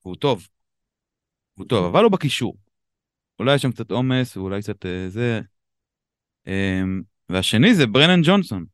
הוא 0.00 0.16
טוב, 0.16 0.48
הוא 1.54 1.66
טוב, 1.66 1.84
אבל 1.84 2.04
הוא 2.04 2.12
בקישור. 2.12 2.56
אולי 3.38 3.54
יש 3.54 3.62
שם 3.62 3.72
קצת 3.72 3.90
עומס, 3.90 4.36
ואולי 4.36 4.60
קצת 4.60 4.86
אה, 4.86 5.08
זה. 5.08 5.40
אמ, 6.46 7.02
והשני 7.28 7.74
זה 7.74 7.86
ברנן 7.86 8.20
ג'ונסון, 8.24 8.64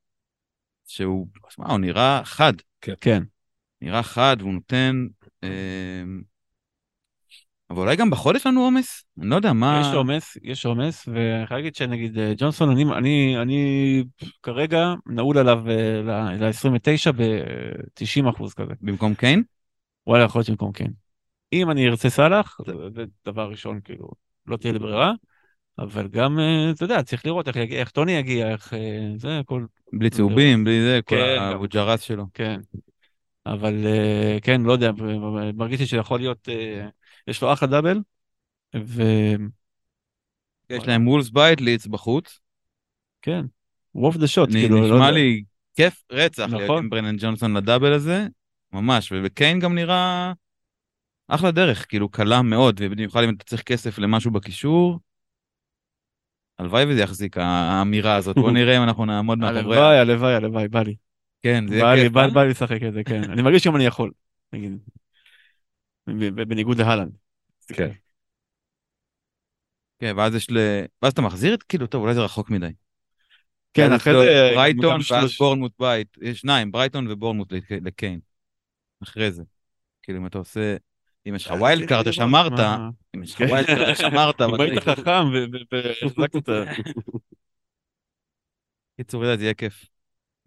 שהוא, 0.87 1.27
שמע, 1.49 1.67
הוא 1.67 1.79
נראה 1.79 2.21
חד, 2.25 2.53
כן. 3.01 3.23
נראה 3.81 4.03
חד, 4.03 4.37
והוא 4.39 4.53
נותן... 4.55 5.07
אמ, 5.43 6.23
אבל 7.71 7.79
אולי 7.79 7.97
גם 7.97 8.11
בחוד 8.11 8.37
יש 8.37 8.47
לנו 8.47 8.61
עומס? 8.61 9.05
אני 9.21 9.31
לא 9.31 9.37
יודע 9.37 9.53
מה... 9.53 9.81
יש 9.81 9.95
עומס, 9.95 10.37
יש 10.43 10.67
עומס, 10.67 11.09
ואני 11.09 11.47
חייב 11.47 11.59
להגיד 11.59 11.75
שנגיד 11.75 12.19
אה, 12.19 12.33
ג'ונסון, 12.37 12.71
אני, 12.71 12.85
אני, 12.99 13.37
אני 13.43 14.05
כרגע 14.43 14.95
נעול 15.07 15.39
עליו 15.39 15.63
אה, 15.69 16.03
ל-29 16.37 17.13
ב-90 17.17 18.31
אחוז 18.31 18.55
כזה. 18.55 18.73
במקום 18.81 19.15
קיין? 19.15 19.43
וואלה, 20.07 20.25
יכול 20.25 20.39
להיות 20.39 20.47
שבמקום 20.47 20.73
כן. 20.73 20.91
אם 21.53 21.71
אני 21.71 21.89
ארצה 21.89 22.11
סאלח, 22.11 22.59
זה 22.67 22.73
זה 22.95 23.05
דבר 23.27 23.51
ראשון, 23.51 23.81
כאילו, 23.85 24.09
לא 24.47 24.57
תהיה 24.57 24.73
לי 24.73 24.79
ברירה, 24.79 25.13
אבל 25.79 26.09
גם, 26.09 26.39
אה, 26.39 26.71
אתה 26.71 26.85
יודע, 26.85 27.03
צריך 27.03 27.27
לראות 27.27 27.49
איך 27.49 27.57
איך 27.57 27.91
טוני 27.91 28.13
יגיע, 28.13 28.51
איך 28.51 28.75
אה, 28.75 29.13
זה, 29.17 29.39
הכל, 29.39 29.65
בלי 29.93 30.11
צהובים, 30.11 30.65
בלי 30.65 30.83
זה, 30.83 31.01
כל 31.05 31.17
כן. 31.17 31.43
הבוג'רס 31.43 32.01
שלו. 32.01 32.25
כן. 32.35 32.61
אבל 33.47 33.87
אה, 33.87 34.39
כן, 34.43 34.61
לא 34.61 34.73
יודע, 34.73 34.91
מרגיש 35.55 35.81
לי 35.81 35.87
שיכול 35.87 36.21
להיות, 36.21 36.49
אה, 36.49 36.89
יש 37.27 37.43
לו 37.43 37.53
אחלה 37.53 37.69
דאבל, 37.69 37.99
וכן, 38.75 39.43
יש 40.71 40.89
להם 40.89 41.09
וולס 41.09 41.31
בית, 41.31 41.61
ליץ 41.61 41.87
בחוץ. 41.87 42.41
רוב 43.95 44.17
דה 44.17 44.27
שוט, 44.27 44.51
כאילו, 44.51 44.77
לא 44.77 44.85
נשמע 44.85 44.97
יודע. 44.97 45.11
לי 45.11 45.45
כיף 45.75 46.05
רצח 46.13 46.47
להיות 46.49 46.63
נכון. 46.63 46.79
עם 46.79 46.91
ברנן 46.91 47.17
ג'ונסון 47.19 47.57
לדאבל 47.57 47.93
הזה, 47.93 48.27
ממש, 48.73 49.13
וקיין 49.25 49.61
גם 49.61 49.75
נראה 49.75 50.33
אחלה 51.29 51.51
דרך, 51.51 51.87
כאילו 51.89 52.09
קלה 52.09 52.43
מאוד, 52.43 52.81
ובמיוחד 52.81 53.23
אם 53.23 53.35
אתה 53.35 53.45
צריך 53.45 53.63
כסף 53.63 53.99
למשהו 53.99 54.31
בקישור, 54.31 55.01
הלוואי 56.59 56.85
וזה 56.89 57.01
יחזיק 57.01 57.37
האמירה 57.39 58.17
הזאת, 58.17 58.37
בוא 58.37 58.51
נראה 58.59 58.77
אם 58.77 58.83
אנחנו 58.83 59.05
נעמוד 59.05 59.39
מאחוריה. 59.39 59.61
הלוואי, 59.61 59.99
הלוואי, 59.99 60.35
הלוואי, 60.35 60.69
בא 60.69 60.83
לי. 60.83 60.95
כן, 61.43 61.69
זה 61.69 61.77
יהיה 61.77 62.05
כיף, 62.05 62.13
בא 62.13 62.23
אה? 62.23 62.31
בא 62.31 62.43
לי 62.43 62.51
לשחק 62.51 62.83
את 62.89 62.93
זה, 62.93 63.05
כן. 63.05 63.31
אני 63.31 63.43
מרגיש 63.43 63.65
שאם 63.65 63.77
אני 63.77 63.87
יכול, 63.87 64.11
נגיד. 64.53 64.79
בניגוד 66.35 66.79
להלנד. 66.79 67.13
כן. 67.69 67.91
כן, 69.99 70.15
ואז 70.17 70.35
יש 70.35 70.51
ל... 70.51 70.59
ואז 71.03 71.13
אתה 71.13 71.23
מחזיר 71.23 71.55
את, 71.55 71.63
כאילו, 71.63 71.87
טוב, 71.87 72.03
אולי 72.03 72.15
זה 72.15 72.21
רחוק 72.21 72.51
מדי. 72.51 72.67
כן, 73.75 73.89
יש 73.95 74.01
אחרי 74.01 74.13
זה... 74.13 74.51
ברייטון, 74.55 75.01
ואז 75.11 75.37
בורנמוט 75.39 75.73
בית, 75.79 76.17
יש 76.23 76.41
שניים, 76.41 76.73
ברייטון 76.73 77.11
ובורנמוט 77.11 77.53
לק- 77.53 77.73
לקיין. 77.85 78.21
אחרי 79.03 79.33
זה. 79.33 79.43
כאילו, 80.03 80.19
אם 80.19 80.27
אתה 80.27 80.39
עושה... 80.39 80.77
אם 81.29 81.35
יש 81.35 81.47
לך 81.47 81.53
wild 81.53 81.89
card, 81.89 82.05
צריך 82.05 82.17
שמרת, 82.17 82.53
מה- 82.53 82.91
אם 83.17 83.23
יש 83.23 83.33
לך 83.35 83.39
כן. 83.39 83.45
wild 83.45 83.67
card, 83.67 83.97
שמרת, 84.11 84.41
אם 84.41 84.61
היית 84.61 84.79
חכם 84.83 85.25
ו- 85.33 85.45
ו- 85.53 85.75
והחזקת. 86.03 86.49
קיצור, 88.97 89.37
זה 89.37 89.43
יהיה 89.43 89.55
כיף. 89.55 89.85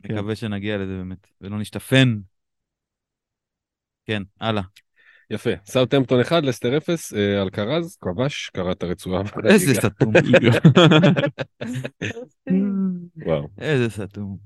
כן. 0.04 0.14
מקווה 0.14 0.36
שנגיע 0.36 0.78
לזה 0.78 0.98
באמת, 0.98 1.28
ולא 1.42 1.60
נשתפן. 1.60 2.18
כן, 4.06 4.24
הלאה. 4.40 4.64
יפה. 5.30 5.50
סאוטהמפטון 5.66 6.20
1, 6.20 6.44
לסטר 6.44 6.78
0, 6.78 7.14
אה, 7.14 7.42
אלקרז, 7.42 7.98
כבש, 8.02 8.50
קרע 8.50 8.72
את 8.72 8.84
הרצועה. 8.84 9.24
איזה 9.50 9.74
סתום. 9.74 10.14
וואו. 13.26 13.48
איזה 13.58 13.90
סתום. 13.90 14.38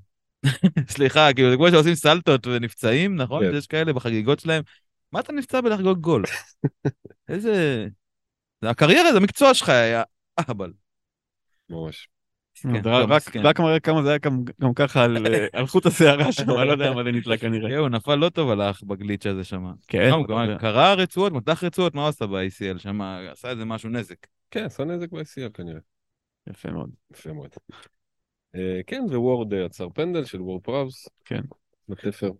סליחה, 0.88 1.34
כאילו, 1.36 1.50
זה 1.50 1.56
כמו 1.56 1.70
שעושים 1.72 1.96
סלטות 1.96 2.48
ונפצעים, 2.48 3.16
נכון? 3.16 3.46
כן. 3.46 3.58
יש 3.58 3.68
כאלה 3.68 3.94
בחגיגות 3.94 4.40
שלהם. 4.40 4.64
מה 5.12 5.20
אתה 5.20 5.34
נפצע 5.34 5.62
בלחגוג 5.62 6.00
גול? 6.00 6.24
איזה... 7.30 7.88
זה 8.62 8.70
הקריירה, 8.70 9.12
זה 9.12 9.18
המקצוע 9.18 9.54
שלך, 9.54 9.70
היה 9.70 10.04
אהבל. 10.40 10.72
ממש. 11.70 12.08
כן, 12.62 12.82
רק-. 12.86 13.36
רק 13.43 13.59
מראה 13.59 13.80
כמה 13.80 14.03
זה 14.03 14.09
היה 14.09 14.18
גם 14.62 14.74
ככה 14.76 15.03
על 15.03 15.18
אה, 15.28 15.47
על 15.53 15.68
חוט 15.68 15.86
השערה 15.86 16.32
שם, 16.32 16.49
אני 16.49 16.68
לא 16.68 16.72
יודע 16.72 16.93
מה 16.93 17.03
זה 17.03 17.12
נתלה 17.12 17.38
כנראה. 17.38 17.70
כן, 17.70 17.76
הוא 17.76 17.89
נפל 17.89 18.16
לא 18.16 18.30
טוב 18.30 18.49
על 18.49 18.62
האח 18.62 18.84
בגליץ' 18.84 19.26
הזה 19.26 19.43
שם. 19.43 19.72
כן, 19.88 20.09
הוא 20.12 20.26
קרע 20.59 20.93
רצועות, 20.93 21.34
מתח 21.34 21.64
רצועות, 21.64 21.95
מה 21.95 22.01
הוא 22.01 22.09
עשה 22.09 22.28
ב-ACL 22.28 22.78
שם? 22.78 23.01
עשה 23.32 23.49
איזה 23.49 23.66
משהו 23.66 23.89
נזק. 23.89 24.28
כן, 24.51 24.66
עשה 24.66 24.84
נזק 24.84 25.12
ב-ICL 25.12 25.51
כנראה. 25.53 25.80
יפה 26.49 26.72
מאוד. 26.72 26.89
יפה 27.12 27.34
מאוד. 27.34 27.49
אה, 28.55 28.82
כן, 28.88 29.03
ווורד 29.07 29.53
אה, 29.53 29.66
עצר 29.66 29.89
פנדל 29.89 30.26
של 30.26 30.41
וורד 30.41 30.62
פראוס. 30.62 31.07
כן. 31.26 31.41
לתפר. 31.89 32.32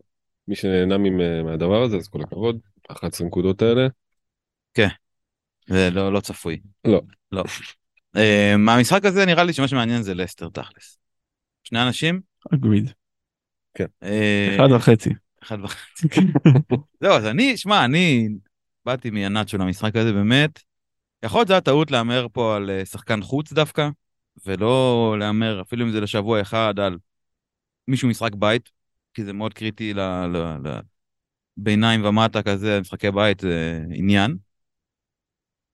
מי 0.48 0.56
שנהנה 0.56 0.98
מהדבר 1.44 1.84
הזה, 1.84 1.98
אז 1.98 2.08
כל 2.08 2.22
הכבוד. 2.22 2.60
11 2.92 3.28
נקודות 3.28 3.62
האלה. 3.62 3.88
זה 5.68 5.90
לא, 5.92 6.14
לא 6.14 6.20
צפוי. 6.20 6.60
לא. 6.86 7.02
לא. 7.32 7.44
אה, 8.16 8.58
מהמשחק 8.58 9.06
הזה 9.06 9.26
נראה 9.26 9.44
לי 9.44 9.54
שמה 9.54 9.68
שמעניין 9.68 10.02
זה 10.02 10.14
לסטר 10.14 10.50
תכלס. 10.50 10.98
שני 11.64 11.84
אנשים? 11.84 12.22
אגריד. 12.54 12.92
אה, 14.04 14.56
אחד 14.56 14.72
וחצי. 14.76 15.10
אחד 15.44 15.58
וחצי. 15.64 16.08
זהו, 17.02 17.14
אז 17.14 17.26
אני, 17.26 17.58
שמע, 17.58 17.86
אני 17.86 18.30
באתי 18.86 19.10
מהנאצ'ו 19.10 19.58
למשחק 19.58 19.96
הזה, 19.96 20.14
באמת. 20.14 20.60
יכול 21.26 21.40
להיות 21.40 21.48
שזה 21.48 21.54
היה 21.54 21.62
טעות 21.62 21.92
להמר 21.92 22.28
פה 22.34 22.56
על 22.56 22.70
אה, 22.70 22.86
שחקן 22.86 23.22
חוץ 23.22 23.54
דווקא, 23.54 23.90
ולא 24.46 25.16
להמר, 25.20 25.62
אפילו 25.62 25.86
אם 25.86 25.92
זה 25.92 26.02
לשבוע 26.02 26.42
אחד, 26.42 26.80
על 26.80 26.98
מישהו 27.88 28.10
משחק 28.10 28.36
בית, 28.36 28.70
כי 29.14 29.24
זה 29.26 29.34
מאוד 29.34 29.54
קריטי 29.54 29.94
ל- 29.94 30.26
ל- 30.26 30.80
לביניים 31.58 32.06
ומטה 32.06 32.44
כזה, 32.44 32.82
משחקי 32.82 33.12
בית 33.12 33.40
זה 33.40 33.82
עניין. 33.90 34.38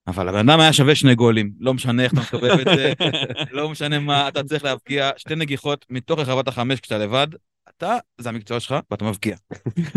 אבל 0.08 0.30
הבן 0.30 0.50
אדם 0.50 0.60
היה 0.60 0.74
שווה 0.74 0.96
שני 0.96 1.16
גולים, 1.16 1.52
לא 1.60 1.74
משנה 1.74 2.04
איך 2.04 2.14
אתה 2.14 2.22
מקבל 2.22 2.62
את 2.62 2.68
זה, 2.76 2.94
לא 3.58 3.70
משנה 3.70 4.00
מה, 4.00 4.28
אתה 4.28 4.44
צריך 4.44 4.64
להבקיע 4.64 5.10
שתי 5.18 5.36
נגיחות 5.36 5.86
מתוך 5.90 6.20
רחבת 6.20 6.48
החמש 6.48 6.80
כשאתה 6.80 6.98
לבד, 6.98 7.28
אתה, 7.70 7.96
זה 8.18 8.30
המקצוע 8.30 8.60
שלך, 8.60 8.76
ואתה 8.92 9.06
מבקיע. 9.06 9.36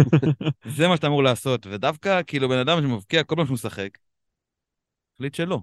זה 0.77 0.89
מה 0.89 0.97
שאתה 0.97 1.07
אמור 1.07 1.23
לעשות, 1.23 1.67
ודווקא 1.71 2.21
כאילו 2.27 2.49
בן 2.49 2.59
אדם 2.59 2.83
שמבקיע 2.83 3.23
כל 3.23 3.37
פעם 3.37 3.47
שהוא 3.47 3.55
משחק, 3.55 3.99
החליט 5.15 5.35
שלא. 5.35 5.61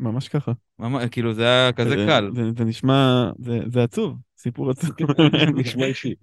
ממש 0.00 0.28
ככה. 0.28 0.52
ממש, 0.78 1.04
כאילו 1.10 1.34
זה 1.34 1.44
היה 1.44 1.72
כזה 1.72 1.90
זה- 1.90 2.04
קל. 2.08 2.30
זה- 2.34 2.50
זה 2.58 2.64
נשמע, 2.64 3.30
זה- 3.38 3.60
זה 3.72 3.82
עצוב, 3.82 4.16
סיפור 4.38 4.70
עצוב. 4.70 4.90
נשמע 5.56 5.86
אישי. 5.86 6.14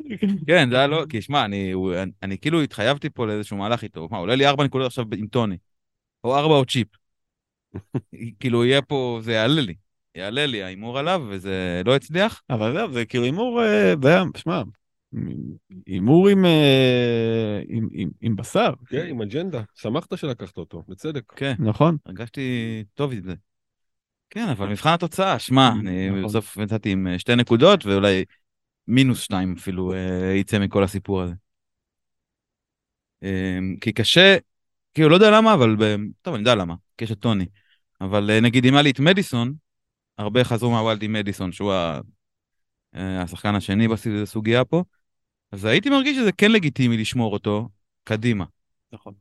כן, 0.47 0.69
זה 0.69 0.77
היה 0.77 0.87
לא, 0.87 1.05
כי 1.09 1.21
שמע, 1.21 1.45
אני, 1.45 1.73
אני, 1.97 2.11
אני 2.23 2.37
כאילו 2.37 2.61
התחייבתי 2.61 3.09
פה 3.09 3.27
לאיזשהו 3.27 3.57
מהלך 3.57 3.83
איתו, 3.83 4.07
מה, 4.11 4.17
עולה 4.17 4.35
לי 4.35 4.47
ארבע 4.47 4.63
נקודות 4.63 4.87
עכשיו 4.87 5.05
עם 5.17 5.27
טוני, 5.27 5.57
או 6.23 6.37
ארבע 6.37 6.53
או 6.55 6.65
צ'יפ. 6.65 6.87
כאילו 8.39 8.65
יהיה 8.65 8.81
פה, 8.81 9.19
זה 9.23 9.31
יעלה 9.31 9.61
לי, 9.61 9.73
יעלה 10.15 10.45
לי 10.45 10.63
ההימור 10.63 10.99
עליו, 10.99 11.21
וזה 11.29 11.81
לא 11.85 11.95
הצליח. 11.95 12.41
אבל 12.49 12.73
זהו, 12.73 12.91
זה 12.91 13.05
כאילו 13.05 13.23
הימור, 13.23 13.63
אה, 13.63 13.93
זה 14.03 14.09
היה, 14.09 14.23
שמע, 14.37 14.61
הימור 15.87 16.29
עם, 16.29 16.45
אה, 16.45 17.61
עם- 17.67 17.89
עם- 17.91 18.09
עם 18.21 18.35
בשר, 18.35 18.73
כן, 18.87 19.05
עם 19.09 19.21
אג'נדה. 19.21 19.61
שמחת 19.75 20.17
שלקחת 20.17 20.57
אותו, 20.57 20.83
בצדק. 20.87 21.33
כן, 21.35 21.53
נכון? 21.59 21.97
הרגשתי 22.05 22.83
טוב 22.93 23.11
עם 23.11 23.23
זה. 23.23 23.33
כן, 24.29 24.49
אבל 24.49 24.67
מבחן 24.67 24.93
התוצאה, 24.93 25.39
שמע, 25.39 25.71
אני 25.79 26.09
נכון. 26.09 26.23
בסוף 26.23 26.57
יצאתי 26.57 26.91
עם 26.91 27.07
אה, 27.07 27.19
שתי 27.19 27.35
נקודות, 27.35 27.85
ואולי 27.85 28.25
מינוס 28.87 29.21
שתיים 29.21 29.55
אפילו 29.57 29.93
אה, 29.93 30.33
יצא 30.35 30.59
מכל 30.59 30.83
הסיפור 30.83 31.21
הזה. 31.21 31.33
אה, 33.23 33.59
כי 33.81 33.91
קשה, 33.91 34.37
כאילו, 34.93 35.09
לא 35.09 35.15
יודע 35.15 35.31
למה, 35.31 35.53
אבל. 35.53 35.75
טוב, 36.21 36.33
אני 36.33 36.41
יודע 36.41 36.55
למה, 36.55 36.75
כי 36.97 37.03
יש 37.03 37.11
את 37.11 37.19
טוני. 37.19 37.45
אבל 38.01 38.29
אה, 38.31 38.39
נגיד, 38.39 38.65
אם 38.65 38.73
היה 38.73 38.81
לי 38.81 38.91
את 38.91 38.99
מדיסון, 38.99 39.53
הרבה 40.17 40.43
חזרו 40.43 40.71
מהוולד 40.71 41.03
עם 41.03 41.13
מדיסון, 41.13 41.51
שהוא 41.51 41.73
אה, 42.95 43.21
השחקן 43.21 43.55
השני 43.55 43.87
בסוגיה 43.87 44.65
פה, 44.65 44.83
אז 45.51 45.65
הייתי 45.65 45.89
מרגיש 45.89 46.17
שזה 46.17 46.31
כן 46.31 46.51
לגיטימי 46.51 46.97
לשמור 46.97 47.33
אותו 47.33 47.69
קדימה. 48.03 48.45
נכון. 48.91 49.13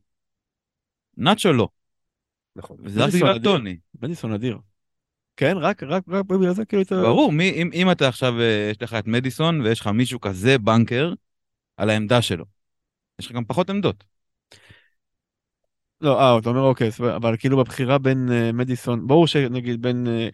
נאצ'ו 1.17 1.53
לא, 1.53 1.69
נכון. 2.57 2.77
וזה 2.81 3.01
רק 3.01 3.09
מדיסון 3.09 3.29
בגלל. 3.29 3.43
טוני. 3.43 3.77
בניסון 3.95 4.33
אדיר. 4.33 4.59
כן, 5.37 5.57
רק, 5.57 5.83
רק, 5.83 6.03
רק 6.09 6.25
בגלל 6.25 6.55
זה 6.55 6.65
כאילו. 6.65 6.85
ברור, 6.91 7.33
מי, 7.33 7.51
אם, 7.51 7.71
אם 7.73 7.91
אתה 7.91 8.09
עכשיו, 8.09 8.41
אה, 8.41 8.69
יש 8.71 8.83
לך 8.83 8.95
את 8.95 9.07
מדיסון 9.07 9.61
ויש 9.61 9.81
לך 9.81 9.87
מישהו 9.87 10.21
כזה 10.21 10.59
בנקר 10.59 11.13
על 11.77 11.91
העמדה 11.91 12.23
שלו, 12.23 12.45
יש 13.19 13.27
לך 13.27 13.33
גם 13.33 13.45
פחות 13.45 13.71
עמדות. 13.71 14.05
לא, 16.01 16.21
אה, 16.21 16.39
אתה 16.39 16.49
אומר 16.49 16.61
אוקיי, 16.61 16.91
אבל 17.17 17.37
כאילו 17.37 17.57
בבחירה 17.57 17.99
בין 17.99 18.33
אה, 18.33 18.53
מדיסון, 18.53 19.07
ברור 19.07 19.27
שנגיד 19.27 19.83
בין 19.83 20.07
אה, 20.07 20.29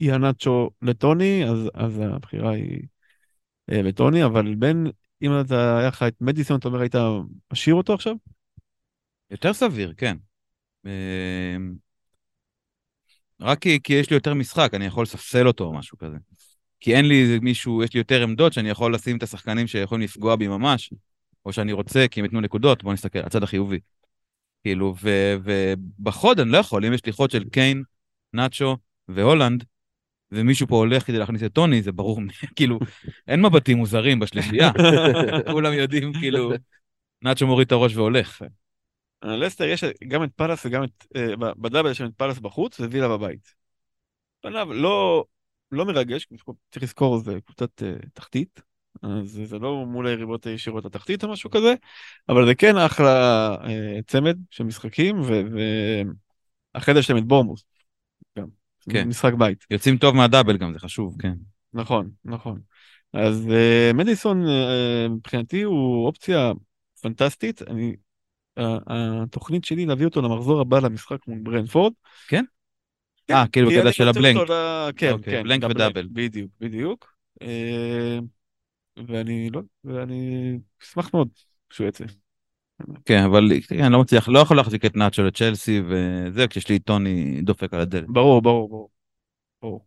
איהנצ'ו 0.00 0.70
לטוני, 0.82 1.44
אז, 1.44 1.70
אז 1.74 1.98
הבחירה 1.98 2.50
היא 2.50 2.82
אה, 3.72 3.82
לטוני, 3.82 4.24
אבל 4.24 4.54
בין, 4.54 4.86
אם 5.22 5.30
אתה, 5.40 5.78
היה 5.78 5.88
לך 5.88 6.02
את 6.02 6.14
מדיסון, 6.20 6.58
אתה 6.58 6.68
אומר, 6.68 6.80
היית 6.80 6.94
משאיר 7.52 7.74
אותו 7.74 7.94
עכשיו? 7.94 8.14
יותר 9.30 9.52
סביר, 9.52 9.94
כן. 9.96 10.16
אה, 10.86 11.56
רק 13.40 13.58
כי, 13.58 13.78
כי 13.82 13.92
יש 13.92 14.10
לי 14.10 14.16
יותר 14.16 14.34
משחק, 14.34 14.74
אני 14.74 14.84
יכול 14.84 15.02
לספסל 15.02 15.46
אותו 15.46 15.64
או 15.64 15.72
משהו 15.72 15.98
כזה. 15.98 16.16
כי 16.80 16.96
אין 16.96 17.08
לי 17.08 17.38
מישהו, 17.42 17.82
יש 17.82 17.94
לי 17.94 18.00
יותר 18.00 18.22
עמדות 18.22 18.52
שאני 18.52 18.68
יכול 18.68 18.94
לשים 18.94 19.16
את 19.16 19.22
השחקנים 19.22 19.66
שיכולים 19.66 20.04
לפגוע 20.04 20.36
בי 20.36 20.48
ממש, 20.48 20.92
או 21.46 21.52
שאני 21.52 21.72
רוצה 21.72 22.08
כי 22.10 22.20
הם 22.20 22.24
ייתנו 22.24 22.40
נקודות, 22.40 22.82
בוא 22.82 22.92
נסתכל, 22.92 23.18
הצד 23.18 23.42
החיובי. 23.42 23.80
כאילו, 24.64 24.94
ו- 25.02 25.34
ובחוד 25.44 26.40
אני 26.40 26.50
לא 26.50 26.58
יכול, 26.58 26.84
אם 26.84 26.92
יש 26.92 27.06
לי 27.06 27.12
חוד 27.12 27.30
של 27.30 27.44
קיין, 27.48 27.82
נאצ'ו 28.32 28.76
והולנד, 29.08 29.64
ומישהו 30.32 30.66
פה 30.66 30.76
הולך 30.76 31.06
כדי 31.06 31.18
להכניס 31.18 31.42
את 31.42 31.52
טוני, 31.52 31.82
זה 31.82 31.92
ברור, 31.92 32.20
כאילו, 32.56 32.78
אין 33.28 33.42
מבטים 33.42 33.78
מוזרים 33.78 34.20
בשלישייה, 34.20 34.70
כולם 35.52 35.72
יודעים, 35.72 36.12
כאילו, 36.12 36.52
נאצ'ו 37.22 37.46
מוריד 37.46 37.66
את 37.66 37.72
הראש 37.72 37.96
והולך. 37.96 38.42
אה, 39.24 39.36
לסטר 39.36 39.64
יש 39.64 39.84
גם 40.08 40.24
את 40.24 40.30
פאלאס 40.36 40.66
וגם 40.66 40.84
את, 40.84 41.06
אה, 41.16 41.36
ב 41.36 41.44
double 41.44 41.90
יש 41.90 42.00
את 42.00 42.10
פאלאס 42.16 42.38
בחוץ 42.38 42.80
ווילה 42.80 43.08
בבית. 43.08 43.54
פניו 44.40 44.72
לא, 44.72 45.24
לא 45.72 45.84
מרגש, 45.84 46.26
צריך 46.70 46.82
לזכור, 46.82 47.18
זה 47.18 47.38
קבוצת 47.44 47.82
אה, 47.82 47.94
תחתית, 48.14 48.60
אז 49.02 49.40
זה 49.44 49.58
לא 49.58 49.86
מול 49.86 50.06
היריבות 50.06 50.46
הישירות 50.46 50.84
לתחתית 50.84 51.24
או 51.24 51.28
משהו 51.32 51.50
כזה, 51.50 51.74
אבל 52.28 52.46
זה 52.46 52.54
כן 52.54 52.76
אחלה 52.76 53.48
אה, 53.64 53.98
צמד 54.06 54.36
של 54.50 54.64
משחקים, 54.64 55.20
ואחרי 56.74 56.94
זה 56.94 57.00
יש 57.00 57.10
להם 57.10 57.18
את 57.18 57.24
בורמוס. 57.24 57.64
גם. 58.38 58.46
כן. 58.90 59.08
משחק 59.08 59.32
בית. 59.34 59.64
יוצאים 59.70 59.96
טוב 59.96 60.16
מהדאבל 60.16 60.56
גם, 60.56 60.72
זה 60.72 60.78
חשוב, 60.78 61.16
כן. 61.18 61.34
נכון, 61.74 62.10
נכון. 62.24 62.60
אז 63.12 63.48
אה, 63.50 63.90
מדיסון 63.94 64.48
אה, 64.48 65.06
מבחינתי 65.10 65.62
הוא 65.62 66.06
אופציה 66.06 66.52
פנטסטית. 67.02 67.62
אני, 67.62 67.96
ה- 68.56 69.22
התוכנית 69.22 69.64
שלי 69.64 69.86
להביא 69.86 70.06
אותו 70.06 70.22
למחזור 70.22 70.60
הבא 70.60 70.78
למשחק 70.78 71.18
מול 71.28 71.38
ברנפורד. 71.42 71.92
כן? 72.28 72.44
אה, 73.30 73.44
כאילו 73.52 73.70
כי 73.70 73.76
בקטע 73.78 73.92
של 73.92 74.08
הבלנק. 74.08 74.50
ל- 74.50 74.90
כן, 74.96 75.12
אוקיי, 75.12 75.32
כן. 75.32 75.42
בלנק 75.42 75.62
ודאבל. 75.70 76.08
בדיוק, 76.12 76.50
בדיוק. 76.60 77.14
אה, 77.42 78.18
ואני 79.08 79.50
לא, 79.50 79.60
ואני 79.84 80.58
אשמח 80.82 81.14
מאוד 81.14 81.28
שהוא 81.70 81.88
יצא. 81.88 82.04
כן, 83.04 83.22
אבל 83.24 83.50
אני 83.70 83.92
לא 83.92 84.00
מצליח, 84.00 84.28
לא 84.28 84.38
יכול 84.38 84.56
להחזיק 84.56 84.84
את 84.84 84.96
נאצ'ו 84.96 85.22
לצ'לסי 85.22 85.82
וזה, 85.88 86.48
כשיש 86.48 86.68
לי 86.68 86.78
טוני 86.78 87.40
דופק 87.42 87.74
על 87.74 87.80
הדלת. 87.80 88.06
ברור, 88.08 88.42
ברור, 88.42 88.68
ברור. 88.68 88.90
ברור. 89.62 89.84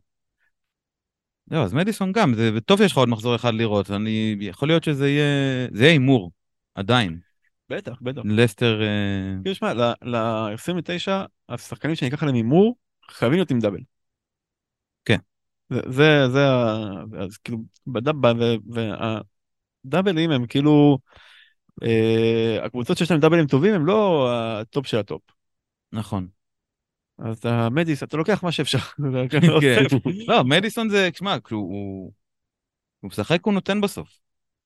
זהו, 1.50 1.64
אז 1.64 1.74
מדיסון 1.74 2.12
גם, 2.12 2.34
זה 2.34 2.52
וטוב 2.56 2.78
שיש 2.78 2.92
לך 2.92 2.98
עוד 2.98 3.10
מחזור 3.10 3.36
אחד 3.36 3.54
לראות, 3.54 3.92
אני, 3.92 4.36
יכול 4.40 4.68
להיות 4.68 4.84
שזה 4.84 5.10
יהיה, 5.10 5.68
זה 5.72 5.84
יהיה 5.84 5.92
הימור, 5.92 6.32
עדיין. 6.76 7.20
בטח, 7.70 8.02
בטח. 8.02 8.22
לסטר, 8.26 8.82
אה, 8.82 8.88
כאילו, 9.44 9.56
שמע, 9.56 9.74
ל-29, 10.02 11.26
השחקנים 11.50 11.96
שאני 11.96 12.10
אקח 12.10 12.24
עליהם 12.24 12.36
הימור, 12.36 12.76
חייבים 13.12 13.38
להיות 13.38 13.52
עם 13.52 13.60
דאבל. 13.60 13.80
זה, 15.70 15.80
זה, 15.90 16.28
זה, 16.32 16.48
אז 17.20 17.38
כאילו, 17.38 17.58
והדאבלים 19.86 20.32
הם 20.32 20.48
כאילו, 20.48 20.98
אה, 21.84 22.66
הקבוצות 22.66 22.98
שיש 22.98 23.12
להם 23.12 23.20
דאבלים 23.20 23.48
טובים 23.48 23.74
הם 23.74 23.86
לא 23.86 24.30
הטופ 24.34 24.88
של 24.88 24.98
הטופ. 24.98 25.22
נכון. 25.92 26.28
אז 27.20 27.38
אתה 27.38 27.70
מדיס, 27.70 28.04
אתה 28.04 28.18
לוקח 28.18 28.44
מה 28.44 28.52
שאפשר. 28.52 28.78
כן. 29.62 29.84
לא, 30.28 30.44
מדיסון 30.44 30.90
זה, 30.90 31.10
תשמע, 31.12 31.38
כשהוא 31.44 31.62
הוא- 31.62 32.12
הוא 33.00 33.10
משחק, 33.10 33.46
הוא 33.46 33.54
נותן 33.54 33.82
בסוף. 33.82 34.20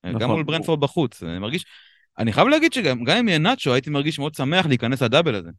נכון. 0.03 0.19
גם 0.19 0.29
מול 0.29 0.43
ברנטפורד 0.43 0.79
בחוץ, 0.79 1.23
אני 1.23 1.39
מרגיש, 1.39 1.65
אני 2.17 2.33
חייב 2.33 2.47
להגיד 2.47 2.73
שגם 2.73 3.03
גם 3.03 3.17
אם 3.17 3.27
יהיה 3.27 3.39
נאצ'ו, 3.39 3.73
הייתי 3.73 3.89
מרגיש 3.89 4.19
מאוד 4.19 4.35
שמח 4.35 4.65
להיכנס 4.65 5.01
ל 5.01 5.06
double 5.06 5.35
הזה. 5.35 5.49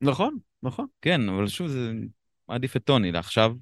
נכון, 0.00 0.38
נכון. 0.62 0.86
כן, 1.02 1.28
אבל 1.28 1.48
שוב, 1.48 1.66
זה 1.66 1.92
מעדיף 2.48 2.76
את 2.76 2.84
טוני 2.84 3.12
לעכשיו. 3.12 3.52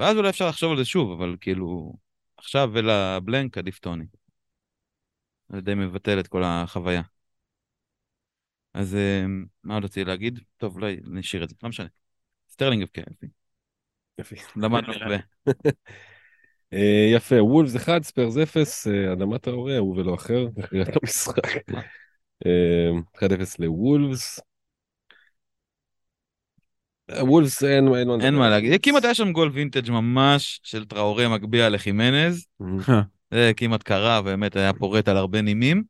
ואז 0.00 0.16
אולי 0.16 0.30
אפשר 0.30 0.48
לחשוב 0.48 0.70
על 0.70 0.78
זה 0.78 0.84
שוב, 0.84 1.10
אבל 1.10 1.36
כאילו, 1.40 1.92
עכשיו 2.36 2.70
ול 2.72 2.97
blank 2.97 3.58
עדיף 3.58 3.78
טוני. 3.78 4.04
זה 5.48 5.60
די 5.60 5.74
מבטל 5.74 6.20
את 6.20 6.28
כל 6.28 6.42
החוויה. 6.44 7.02
אז 8.74 8.94
אה, 8.94 9.24
מה 9.64 9.74
עוד 9.74 9.84
רציתי 9.84 10.04
להגיד? 10.04 10.40
טוב, 10.56 10.76
אולי 10.76 10.96
נשאיר 11.04 11.44
את 11.44 11.48
זה, 11.48 11.54
לא 11.62 11.68
משנה. 11.68 11.86
סטרלינג 12.48 12.82
יופי. 12.82 13.00
יופי. 14.18 14.36
למדנו 14.56 14.92
הרבה. 14.92 15.16
אה, 16.72 17.10
יפה, 17.14 17.42
וולפס 17.42 17.76
1, 17.76 18.02
ספרס 18.02 18.36
0, 18.36 18.86
אה, 18.86 19.12
אדמה 19.12 19.46
טראורה, 19.46 19.78
הוא 19.78 19.96
ולא 19.96 20.14
אחר, 20.14 20.46
הכריע 20.58 20.82
את 20.82 20.96
המשחק. 21.02 21.70
אה, 22.46 22.90
1-0 23.16 23.56
לוולפס. 23.58 24.40
וולפס 27.18 27.64
אין 27.64 27.88
אין 27.88 28.10
אין 28.10 28.20
לדבר. 28.20 28.30
מה 28.30 28.50
להגיד. 28.50 28.80
כמעט 28.82 29.04
היה 29.04 29.14
שם 29.14 29.32
גול 29.32 29.48
וינטג' 29.48 29.90
ממש 29.90 30.60
של 30.62 30.84
טראורי 30.84 31.28
מגביה 31.28 31.68
לחימנז. 31.68 32.46
זה 33.34 33.52
כמעט 33.56 33.82
קרה, 33.82 34.22
באמת 34.22 34.56
היה 34.56 34.72
פורט 34.72 35.08
על 35.08 35.16
הרבה 35.16 35.42
נימים. 35.42 35.84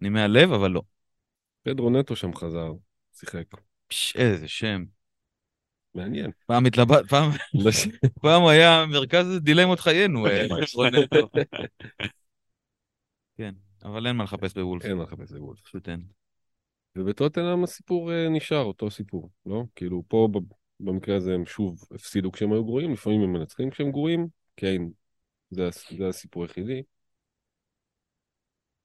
נימי 0.00 0.20
הלב, 0.20 0.52
אבל 0.52 0.70
לא. 0.70 0.82
פדרו 1.62 1.90
נטו 1.90 2.16
שם 2.16 2.34
חזר, 2.34 2.72
שיחק. 3.12 3.44
פש, 3.88 4.16
איזה 4.16 4.48
שם. 4.48 4.84
מעניין. 5.94 6.30
פעם 6.46 6.66
התלבט, 6.66 7.08
פעם, 7.08 7.30
פעם 8.22 8.46
היה 8.46 8.86
מרכז 8.86 9.38
דילמות 9.40 9.80
חיינו, 9.80 10.26
אה, 10.26 10.46
ממש. 10.50 10.74
רונטו. 10.74 11.28
כן, 13.36 13.54
אבל 13.84 14.06
אין 14.06 14.16
מה 14.16 14.24
לחפש 14.24 14.54
בוולף, 14.54 14.84
אין 14.84 14.96
מה 14.96 15.02
לחפש 15.02 15.32
לוולפס. 15.32 15.62
פשוט 15.62 15.88
אין. 15.88 16.23
ובטוטנאם 16.96 17.64
הסיפור 17.64 18.12
אה, 18.12 18.28
נשאר 18.28 18.62
אותו 18.62 18.90
סיפור, 18.90 19.30
לא? 19.46 19.62
כאילו 19.74 20.02
פה 20.08 20.28
ב- 20.32 20.38
במקרה 20.80 21.16
הזה 21.16 21.34
הם 21.34 21.46
שוב 21.46 21.84
הפסידו 21.94 22.32
כשהם 22.32 22.52
היו 22.52 22.64
גרועים, 22.64 22.92
לפעמים 22.92 23.20
הם 23.20 23.32
מנצחים 23.32 23.70
כשהם 23.70 23.90
גרועים, 23.90 24.26
קיין, 24.56 24.90
זה 25.50 25.68
זה 25.98 26.08
הסיפור 26.08 26.42
היחידי. 26.42 26.82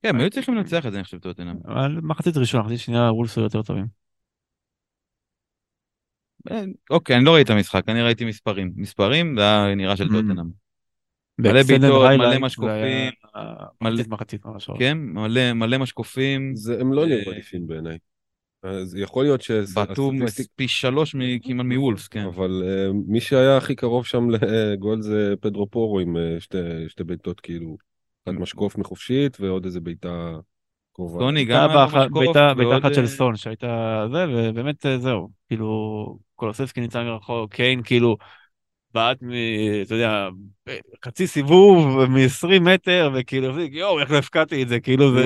כן, 0.03 0.09
הם 0.09 0.19
היו 0.19 0.29
צריכים 0.29 0.55
לנצח 0.55 0.85
את 0.85 0.91
זה, 0.91 0.97
אני 0.97 1.03
חושב, 1.03 1.19
טוטנאם. 1.19 1.55
אבל 1.65 1.99
מחצית 2.01 2.37
ראשונה, 2.37 2.63
מחצית 2.63 2.79
שנייה, 2.79 3.11
וולפס 3.13 3.37
היו 3.37 3.43
יותר 3.43 3.61
טובים. 3.63 3.85
אה, 6.51 6.61
אוקיי, 6.89 7.15
אני 7.15 7.25
לא 7.25 7.33
ראיתי 7.35 7.51
את 7.51 7.57
המשחק, 7.57 7.89
אני 7.89 8.01
ראיתי 8.01 8.25
מספרים. 8.25 8.71
מספרים, 8.75 9.35
זה 9.37 9.41
היה 9.43 9.75
נראה 9.75 9.97
של 9.97 10.07
Mm. 10.07 10.11
טוטנאם. 10.11 10.45
מלא 11.39 11.63
בעיטות, 11.63 12.11
מלא 12.17 12.39
משקופים, 12.39 13.11
מחצית 13.81 14.07
מחצית 14.07 14.45
ממש. 14.45 14.69
כן, 14.79 14.97
מלא 14.97 15.53
מלא 15.53 15.77
משקופים. 15.77 16.55
זה, 16.55 16.81
הם 16.81 16.93
לא 16.93 17.05
נראו 17.05 17.27
אה, 17.27 17.31
עדיפים 17.31 17.67
בעיניי. 17.67 17.97
אז 18.63 18.95
יכול 18.95 19.23
להיות 19.23 19.41
ש... 19.41 19.51
הסטטיסטיק- 19.51 20.47
פי 20.55 20.67
שלוש 20.67 21.15
מ- 21.15 21.39
כמעט 21.39 21.65
מוולפס, 21.65 22.07
כן. 22.07 22.25
אבל 22.25 22.63
uh, 22.65 22.93
מי 23.07 23.21
שהיה 23.21 23.57
הכי 23.57 23.75
קרוב 23.75 24.05
שם 24.05 24.29
לגול 24.29 25.01
זה 25.01 25.33
פדרו 25.41 25.69
פורו 25.69 25.99
עם 25.99 26.15
uh, 26.15 26.39
שתי, 26.39 26.57
שתי 26.87 27.03
בעיטות 27.03 27.39
כאילו, 27.39 27.77
אחד 28.23 28.33
משקוף 28.33 28.77
מחופשית 28.77 29.37
ועוד 29.39 29.65
איזה 29.65 29.79
בעיטה 29.79 30.35
קרובה. 30.93 31.19
טוני 31.19 31.45
גם 31.45 31.69
היה 31.69 31.85
במשקוף, 31.85 32.17
בעיטה 32.57 32.77
אחת 32.77 32.93
של 32.93 33.01
אה, 33.01 33.07
סון 33.07 33.35
שהייתה 33.35 34.05
זה, 34.11 34.25
ובאמת 34.29 34.85
אה, 34.85 34.97
זהו, 34.97 35.29
כאילו, 35.47 36.17
קולוספסקי 36.35 36.81
ניצן 36.81 37.03
מרחוק, 37.03 37.53
קיין 37.53 37.83
כאילו 37.83 38.17
בעט 38.93 39.21
מ... 39.21 39.29
אתה 39.85 39.95
יודע, 39.95 40.29
חצי 41.05 41.27
סיבוב 41.27 42.05
מ-20 42.05 42.59
מטר, 42.59 43.11
וכאילו, 43.15 43.59
יואו, 43.59 43.99
איך 43.99 44.11
לא 44.11 44.17
הפקעתי 44.17 44.63
את 44.63 44.67
זה, 44.67 44.79
כאילו 44.79 45.13
זה 45.13 45.23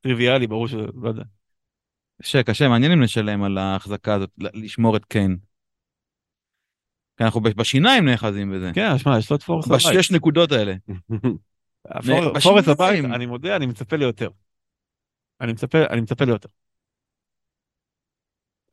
טריוויאלי, 0.00 0.46
ברור 0.46 0.68
שזה, 0.68 0.86
לא 1.02 1.08
יודע. 1.08 1.22
קשה, 2.22 2.42
קשה, 2.42 2.68
מעניין 2.68 2.92
אם 2.92 3.02
נשלם 3.02 3.42
על 3.42 3.58
ההחזקה 3.58 4.14
הזאת, 4.14 4.30
לשמור 4.38 4.96
את 4.96 5.04
קיין. 5.04 5.38
כי 7.16 7.24
אנחנו 7.24 7.40
בשיניים 7.40 8.04
נאחזים 8.04 8.52
בזה. 8.52 8.70
כן, 8.74 8.98
שמע, 8.98 9.18
יש 9.18 9.30
לו 9.30 9.36
את 9.36 9.42
פורס 9.42 9.66
בבית. 9.66 9.80
בשש 9.86 10.10
נקודות 10.10 10.52
האלה. 10.52 10.74
פורס 12.42 12.68
בבית, 12.68 13.04
אני 13.04 13.26
מודה, 13.26 13.56
אני 13.56 13.66
מצפה 13.66 13.96
ליותר. 13.96 14.30
אני 15.40 15.52
מצפה, 15.52 15.78
אני 15.90 16.00
מצפה 16.00 16.24
ליותר. 16.24 16.48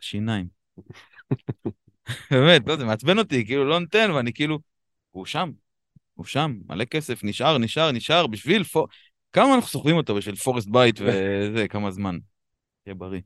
שיניים. 0.02 0.48
באמת, 2.32 2.68
לא, 2.68 2.76
זה 2.76 2.86
מעצבן 2.86 3.20
אותי, 3.20 3.46
כאילו 3.46 3.66
לא 3.66 3.80
נותן, 3.80 4.12
ואני 4.12 4.34
כאילו, 4.34 4.60
הוא 5.12 5.26
שם, 5.26 5.52
הוא 6.14 6.26
שם, 6.26 6.58
מלא 6.70 6.86
כסף, 6.86 7.24
נשאר, 7.24 7.58
נשאר, 7.58 7.92
נשאר, 7.92 8.28
בשביל 8.28 8.64
פור... 8.64 8.88
כמה 9.34 9.56
אנחנו 9.56 9.68
סוחבים 9.68 9.96
אותו 9.96 10.16
בשביל 10.16 10.36
פורסט 10.36 10.68
בית 10.68 11.00
וזה, 11.02 11.68
כמה 11.70 11.92
זמן. 11.92 12.18
תהיה 12.84 12.96
בריא. 12.96 13.22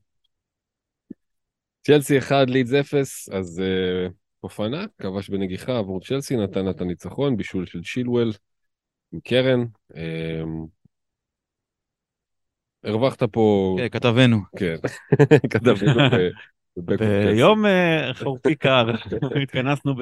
צ'לסי 1.83 2.17
1, 2.17 2.49
לידס 2.49 2.73
0, 2.73 3.29
אז 3.29 3.61
uh, 3.61 4.11
פופאנה, 4.43 4.85
כבש 4.97 5.29
בנגיחה 5.29 5.77
עבור 5.77 6.01
צ'לסי, 6.01 6.35
נתן 6.35 6.69
את 6.69 6.81
הניצחון, 6.81 7.37
בישול 7.37 7.65
של 7.65 7.83
צ'ילוול 7.83 8.31
עם 9.11 9.19
קרן. 9.19 9.63
Um, 9.93 10.67
הרווחת 12.83 13.23
פה, 13.23 13.75
כן, 13.79 13.89
כתבנו. 13.89 14.37
כן, 14.57 14.75
כתבנו 15.51 16.01
ביום 16.77 17.65
אה, 17.65 18.11
חורפי 18.13 18.55
קר 18.55 18.85
התכנסנו 19.43 19.95
ב... 19.95 20.01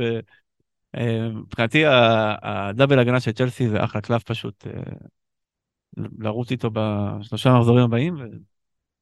אה, 0.96 1.30
מבחינתי 1.30 1.86
ה- 1.86 2.36
ה 2.41 2.50
double 2.50 2.99
הגנה 3.00 3.20
של 3.20 3.32
צ'לסי 3.32 3.70
זה 3.70 3.84
אחלה 3.84 4.02
קלף 4.02 4.24
פשוט 4.24 4.68
אה, 4.68 4.82
לרוץ 6.20 6.52
איתו 6.52 6.70
בשלושה 6.74 7.54
מחזורים 7.54 7.84
הבאים 7.84 8.16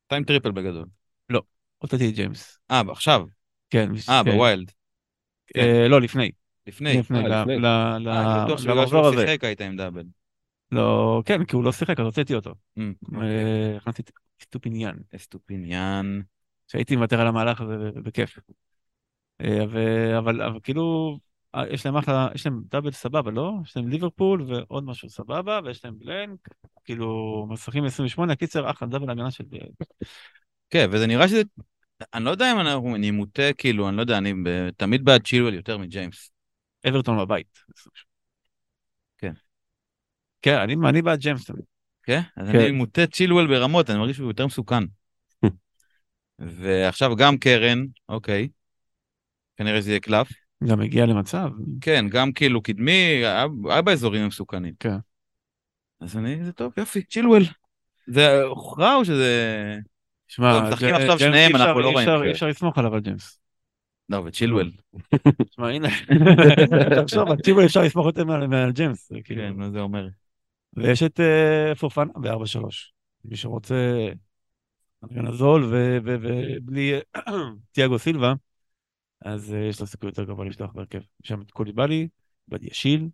team 0.08 0.24
triple 0.24 0.52
בגדול. 0.52 0.86
והוצאתי 1.30 2.10
את 2.10 2.16
ג'יימס. 2.16 2.60
אה, 2.72 2.82
עכשיו. 2.92 3.26
כן. 3.70 3.90
אה, 4.10 4.22
כן. 4.26 4.32
ב 4.32 4.38
wild. 4.38 4.72
כן. 5.48 5.88
לא, 5.90 6.02
לפני. 6.02 6.32
לפני. 6.68 6.98
לפני, 6.98 7.20
אני 7.20 7.26
למחזור 8.68 8.88
שהוא 8.88 9.00
הזה. 9.00 9.28
שיחק 9.28 9.44
היית 9.44 9.62
עם 9.62 9.78
double. 9.78 10.04
לא, 10.72 11.22
כן, 11.26 11.46
כי 11.46 11.56
הוא 11.56 11.64
לא 11.64 11.72
שיחק, 11.72 12.00
אז 12.00 12.06
הוצאתי 12.06 12.36
אותו. 12.36 12.54
אוקיי. 12.80 13.78
הכנסתי 13.78 14.02
את 14.02 14.12
סטופיניאן, 14.42 14.98
אסטופיניאן. 15.16 16.22
שהייתי 16.68 16.96
מוותר 16.96 17.22
על 17.22 17.28
המהלך 17.28 17.62
הזה 17.62 17.92
בכיף. 18.04 18.40
אה, 19.42 20.18
אבל 20.18 20.42
אבל 20.42 20.60
כאילו, 20.64 21.18
אה, 21.56 21.68
יש 21.70 21.86
להם 21.86 21.98
אחלה, 21.98 22.28
יש 22.36 22.46
להם 22.46 22.62
double 22.72 22.92
סבבה, 22.92 23.32
לא? 23.32 23.54
יש 23.64 23.78
להם 23.78 23.88
ליברפול 23.88 24.42
ועוד 24.48 24.84
משהו 24.86 25.10
סבבה, 25.10 25.60
ויש 25.66 25.86
להם 25.86 26.00
blank, 26.00 26.40
כאילו, 26.86 27.46
מסכים 27.50 27.86
28, 27.86 28.34
הקיצר, 28.34 28.70
אחלה 28.72 28.88
double 28.88 29.10
הגנה 29.10 29.32
של... 29.32 29.44
כן, 30.70 30.88
וזה 30.92 31.08
נראה 31.08 31.28
שזה... 31.28 31.42
אני 32.14 32.26
לא 32.26 32.30
יודע 32.30 32.52
אם 32.52 32.60
אנחנו- 32.60 32.96
אני 32.96 33.12
מוטה, 33.12 33.54
כאילו, 33.58 33.90
אני 33.90 33.98
לא 33.98 34.02
יודע, 34.02 34.18
אני 34.18 34.34
תמיד 34.78 35.06
בעד 35.06 35.22
צ'ילואל 35.28 35.54
יותר 35.54 35.78
מג'יימס. 35.78 36.32
אברטון 36.90 37.18
בבית. 37.18 37.60
כן. 39.18 39.34
כן, 40.42 40.58
אני, 40.58 40.76
אני 40.90 41.02
בעד 41.02 41.20
ג'יימס 41.20 41.46
תמיד. 41.46 41.66
כן? 42.04 42.22
אז 42.38 42.50
כן. 42.52 42.60
אני 42.60 42.72
מוטה 42.72 43.08
צ'ילואל 43.08 43.48
ברמות, 43.48 43.90
אני 43.90 44.00
מרגיש 44.00 44.18
שהוא 44.18 44.28
יותר 44.28 44.46
מסוכן. 44.46 44.84
ועכשיו 46.40 47.16
גם 47.16 47.38
קרן, 47.38 47.86
אוקיי. 48.10 48.48
כנראה 49.58 49.82
שזה 49.82 49.92
יהיה 49.92 50.00
קלף. 50.00 50.30
גם 50.64 50.82
הגיע 50.82 51.06
למצב. 51.06 51.50
כן, 51.82 52.06
גם 52.10 52.32
כאילו 52.32 52.62
קדמי, 52.62 53.22
היה 53.70 53.82
באזורים 53.82 54.22
המסוכנים. 54.22 54.74
כן. 54.80 54.98
אז 56.02 56.18
אני, 56.18 56.44
זה 56.44 56.54
טוב, 56.54 56.74
יופי, 56.78 57.04
צ'ילואל. 57.04 57.44
זה 58.08 58.44
הוכרע 58.44 58.96
או 58.96 59.06
שזה... 59.06 59.78
שמע, 60.28 60.70
משחקים 60.70 60.96
עכשיו 60.96 61.20
שניהם, 61.20 61.56
אנחנו 61.56 61.80
לא 61.80 61.88
אי 61.88 61.94
רואים. 61.94 62.24
אי 62.24 62.32
אפשר 62.32 62.48
לסמוך 62.48 62.78
עליו 62.78 62.94
על 62.94 63.00
ג'יימס. 63.00 63.40
לא, 64.10 64.24
וצ'ילואל. 64.26 64.72
שמע, 65.56 65.70
הנה, 65.70 65.88
תחשוב, 67.04 67.32
על 67.32 67.38
טיבו 67.38 67.66
אפשר 67.66 67.82
לסמוך 67.82 68.06
יותר 68.06 68.26
מעל 68.26 68.72
ג'יימס. 68.72 69.12
כאילו- 69.24 69.42
כן, 69.42 69.54
מה 69.56 69.70
זה 69.70 69.80
אומר? 69.80 70.08
ויש 70.74 71.04
את 71.04 71.20
אה, 71.20 71.76
פופנה 71.76 72.12
ב-4-3. 72.16 72.60
מי 73.26 73.36
שרוצה 73.36 74.08
הגנה 75.04 75.32
זול 75.32 75.64
ו- 75.64 75.98
ו- 76.06 76.18
ובלי 76.22 77.00
תיאגו 77.72 78.00
סילבה, 78.06 78.34
אז 79.22 79.54
אה, 79.54 79.60
יש 79.60 79.80
לו 79.82 79.88
סיכוי 79.88 80.10
יותר 80.10 80.24
גבוה 80.24 80.46
לפתוח 80.46 80.72
בהרכב. 80.74 81.00
יש 81.24 81.30
שם 81.30 81.42
את 81.42 81.52
קוליבאלי, 81.52 82.08
בדיאשיל, 82.48 83.10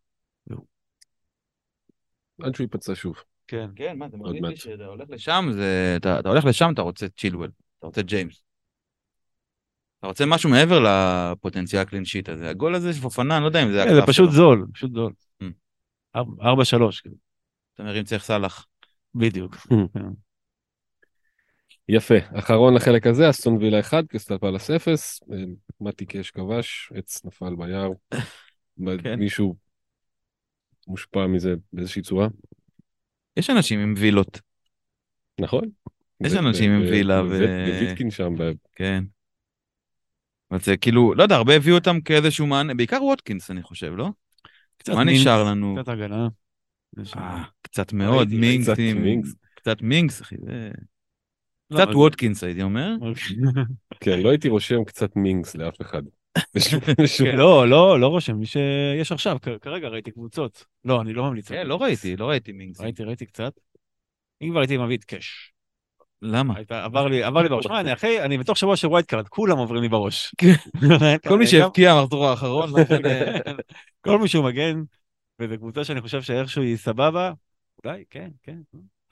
עד 2.41 2.55
שהוא 2.55 2.63
ייפצע 2.63 2.95
שוב. 2.95 3.15
כן. 3.47 3.69
כן, 3.75 3.97
מה, 3.97 4.09
זה 4.09 4.17
מרגיש 4.17 4.41
לי. 4.43 4.55
שאתה 4.55 4.85
הולך 4.85 5.09
לשם, 5.09 5.49
זה... 5.51 5.93
אתה 5.97 6.19
אתה 6.19 6.29
הולך 6.29 6.45
לשם, 6.45 6.69
אתה 6.73 6.81
רוצה 6.81 7.09
צ'ילואל, 7.09 7.49
אתה 7.79 7.87
רוצה 7.87 8.01
ג'יימס. 8.01 8.43
אתה 9.99 10.07
רוצה 10.07 10.25
משהו 10.25 10.49
מעבר 10.49 10.79
לפוטנציאל 10.79 11.81
הקלין 11.81 12.05
שיט 12.05 12.29
הזה. 12.29 12.49
הגול 12.49 12.75
הזה 12.75 12.93
של 12.93 13.01
פופנה, 13.01 13.35
אני 13.35 13.41
לא 13.43 13.47
יודע 13.47 13.63
אם 13.63 13.71
זה 13.71 13.83
כן, 13.87 13.95
זה 13.95 14.01
פשוט. 14.07 14.31
זול, 14.31 14.67
פשוט 14.73 14.91
זול. 14.93 15.13
Mm. 15.43 16.17
4-3, 16.17 17.01
כאילו. 17.01 17.15
אתה 17.73 17.83
מרים 17.83 18.03
צריך 18.03 18.23
סאלח. 18.23 18.67
בדיוק. 19.15 19.55
יפה. 21.89 22.15
אחרון 22.33 22.73
לחלק 22.73 23.07
הזה, 23.07 23.29
אסטון 23.29 23.57
וילה 23.57 23.79
1, 23.79 24.03
קריסטל 24.07 24.37
פלאס 24.37 24.71
0, 24.71 25.19
אה, 25.33 25.37
מתי 25.81 26.05
קאש 26.05 26.31
כבש, 26.31 26.91
עץ 26.95 27.25
נפל 27.25 27.55
ביער. 27.55 27.89
כן. 29.03 29.19
מישהו 29.19 29.55
מושפע 30.87 31.27
מזה 31.27 31.53
באיזושהי 31.73 32.01
צורה? 32.01 32.27
יש 33.37 33.49
אנשים 33.49 33.79
עם 33.79 33.93
וילות, 33.97 34.39
נכון. 35.41 35.63
יש 36.23 36.33
אנשים 36.33 36.71
עם 36.71 36.81
וילה 36.81 37.23
ו- 37.23 37.69
ווטקינס 37.79 38.11
שם, 38.11 38.33
כן. 38.75 39.03
אבל 40.51 40.59
זה 40.59 40.77
כאילו, 40.77 41.13
לא 41.13 41.23
יודע, 41.23 41.35
הרבה 41.35 41.55
הביאו 41.55 41.75
אותם 41.75 42.01
כאיזשהו 42.01 42.47
מענה, 42.47 42.73
בעיקר 42.73 43.03
ווטקינס 43.03 43.51
אני 43.51 43.63
חושב, 43.63 43.93
לא? 43.95 44.09
קצת 44.77 44.93
מה 44.93 45.03
נשאר 45.03 45.43
לנו? 45.43 45.75
קצת 45.79 45.87
הגנה. 45.87 46.27
אה, 47.17 47.43
קצת 47.61 47.93
מאוד, 47.93 48.27
מינקס 48.27 48.69
קצת. 49.55 49.81
מינקס. 49.81 50.21
אחי. 50.21 50.35
זה- 50.45 50.71
קצת 51.73 51.87
אבל- 51.87 51.95
ווטקינס 51.95 52.43
הייתי 52.43 52.61
אומר. 52.61 52.89
אוקיי. 53.01 53.35
כן, 53.99 54.19
לא 54.19 54.29
הייתי 54.29 54.49
רושם 54.49 54.83
קצת 54.83 55.15
מינגס 55.15 55.55
לאף 55.55 55.81
אחד. 55.81 56.03
בשום- 57.01 57.27
לא, 57.27 57.67
לא, 57.67 57.99
לא 57.99 58.07
רושם, 58.07 58.35
מי 58.35 58.45
שיש 58.45 59.11
עכשיו, 59.11 59.37
כרגע 59.61 59.87
ראיתי 59.87 60.11
קבוצות. 60.11 60.65
לא, 60.85 61.01
אני 61.01 61.13
לא 61.13 61.23
ממליץ. 61.23 61.49
כן, 61.49 61.67
לא. 61.67 61.81
ראיתי, 61.81 62.15
לא 62.15 62.29
ראיתי 62.29 62.51
מינקס. 62.51 62.81
ראיתי, 62.81 63.03
ראיתי 63.03 63.25
קצת. 63.25 63.53
אם 64.41 64.49
כבר 64.49 64.59
הייתי 64.59 64.77
מביא 64.77 64.97
את 64.97 65.03
קאש. 65.03 65.53
למה? 66.21 66.53
עבר 66.69 67.07
לי, 67.07 67.23
עבר 67.23 67.41
לי 67.41 67.49
בראש. 67.49 67.67
מה, 67.67 67.79
אני 67.79 67.93
אחי, 67.93 68.21
אני 68.21 68.37
בתוך 68.37 68.57
שבוע 68.57 68.75
של 68.75 68.87
wild 68.87 69.05
card, 69.05 69.27
כולם 69.27 69.57
עוברים 69.57 69.81
לי 69.81 69.89
בראש. 69.89 70.35
כן. 70.37 70.53
כל 71.29 71.37
מי 71.37 71.47
שהבקיע 71.47 71.95
במחזור 71.95 72.27
האחרון, 72.27 72.69
לא. 72.69 72.77
כל 74.05 74.19
מי 74.19 74.27
שהוא 74.27 74.45
מגן, 74.45 74.81
וזו 75.39 75.57
קבוצה 75.57 75.83
שאני 75.83 76.01
חושב 76.01 76.21
שאיכשהו 76.21 76.61
היא 76.61 76.77
סבבה, 76.77 77.31
אולי, 77.85 78.03
כן, 78.09 78.29
כן. 78.43 78.57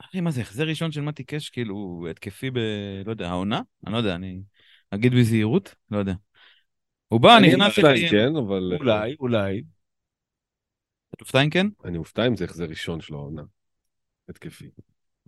אחי, 0.06 0.22
מה 0.22 0.32
זה, 0.32 0.42
החזר 0.42 0.68
ראשון 0.68 0.92
של 0.92 1.02
מתי 1.02 1.24
קאש, 1.24 1.50
כאילו, 1.50 2.08
התקפי 2.12 2.52
ב... 2.52 2.58
לא 3.06 3.12
יודע, 3.12 3.30
העונה? 3.30 3.62
אני 3.86 3.94
לא 3.94 3.98
יודע, 3.98 4.16
אני 4.16 4.42
אגיד 4.90 5.14
בזהירות? 5.14 5.76
לא 5.92 5.98
יודע. 5.98 6.14
הוא 7.08 7.22
בא, 7.22 7.38
אני 7.38 7.48
נכנס 7.48 7.68
מופתע, 7.68 7.94
לי... 7.94 8.10
כן, 8.10 8.36
אבל... 8.36 8.78
אולי, 8.80 9.16
אולי. 9.20 9.62
טופטיין 11.18 11.50
כן? 11.50 11.68
אני 11.86 11.98
מופתע 11.98 12.28
אם 12.28 12.36
זה 12.36 12.46
החזר 12.46 12.66
ראשון 12.66 13.02
של 13.02 13.14
העונה. 13.14 13.42
התקפי. 14.30 14.70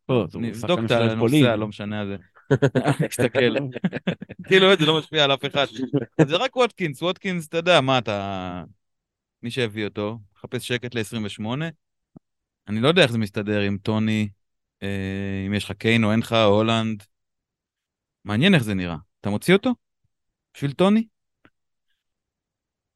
לא, 0.10 0.28
זה 0.30 0.40
נבדוק 0.40 0.80
את. 0.86 0.92
הנושא 0.92 1.50
הלא 1.50 1.68
משנה 1.68 2.02
הזה. 2.02 2.16
נסתכל. 3.10 3.56
כאילו, 4.48 4.76
זה 4.76 4.86
לא 4.86 4.98
משפיע 5.00 5.24
על 5.24 5.34
אף 5.34 5.46
אחד. 5.46 5.66
זה 6.28 6.36
רק 6.36 6.56
ווטקינס, 6.56 7.02
ווטקינס, 7.02 7.48
אתה 7.48 7.58
יודע, 7.58 7.82
מה 7.82 7.98
אתה... 7.98 8.64
מי 9.44 9.52
שהביא 9.52 9.86
אותו, 9.86 10.20
מחפש 10.36 10.68
שקט 10.68 10.96
ל-28. 10.96 11.46
אני 12.68 12.80
לא 12.80 12.88
יודע 12.88 13.04
איך 13.04 13.12
זה 13.12 13.18
מסתדר 13.18 13.60
עם 13.60 13.78
טוני, 13.78 14.22
אה, 14.22 14.43
אם 15.48 15.54
יש 15.54 15.66
לך 15.66 15.72
קיין 15.72 16.04
או 16.04 16.12
אין 16.12 16.20
לך, 16.20 16.34
האלנד. 16.34 17.04
מעניין 18.26 18.54
איך 18.56 18.64
זה 18.64 18.74
נראה. 18.74 18.96
אתה 19.22 19.30
מוציא 19.30 19.54
אותו? 19.54 19.76
בשביל 20.54 20.72
טוני? 20.72 21.08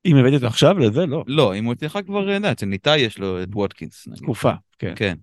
אם 0.06 0.16
הבאתי 0.16 0.36
אותו 0.36 0.48
עכשיו 0.48 0.80
לזה, 0.80 1.06
לא. 1.06 1.24
לא, 1.28 1.56
אם 1.56 1.66
הוא 1.66 1.74
אצלך 1.74 2.00
כבר, 2.06 2.30
אה, 2.30 2.34
יודע, 2.34 2.52
אצל 2.52 2.66
ניתאי 2.66 3.00
יש 3.00 3.20
לו 3.20 3.44
את 3.44 3.48
ווטקינס, 3.54 4.08
נגיד. 4.08 4.24
תקופה, 4.24 4.52
כן. 4.80 4.94
כן. 4.96 5.16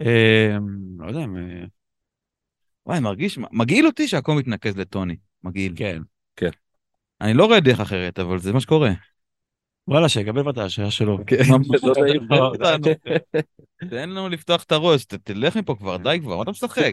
אמ, 0.00 1.00
לא 1.00 1.08
יודע 1.08 1.24
אם... 1.24 1.36
אה, 1.36 1.64
וואי, 2.86 3.00
מרגיש, 3.00 3.38
מגעיל 3.52 3.86
אותי 3.86 4.08
שהכל 4.08 4.34
מתנקז 4.34 4.76
לטוני. 4.76 5.16
מגעיל. 5.44 5.74
כן. 5.76 6.50
אני 7.20 7.34
לא 7.34 7.46
רואה 7.46 7.60
דרך 7.60 7.80
אחרת, 7.80 8.18
אבל 8.18 8.38
זה 8.38 8.52
מה 8.52 8.60
שקורה. 8.60 8.90
וואלה, 9.88 10.08
שיקבל 10.08 10.50
את 10.50 10.58
ההשעיה 10.58 10.90
שלו. 10.90 11.18
כן, 11.26 11.42
תן 13.90 14.10
לנו 14.10 14.28
לפתוח 14.28 14.62
את 14.62 14.72
הראש, 14.72 15.04
תלך 15.04 15.56
מפה 15.56 15.74
כבר, 15.78 15.96
די 15.96 16.18
כבר, 16.22 16.36
מה 16.36 16.42
אתה 16.42 16.50
משחק? 16.50 16.92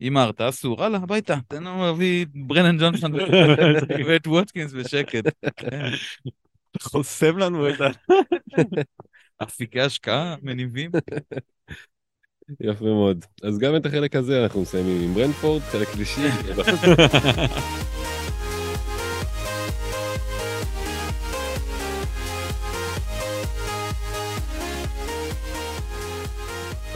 הימרת, 0.00 0.40
אסור, 0.40 0.84
הלאה, 0.84 1.00
הביתה, 1.02 1.34
תן 1.48 1.64
לנו 1.64 1.86
להביא 1.86 2.24
את 2.24 2.28
ברנן 2.34 2.78
ג'ונסון 2.78 3.14
ואת 4.06 4.26
ווטקינס 4.26 4.72
בשקט. 4.72 5.24
כן. 5.56 5.90
חוסם 6.80 7.38
לנו 7.38 7.68
את 7.68 7.80
ה... 7.80 7.88
אפיקי 9.42 9.80
השקעה 9.80 10.34
מניבים. 10.42 10.90
יפה 12.60 12.84
מאוד. 12.84 13.24
אז 13.42 13.58
גם 13.58 13.76
את 13.76 13.86
החלק 13.86 14.16
הזה 14.16 14.42
אנחנו 14.42 14.62
מסיימים 14.62 15.02
עם 15.02 15.14
ברנדפורד, 15.14 15.62
חלק 15.62 15.88
שלישי. 15.94 16.28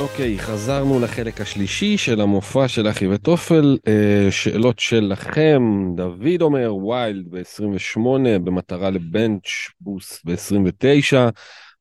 אוקיי, 0.05 0.39
חזרנו 0.39 1.01
לחלק 1.01 1.41
השלישי 1.41 1.99
של 1.99 2.21
המופע 2.21 2.69
של 2.69 2.89
אחי 2.89 3.07
וטופל. 3.07 3.79
אה, 3.89 4.27
שאלות 4.31 4.79
שלכם, 4.79 5.63
דוד 5.97 6.41
אומר, 6.43 6.75
wild 6.75 7.31
ב-28, 7.31 8.01
במטרה 8.45 8.91
ל 8.91 9.00
bench 9.00 9.47
boost 9.81 10.25
ב-29, 10.25 11.17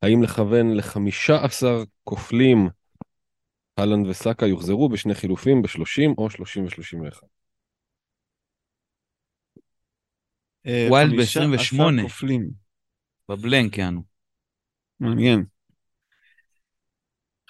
האם 0.01 0.23
לכוון 0.23 0.73
ל-15 0.73 1.63
כופלים, 2.03 2.69
האלנד 3.79 4.05
וסאקה 4.05 4.47
יוחזרו 4.47 4.89
בשני 4.89 5.15
חילופים 5.15 5.61
ב-30 5.61 6.13
או 6.17 6.29
30 6.29 6.65
ו-31? 6.65 7.25
אה, 10.67 10.87
wild 10.89 11.11
חמישה 11.11 11.39
ב- 11.39 11.53
28. 11.53 12.01
עשר 12.01 12.09
כופלים. 12.09 12.49
בבלנק, 13.29 13.77
יענו. 13.77 14.03
מעניין. 14.99 15.45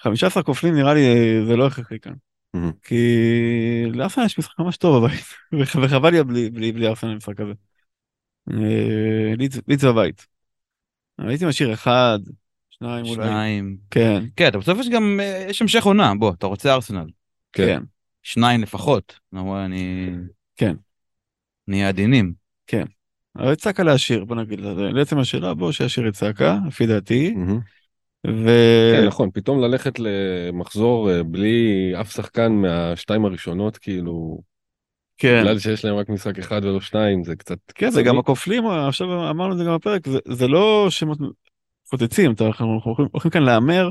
15 0.04 0.42
כופלים 0.42 0.74
נראה 0.74 0.94
לי 0.94 1.06
אה, 1.06 1.46
זה 1.46 1.56
לא 1.56 1.66
הכרחי 1.66 1.98
כאן. 1.98 2.12
כי 2.82 3.04
לארסנל 3.94 4.24
יש 4.24 4.38
משחק 4.38 4.58
ממש 4.58 4.76
טוב 4.76 5.04
בבית, 5.04 5.24
וח- 5.52 5.76
וחבל 5.82 6.10
לי 6.10 6.50
בלי, 6.50 6.86
ארסנל 6.88 7.14
משחק 7.14 7.36
כזה. 7.36 7.52
אה, 8.50 9.34
לידס 9.68 9.84
בבית. 9.84 10.26
אבל 11.18 11.28
הייתי 11.28 11.46
משאיר 11.46 11.72
אחד, 11.72 12.18
שניים 12.70 13.04
אולי. 13.04 13.14
שניים. 13.14 13.76
כן, 13.90 14.24
כן, 14.36 14.48
אתה 14.48 14.58
בסוף 14.58 14.78
יש 14.78 14.88
גם, 14.88 15.20
אה, 15.22 15.46
יש 15.48 15.62
המשך 15.62 15.84
עונה, 15.84 16.14
בוא, 16.14 16.32
אתה 16.34 16.46
רוצה 16.46 16.74
ארסנל. 16.74 17.06
כן. 17.52 17.82
שניים 18.22 18.62
לפחות. 18.62 19.20
אני... 19.64 20.10
כן. 20.56 20.74
נהיה 21.68 21.88
עדינים. 21.88 22.32
אבל 23.36 23.52
את 23.52 23.60
סאקה 23.60 23.82
להשאיר, 23.82 24.24
בוא 24.24 24.36
נגיד, 24.36 24.60
לזה. 24.60 24.82
לעצם 24.82 25.18
השאלה 25.18 25.54
בוא 25.54 25.72
שישאיר 25.72 26.08
את 26.08 26.14
סאקה, 26.14 26.58
לפי 26.66 26.86
דעתי. 26.86 27.30
מהמם. 27.30 27.60
ו... 28.26 28.48
כן, 28.92 29.06
נכון, 29.06 29.30
פתאום 29.30 29.60
ללכת 29.60 29.98
למחזור 29.98 31.10
אה, 31.10 31.22
בלי 31.22 31.92
אף 32.00 32.12
שחקן 32.12 32.52
מהשתיים 32.52 33.24
הראשונות, 33.24 33.78
כאילו, 33.78 34.38
כן. 35.18 35.40
בגלל 35.40 35.58
שיש 35.58 35.84
להם 35.84 35.96
רק 35.96 36.08
משחק 36.08 36.38
אחד 36.38 36.64
ולא 36.64 36.80
שניים, 36.80 37.24
זה 37.24 37.36
קצת... 37.36 37.58
כן, 37.74 37.90
זה 37.90 38.02
גם 38.02 38.18
הכופלים, 38.18 38.66
עכשיו 38.66 39.30
אמרנו 39.30 39.52
את 39.52 39.58
זה 39.58 39.64
גם 39.64 39.74
בפרק, 39.74 40.08
זה, 40.08 40.18
זה 40.28 40.48
לא 40.48 40.86
שמות 40.90 41.18
פוצצים, 41.90 42.32
אתה- 42.32 42.46
אנחנו 42.46 42.80
הולכים, 42.84 43.06
הולכים 43.12 43.30
כאן 43.30 43.42
להמר. 43.42 43.90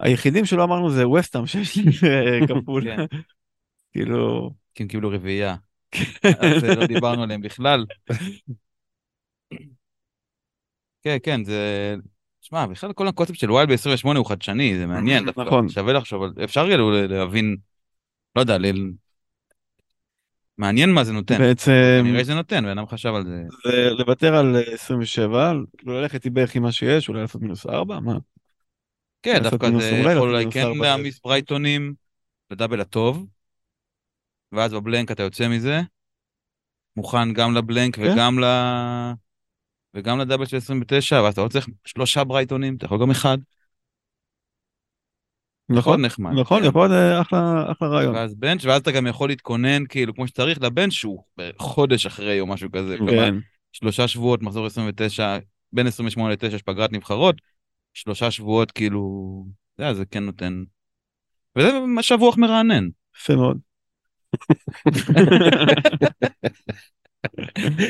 היחידים 0.00 0.44
שלא 0.44 0.64
אמרנו 0.64 0.90
זה 0.90 1.08
וסטאם 1.08 1.46
שיש 1.46 1.76
לי 1.76 1.84
אה, 1.84 2.46
כפול. 2.46 2.84
כן. 2.84 3.04
כאילו, 3.92 4.50
כי 4.74 4.82
הם 4.82 4.88
קיבלו 4.88 5.10
רביעייה. 5.10 5.56
אז 6.40 6.64
אה, 6.64 6.74
לא 6.74 6.86
דיברנו 6.86 7.22
עליהם 7.22 7.40
בכלל. 7.40 7.84
כן, 11.02 11.16
כן, 11.22 11.44
זה... 11.44 11.94
שמע, 12.46 12.66
בכלל 12.66 12.92
כל 12.92 13.08
הקונספט 13.08 13.38
של 13.38 13.50
wild 13.50 13.68
ב-28 13.68 14.16
הוא 14.16 14.26
חדשני, 14.26 14.78
זה 14.78 14.86
מעניין 14.86 15.24
דווקא. 15.26 15.40
נכון. 15.40 15.68
שווה 15.68 15.92
לחשוב, 15.92 16.22
אפשר 16.44 16.66
כאילו 16.66 16.90
להבין, 17.08 17.56
לא 18.36 18.40
יודע, 18.40 18.56
מעניין 20.58 20.92
מה 20.92 21.04
זה 21.04 21.12
נותן. 21.12 21.38
בעצם 21.38 21.72
כנראה 22.04 22.24
שזה 22.24 22.34
נותן, 22.34 22.64
בן 22.64 22.78
אדם 22.78 22.86
חשב 22.86 23.14
על 23.14 23.24
זה. 23.24 23.42
זה 23.64 23.90
לוותר 23.90 24.36
על 24.36 24.56
27, 24.72 25.52
כאילו 25.78 26.00
ללכת 26.00 26.26
בערך 26.26 26.54
עם 26.54 26.62
מה 26.62 26.72
שיש, 26.72 27.08
אולי 27.08 27.20
לעשות 27.20 27.42
מינוס 27.42 27.66
4, 27.66 28.00
מה? 28.00 28.18
כן, 29.22 29.42
דווקא 29.42 29.70
זה 29.78 29.90
יכול 29.90 30.28
אולי 30.28 30.44
כן 30.50 30.78
להעמיס 30.78 31.20
ברייטונים 31.24 31.94
לדאבל 32.50 32.80
הטוב, 32.80 33.26
ואז 34.52 34.72
בבלנק 34.72 35.10
אתה 35.10 35.22
יוצא 35.22 35.48
מזה, 35.48 35.80
מוכן 36.96 37.32
גם 37.32 37.54
לבלנק 37.54 37.96
כן. 37.96 38.02
וגם 38.02 38.38
ל... 38.38 38.44
וגם 39.96 40.18
לדאבל 40.18 40.46
של 40.46 40.56
29, 40.56 41.22
ואז 41.22 41.32
אתה 41.32 41.42
לא 41.42 41.48
צריך 41.48 41.68
שלושה 41.84 42.24
ברייטונים, 42.24 42.76
אתה 42.76 42.86
יכול 42.86 43.00
גם 43.00 43.10
אחד. 43.10 43.38
נכון, 45.68 46.04
נחמד. 46.04 46.32
נכון, 46.40 46.62
כן. 46.62 46.68
יכול 46.68 46.88
להיות 46.88 46.92
אה, 46.92 47.20
אחלה 47.20 47.72
אחלה 47.72 47.88
רעיון. 47.88 48.14
ואז 48.14 48.34
בנץ', 48.34 48.64
ואז 48.64 48.80
אתה 48.80 48.90
גם 48.92 49.06
יכול 49.06 49.28
להתכונן 49.28 49.86
כאילו 49.86 50.14
כמו 50.14 50.26
שצריך 50.26 50.62
לבנץ' 50.62 50.92
שהוא 50.92 51.22
חודש 51.58 52.06
אחרי 52.06 52.40
או 52.40 52.46
משהו 52.46 52.68
כזה. 52.72 52.96
כן, 53.10 53.34
שלושה 53.72 54.08
שבועות, 54.08 54.42
מחזור 54.42 54.66
29, 54.66 55.38
בין 55.72 55.86
28 55.86 56.34
ל-9 56.34 56.54
יש 56.54 56.62
פגרת 56.62 56.92
נבחרות, 56.92 57.36
שלושה 57.94 58.30
שבועות 58.30 58.70
כאילו, 58.70 59.44
אתה 59.74 59.82
יודע, 59.82 59.94
זה 59.94 60.04
כן 60.06 60.24
נותן. 60.24 60.62
וזה 61.56 61.70
משב 61.86 62.16
רוח 62.20 62.38
מרענן. 62.38 62.88
יפה 63.16 63.36
מאוד. 63.36 63.58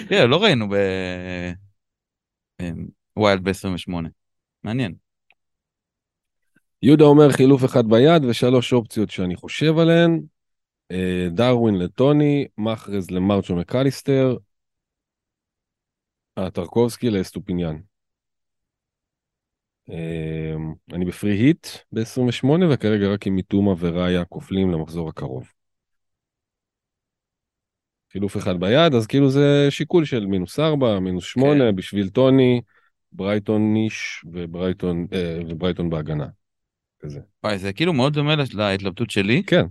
תראה, 0.08 0.26
לא 0.30 0.42
ראינו 0.42 0.68
ב... 0.68 0.74
אמ, 2.60 2.86
wild 3.16 3.44
ב-28. 3.44 3.92
מעניין. 4.64 4.94
יהודה 6.82 7.04
אומר 7.04 7.32
חילוף 7.32 7.64
אחד 7.64 7.86
ביד 7.86 8.24
ושלוש 8.24 8.72
אופציות 8.72 9.10
שאני 9.10 9.36
חושב 9.36 9.78
עליהן. 9.78 10.20
אה, 10.90 11.28
דרווין 11.30 11.74
לטוני, 11.74 12.46
מחרז 12.58 13.10
למרץ' 13.10 13.45
או 13.45 13.56
מקליסטר, 13.56 14.36
אה, 16.38 16.50
טרקובסקי 16.50 17.10
לאסטופיניאן. 17.10 17.76
אה, 19.90 20.54
אני 20.92 21.04
ב 21.04 21.10
free 21.10 21.32
hit 21.32 21.66
ב-28 21.92 22.46
וכרגע 22.72 23.08
רק 23.08 23.26
עם 23.26 23.34
מיטומה 23.34 23.74
וראיה 23.78 24.24
כופלים 24.24 24.70
למחזור 24.70 25.08
הקרוב. 25.08 25.55
חילוף 28.16 28.36
אחד 28.36 28.60
ביד, 28.60 28.94
אז 28.94 29.06
כאילו 29.06 29.30
זה 29.30 29.66
שיקול 29.70 30.04
של 30.04 30.26
מינוס 30.26 30.58
4, 30.58 30.98
מינוס 31.00 31.24
8 31.24 31.64
כן. 31.64 31.76
בשביל 31.76 32.08
טוני, 32.08 32.60
ברייטון 33.12 33.72
ניש 33.72 34.24
וברייטון, 34.32 35.06
אה, 35.12 35.38
וברייטון 35.48 35.90
בהגנה. 35.90 36.26
כזה. 37.00 37.20
וואי, 37.44 37.58
זה 37.58 37.72
כאילו 37.72 37.92
מאוד 37.92 38.12
דומה 38.12 38.34
להתלבטות 38.54 39.10
שלי, 39.10 39.42
כן, 39.42 39.66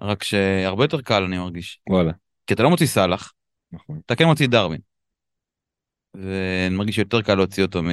רק 0.00 0.22
שהרבה 0.22 0.84
יותר 0.84 1.00
קל 1.00 1.22
אני 1.22 1.38
מרגיש. 1.38 1.80
וואלה, 1.88 2.12
כי 2.46 2.54
אתה 2.54 2.62
לא 2.62 2.70
מוציא 2.70 2.86
סאלח, 2.86 3.32
נכון. 3.72 4.00
אתה 4.06 4.16
כן 4.16 4.24
מוציא 4.24 4.48
דרווין. 4.48 4.80
ואני 6.14 6.76
מרגיש 6.76 6.94
שיותר 6.94 7.22
קל 7.22 7.34
להוציא 7.34 7.62
אותו 7.62 7.82
מ... 7.82 7.88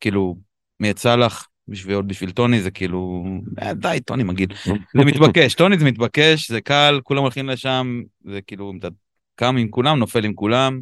כאילו, 0.00 0.36
מאת 0.80 0.98
סאלח 0.98 1.48
בשביל 1.68 1.96
עוד 1.96 2.08
בשביל 2.08 2.30
טוני 2.30 2.62
זה 2.62 2.70
כאילו 2.70 3.24
אה, 3.62 3.74
די 3.74 3.98
טוני 4.06 4.22
מגעיל 4.22 4.48
זה 4.94 5.04
מתבקש 5.04 5.54
טוני 5.54 5.78
זה 5.78 5.84
מתבקש 5.84 6.50
זה 6.50 6.60
קל 6.60 7.00
כולם 7.02 7.22
הולכים 7.22 7.48
לשם 7.48 8.02
זה 8.24 8.40
כאילו 8.42 8.72
אתה 8.78 8.88
קם 9.34 9.56
עם 9.56 9.68
כולם 9.68 9.98
נופל 9.98 10.24
עם 10.24 10.34
כולם. 10.34 10.80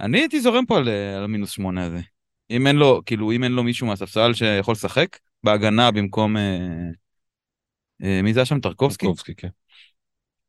אני 0.00 0.18
הייתי 0.18 0.40
זורם 0.40 0.66
פה 0.66 0.78
על, 0.78 0.88
על 0.88 1.24
המינוס 1.24 1.50
שמונה 1.50 1.84
הזה 1.84 2.00
אם 2.50 2.66
אין 2.66 2.76
לו 2.76 3.02
כאילו 3.06 3.32
אם 3.32 3.44
אין 3.44 3.52
לו 3.52 3.62
מישהו 3.62 3.86
מהספסל 3.86 4.34
שיכול 4.34 4.72
לשחק 4.72 5.18
בהגנה 5.44 5.90
במקום 5.90 6.36
אה, 6.36 6.58
אה, 8.02 8.22
מי 8.22 8.34
זה 8.34 8.40
היה 8.40 8.44
שם 8.44 8.60
טרקובסקי 8.60 9.06
טרקובסקי, 9.06 9.34
כן. 9.34 9.48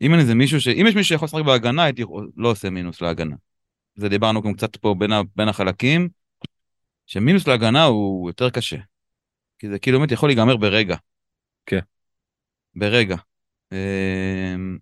אם 0.01 0.11
אין 0.11 0.19
איזה 0.19 0.35
מישהו 0.35 0.61
ש... 0.61 0.67
אם 0.67 0.85
יש 0.87 0.95
מישהו 0.95 1.03
שיכול 1.03 1.25
לשחק 1.25 1.41
בהגנה, 1.41 1.83
הייתי 1.83 2.03
לא 2.37 2.51
עושה 2.51 2.69
מינוס 2.69 3.01
להגנה. 3.01 3.35
זה 3.95 4.09
דיברנו 4.09 4.41
גם 4.41 4.53
קצת 4.53 4.75
פה 4.75 4.95
בין, 4.97 5.11
ה... 5.11 5.21
בין 5.35 5.49
החלקים, 5.49 6.09
שמינוס 7.09 7.47
להגנה 7.47 7.83
הוא 7.83 8.29
יותר 8.29 8.49
קשה. 8.49 8.77
כי 9.59 9.69
זה 9.69 9.79
כאילו 9.79 9.99
באמת 9.99 10.11
יכול 10.11 10.29
להיגמר 10.29 10.57
ברגע. 10.57 10.95
כן. 11.65 11.79
ברגע. 12.75 13.15
אמ, 13.71 14.77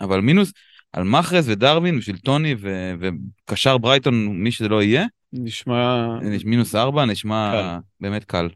אבל 0.00 0.20
מינוס 0.20 0.52
על 0.92 1.04
מחרז 1.04 1.48
ודרווין 1.48 1.98
בשביל 1.98 2.18
טוני 2.18 2.54
ו... 2.58 2.92
וקשר 3.00 3.78
ברייטון, 3.78 4.42
מי 4.42 4.52
שזה 4.52 4.68
לא 4.68 4.82
יהיה, 4.82 5.04
נשמע... 5.32 6.06
מינוס 6.44 6.74
ארבע 6.74 7.04
נשמע 7.04 7.52
קל. 7.52 7.78
באמת 8.00 8.24
קל. 8.24 8.48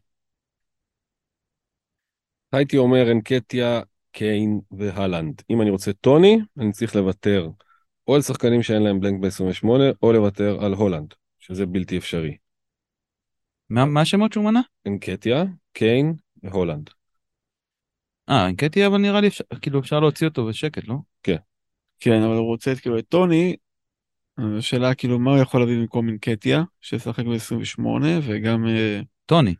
הייתי 2.53 2.77
אומר 2.77 3.13
אנקטיה, 3.13 3.81
קיין 4.13 4.61
והלנד. 4.71 5.43
אם 5.51 5.63
אני 5.63 5.71
רוצה 5.71 5.93
טוני, 5.93 6.39
אני 6.59 6.73
צריך 6.73 6.97
לוותר 6.97 7.49
או 8.09 8.15
על 8.15 8.23
שחקנים 8.23 8.63
שאין 8.63 8.83
להם 8.83 9.01
בלנק 9.01 9.21
ב-28, 9.21 9.69
או 10.03 10.13
לוותר 10.13 10.65
על 10.65 10.73
הולנד, 10.73 11.15
שזה 11.39 11.67
בלתי 11.67 11.99
אפשרי. 11.99 12.44
מה, 13.71 13.85
מה 13.85 14.01
השמות 14.01 14.33
שהוא 14.33 14.45
מנה? 14.45 14.61
אנקטיה, 14.87 15.45
קיין 15.73 16.15
והולנד. 16.43 16.91
אה, 18.29 18.47
אינקטי 18.47 18.87
אבל 18.87 18.99
נראה 18.99 19.21
לי 19.21 19.27
אפשר, 19.29 19.45
כאילו 19.63 19.81
אפשר 19.81 20.01
להוציא 20.01 20.27
אותו 20.27 20.47
בשקט, 20.47 20.89
לא? 20.89 20.95
כן, 22.01 22.23
אבל 22.23 22.35
הוא 22.35 22.47
רוצה 22.47 22.73
את 22.73 22.79
כאילו 22.79 22.99
את 22.99 23.05
טוני. 23.09 23.57
השאלה 24.59 24.95
כאילו 24.95 25.19
מה 25.19 25.31
הוא 25.31 25.39
יכול 25.39 25.61
להביא 25.61 25.79
במקום 25.79 26.09
אינקטיה, 26.09 26.63
שישחק 26.81 27.25
ב-28, 27.25 27.83
וגם... 28.23 28.67
אה, 28.67 29.01
טוני. 29.27 29.55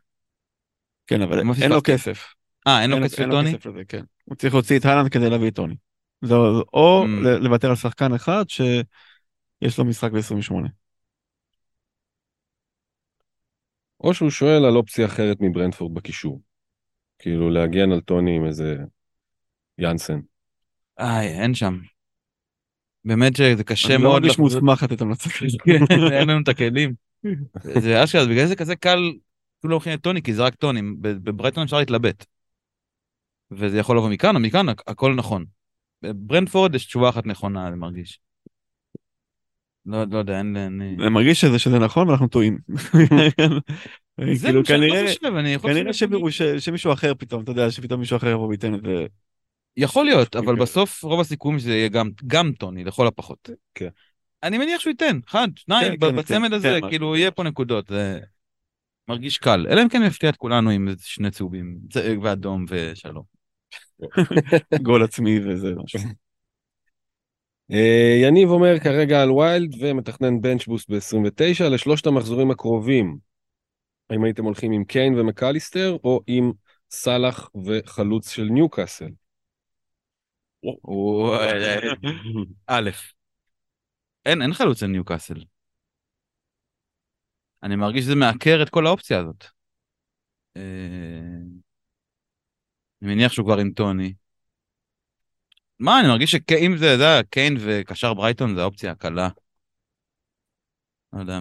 כן, 1.07 1.21
אבל 1.21 1.39
אין 1.39 1.47
לו 1.47 1.53
פספסתי? 1.53 1.91
כסף. 1.91 2.33
אה, 2.67 2.81
אין 2.81 2.89
לו 2.89 2.95
אין 2.95 3.03
לו 3.03 3.09
לטוני? 3.27 3.49
כסף 3.49 3.65
לזה, 3.65 3.85
כן. 3.87 4.03
הוא 4.23 4.35
צריך 4.35 4.53
להוציא 4.53 4.79
את 4.79 4.85
הלנד 4.85 5.11
כדי 5.11 5.29
להביא 5.29 5.47
את 5.47 5.55
טוני. 5.55 5.75
זה 6.21 6.35
או 6.73 7.05
Mm. 7.05 7.27
לוותר 7.27 7.69
על 7.69 7.75
שחקן 7.75 8.13
אחד 8.13 8.45
שיש 8.49 9.77
לו 9.77 9.85
משחק 9.85 10.11
ב-28. 10.11 10.67
או 14.05 14.13
שהוא 14.13 14.29
שואל 14.29 14.65
על 14.65 14.75
אופציה 14.75 15.05
אחרת 15.05 15.37
מברנדפורד 15.41 15.93
בקישור. 15.93 16.41
כאילו 17.19 17.49
להגן 17.49 17.91
על 17.91 18.01
טוני 18.01 18.35
עם 18.35 18.45
איזה 18.45 18.75
יאנסן. 19.77 20.19
איי, 20.99 21.41
אין 21.41 21.53
שם. 21.53 21.79
באמת 23.05 23.35
שזה 23.35 23.63
קשה 23.63 23.87
אני 23.95 24.03
לא 24.03 24.09
מאוד. 24.09 24.21
מרגיש 24.21 24.39
לחזות- 24.39 24.63
מוסמך 24.63 24.83
לתת 24.83 25.01
המלצה 25.01 25.29
כזאת. 25.39 25.61
כן, 25.61 26.11
אין 26.11 26.29
לנו 26.29 26.41
את 26.43 26.47
הכלים. 26.47 26.93
זה 27.61 28.03
אשכרה, 28.03 28.21
אז 28.21 28.27
בגלל 28.27 28.45
זה 28.45 28.55
כזה 28.55 28.75
קל, 28.75 28.97
כאילו 29.59 29.69
לא 29.69 29.73
הולכים 29.75 29.93
את 29.93 30.01
טוני, 30.01 30.21
כי 30.21 30.33
זה 30.33 30.43
רק 30.43 30.55
טוני. 30.55 30.81
בברייטון 31.01 31.63
אפשר 31.63 31.77
להתלבט. 31.77 32.25
וזה 33.51 33.77
יכול 33.77 33.97
לבוא 33.97 34.09
מכאן 34.09 34.35
או 34.35 34.39
מכאן, 34.41 34.69
הכ- 34.69 34.83
הכל 34.87 35.13
נכון. 35.15 35.45
בברנדפורד 36.01 36.75
יש 36.75 36.85
תשובה 36.85 37.09
אחת 37.09 37.25
נכונה, 37.25 37.67
אני 37.67 37.75
מרגיש. 37.75 38.19
לא, 39.85 40.03
לא 40.11 40.17
יודע, 40.17 40.37
אין. 40.37 40.57
אני- 40.57 40.95
אני 40.99 41.09
מרגיש 41.09 41.41
שזה 41.41 41.59
שזה 41.59 41.79
נכון 41.79 42.07
ואנחנו 42.09 42.27
טועים. 42.27 42.57
כאילו 44.17 44.59
לא 44.59 44.63
כנראה, 44.63 45.05
כנראה 45.61 45.93
שמישהו- 46.59 46.93
אחר 46.93 47.13
פתאום, 47.17 47.43
אתה 47.43 47.51
יודע, 47.51 47.71
שפתאום 47.71 47.99
מישהו 47.99 48.17
אחר 48.17 48.27
יבוא 48.27 48.47
וייתן 48.47 48.75
את 48.75 48.81
זה. 48.81 49.05
יכול 49.77 50.05
להיות, 50.05 50.35
אבל 50.35 50.55
כן. 50.55 50.61
בסוף 50.61 51.03
רוב 51.03 51.19
הסיכויים 51.19 51.59
שזה 51.59 51.73
יהיה 51.75 51.87
גם, 51.87 52.09
גם 52.27 52.51
טוני, 52.51 52.83
לכל 52.83 53.07
הפחות. 53.07 53.49
כן. 53.75 53.87
אני 54.43 54.57
מניח 54.57 54.81
שהוא 54.81 54.91
ייתן, 54.91 55.19
אחד, 55.27 55.47
שניים, 55.55 55.97
כן, 55.97 56.09
כן, 56.09 56.15
בצמד 56.15 56.47
כן, 56.47 56.53
הזה, 56.53 56.77
כן, 56.81 56.89
כאילו. 56.89 57.15
יהיה 57.15 57.31
פה 57.31 57.43
נקודות, 57.43 57.87
זה 57.87 58.19
מרגיש 59.07 59.37
קל. 59.37 59.67
אלא 59.69 59.81
אם 59.81 59.89
כן 59.89 60.03
יפתיע 60.07 60.29
את 60.29 60.35
כולנו 60.35 60.69
עם 60.69 60.87
שני 60.99 61.31
צהובים, 61.31 61.77
ואדום 62.23 62.65
ושלום. 62.69 63.23
גול 64.83 65.03
עצמי 65.03 65.39
וזה 65.39 65.73
משהו. 65.83 65.99
אה, 67.71 68.17
יניב 68.21 68.49
אומר 68.49 68.79
כרגע 68.79 69.21
על 69.21 69.31
ויילד 69.31 69.75
ומתכנן 69.79 70.41
בנץ' 70.41 70.67
בוסט 70.67 70.89
ב-29 70.89 71.63
לשלושת 71.63 72.05
המחזורים 72.05 72.51
הקרובים. 72.51 73.17
האם 74.09 74.23
הייתם 74.23 74.43
הולכים 74.43 74.71
עם 74.71 74.83
קיין 74.83 75.19
ומקליסטר 75.19 75.97
או 76.03 76.21
עם 76.27 76.51
סאלח 76.91 77.49
וחלוץ 77.65 78.29
של 78.29 78.43
ניוקאסל? 78.43 79.09
א', 82.67 82.89
אין, 84.25 84.41
אין 84.41 84.53
חלוץ 84.53 84.83
על 84.83 84.89
ניוקאסל. 84.89 85.43
אני 87.63 87.75
מרגיש 87.75 88.03
שזה 88.03 88.15
מעקר 88.15 88.59
את 88.63 88.69
כל 88.69 88.87
האופציה 88.87 89.19
הזאת. 89.19 89.45
אה, 90.57 90.61
אני 93.01 93.15
מניח 93.15 93.31
שהוא 93.31 93.45
כבר 93.45 93.57
עם 93.57 93.71
טוני. 93.71 94.13
מה, 95.79 95.99
אני 95.99 96.07
מרגיש 96.07 96.31
שאם 96.31 96.77
זה, 96.77 96.97
זה 96.97 97.21
קיין 97.29 97.57
וקשר 97.59 98.13
ברייטון 98.13 98.55
זה 98.55 98.61
האופציה 98.61 98.91
הקלה. 98.91 99.29
לא 101.13 101.19
יודע, 101.19 101.39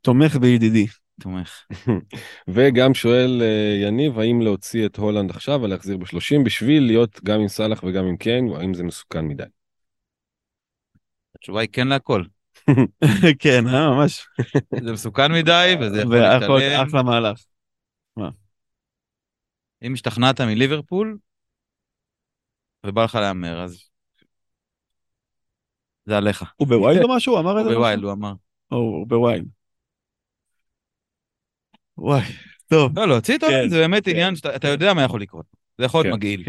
תומך 0.00 0.36
בידידי. 0.36 0.86
תומך. 1.20 1.66
וגם 2.54 2.94
שואל 2.94 3.42
אה, 3.42 3.86
יניב 3.86 4.18
האם 4.18 4.40
להוציא 4.40 4.86
את 4.86 4.96
הולנד 4.96 5.30
עכשיו 5.30 5.60
ולהחזיר 5.62 5.96
ב-30 5.96 6.44
בשביל 6.44 6.82
להיות 6.86 7.20
גם 7.24 7.40
עם 7.40 7.48
סאלח 7.48 7.84
וגם 7.84 8.04
עם 8.04 8.16
קיין, 8.16 8.48
או 8.48 8.60
האם 8.60 8.74
זה 8.74 8.82
מסוכן 8.82 9.24
מדי? 9.24 9.42
התשובה 11.36 11.60
היא 11.60 11.68
כן 11.72 11.88
להכל. 11.88 12.24
כן, 13.42 13.66
אה, 13.66 13.90
ממש. 13.90 14.26
זה 14.84 14.92
מסוכן 14.92 15.32
מדי, 15.32 15.74
וזה 15.80 16.00
יכול 16.00 16.16
להשתלם. 16.16 16.86
אחלה 16.88 17.02
מהלך. 17.02 17.44
אם 19.82 19.92
השתכנעת 19.92 20.40
מליברפול, 20.40 21.18
ובא 22.86 23.04
לך 23.04 23.14
להמר, 23.14 23.62
אז... 23.62 23.88
זה 26.06 26.16
עליך. 26.16 26.44
הוא 26.56 26.68
ב 26.68 26.75
wild 26.75 27.02
או 27.02 27.16
משהו? 27.16 27.32
הוא 27.32 27.40
אמר 27.40 27.60
את 27.60 27.64
זה? 27.64 27.74
ב 27.74 27.79
wild, 27.79 28.02
הוא 28.02 28.12
אמר. 28.12 28.32
או, 28.72 28.76
הוא 28.76 29.06
ב 29.06 29.13
wild. 29.13 29.48
וואי, 31.98 32.22
טוב. 32.66 32.98
לא, 32.98 33.08
להוציא 33.08 33.34
אותו, 33.34 33.46
כן, 33.46 33.68
זה 33.68 33.76
באמת 33.76 34.04
כן. 34.04 34.10
עניין 34.10 34.36
שאתה 34.36 34.56
אתה 34.56 34.68
יודע 34.68 34.94
מה 34.94 35.02
יכול 35.02 35.20
לקרות. 35.22 35.46
זה 35.78 35.84
יכול 35.84 36.04
להיות 36.04 36.12
כן, 36.12 36.16
מגעיל. 36.16 36.44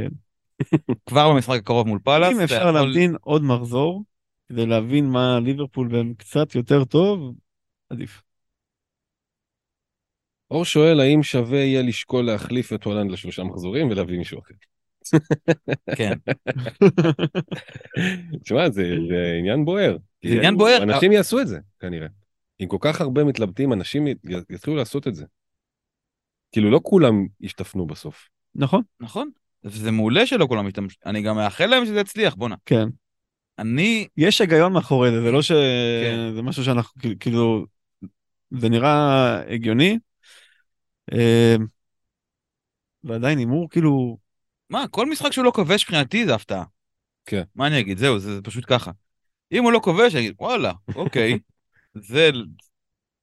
כבר 1.10 1.30
במשחק 1.30 1.60
הקרוב 1.60 1.88
מול 1.88 2.00
פאלאס, 2.04 2.36
אם 2.36 2.42
אפשר 2.42 2.72
להמתין 2.72 3.16
עוד 3.22 3.44
מחזור, 3.44 4.04
כדי 4.50 4.66
להבין 4.66 5.10
מה 5.10 5.40
ליברפול 5.40 5.88
והם 5.92 6.14
קצת 6.18 6.56
יותר 6.56 6.86
טוב, 6.86 7.36
עדיף. 7.90 8.22
אור 10.52 10.66
שואל 10.66 11.00
האם 11.00 11.24
שווה 11.24 11.60
יהיה 11.60 11.82
לשקול 11.82 12.26
להחליף 12.26 12.74
את 12.74 12.84
הולנד 12.84 13.12
לשלושה 13.12 13.44
מחזורים 13.44 13.90
ולהביא 13.90 14.18
מישהו 14.18 14.40
אחר. 14.40 14.54
כן. 15.96 16.14
תשמע, 18.44 18.70
זה 18.70 18.96
זה 19.10 19.36
עניין 19.40 19.66
בוער. 19.66 19.98
זה 20.26 20.34
עניין 20.34 20.58
בוער. 20.58 20.84
אנשים 20.84 21.12
יעשו 21.12 21.42
את 21.42 21.48
זה, 21.48 21.60
כנראה. 21.80 22.08
אם 22.62 22.68
כל 22.68 22.78
כך 22.80 23.02
הרבה 23.02 23.24
מתלבטים, 23.24 23.74
אנשים 23.74 24.08
יתחילו 24.50 24.76
לעשות 24.76 25.08
את 25.08 25.16
זה. 25.16 25.26
כאילו, 26.52 26.72
לא 26.72 26.80
כולם 26.84 27.28
ישתפנו 27.42 27.86
בסוף. 27.88 28.30
נכון? 28.56 28.82
נכון. 29.00 29.30
זה 29.64 29.92
מעולה 29.92 30.26
שלא 30.26 30.46
כולם 30.46 30.68
משתמשים. 30.68 30.98
אני 31.06 31.22
גם 31.22 31.36
מאחל 31.36 31.66
להם 31.66 31.86
שזה 31.86 32.00
יצליח, 32.00 32.36
בואנה. 32.36 32.56
כן. 32.66 32.88
אני, 33.60 34.08
יש 34.18 34.42
היגיון 34.42 34.74
מאחורי 34.74 35.12
זה, 35.12 35.22
זה 35.22 35.32
לא 35.32 35.42
ש... 35.42 35.52
כן. 35.52 36.36
זה 36.36 36.42
משהו 36.42 36.64
שאנחנו, 36.64 37.02
כאילו- 37.02 37.16
כאילו, 37.20 37.66
זה 38.52 38.70
נראה 38.70 39.40
הגיוני. 39.54 40.00
אה, 41.14 41.56
ועדיין 43.04 43.38
הימור, 43.38 43.70
כאילו, 43.70 44.18
מה, 44.70 44.88
כל 44.88 45.10
משחק 45.10 45.32
שהוא 45.32 45.46
לא 45.46 45.52
כובש 45.52 45.84
מבחינתי 45.84 46.26
זה 46.26 46.36
הפתעה. 46.36 46.64
כן. 47.26 47.44
מה 47.56 47.68
אני 47.68 47.80
אגיד? 47.80 47.98
זהו, 47.98 48.20
זה 48.20 48.36
זה 48.36 48.42
פשוט 48.42 48.64
ככה. 48.68 48.92
אם 49.52 49.64
הוא 49.64 49.72
לא 49.72 49.80
כובש, 49.84 50.16
אני 50.16 50.22
אגיד, 50.22 50.36
וואלה, 50.40 50.72
אוקיי, 50.96 51.40
זה 52.10 52.30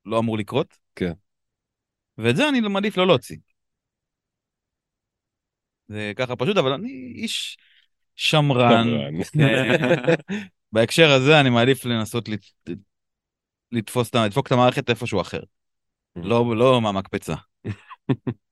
לא 0.06 0.18
אמור 0.18 0.38
לקרות. 0.38 0.76
כן. 0.96 1.12
ואת 2.18 2.36
זה 2.36 2.48
אני 2.48 2.60
מעדיף 2.60 2.96
לא 2.96 3.06
להוציא. 3.06 3.36
זה 5.88 6.12
ככה 6.16 6.36
פשוט, 6.36 6.56
אבל 6.56 6.72
אני 6.72 7.12
איש 7.16 7.58
שמרן. 8.16 8.88
בהקשר 10.72 11.10
הזה 11.10 11.40
אני 11.40 11.50
מעדיף 11.50 11.84
לנסות 11.84 12.28
לת... 12.28 12.40
לתפוס 13.72 14.14
לדפוק 14.14 14.46
את 14.46 14.52
המערכת 14.52 14.90
איפשהו 14.90 15.20
אחר. 15.20 15.40
לא, 16.16 16.56
לא 16.56 16.80
מהמקפצה. 16.80 17.34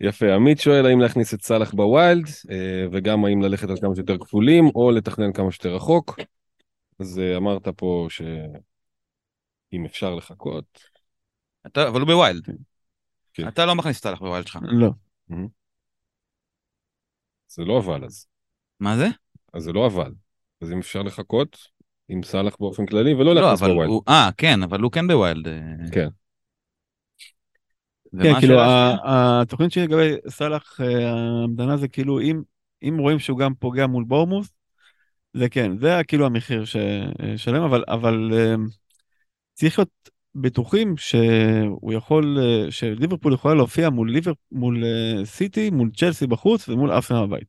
יפה, 0.00 0.34
עמית 0.34 0.60
שואל 0.60 0.86
האם 0.86 1.00
להכניס 1.00 1.34
את 1.34 1.42
סאלח 1.42 1.74
בווילד, 1.74 2.26
אה, 2.50 2.86
וגם 2.92 3.24
האם 3.24 3.42
ללכת 3.42 3.70
על 3.70 3.76
כמה 3.80 3.94
שיותר 3.94 4.18
כפולים, 4.18 4.64
או 4.74 4.90
לתכנן 4.90 5.32
כמה 5.32 5.52
שיותר 5.52 5.74
רחוק. 5.74 6.20
אז 6.98 7.18
אה, 7.18 7.36
אמרת 7.36 7.68
פה 7.68 8.06
שאם 8.10 9.84
אפשר 9.84 10.14
לחכות. 10.14 10.80
אתה, 11.66 11.88
אבל 11.88 12.00
הוא 12.00 12.08
ב 12.08 12.14
wild. 12.14 12.46
כן. 13.34 13.48
אתה 13.48 13.66
לא 13.66 13.74
מכניס 13.74 13.98
את 13.98 14.02
סאלח 14.02 14.18
ב 14.18 14.24
wild 14.24 14.46
שלך. 14.46 14.58
לא. 14.62 14.90
זה 17.48 17.64
לא 17.64 17.78
אבל 17.78 18.04
אז. 18.04 18.26
מה 18.80 18.96
זה? 18.96 19.06
אז 19.52 19.62
זה 19.62 19.72
לא 19.72 19.86
אבל. 19.86 20.12
אז 20.60 20.72
אם 20.72 20.78
אפשר 20.78 21.02
לחכות 21.02 21.58
עם 22.08 22.22
סאלח 22.22 22.56
באופן 22.60 22.86
כללי, 22.86 23.14
ולא 23.14 23.34
לא, 23.34 23.40
להכניס 23.40 23.62
אבל 23.62 23.72
ב 23.72 23.75
wild. 23.75 23.92
אה, 24.08 24.30
כן, 24.36 24.62
אבל 24.62 24.80
הוא 24.80 24.92
כן 24.92 25.06
ב 25.06 25.13
wild. 25.13 25.48
אה. 25.48 25.54
כן. 25.92 26.08
כן, 28.22 28.40
כאילו? 28.40 28.58
התוכנית 29.04 29.72
שלי 29.72 29.82
לגבי 29.82 30.14
סאלח, 30.28 30.80
אה, 30.80 31.10
ההמתנה 31.10 31.76
זה 31.76 31.88
כאילו, 31.88 32.20
אם, 32.20 32.42
אם 32.82 32.96
רואים 33.00 33.18
שהוא 33.18 33.38
גם 33.38 33.54
פוגע 33.54 33.86
מול 33.86 34.04
בורמוס, 34.04 34.52
זה 35.34 35.48
כן, 35.48 35.78
זה 35.78 36.00
כאילו 36.08 36.26
המחיר 36.26 36.64
ששלם, 36.64 37.62
אבל, 37.62 37.84
אבל 37.88 38.30
אה, 38.34 38.54
צריך 39.54 39.78
להיות 39.78 40.10
בטוחים 40.34 40.96
שהוא 40.96 41.92
יכול, 41.92 42.38
אה, 42.40 42.70
שליברפול 42.70 43.34
יכולה 43.34 43.54
להופיע 43.54 43.90
מול 43.90 44.10
ליבר, 44.10 44.32
מול 44.52 44.84
סיטי, 45.24 45.70
מול 45.70 45.90
צ'לסי 45.96 46.26
בחוץ 46.26 46.68
ומול 46.68 46.92
ארסנל 46.92 47.26
בבית. 47.26 47.48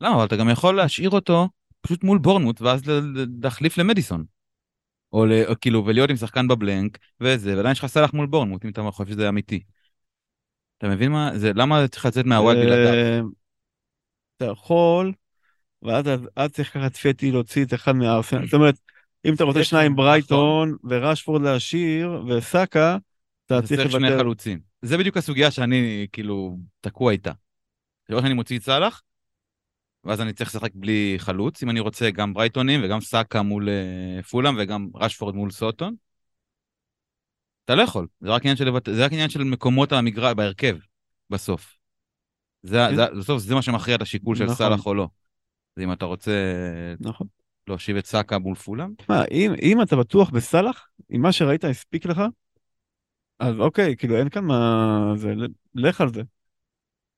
למה? 0.00 0.14
אבל 0.14 0.24
אתה 0.24 0.36
גם 0.36 0.48
יכול 0.48 0.76
להשאיר 0.76 1.10
אותו 1.10 1.48
פשוט 1.80 2.04
מול 2.04 2.18
בורנמוט, 2.18 2.62
ואז 2.62 2.82
להחליף 3.42 3.78
למדיסון. 3.78 4.24
או, 5.12 5.26
ל... 5.26 5.32
או 5.48 5.54
כאילו, 5.60 5.86
ולהיות 5.86 6.10
עם 6.10 6.16
שחקן 6.16 6.48
בבלנק, 6.48 6.98
וזה, 7.20 7.56
ועדיין 7.56 7.72
יש 7.72 7.78
לך 7.78 7.86
סלאח 7.86 8.12
מול 8.12 8.26
בורנמוט, 8.26 8.64
אם 8.64 8.70
אתה 8.70 8.82
חושב 8.90 9.10
שזה 9.10 9.28
אמיתי. 9.28 9.62
אתה 10.78 10.88
מבין 10.88 11.12
מה? 11.12 11.30
זה, 11.34 11.52
למה 11.54 11.88
צריך 11.88 12.06
לצאת 12.06 12.26
מה 12.26 12.39
wild 12.39 12.64
בלעדיו? 12.64 12.92
אה, 12.92 13.20
אתה 14.36 14.44
יכול, 14.44 15.12
ואז 15.82 16.04
אז 16.36 16.50
צריך 16.50 16.76
לקחת 16.76 16.96
פטי 16.96 17.30
להוציא 17.30 17.64
את 17.64 17.74
אחד 17.74 17.92
מהארסנל. 17.92 18.44
זאת 18.44 18.54
אומרת, 18.54 18.74
אם 19.24 19.34
אתה 19.34 19.44
רוצה 19.44 19.64
שניים 19.64 19.92
נכון. 19.92 20.04
ברייטון 20.04 20.76
ורשפורד 20.84 21.42
להשאיר 21.42 22.24
וסאקה, 22.28 22.98
אתה 23.46 23.62
צריך 23.62 23.80
צריך 23.80 23.92
שני 23.92 24.02
לוותר. 24.02 24.18
חלוצים. 24.18 24.58
זה 24.82 24.98
בדיוק 24.98 25.16
הסוגיה 25.16 25.50
שאני, 25.50 26.06
כאילו, 26.12 26.58
תקוע 26.80 27.12
איתה. 27.12 27.32
זה 28.08 28.14
לא 28.14 28.22
שאני 28.22 28.34
מוציא 28.34 28.58
את 28.58 28.62
סאלח, 28.62 29.02
ואז 30.04 30.20
אני 30.20 30.32
צריך 30.32 30.50
לשחק 30.50 30.70
בלי 30.74 31.14
חלוץ, 31.18 31.62
אם 31.62 31.70
אני 31.70 31.80
רוצה 31.80 32.10
גם 32.10 32.34
ברייטונים 32.34 32.80
וגם 32.84 33.00
סאקה 33.00 33.42
מול 33.42 33.68
אה, 33.68 34.22
פולאם 34.22 34.54
וגם 34.58 34.88
רשפורד 34.94 35.34
מול 35.34 35.50
סוטון. 35.50 35.94
אתה 37.64 37.74
לא 37.74 37.82
יכול, 37.82 38.06
זה 38.20 38.28
רק 38.28 38.42
עניין 38.42 38.56
של, 38.56 38.70
זה 38.86 39.04
רק 39.04 39.12
עניין 39.12 39.30
של 39.30 39.44
מקומות 39.44 39.92
המגרש, 39.92 40.34
בהרכב, 40.34 40.76
בסוף. 41.30 41.76
זה, 42.62 42.76
כן. 42.90 42.96
זה, 42.96 43.06
בסוף 43.18 43.42
זה 43.42 43.54
מה 43.54 43.62
שמכריע 43.62 43.96
את 43.96 44.02
השיקול 44.02 44.36
של 44.36 44.44
נכון. 44.44 44.56
סאלח 44.56 44.86
או 44.86 44.94
לא. 44.94 45.08
זה 45.76 45.84
אם 45.84 45.92
אתה 45.92 46.04
רוצה 46.04 46.32
נכון. 47.00 47.26
להושיב 47.68 47.96
את 47.96 48.06
סאקה 48.06 48.38
מול 48.38 48.54
פולאם, 48.54 48.90
אם, 49.30 49.52
אם 49.62 49.82
אתה 49.82 49.96
בטוח 49.96 50.30
בסאלח, 50.30 50.88
אם 51.14 51.22
מה 51.22 51.32
שראית 51.32 51.64
הספיק 51.64 52.06
לך, 52.06 52.22
אז 53.38 53.54
אוקיי, 53.58 53.96
כאילו 53.96 54.16
אין 54.16 54.28
כאן 54.28 54.44
מה... 54.44 55.12
זה, 55.16 55.34
לך 55.74 56.00
על 56.00 56.14
זה. 56.14 56.22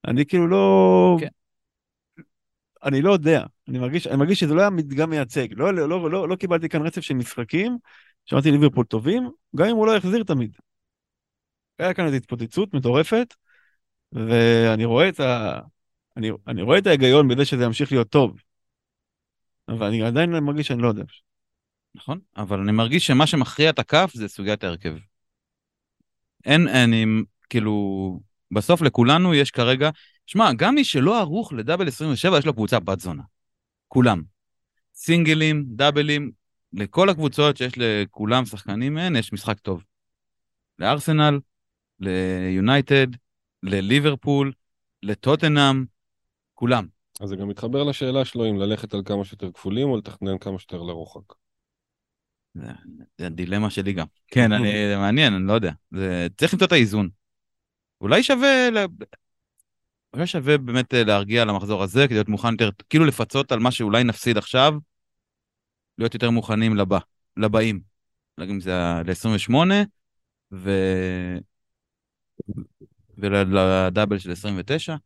אני 0.06 0.26
כאילו 0.26 0.48
לא... 0.48 1.16
כן. 1.20 1.28
אני 2.84 3.02
לא 3.02 3.12
יודע, 3.12 3.44
אני 3.68 3.78
מרגיש, 3.78 4.06
אני 4.06 4.16
מרגיש 4.16 4.40
שזה 4.40 4.54
לא 4.54 4.60
היה 4.60 4.70
מדגם 4.70 5.10
מייצג, 5.10 5.48
לא, 5.50 5.74
לא, 5.74 5.88
לא, 5.88 6.10
לא, 6.10 6.28
לא 6.28 6.36
קיבלתי 6.36 6.68
כאן 6.68 6.82
רצף 6.82 7.00
של 7.00 7.14
משחקים, 7.14 7.78
שמעתי 8.24 8.50
ליברפול 8.50 8.84
טובים, 8.84 9.30
גם 9.56 9.66
אם 9.66 9.76
הוא 9.76 9.86
לא 9.86 9.96
החזיר 9.96 10.24
תמיד. 10.24 10.56
היה 11.78 11.94
כאן 11.94 12.06
איזו 12.06 12.16
התפוצצות 12.16 12.74
מטורפת, 12.74 13.34
ואני 14.12 14.84
רואה 14.84 15.09
את 15.09 15.20
ה... 15.20 15.60
אני, 16.16 16.30
אני 16.46 16.62
רואה 16.62 16.78
את 16.78 16.86
ההיגיון 16.86 17.28
בזה 17.28 17.44
שזה 17.44 17.64
ימשיך 17.64 17.92
להיות 17.92 18.09
טוב, 18.09 18.40
אבל 19.68 19.86
אני 19.86 20.02
עדיין 20.02 20.30
מרגיש 20.30 20.66
שאני 20.66 20.82
לא 20.82 20.88
יודע. 20.88 21.04
נכון? 21.94 22.20
אבל 22.36 22.60
אני 22.60 22.72
מרגיש 22.72 23.06
שמה 23.06 23.26
שמכריע 23.26 23.70
את 23.70 23.78
הכף 23.78 24.10
זה 24.14 24.28
סוגיית 24.28 24.64
ההרכב. 24.64 24.94
אין, 26.44 26.68
אני, 26.68 27.04
כאילו, 27.50 28.20
בסוף 28.50 28.82
לכולנו 28.82 29.34
יש 29.34 29.50
כרגע, 29.50 29.90
שמע, 30.32 30.52
גם 30.52 30.74
מי 30.74 30.84
שלא 30.84 31.20
ערוך 31.20 31.52
לדאבל 31.52 31.88
27, 31.88 32.38
יש 32.38 32.46
לו 32.46 32.52
קבוצה 32.52 32.80
בת 32.80 33.00
זונה. 33.00 33.22
כולם. 33.88 34.22
סינגלים, 34.94 35.64
דאבלים, 35.66 36.30
לכל 36.72 37.09
הקבוצות 37.09 37.56
שיש 37.56 37.72
לכולם 37.76 38.44
שחקנים 38.44 38.94
מהן, 38.94 39.16
יש 39.16 39.32
משחק 39.32 39.59
טוב. 39.59 39.84
לארסנל, 40.78 41.40
ליונייטד, 42.00 43.06
לליברפול, 43.62 44.52
לטוטנאם, 45.02 45.84
כולם. 46.54 46.86
אז 47.20 47.28
זה 47.28 47.36
גם 47.36 47.48
מתחבר 47.48 47.84
לשאלה 47.84 48.24
שלו 48.24 48.50
אם 48.50 48.59
ללכת 48.59 48.94
על 48.94 49.02
כמה 49.04 49.24
שיותר 49.24 49.52
כפולים 49.52 49.88
או 49.88 49.96
לתכנן 49.96 50.38
כמה 50.38 50.59
שיותר 50.59 50.82
לרוחק. 50.82 51.32
זה, 52.54 52.66
זה 53.18 53.26
הדילמה 53.26 53.70
שלי 53.70 53.92
גם. 53.92 54.06
כן, 54.28 54.52
אני, 54.52 54.72
זה 54.88 54.96
מעניין, 54.96 55.34
אני 55.34 55.46
לא 55.46 55.52
יודע. 55.52 55.72
זה, 55.90 56.26
צריך 56.36 56.54
למצוא 56.54 56.66
את 56.66 56.72
האיזון. 56.72 57.09
אולי 58.00 58.22
שווה. 58.22 58.68
אולי 60.14 60.26
שווה 60.26 60.59
באמת 60.59 60.94
אה, 60.94 61.05
להרגיע 61.05 61.44
למחזור 61.44 61.82
הזה, 61.82 62.06
כדי 62.06 62.14
להיות 62.14 62.28
מוכן 62.28 62.52
יותר, 62.52 62.70
כאילו 62.90 63.05
לפצות 63.05 63.52
על 63.52 63.59
מה 63.59 63.70
שאולי 63.70 64.05
נפסיד 64.05 64.39
עכשיו, 64.39 64.74
להיות 65.98 66.14
יותר 66.14 66.30
מוכנים 66.30 66.76
לבא, 66.76 66.98
לבאים. 67.36 67.80
אם 68.40 68.60
זה 68.60 68.72
ל-28, 69.06 69.55
ו... 70.52 70.70
ולדאבל 73.18 74.18
של 74.18 74.32
29. 74.32 74.97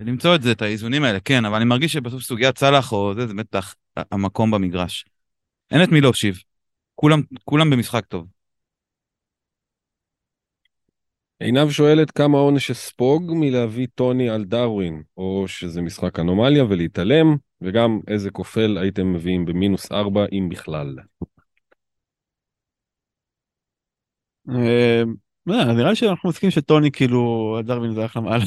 ולמצוא 0.00 0.34
את 0.34 0.42
זה, 0.42 0.52
את 0.52 0.62
האיזונים 0.62 1.04
האלה, 1.04 1.20
כן, 1.20 1.44
אבל 1.44 1.56
אני 1.56 1.64
מרגיש 1.64 1.92
שבסוף 1.92 2.22
סוגיית 2.22 2.58
סאלח 2.58 2.92
או 2.92 3.14
זה, 3.14 3.26
זה 3.26 3.34
באמת 3.34 3.54
המקום 3.96 4.50
במגרש. 4.50 5.04
אין 5.70 5.82
את 5.82 5.88
מי 5.88 6.00
להושיב. 6.00 6.38
כולם, 6.94 7.22
כולם 7.44 7.70
במשחק 7.70 8.04
טוב. 8.06 8.33
עינב 11.44 11.70
שואלת 11.70 12.10
כמה 12.10 12.38
עונש 12.38 12.70
אספוג 12.70 13.32
מלהביא, 13.34 13.86
טוני 13.94 14.30
על 14.30 14.44
דרווין, 14.44 15.02
או 15.16 15.44
שזה 15.46 15.82
משחק 15.82 16.18
אנומליה 16.20 16.64
ולהתעלם, 16.64 17.36
וגם 17.60 18.00
איזה 18.08 18.30
כופל 18.30 18.78
הייתם 18.78 19.12
מביאים 19.12 19.44
במינוס 19.44 19.92
4, 19.92 20.24
אם 20.32 20.48
בכלל. 20.48 20.96
אה, 24.50 25.02
לא, 25.46 25.64
נראה 25.64 25.90
לי 25.90 25.96
שאנחנו 25.96 26.28
מסכימים 26.28 26.50
שטוני 26.50 26.90
כאילו 26.90 27.56
דרווין 27.64 27.94
זה 27.94 28.04
אחלה 28.04 28.22
מעל. 28.22 28.40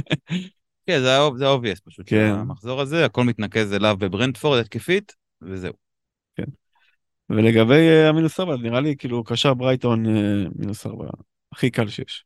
כן, 0.86 1.00
זה 1.00 1.18
ה- 1.18 1.36
זה 1.36 1.46
ה 1.46 1.50
obvious 1.50 1.80
פשוט. 1.80 2.06
כן. 2.08 2.32
המחזור 2.32 2.80
הזה, 2.80 3.04
הכל 3.04 3.24
מתנקז 3.24 3.72
אליו 3.72 3.96
בברנטפורד 3.98 4.60
התקפית, 4.60 5.12
וזהו. 5.42 5.72
ולגבי 7.30 7.88
אה, 7.88 8.08
המינוס 8.08 8.40
ארבע, 8.40 8.56
נראה 8.56 8.80
לי 8.80 8.96
כאילו 8.96 9.24
קשר 9.24 9.54
ברייטון 9.54 10.06
אה, 10.06 10.44
מינוס 10.56 10.86
ארבע, 10.86 11.06
הכי 11.54 11.70
קל 11.70 11.88
שיש. 11.88 12.24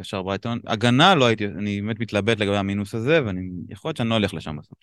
קשר 0.00 0.22
ברייטון. 0.22 0.60
הגנה 0.66 1.14
לא 1.14 1.26
הייתי, 1.26 1.46
אני 1.46 1.82
באמת 1.82 2.00
מתלבט 2.00 2.38
לגבי 2.38 2.56
המינוס 2.56 2.94
הזה, 2.94 3.24
ואני, 3.24 3.40
יכול 3.68 3.88
להיות 3.88 3.96
שאני 3.96 4.08
לא 4.08 4.14
הולך 4.14 4.34
לשם 4.34 4.56
בסוף. 4.56 4.78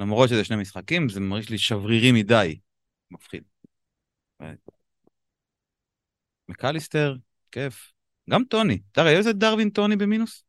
למרות 0.00 0.28
שזה 0.28 0.44
שני 0.44 0.56
משחקים, 0.56 1.08
זה 1.08 1.20
מרגיש 1.20 1.50
לי 1.50 1.58
שברירי 1.58 2.12
מדי. 2.12 2.58
מפחיד. 3.10 3.42
מקליסטר, 6.48 7.16
כיף. 7.52 7.92
גם 8.30 8.44
טוני. 8.44 8.78
תראה, 8.92 9.16
איזה 9.16 9.32
דרווין 9.32 9.70
טוני 9.70 9.96
במינוס? 9.96 10.44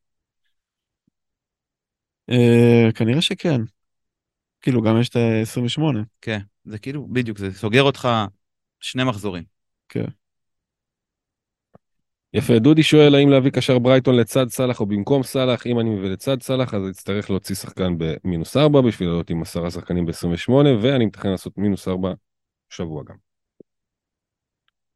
אה, 2.29 2.91
כנראה 2.95 3.21
שכן. 3.21 3.61
כאילו 4.61 4.81
גם 4.81 5.01
יש 5.01 5.09
את 5.09 5.15
ה-28. 5.15 5.81
כן, 6.21 6.39
זה 6.65 6.79
כאילו, 6.79 7.07
בדיוק, 7.07 7.37
זה 7.37 7.53
סוגר 7.53 7.83
אותך 7.83 8.07
שני 8.79 9.03
מחזורים. 9.03 9.43
יפה, 12.37 12.59
דודי 12.59 12.83
שואל 12.83 13.15
האם 13.15 13.29
להביא 13.29 13.51
קשר 13.51 13.79
ברייטון 13.79 14.15
לצד 14.15 14.49
סאלח 14.49 14.79
או 14.79 14.85
במקום 14.85 15.23
סאלח, 15.23 15.67
אם 15.67 15.79
אני 15.79 15.89
מביא 15.89 16.09
לצד 16.09 16.41
סאלח 16.41 16.73
אז 16.73 16.89
אצטרך 16.89 17.29
להוציא 17.29 17.55
שחקן 17.55 17.95
במינוס 17.97 18.57
4 18.57 18.81
בשביל 18.81 19.09
לעלות 19.09 19.29
עם 19.29 19.41
עשרה 19.41 19.71
שחקנים 19.71 20.05
ב-28 20.05 20.51
ואני 20.81 21.05
מתכנן 21.05 21.31
לעשות 21.31 21.57
מינוס 21.57 21.87
4 21.87 22.13
שבוע 22.69 23.03
גם. 23.03 23.15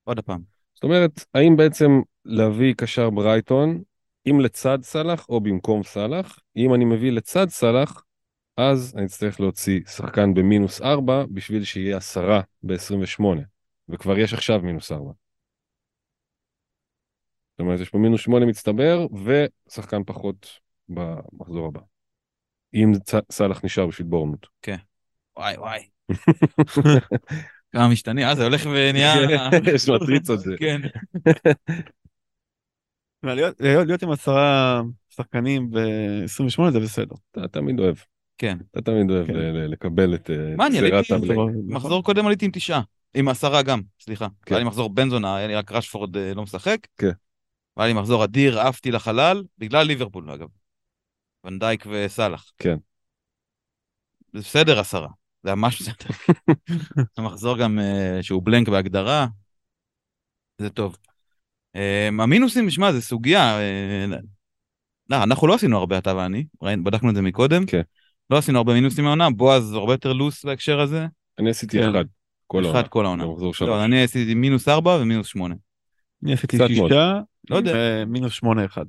עוד 0.04 0.20
פעם. 0.20 0.42
זאת 0.74 0.84
אומרת, 0.84 1.26
האם 1.34 1.58
בעצם 1.58 2.02
להביא 2.26 2.74
קשר 2.74 3.10
ברייטון 3.10 3.82
אם 4.30 4.40
לצד 4.40 4.80
סאלח 4.82 5.30
או 5.30 5.42
במקום 5.42 5.84
סאלח, 5.84 6.40
אם 6.58 6.74
אני 6.74 6.86
מביא 6.86 7.12
לצד 7.12 7.50
סאלח 7.50 8.04
אז 8.58 8.94
אני 8.98 9.06
אצטרך 9.06 9.40
להוציא 9.40 9.80
שחקן 9.88 10.34
במינוס 10.34 10.82
4 10.82 11.26
בשביל 11.32 11.64
שיהיה 11.64 11.98
עשרה 11.98 12.42
ב-28 12.64 13.24
וכבר 13.90 14.20
יש 14.20 14.34
עכשיו 14.34 14.60
מינוס 14.62 14.92
4. 14.92 15.12
זאת 17.60 17.66
אומרת, 17.66 17.80
יש 17.80 17.90
פה 17.90 17.98
מינוס 17.98 18.22
8 18.22 18.46
מצטבר 18.46 19.08
ושחקן 19.26 20.02
פחות 20.06 20.48
במחזור 20.90 21.68
הבא. 21.68 21.80
אם 22.74 22.92
צ- 23.04 23.32
סאלח 23.32 23.66
נשאר 23.66 23.88
בשביל 23.88 24.08
בורנות. 24.08 24.48
וואי 25.38 25.58
וואי. 25.58 25.80
כמה 27.72 27.88
משתנים, 27.88 28.28
אה, 28.28 28.36
זה 28.36 28.44
הולך 28.44 28.62
ונהיה... 28.66 29.14
יש 29.74 29.90
מטריצות 29.90 30.40
זה. 30.46 30.56
כן. 30.60 30.82
להיות, 33.24 34.04
עם 34.04 34.12
עשרה 34.12 34.82
שחקנים 35.10 35.72
ב-28 35.72 36.72
זה 36.72 36.80
בסדר. 36.80 37.16
אתה 37.32 37.48
תמיד 37.48 37.80
אוהב, 37.80 37.96
כן. 38.38 38.58
אתה 38.72 38.82
תמיד 38.82 39.12
אוהב 39.12 39.28
כן. 39.28 39.34
לקבל 39.56 40.16
את 40.16 40.30
מה, 40.58 40.68
אני 40.68 40.76
גזירת 40.78 40.94
עליתי- 40.94 41.14
הבלייק. 41.14 41.40
מחזור 41.68 42.04
קודם 42.04 42.26
עליתי 42.26 42.46
עם 42.46 42.52
תשעה. 42.54 42.82
עם 43.14 43.28
עשרה 43.28 43.62
גם, 43.64 43.82
סליחה. 44.00 44.28
כן. 44.46 44.56
היה 44.56 44.64
לי 44.64 44.68
מחזור 44.68 44.90
בן 44.90 45.10
זונה, 45.10 45.36
היה 45.38 45.48
לי 45.48 45.56
רק 45.56 45.72
רשפורד 45.72 46.18
אה, 46.18 46.34
לא 46.34 46.44
משחק. 46.44 46.78
כן. 46.98 47.12
והיה 47.80 47.94
לי 47.94 48.00
מחזור 48.00 48.24
אדיר, 48.24 48.60
עפתי 48.60 48.92
לחלל, 48.92 49.44
בגלל 49.58 49.88
ליברפול 49.88 50.32
אגב. 50.32 50.48
ונדייק 51.44 51.86
וסאלח. 51.90 52.52
כן. 52.58 52.78
זה 54.34 54.40
בסדר 54.40 54.80
עשרה. 54.80 55.08
זה 55.44 55.56
ממש 55.56 55.82
בסדר. 55.82 56.34
זה 57.16 57.22
מחזור 57.22 57.58
גם 57.58 57.80
אה, 57.80 58.20
שהוא 58.22 58.42
בלנק 58.46 58.70
בהגדרה. 58.70 59.28
זה 60.58 60.70
טוב. 60.70 60.98
אה, 61.76 62.08
המינוסים, 62.08 62.70
שמע, 62.70 62.92
זה 62.92 63.02
סוגיה. 63.02 63.60
אה, 63.60 64.06
לא, 65.10 65.24
אנחנו 65.24 65.48
לא 65.48 65.54
עשינו 65.54 65.78
הרבה, 65.78 65.98
אתה 65.98 66.16
ואני. 66.16 66.46
בדקנו 66.84 67.10
את 67.10 67.16
זה 67.16 67.22
מקודם. 67.22 67.66
כן. 67.66 67.82
לא 68.30 68.38
עשינו 68.38 68.58
הרבה 68.58 68.74
מינוסים 68.74 69.04
מהעונה. 69.04 69.30
בועז 69.30 69.74
הרבה 69.74 69.94
יותר 69.94 70.14
לוס 70.14 70.46
בהקשר 70.46 70.80
הזה. 70.80 71.06
אני 71.40 71.50
עשיתי 71.50 71.78
כן. 71.78 71.90
אחד. 71.90 72.06
כל 72.48 72.64
העונה. 72.64 72.80
אחד 72.80 72.88
כל 72.88 73.06
העונה. 73.06 73.26
במחזור 73.26 73.54
שלוש. 73.54 73.70
לא, 73.70 73.86
אני 73.86 74.04
עשיתי 74.04 74.34
מינוס 74.34 74.68
ארבע 74.68 74.98
ומינוס 75.02 75.28
שמונה. 75.28 75.56
אני 76.24 76.34
עשיתי. 76.34 76.58
שישה, 76.68 77.20
לא 77.50 77.56
יודע. 77.56 77.74
ומינוס 77.76 78.34
שמונה 78.34 78.66
אחד. 78.66 78.86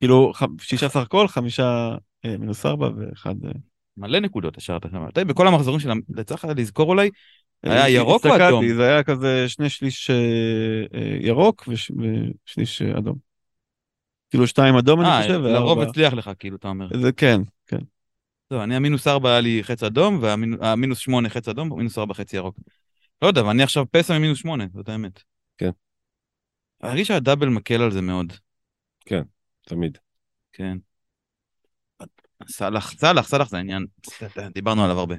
כאילו 0.00 0.32
שישה 0.60 0.88
סך 0.88 1.00
הכל, 1.00 1.28
חמישה 1.28 1.96
אה, 2.24 2.36
מינוס 2.38 2.66
ארבע 2.66 2.90
ואחד... 2.96 3.34
אה, 3.44 3.50
מלא 3.96 4.20
נקודות 4.20 4.56
השארת 4.56 4.82
שם. 4.90 5.06
בכל 5.26 5.48
המחזורים 5.48 5.80
של... 5.80 5.90
צריך 6.24 6.44
לזכור 6.56 6.88
אולי, 6.88 7.10
היה 7.62 7.88
ירוק 7.88 8.26
או 8.26 8.36
אדום? 8.36 8.74
זה 8.74 8.88
היה 8.88 9.02
כזה 9.02 9.48
שני 9.48 9.70
שליש 9.70 10.10
אה, 10.10 10.16
אה, 10.94 11.16
ירוק 11.20 11.64
וש- 11.68 11.92
ושליש 12.46 12.82
אה, 12.82 12.98
אדום. 12.98 13.16
כאילו 14.30 14.46
שתיים 14.46 14.74
אדום 14.74 15.00
אני 15.00 15.08
אה, 15.08 15.22
חושב, 15.22 15.40
לרוב 15.40 15.80
הצליח 15.80 16.12
לך, 16.12 16.30
כאילו, 16.38 16.56
אתה 16.56 16.68
אומר. 16.68 16.88
זה 17.00 17.12
כן, 17.12 17.40
כן. 17.66 17.78
לא, 18.50 18.64
אני 18.64 18.76
המינוס 18.76 19.06
ארבע 19.06 19.30
היה 19.30 19.40
לי 19.40 19.60
חץ 19.62 19.82
אדום, 19.82 20.18
והמינוס 20.22 20.98
שמונה 20.98 21.28
חץ 21.28 21.48
אדום, 21.48 21.72
ומינוס 21.72 21.98
ארבע 21.98 22.14
חץ 22.14 22.32
ירוק. 22.32 22.56
לא 23.22 23.28
יודע, 23.28 23.44
ואני 23.44 23.62
עכשיו 23.62 23.84
פסע 23.90 24.18
ממינוס 24.18 24.38
שמונה, 24.38 24.64
זאת 24.74 24.88
האמת. 24.88 25.22
כן. 26.80 26.86
אני 26.86 26.92
מרגיש 26.92 27.08
שהדאבל 27.08 27.48
מקל 27.48 27.82
על 27.82 27.90
זה 27.90 28.00
מאוד. 28.00 28.32
תמיד. 29.62 29.98
כן. 30.52 30.78
סאלח, 32.48 32.90
סאלח, 32.90 33.28
סאלח 33.28 33.48
זה 33.48 33.56
העניין. 33.56 33.86
דיברנו 34.54 34.84
עליו 34.84 34.98
הרבה. 34.98 35.14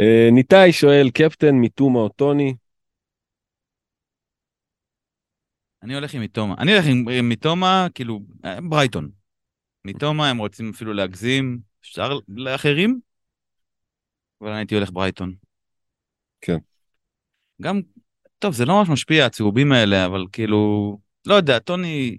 אה, 0.00 0.28
ניתאי 0.32 0.72
שואל, 0.72 1.10
קפטן 1.10 1.54
מתומה 1.54 1.98
או 1.98 2.08
טוני? 2.08 2.54
אני 5.82 5.94
הולך 5.94 6.14
עם 6.14 6.22
מתומה. 6.22 6.54
אני 6.58 6.72
הולך 6.72 6.84
עם, 6.86 7.08
עם 7.08 7.28
מתומה, 7.28 7.86
כאילו, 7.94 8.20
אה, 8.44 8.58
ברייטון. 8.68 9.10
מתומה 9.84 10.30
הם 10.30 10.38
רוצים 10.38 10.70
אפילו 10.74 10.92
להגזים, 10.92 11.60
אפשר 11.80 12.18
לאחרים, 12.28 13.00
אבל 14.40 14.50
אני 14.50 14.58
הייתי 14.58 14.74
הולך 14.74 14.90
ברייטון. 14.92 15.34
כן. 16.40 16.56
גם, 17.62 17.80
טוב, 18.44 18.54
זה 18.54 18.64
לא 18.64 18.78
ממש 18.78 18.88
משפיע, 18.88 19.26
הצהובים 19.26 19.72
האלה, 19.72 20.06
אבל 20.06 20.24
כאילו, 20.32 20.98
לא 21.26 21.34
יודע, 21.34 21.58
טוני 21.58 22.16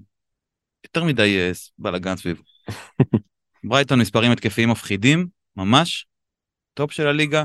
יותר 0.84 1.03
מדי 1.03 1.38
אה, 1.39 1.52
בלאגן 1.77 2.15
סביב. 2.15 2.41
ברייטון 3.69 3.99
מספרים 3.99 4.31
התקפיים 4.31 4.69
מפחידים, 4.69 5.27
ממש, 5.56 6.06
טופ 6.73 6.91
של 6.91 7.07
הליגה. 7.07 7.43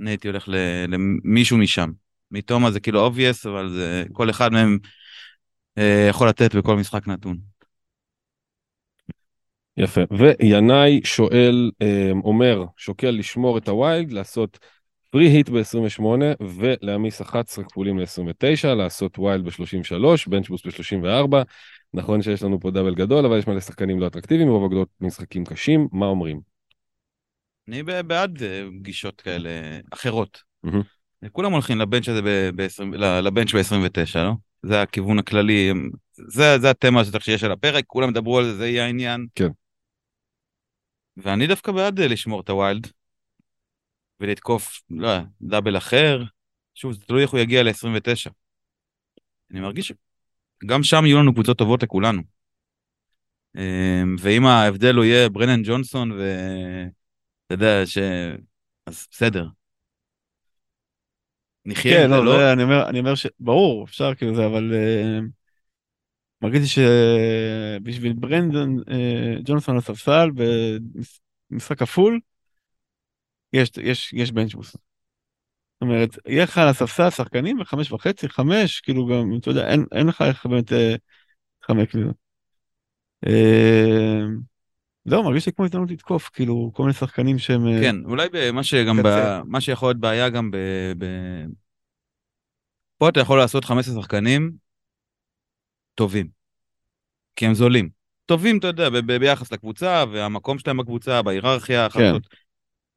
אני 0.00 0.10
הייתי 0.10 0.28
הולך 0.28 0.48
למישהו 0.88 1.58
משם. 1.58 1.90
מתומה 2.30 2.70
זה 2.70 2.80
כאילו 2.80 3.08
obvious, 3.08 3.48
אבל 3.48 3.68
זה, 3.68 4.04
כל 4.12 4.30
אחד 4.30 4.52
מהם 4.52 4.78
אה, 5.78 6.06
יכול 6.10 6.28
לתת 6.28 6.54
בכל 6.54 6.76
משחק 6.76 7.08
נתון. 7.08 7.36
יפה. 9.76 10.00
וינאי 10.10 11.00
שואל, 11.04 11.70
אה, 11.82 12.10
אומר, 12.24 12.64
שוקל 12.76 13.10
לשמור 13.10 13.58
את 13.58 13.68
הווילד, 13.68 14.12
לעשות 14.12 14.58
free 15.16 15.28
hit 15.28 15.48
ב-28 15.48 16.04
ולהעמיס 16.40 17.20
11 17.20 17.64
כפולים 17.64 17.98
ל-29, 17.98 18.74
לעשות 18.74 19.18
wild 19.18 19.44
ב-33, 19.44 20.30
bench 20.30 20.48
boost 20.48 20.66
ב-34. 20.66 21.36
נכון 21.94 22.22
שיש 22.22 22.42
לנו 22.42 22.60
פה 22.60 22.70
double 22.70 22.94
גדול, 22.94 23.26
אבל 23.26 23.38
יש 23.38 23.46
מלא 23.46 23.60
שחקנים 23.60 24.00
לא 24.00 24.06
אטרקטיביים, 24.06 24.48
רוב 24.48 24.64
הגדולות 24.64 24.88
משחקים 25.00 25.44
קשים, 25.44 25.88
מה 25.92 26.06
אומרים? 26.06 26.40
אני 27.68 27.82
בעד 27.82 28.42
אה, 28.42 28.62
גישות 28.82 29.20
כאלה 29.20 29.50
אחרות. 29.90 30.42
מהמם. 30.62 30.82
כולם 31.32 31.52
הולכים 31.52 31.78
ל 31.78 31.83
bench 31.83 32.08
הזה 32.08 32.22
ב- 32.22 32.50
ב-20 32.54 32.96
ל- 32.96 33.20
ל 33.20 33.26
bench 33.26 33.54
ב-29, 33.54 34.18
לא? 34.18 34.32
זה 34.62 34.82
הכיוון 34.82 35.18
הכללי, 35.18 35.72
זה, 36.28 36.58
זה 36.58 36.70
התמה 36.70 37.02
שיש 37.18 37.44
על 37.44 37.52
הפרק, 37.52 37.84
כולם 37.86 38.12
דברו 38.12 38.38
על 38.38 38.44
זה, 38.44 38.56
זה 38.56 38.68
יהיה 38.68 38.84
העניין. 38.84 39.26
כן. 39.34 39.48
ואני 41.16 41.46
דווקא 41.46 41.72
בעד 41.72 42.00
אה, 42.00 42.08
לשמור 42.08 42.40
את 42.40 42.48
הווילד, 42.48 42.86
ולתקוף, 44.20 44.82
לא 44.90 45.08
יודע, 45.08 45.24
דאבל 45.42 45.76
אחר. 45.76 46.22
שוב, 46.74 46.92
זה 46.92 47.00
תלוי 47.00 47.22
איך 47.22 47.30
הוא 47.30 47.40
יגיע 47.40 47.62
ל-29. 47.62 48.30
אני 49.50 49.60
מרגיש 49.60 49.92
שגם 50.62 50.82
שם 50.82 51.06
יהיו 51.06 51.18
לנו 51.18 51.34
קבוצות 51.34 51.58
טובות 51.58 51.82
לכולנו. 51.82 52.22
אה, 53.56 54.02
ואם 54.18 54.46
ההבדל 54.46 54.94
הוא 54.94 55.04
יהיה 55.04 55.28
ברנן 55.28 55.62
ג'ונסון 55.64 56.12
ו... 56.12 56.22
אתה 57.46 57.54
יודע 57.54 57.86
ש... 57.86 57.98
אז 58.86 59.06
בסדר. 59.10 59.46
נחיה 61.64 62.02
כן, 62.02 62.10
לא, 62.10 62.24
לא? 62.24 62.52
אני 62.52 62.62
אומר, 62.62 62.88
אני 62.88 62.98
אומר 62.98 63.14
ש... 63.14 63.26
ברור, 63.40 63.84
אפשר 63.84 64.14
כאילו 64.14 64.34
זה, 64.34 64.46
אבל 64.46 64.72
אה, 64.74 65.18
מרגיש 66.42 66.78
שבשביל 66.78 68.12
ברנדון 68.12 68.82
אה, 68.90 69.34
ג'ונסון 69.44 69.76
לספסל 69.76 70.30
במשחק 71.50 71.78
כפול, 71.78 72.20
יש, 73.52 73.70
יש, 73.82 74.12
יש 74.12 74.32
בנצ'בוס. 74.32 74.72
זאת 74.72 75.82
אומרת, 75.82 76.18
יהיה 76.26 76.44
לך 76.44 76.58
על 76.58 76.68
הספסל 76.68 77.10
שחקנים 77.10 77.58
בחמש 77.58 77.92
וחצי, 77.92 78.28
חמש, 78.28 78.80
כאילו 78.80 79.06
גם, 79.06 79.38
אתה 79.40 79.50
יודע, 79.50 79.68
אין, 79.70 79.84
אין 79.92 80.06
לך 80.06 80.22
איך 80.22 80.46
באמת 80.46 80.72
אה, 80.72 80.94
להתחמק 81.60 81.94
מזה. 81.94 82.10
אה, 83.26 84.20
זהו, 85.04 85.22
מרגיש 85.24 85.46
לי 85.46 85.52
כמו 85.52 85.64
הזדמנות 85.64 85.90
לתקוף, 85.90 86.28
כאילו, 86.28 86.70
כל 86.74 86.82
מיני 86.82 86.94
שחקנים 86.94 87.38
שהם... 87.38 87.66
אה, 87.66 87.80
כן, 87.80 87.96
אולי 88.04 88.28
במה 88.32 88.62
שגם, 88.62 89.02
ב... 89.02 89.40
מה 89.44 89.60
שיכול 89.60 89.88
להיות 89.88 90.00
בעיה 90.00 90.28
גם 90.28 90.50
ב... 90.50 90.56
ב... 90.98 91.04
פה 92.98 93.08
אתה 93.08 93.20
יכול 93.20 93.38
לעשות 93.38 93.64
15 93.64 94.02
שחקנים 94.02 94.52
טובים, 95.94 96.28
כי 97.36 97.46
הם 97.46 97.54
זולים. 97.54 97.88
טובים, 98.26 98.58
אתה 98.58 98.66
יודע, 98.66 98.90
ב... 98.90 98.96
ב... 98.96 99.16
ביחס 99.16 99.52
לקבוצה, 99.52 100.04
והמקום 100.12 100.58
שלהם 100.58 100.76
בקבוצה, 100.76 101.22
בהיררכיה, 101.22 101.88
כן. 101.90 102.12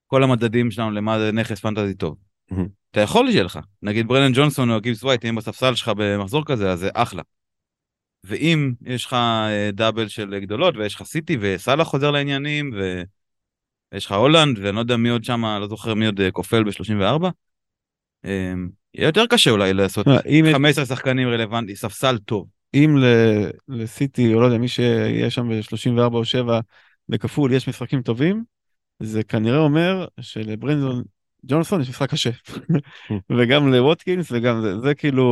כל 0.09 0.23
המדדים 0.23 0.71
שלנו 0.71 0.91
למה 0.91 1.19
זה 1.19 1.31
נכס 1.31 1.59
פנטזי 1.59 1.93
טוב. 1.93 2.17
אתה 2.91 3.01
יכול 3.01 3.31
שיהיה 3.31 3.43
לך, 3.43 3.59
נגיד 3.81 4.07
ברנן 4.07 4.31
ג'ונסון 4.33 4.71
או 4.71 4.81
גיבס 4.81 5.03
ווייט, 5.03 5.25
אם 5.25 5.35
בספסל 5.35 5.75
שלך 5.75 5.91
במחזור 5.97 6.45
כזה, 6.45 6.71
אז 6.71 6.79
זה 6.79 6.89
אחלה. 6.93 7.21
ואם 8.23 8.73
יש 8.85 9.05
לך 9.05 9.13
אה, 9.13 9.69
דאבל 9.73 10.07
של 10.07 10.39
גדולות, 10.39 10.77
ויש 10.77 10.95
לך 10.95 11.03
סיטי, 11.03 11.37
וסאלח 11.41 11.87
חוזר 11.87 12.11
לעניינים. 12.11 12.71
ויש 13.93 14.05
לך 14.05 14.11
הולנד, 14.11 14.59
ואני 14.59 14.75
לא 14.75 14.79
יודע 14.79 14.97
מי 14.97 15.09
עוד 15.09 15.23
שם, 15.23 15.45
לא 15.45 15.67
זוכר 15.67 15.93
מי 15.93 16.05
עוד 16.05 16.21
אה, 16.21 16.31
כופל 16.31 16.63
ב-34, 16.63 17.27
יהיה 18.93 19.07
יותר 19.07 19.25
קשה 19.29 19.51
אולי 19.51 19.73
לעשות 19.73 20.05
תשמע, 20.05 20.19
אם 20.25 20.45
יש- 20.47 20.53
15 20.53 20.85
שחקנים 20.85 21.27
רלוונטי, 21.27 21.75
ספסל 21.75 22.17
טוב. 22.17 22.47
אם 22.73 22.95
לסיטי, 23.67 24.33
או 24.33 24.39
לא 24.41 24.45
יודע, 24.45 24.57
מי 24.57 24.67
שיהיה 24.67 25.29
שם 25.29 25.49
ב-34 25.49 26.13
או 26.13 26.25
7 26.25 26.59
בכפול, 27.09 27.53
יש 27.53 27.69
משחקים 27.69 28.01
טובים, 28.01 28.43
זה 28.99 29.23
כנראה 29.23 29.57
אומר 29.57 30.07
שלברנדון 30.21 31.03
ג'ונסון 31.45 31.81
יש 31.81 31.89
משחק 31.89 32.09
קשה. 32.09 32.29
וגם 33.37 33.73
לווטקינס, 33.73 34.31
וגם 34.31 34.61
זה, 34.61 34.79
זה 34.79 34.95
כאילו, 34.95 35.25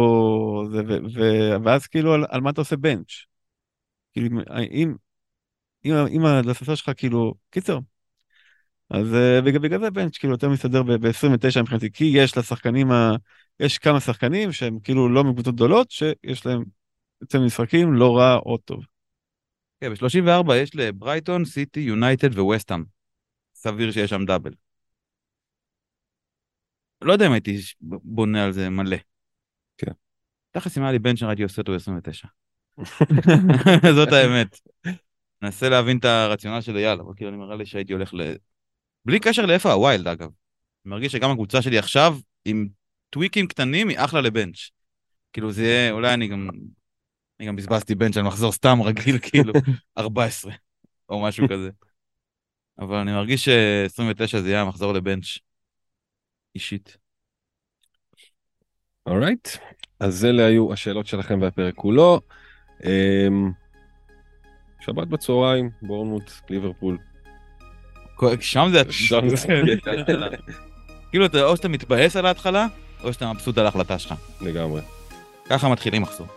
זה, 0.71 0.81
ו, 0.87 0.97
ו, 1.13 1.21
ואז 1.63 1.87
כאילו 1.87 2.13
על, 2.13 2.25
על 2.29 2.41
מה 2.41 2.49
אתה 2.49 2.61
עושה 2.61 2.75
בנץ'. 2.75 3.11
כאילו, 4.13 4.27
אם, 4.71 4.95
אם, 5.85 5.93
אם 5.93 6.21
לספסל 6.45 6.75
שלך 6.75 6.91
כאילו, 6.97 7.33
קיצר. 7.49 7.79
אז 8.89 9.13
אה, 9.13 9.41
בגלל, 9.41 9.59
בגלל 9.59 9.79
זה 9.79 9.91
בנץ' 9.91 10.17
כאילו 10.17 10.33
יותר 10.33 10.49
מסתדר 10.49 10.83
ב-29 10.83 11.61
מבחינתי, 11.61 11.91
כי 11.91 12.03
יש 12.13 12.37
לשחקנים, 12.37 12.91
ה, 12.91 13.15
יש 13.59 13.77
כמה 13.77 13.99
שחקנים 13.99 14.51
שהם 14.51 14.79
כאילו 14.79 15.09
לא 15.09 15.23
מקבוצות 15.23 15.55
גדולות, 15.55 15.91
שיש 15.91 16.45
להם 16.45 16.63
יוצא 17.21 17.39
משחקים 17.39 17.93
לא 17.93 18.17
רע 18.17 18.35
או 18.35 18.57
טוב. 18.57 18.85
כן, 19.81 19.93
ב-34 19.93 20.55
יש 20.55 20.75
לברייטון, 20.75 21.45
סיטי, 21.45 21.79
יונייטד 21.79 22.39
וווסטהאם. 22.39 22.96
סביר 23.57 23.91
שיש 23.91 24.09
שם 24.09 24.25
דאבל. 24.25 24.51
לא 27.01 27.13
יודע 27.13 27.27
אם 27.27 27.31
הייתי 27.31 27.57
בונה 27.81 28.45
על 28.45 28.51
זה 28.51 28.69
מלא. 28.69 28.97
כן. 29.77 29.91
תכלס 30.51 30.77
אם 30.77 30.83
היה 30.83 30.91
לי 30.91 30.99
בן 30.99 31.15
שהייתי 31.15 31.43
עושה 31.43 31.61
אותו 31.61 31.71
ב-29. 31.71 32.27
זאת 33.97 34.09
האמת. 34.11 34.59
ננסה 35.41 35.69
להבין 35.69 35.97
את 35.97 36.05
הרציונל 36.05 36.61
של 36.61 36.77
אייל, 36.77 36.99
אבל 36.99 37.13
כאילו 37.15 37.31
נראה 37.31 37.55
לי 37.55 37.65
שהייתי 37.65 37.93
הולך 37.93 38.13
ל... 38.13 38.21
בלי 39.05 39.19
קשר 39.19 39.45
לאיפה 39.45 39.71
ה 39.71 39.78
wild 39.78 40.07
אגב. 40.07 40.29
אני 40.85 40.91
מרגיש 40.91 41.11
שגם 41.11 41.31
הקבוצה 41.31 41.61
שלי 41.61 41.77
עכשיו, 41.77 42.17
עם 42.45 42.67
טוויקים 43.09 43.47
קטנים, 43.47 43.89
היא 43.89 43.97
אחלה 43.99 44.21
ל 44.21 44.28
bench. 44.28 44.69
כאילו 45.33 45.51
זה 45.51 45.63
יהיה, 45.63 45.91
אולי 45.91 46.13
אני 46.13 46.27
גם... 46.27 46.49
אני 47.39 47.47
גם 47.47 47.55
בזבזתי 47.55 47.95
bench 47.95 48.17
על 48.17 48.23
מחזור 48.23 48.51
סתם 48.51 48.81
רגיל, 48.81 49.19
כאילו, 49.19 49.53
14, 49.97 50.53
או 51.09 51.23
משהו 51.23 51.47
כזה. 51.49 51.69
אבל 52.79 52.95
אני 52.95 53.11
מרגיש 53.11 53.49
ש-29 53.49 54.37
זה 54.37 54.49
יהיה 54.49 54.61
המחזור 54.61 54.93
ל 54.93 54.98
bench 54.98 55.25
אישית. 56.55 56.97
alright, 59.05 59.47
אז 59.99 60.25
אלה 60.25 60.45
היו 60.45 60.73
השאלות 60.73 61.07
שלכם 61.07 61.41
והפרק 61.41 61.75
כולו. 61.75 62.21
אמ, 62.85 63.51
שבת 64.79 65.07
בצהריים, 65.07 65.69
בורנמוט, 65.81 66.31
ליברפול. 66.49 66.97
שם 68.39 68.67
זה... 68.71 68.81
שם 68.91 69.29
זה- 69.29 69.47
כאילו, 71.09 71.25
או 71.43 71.57
שאתה 71.57 71.67
מתבאס 71.67 72.15
על 72.15 72.25
ההתחלה, 72.25 72.67
או 73.03 73.13
שאתה 73.13 73.33
מבסוט 73.33 73.57
על 73.57 73.65
ההחלטה 73.65 73.99
שלך. 73.99 74.13
לגמרי. 74.41 74.81
ככה 75.49 75.69
מתחילים 75.69 76.01
מחזור. 76.01 76.27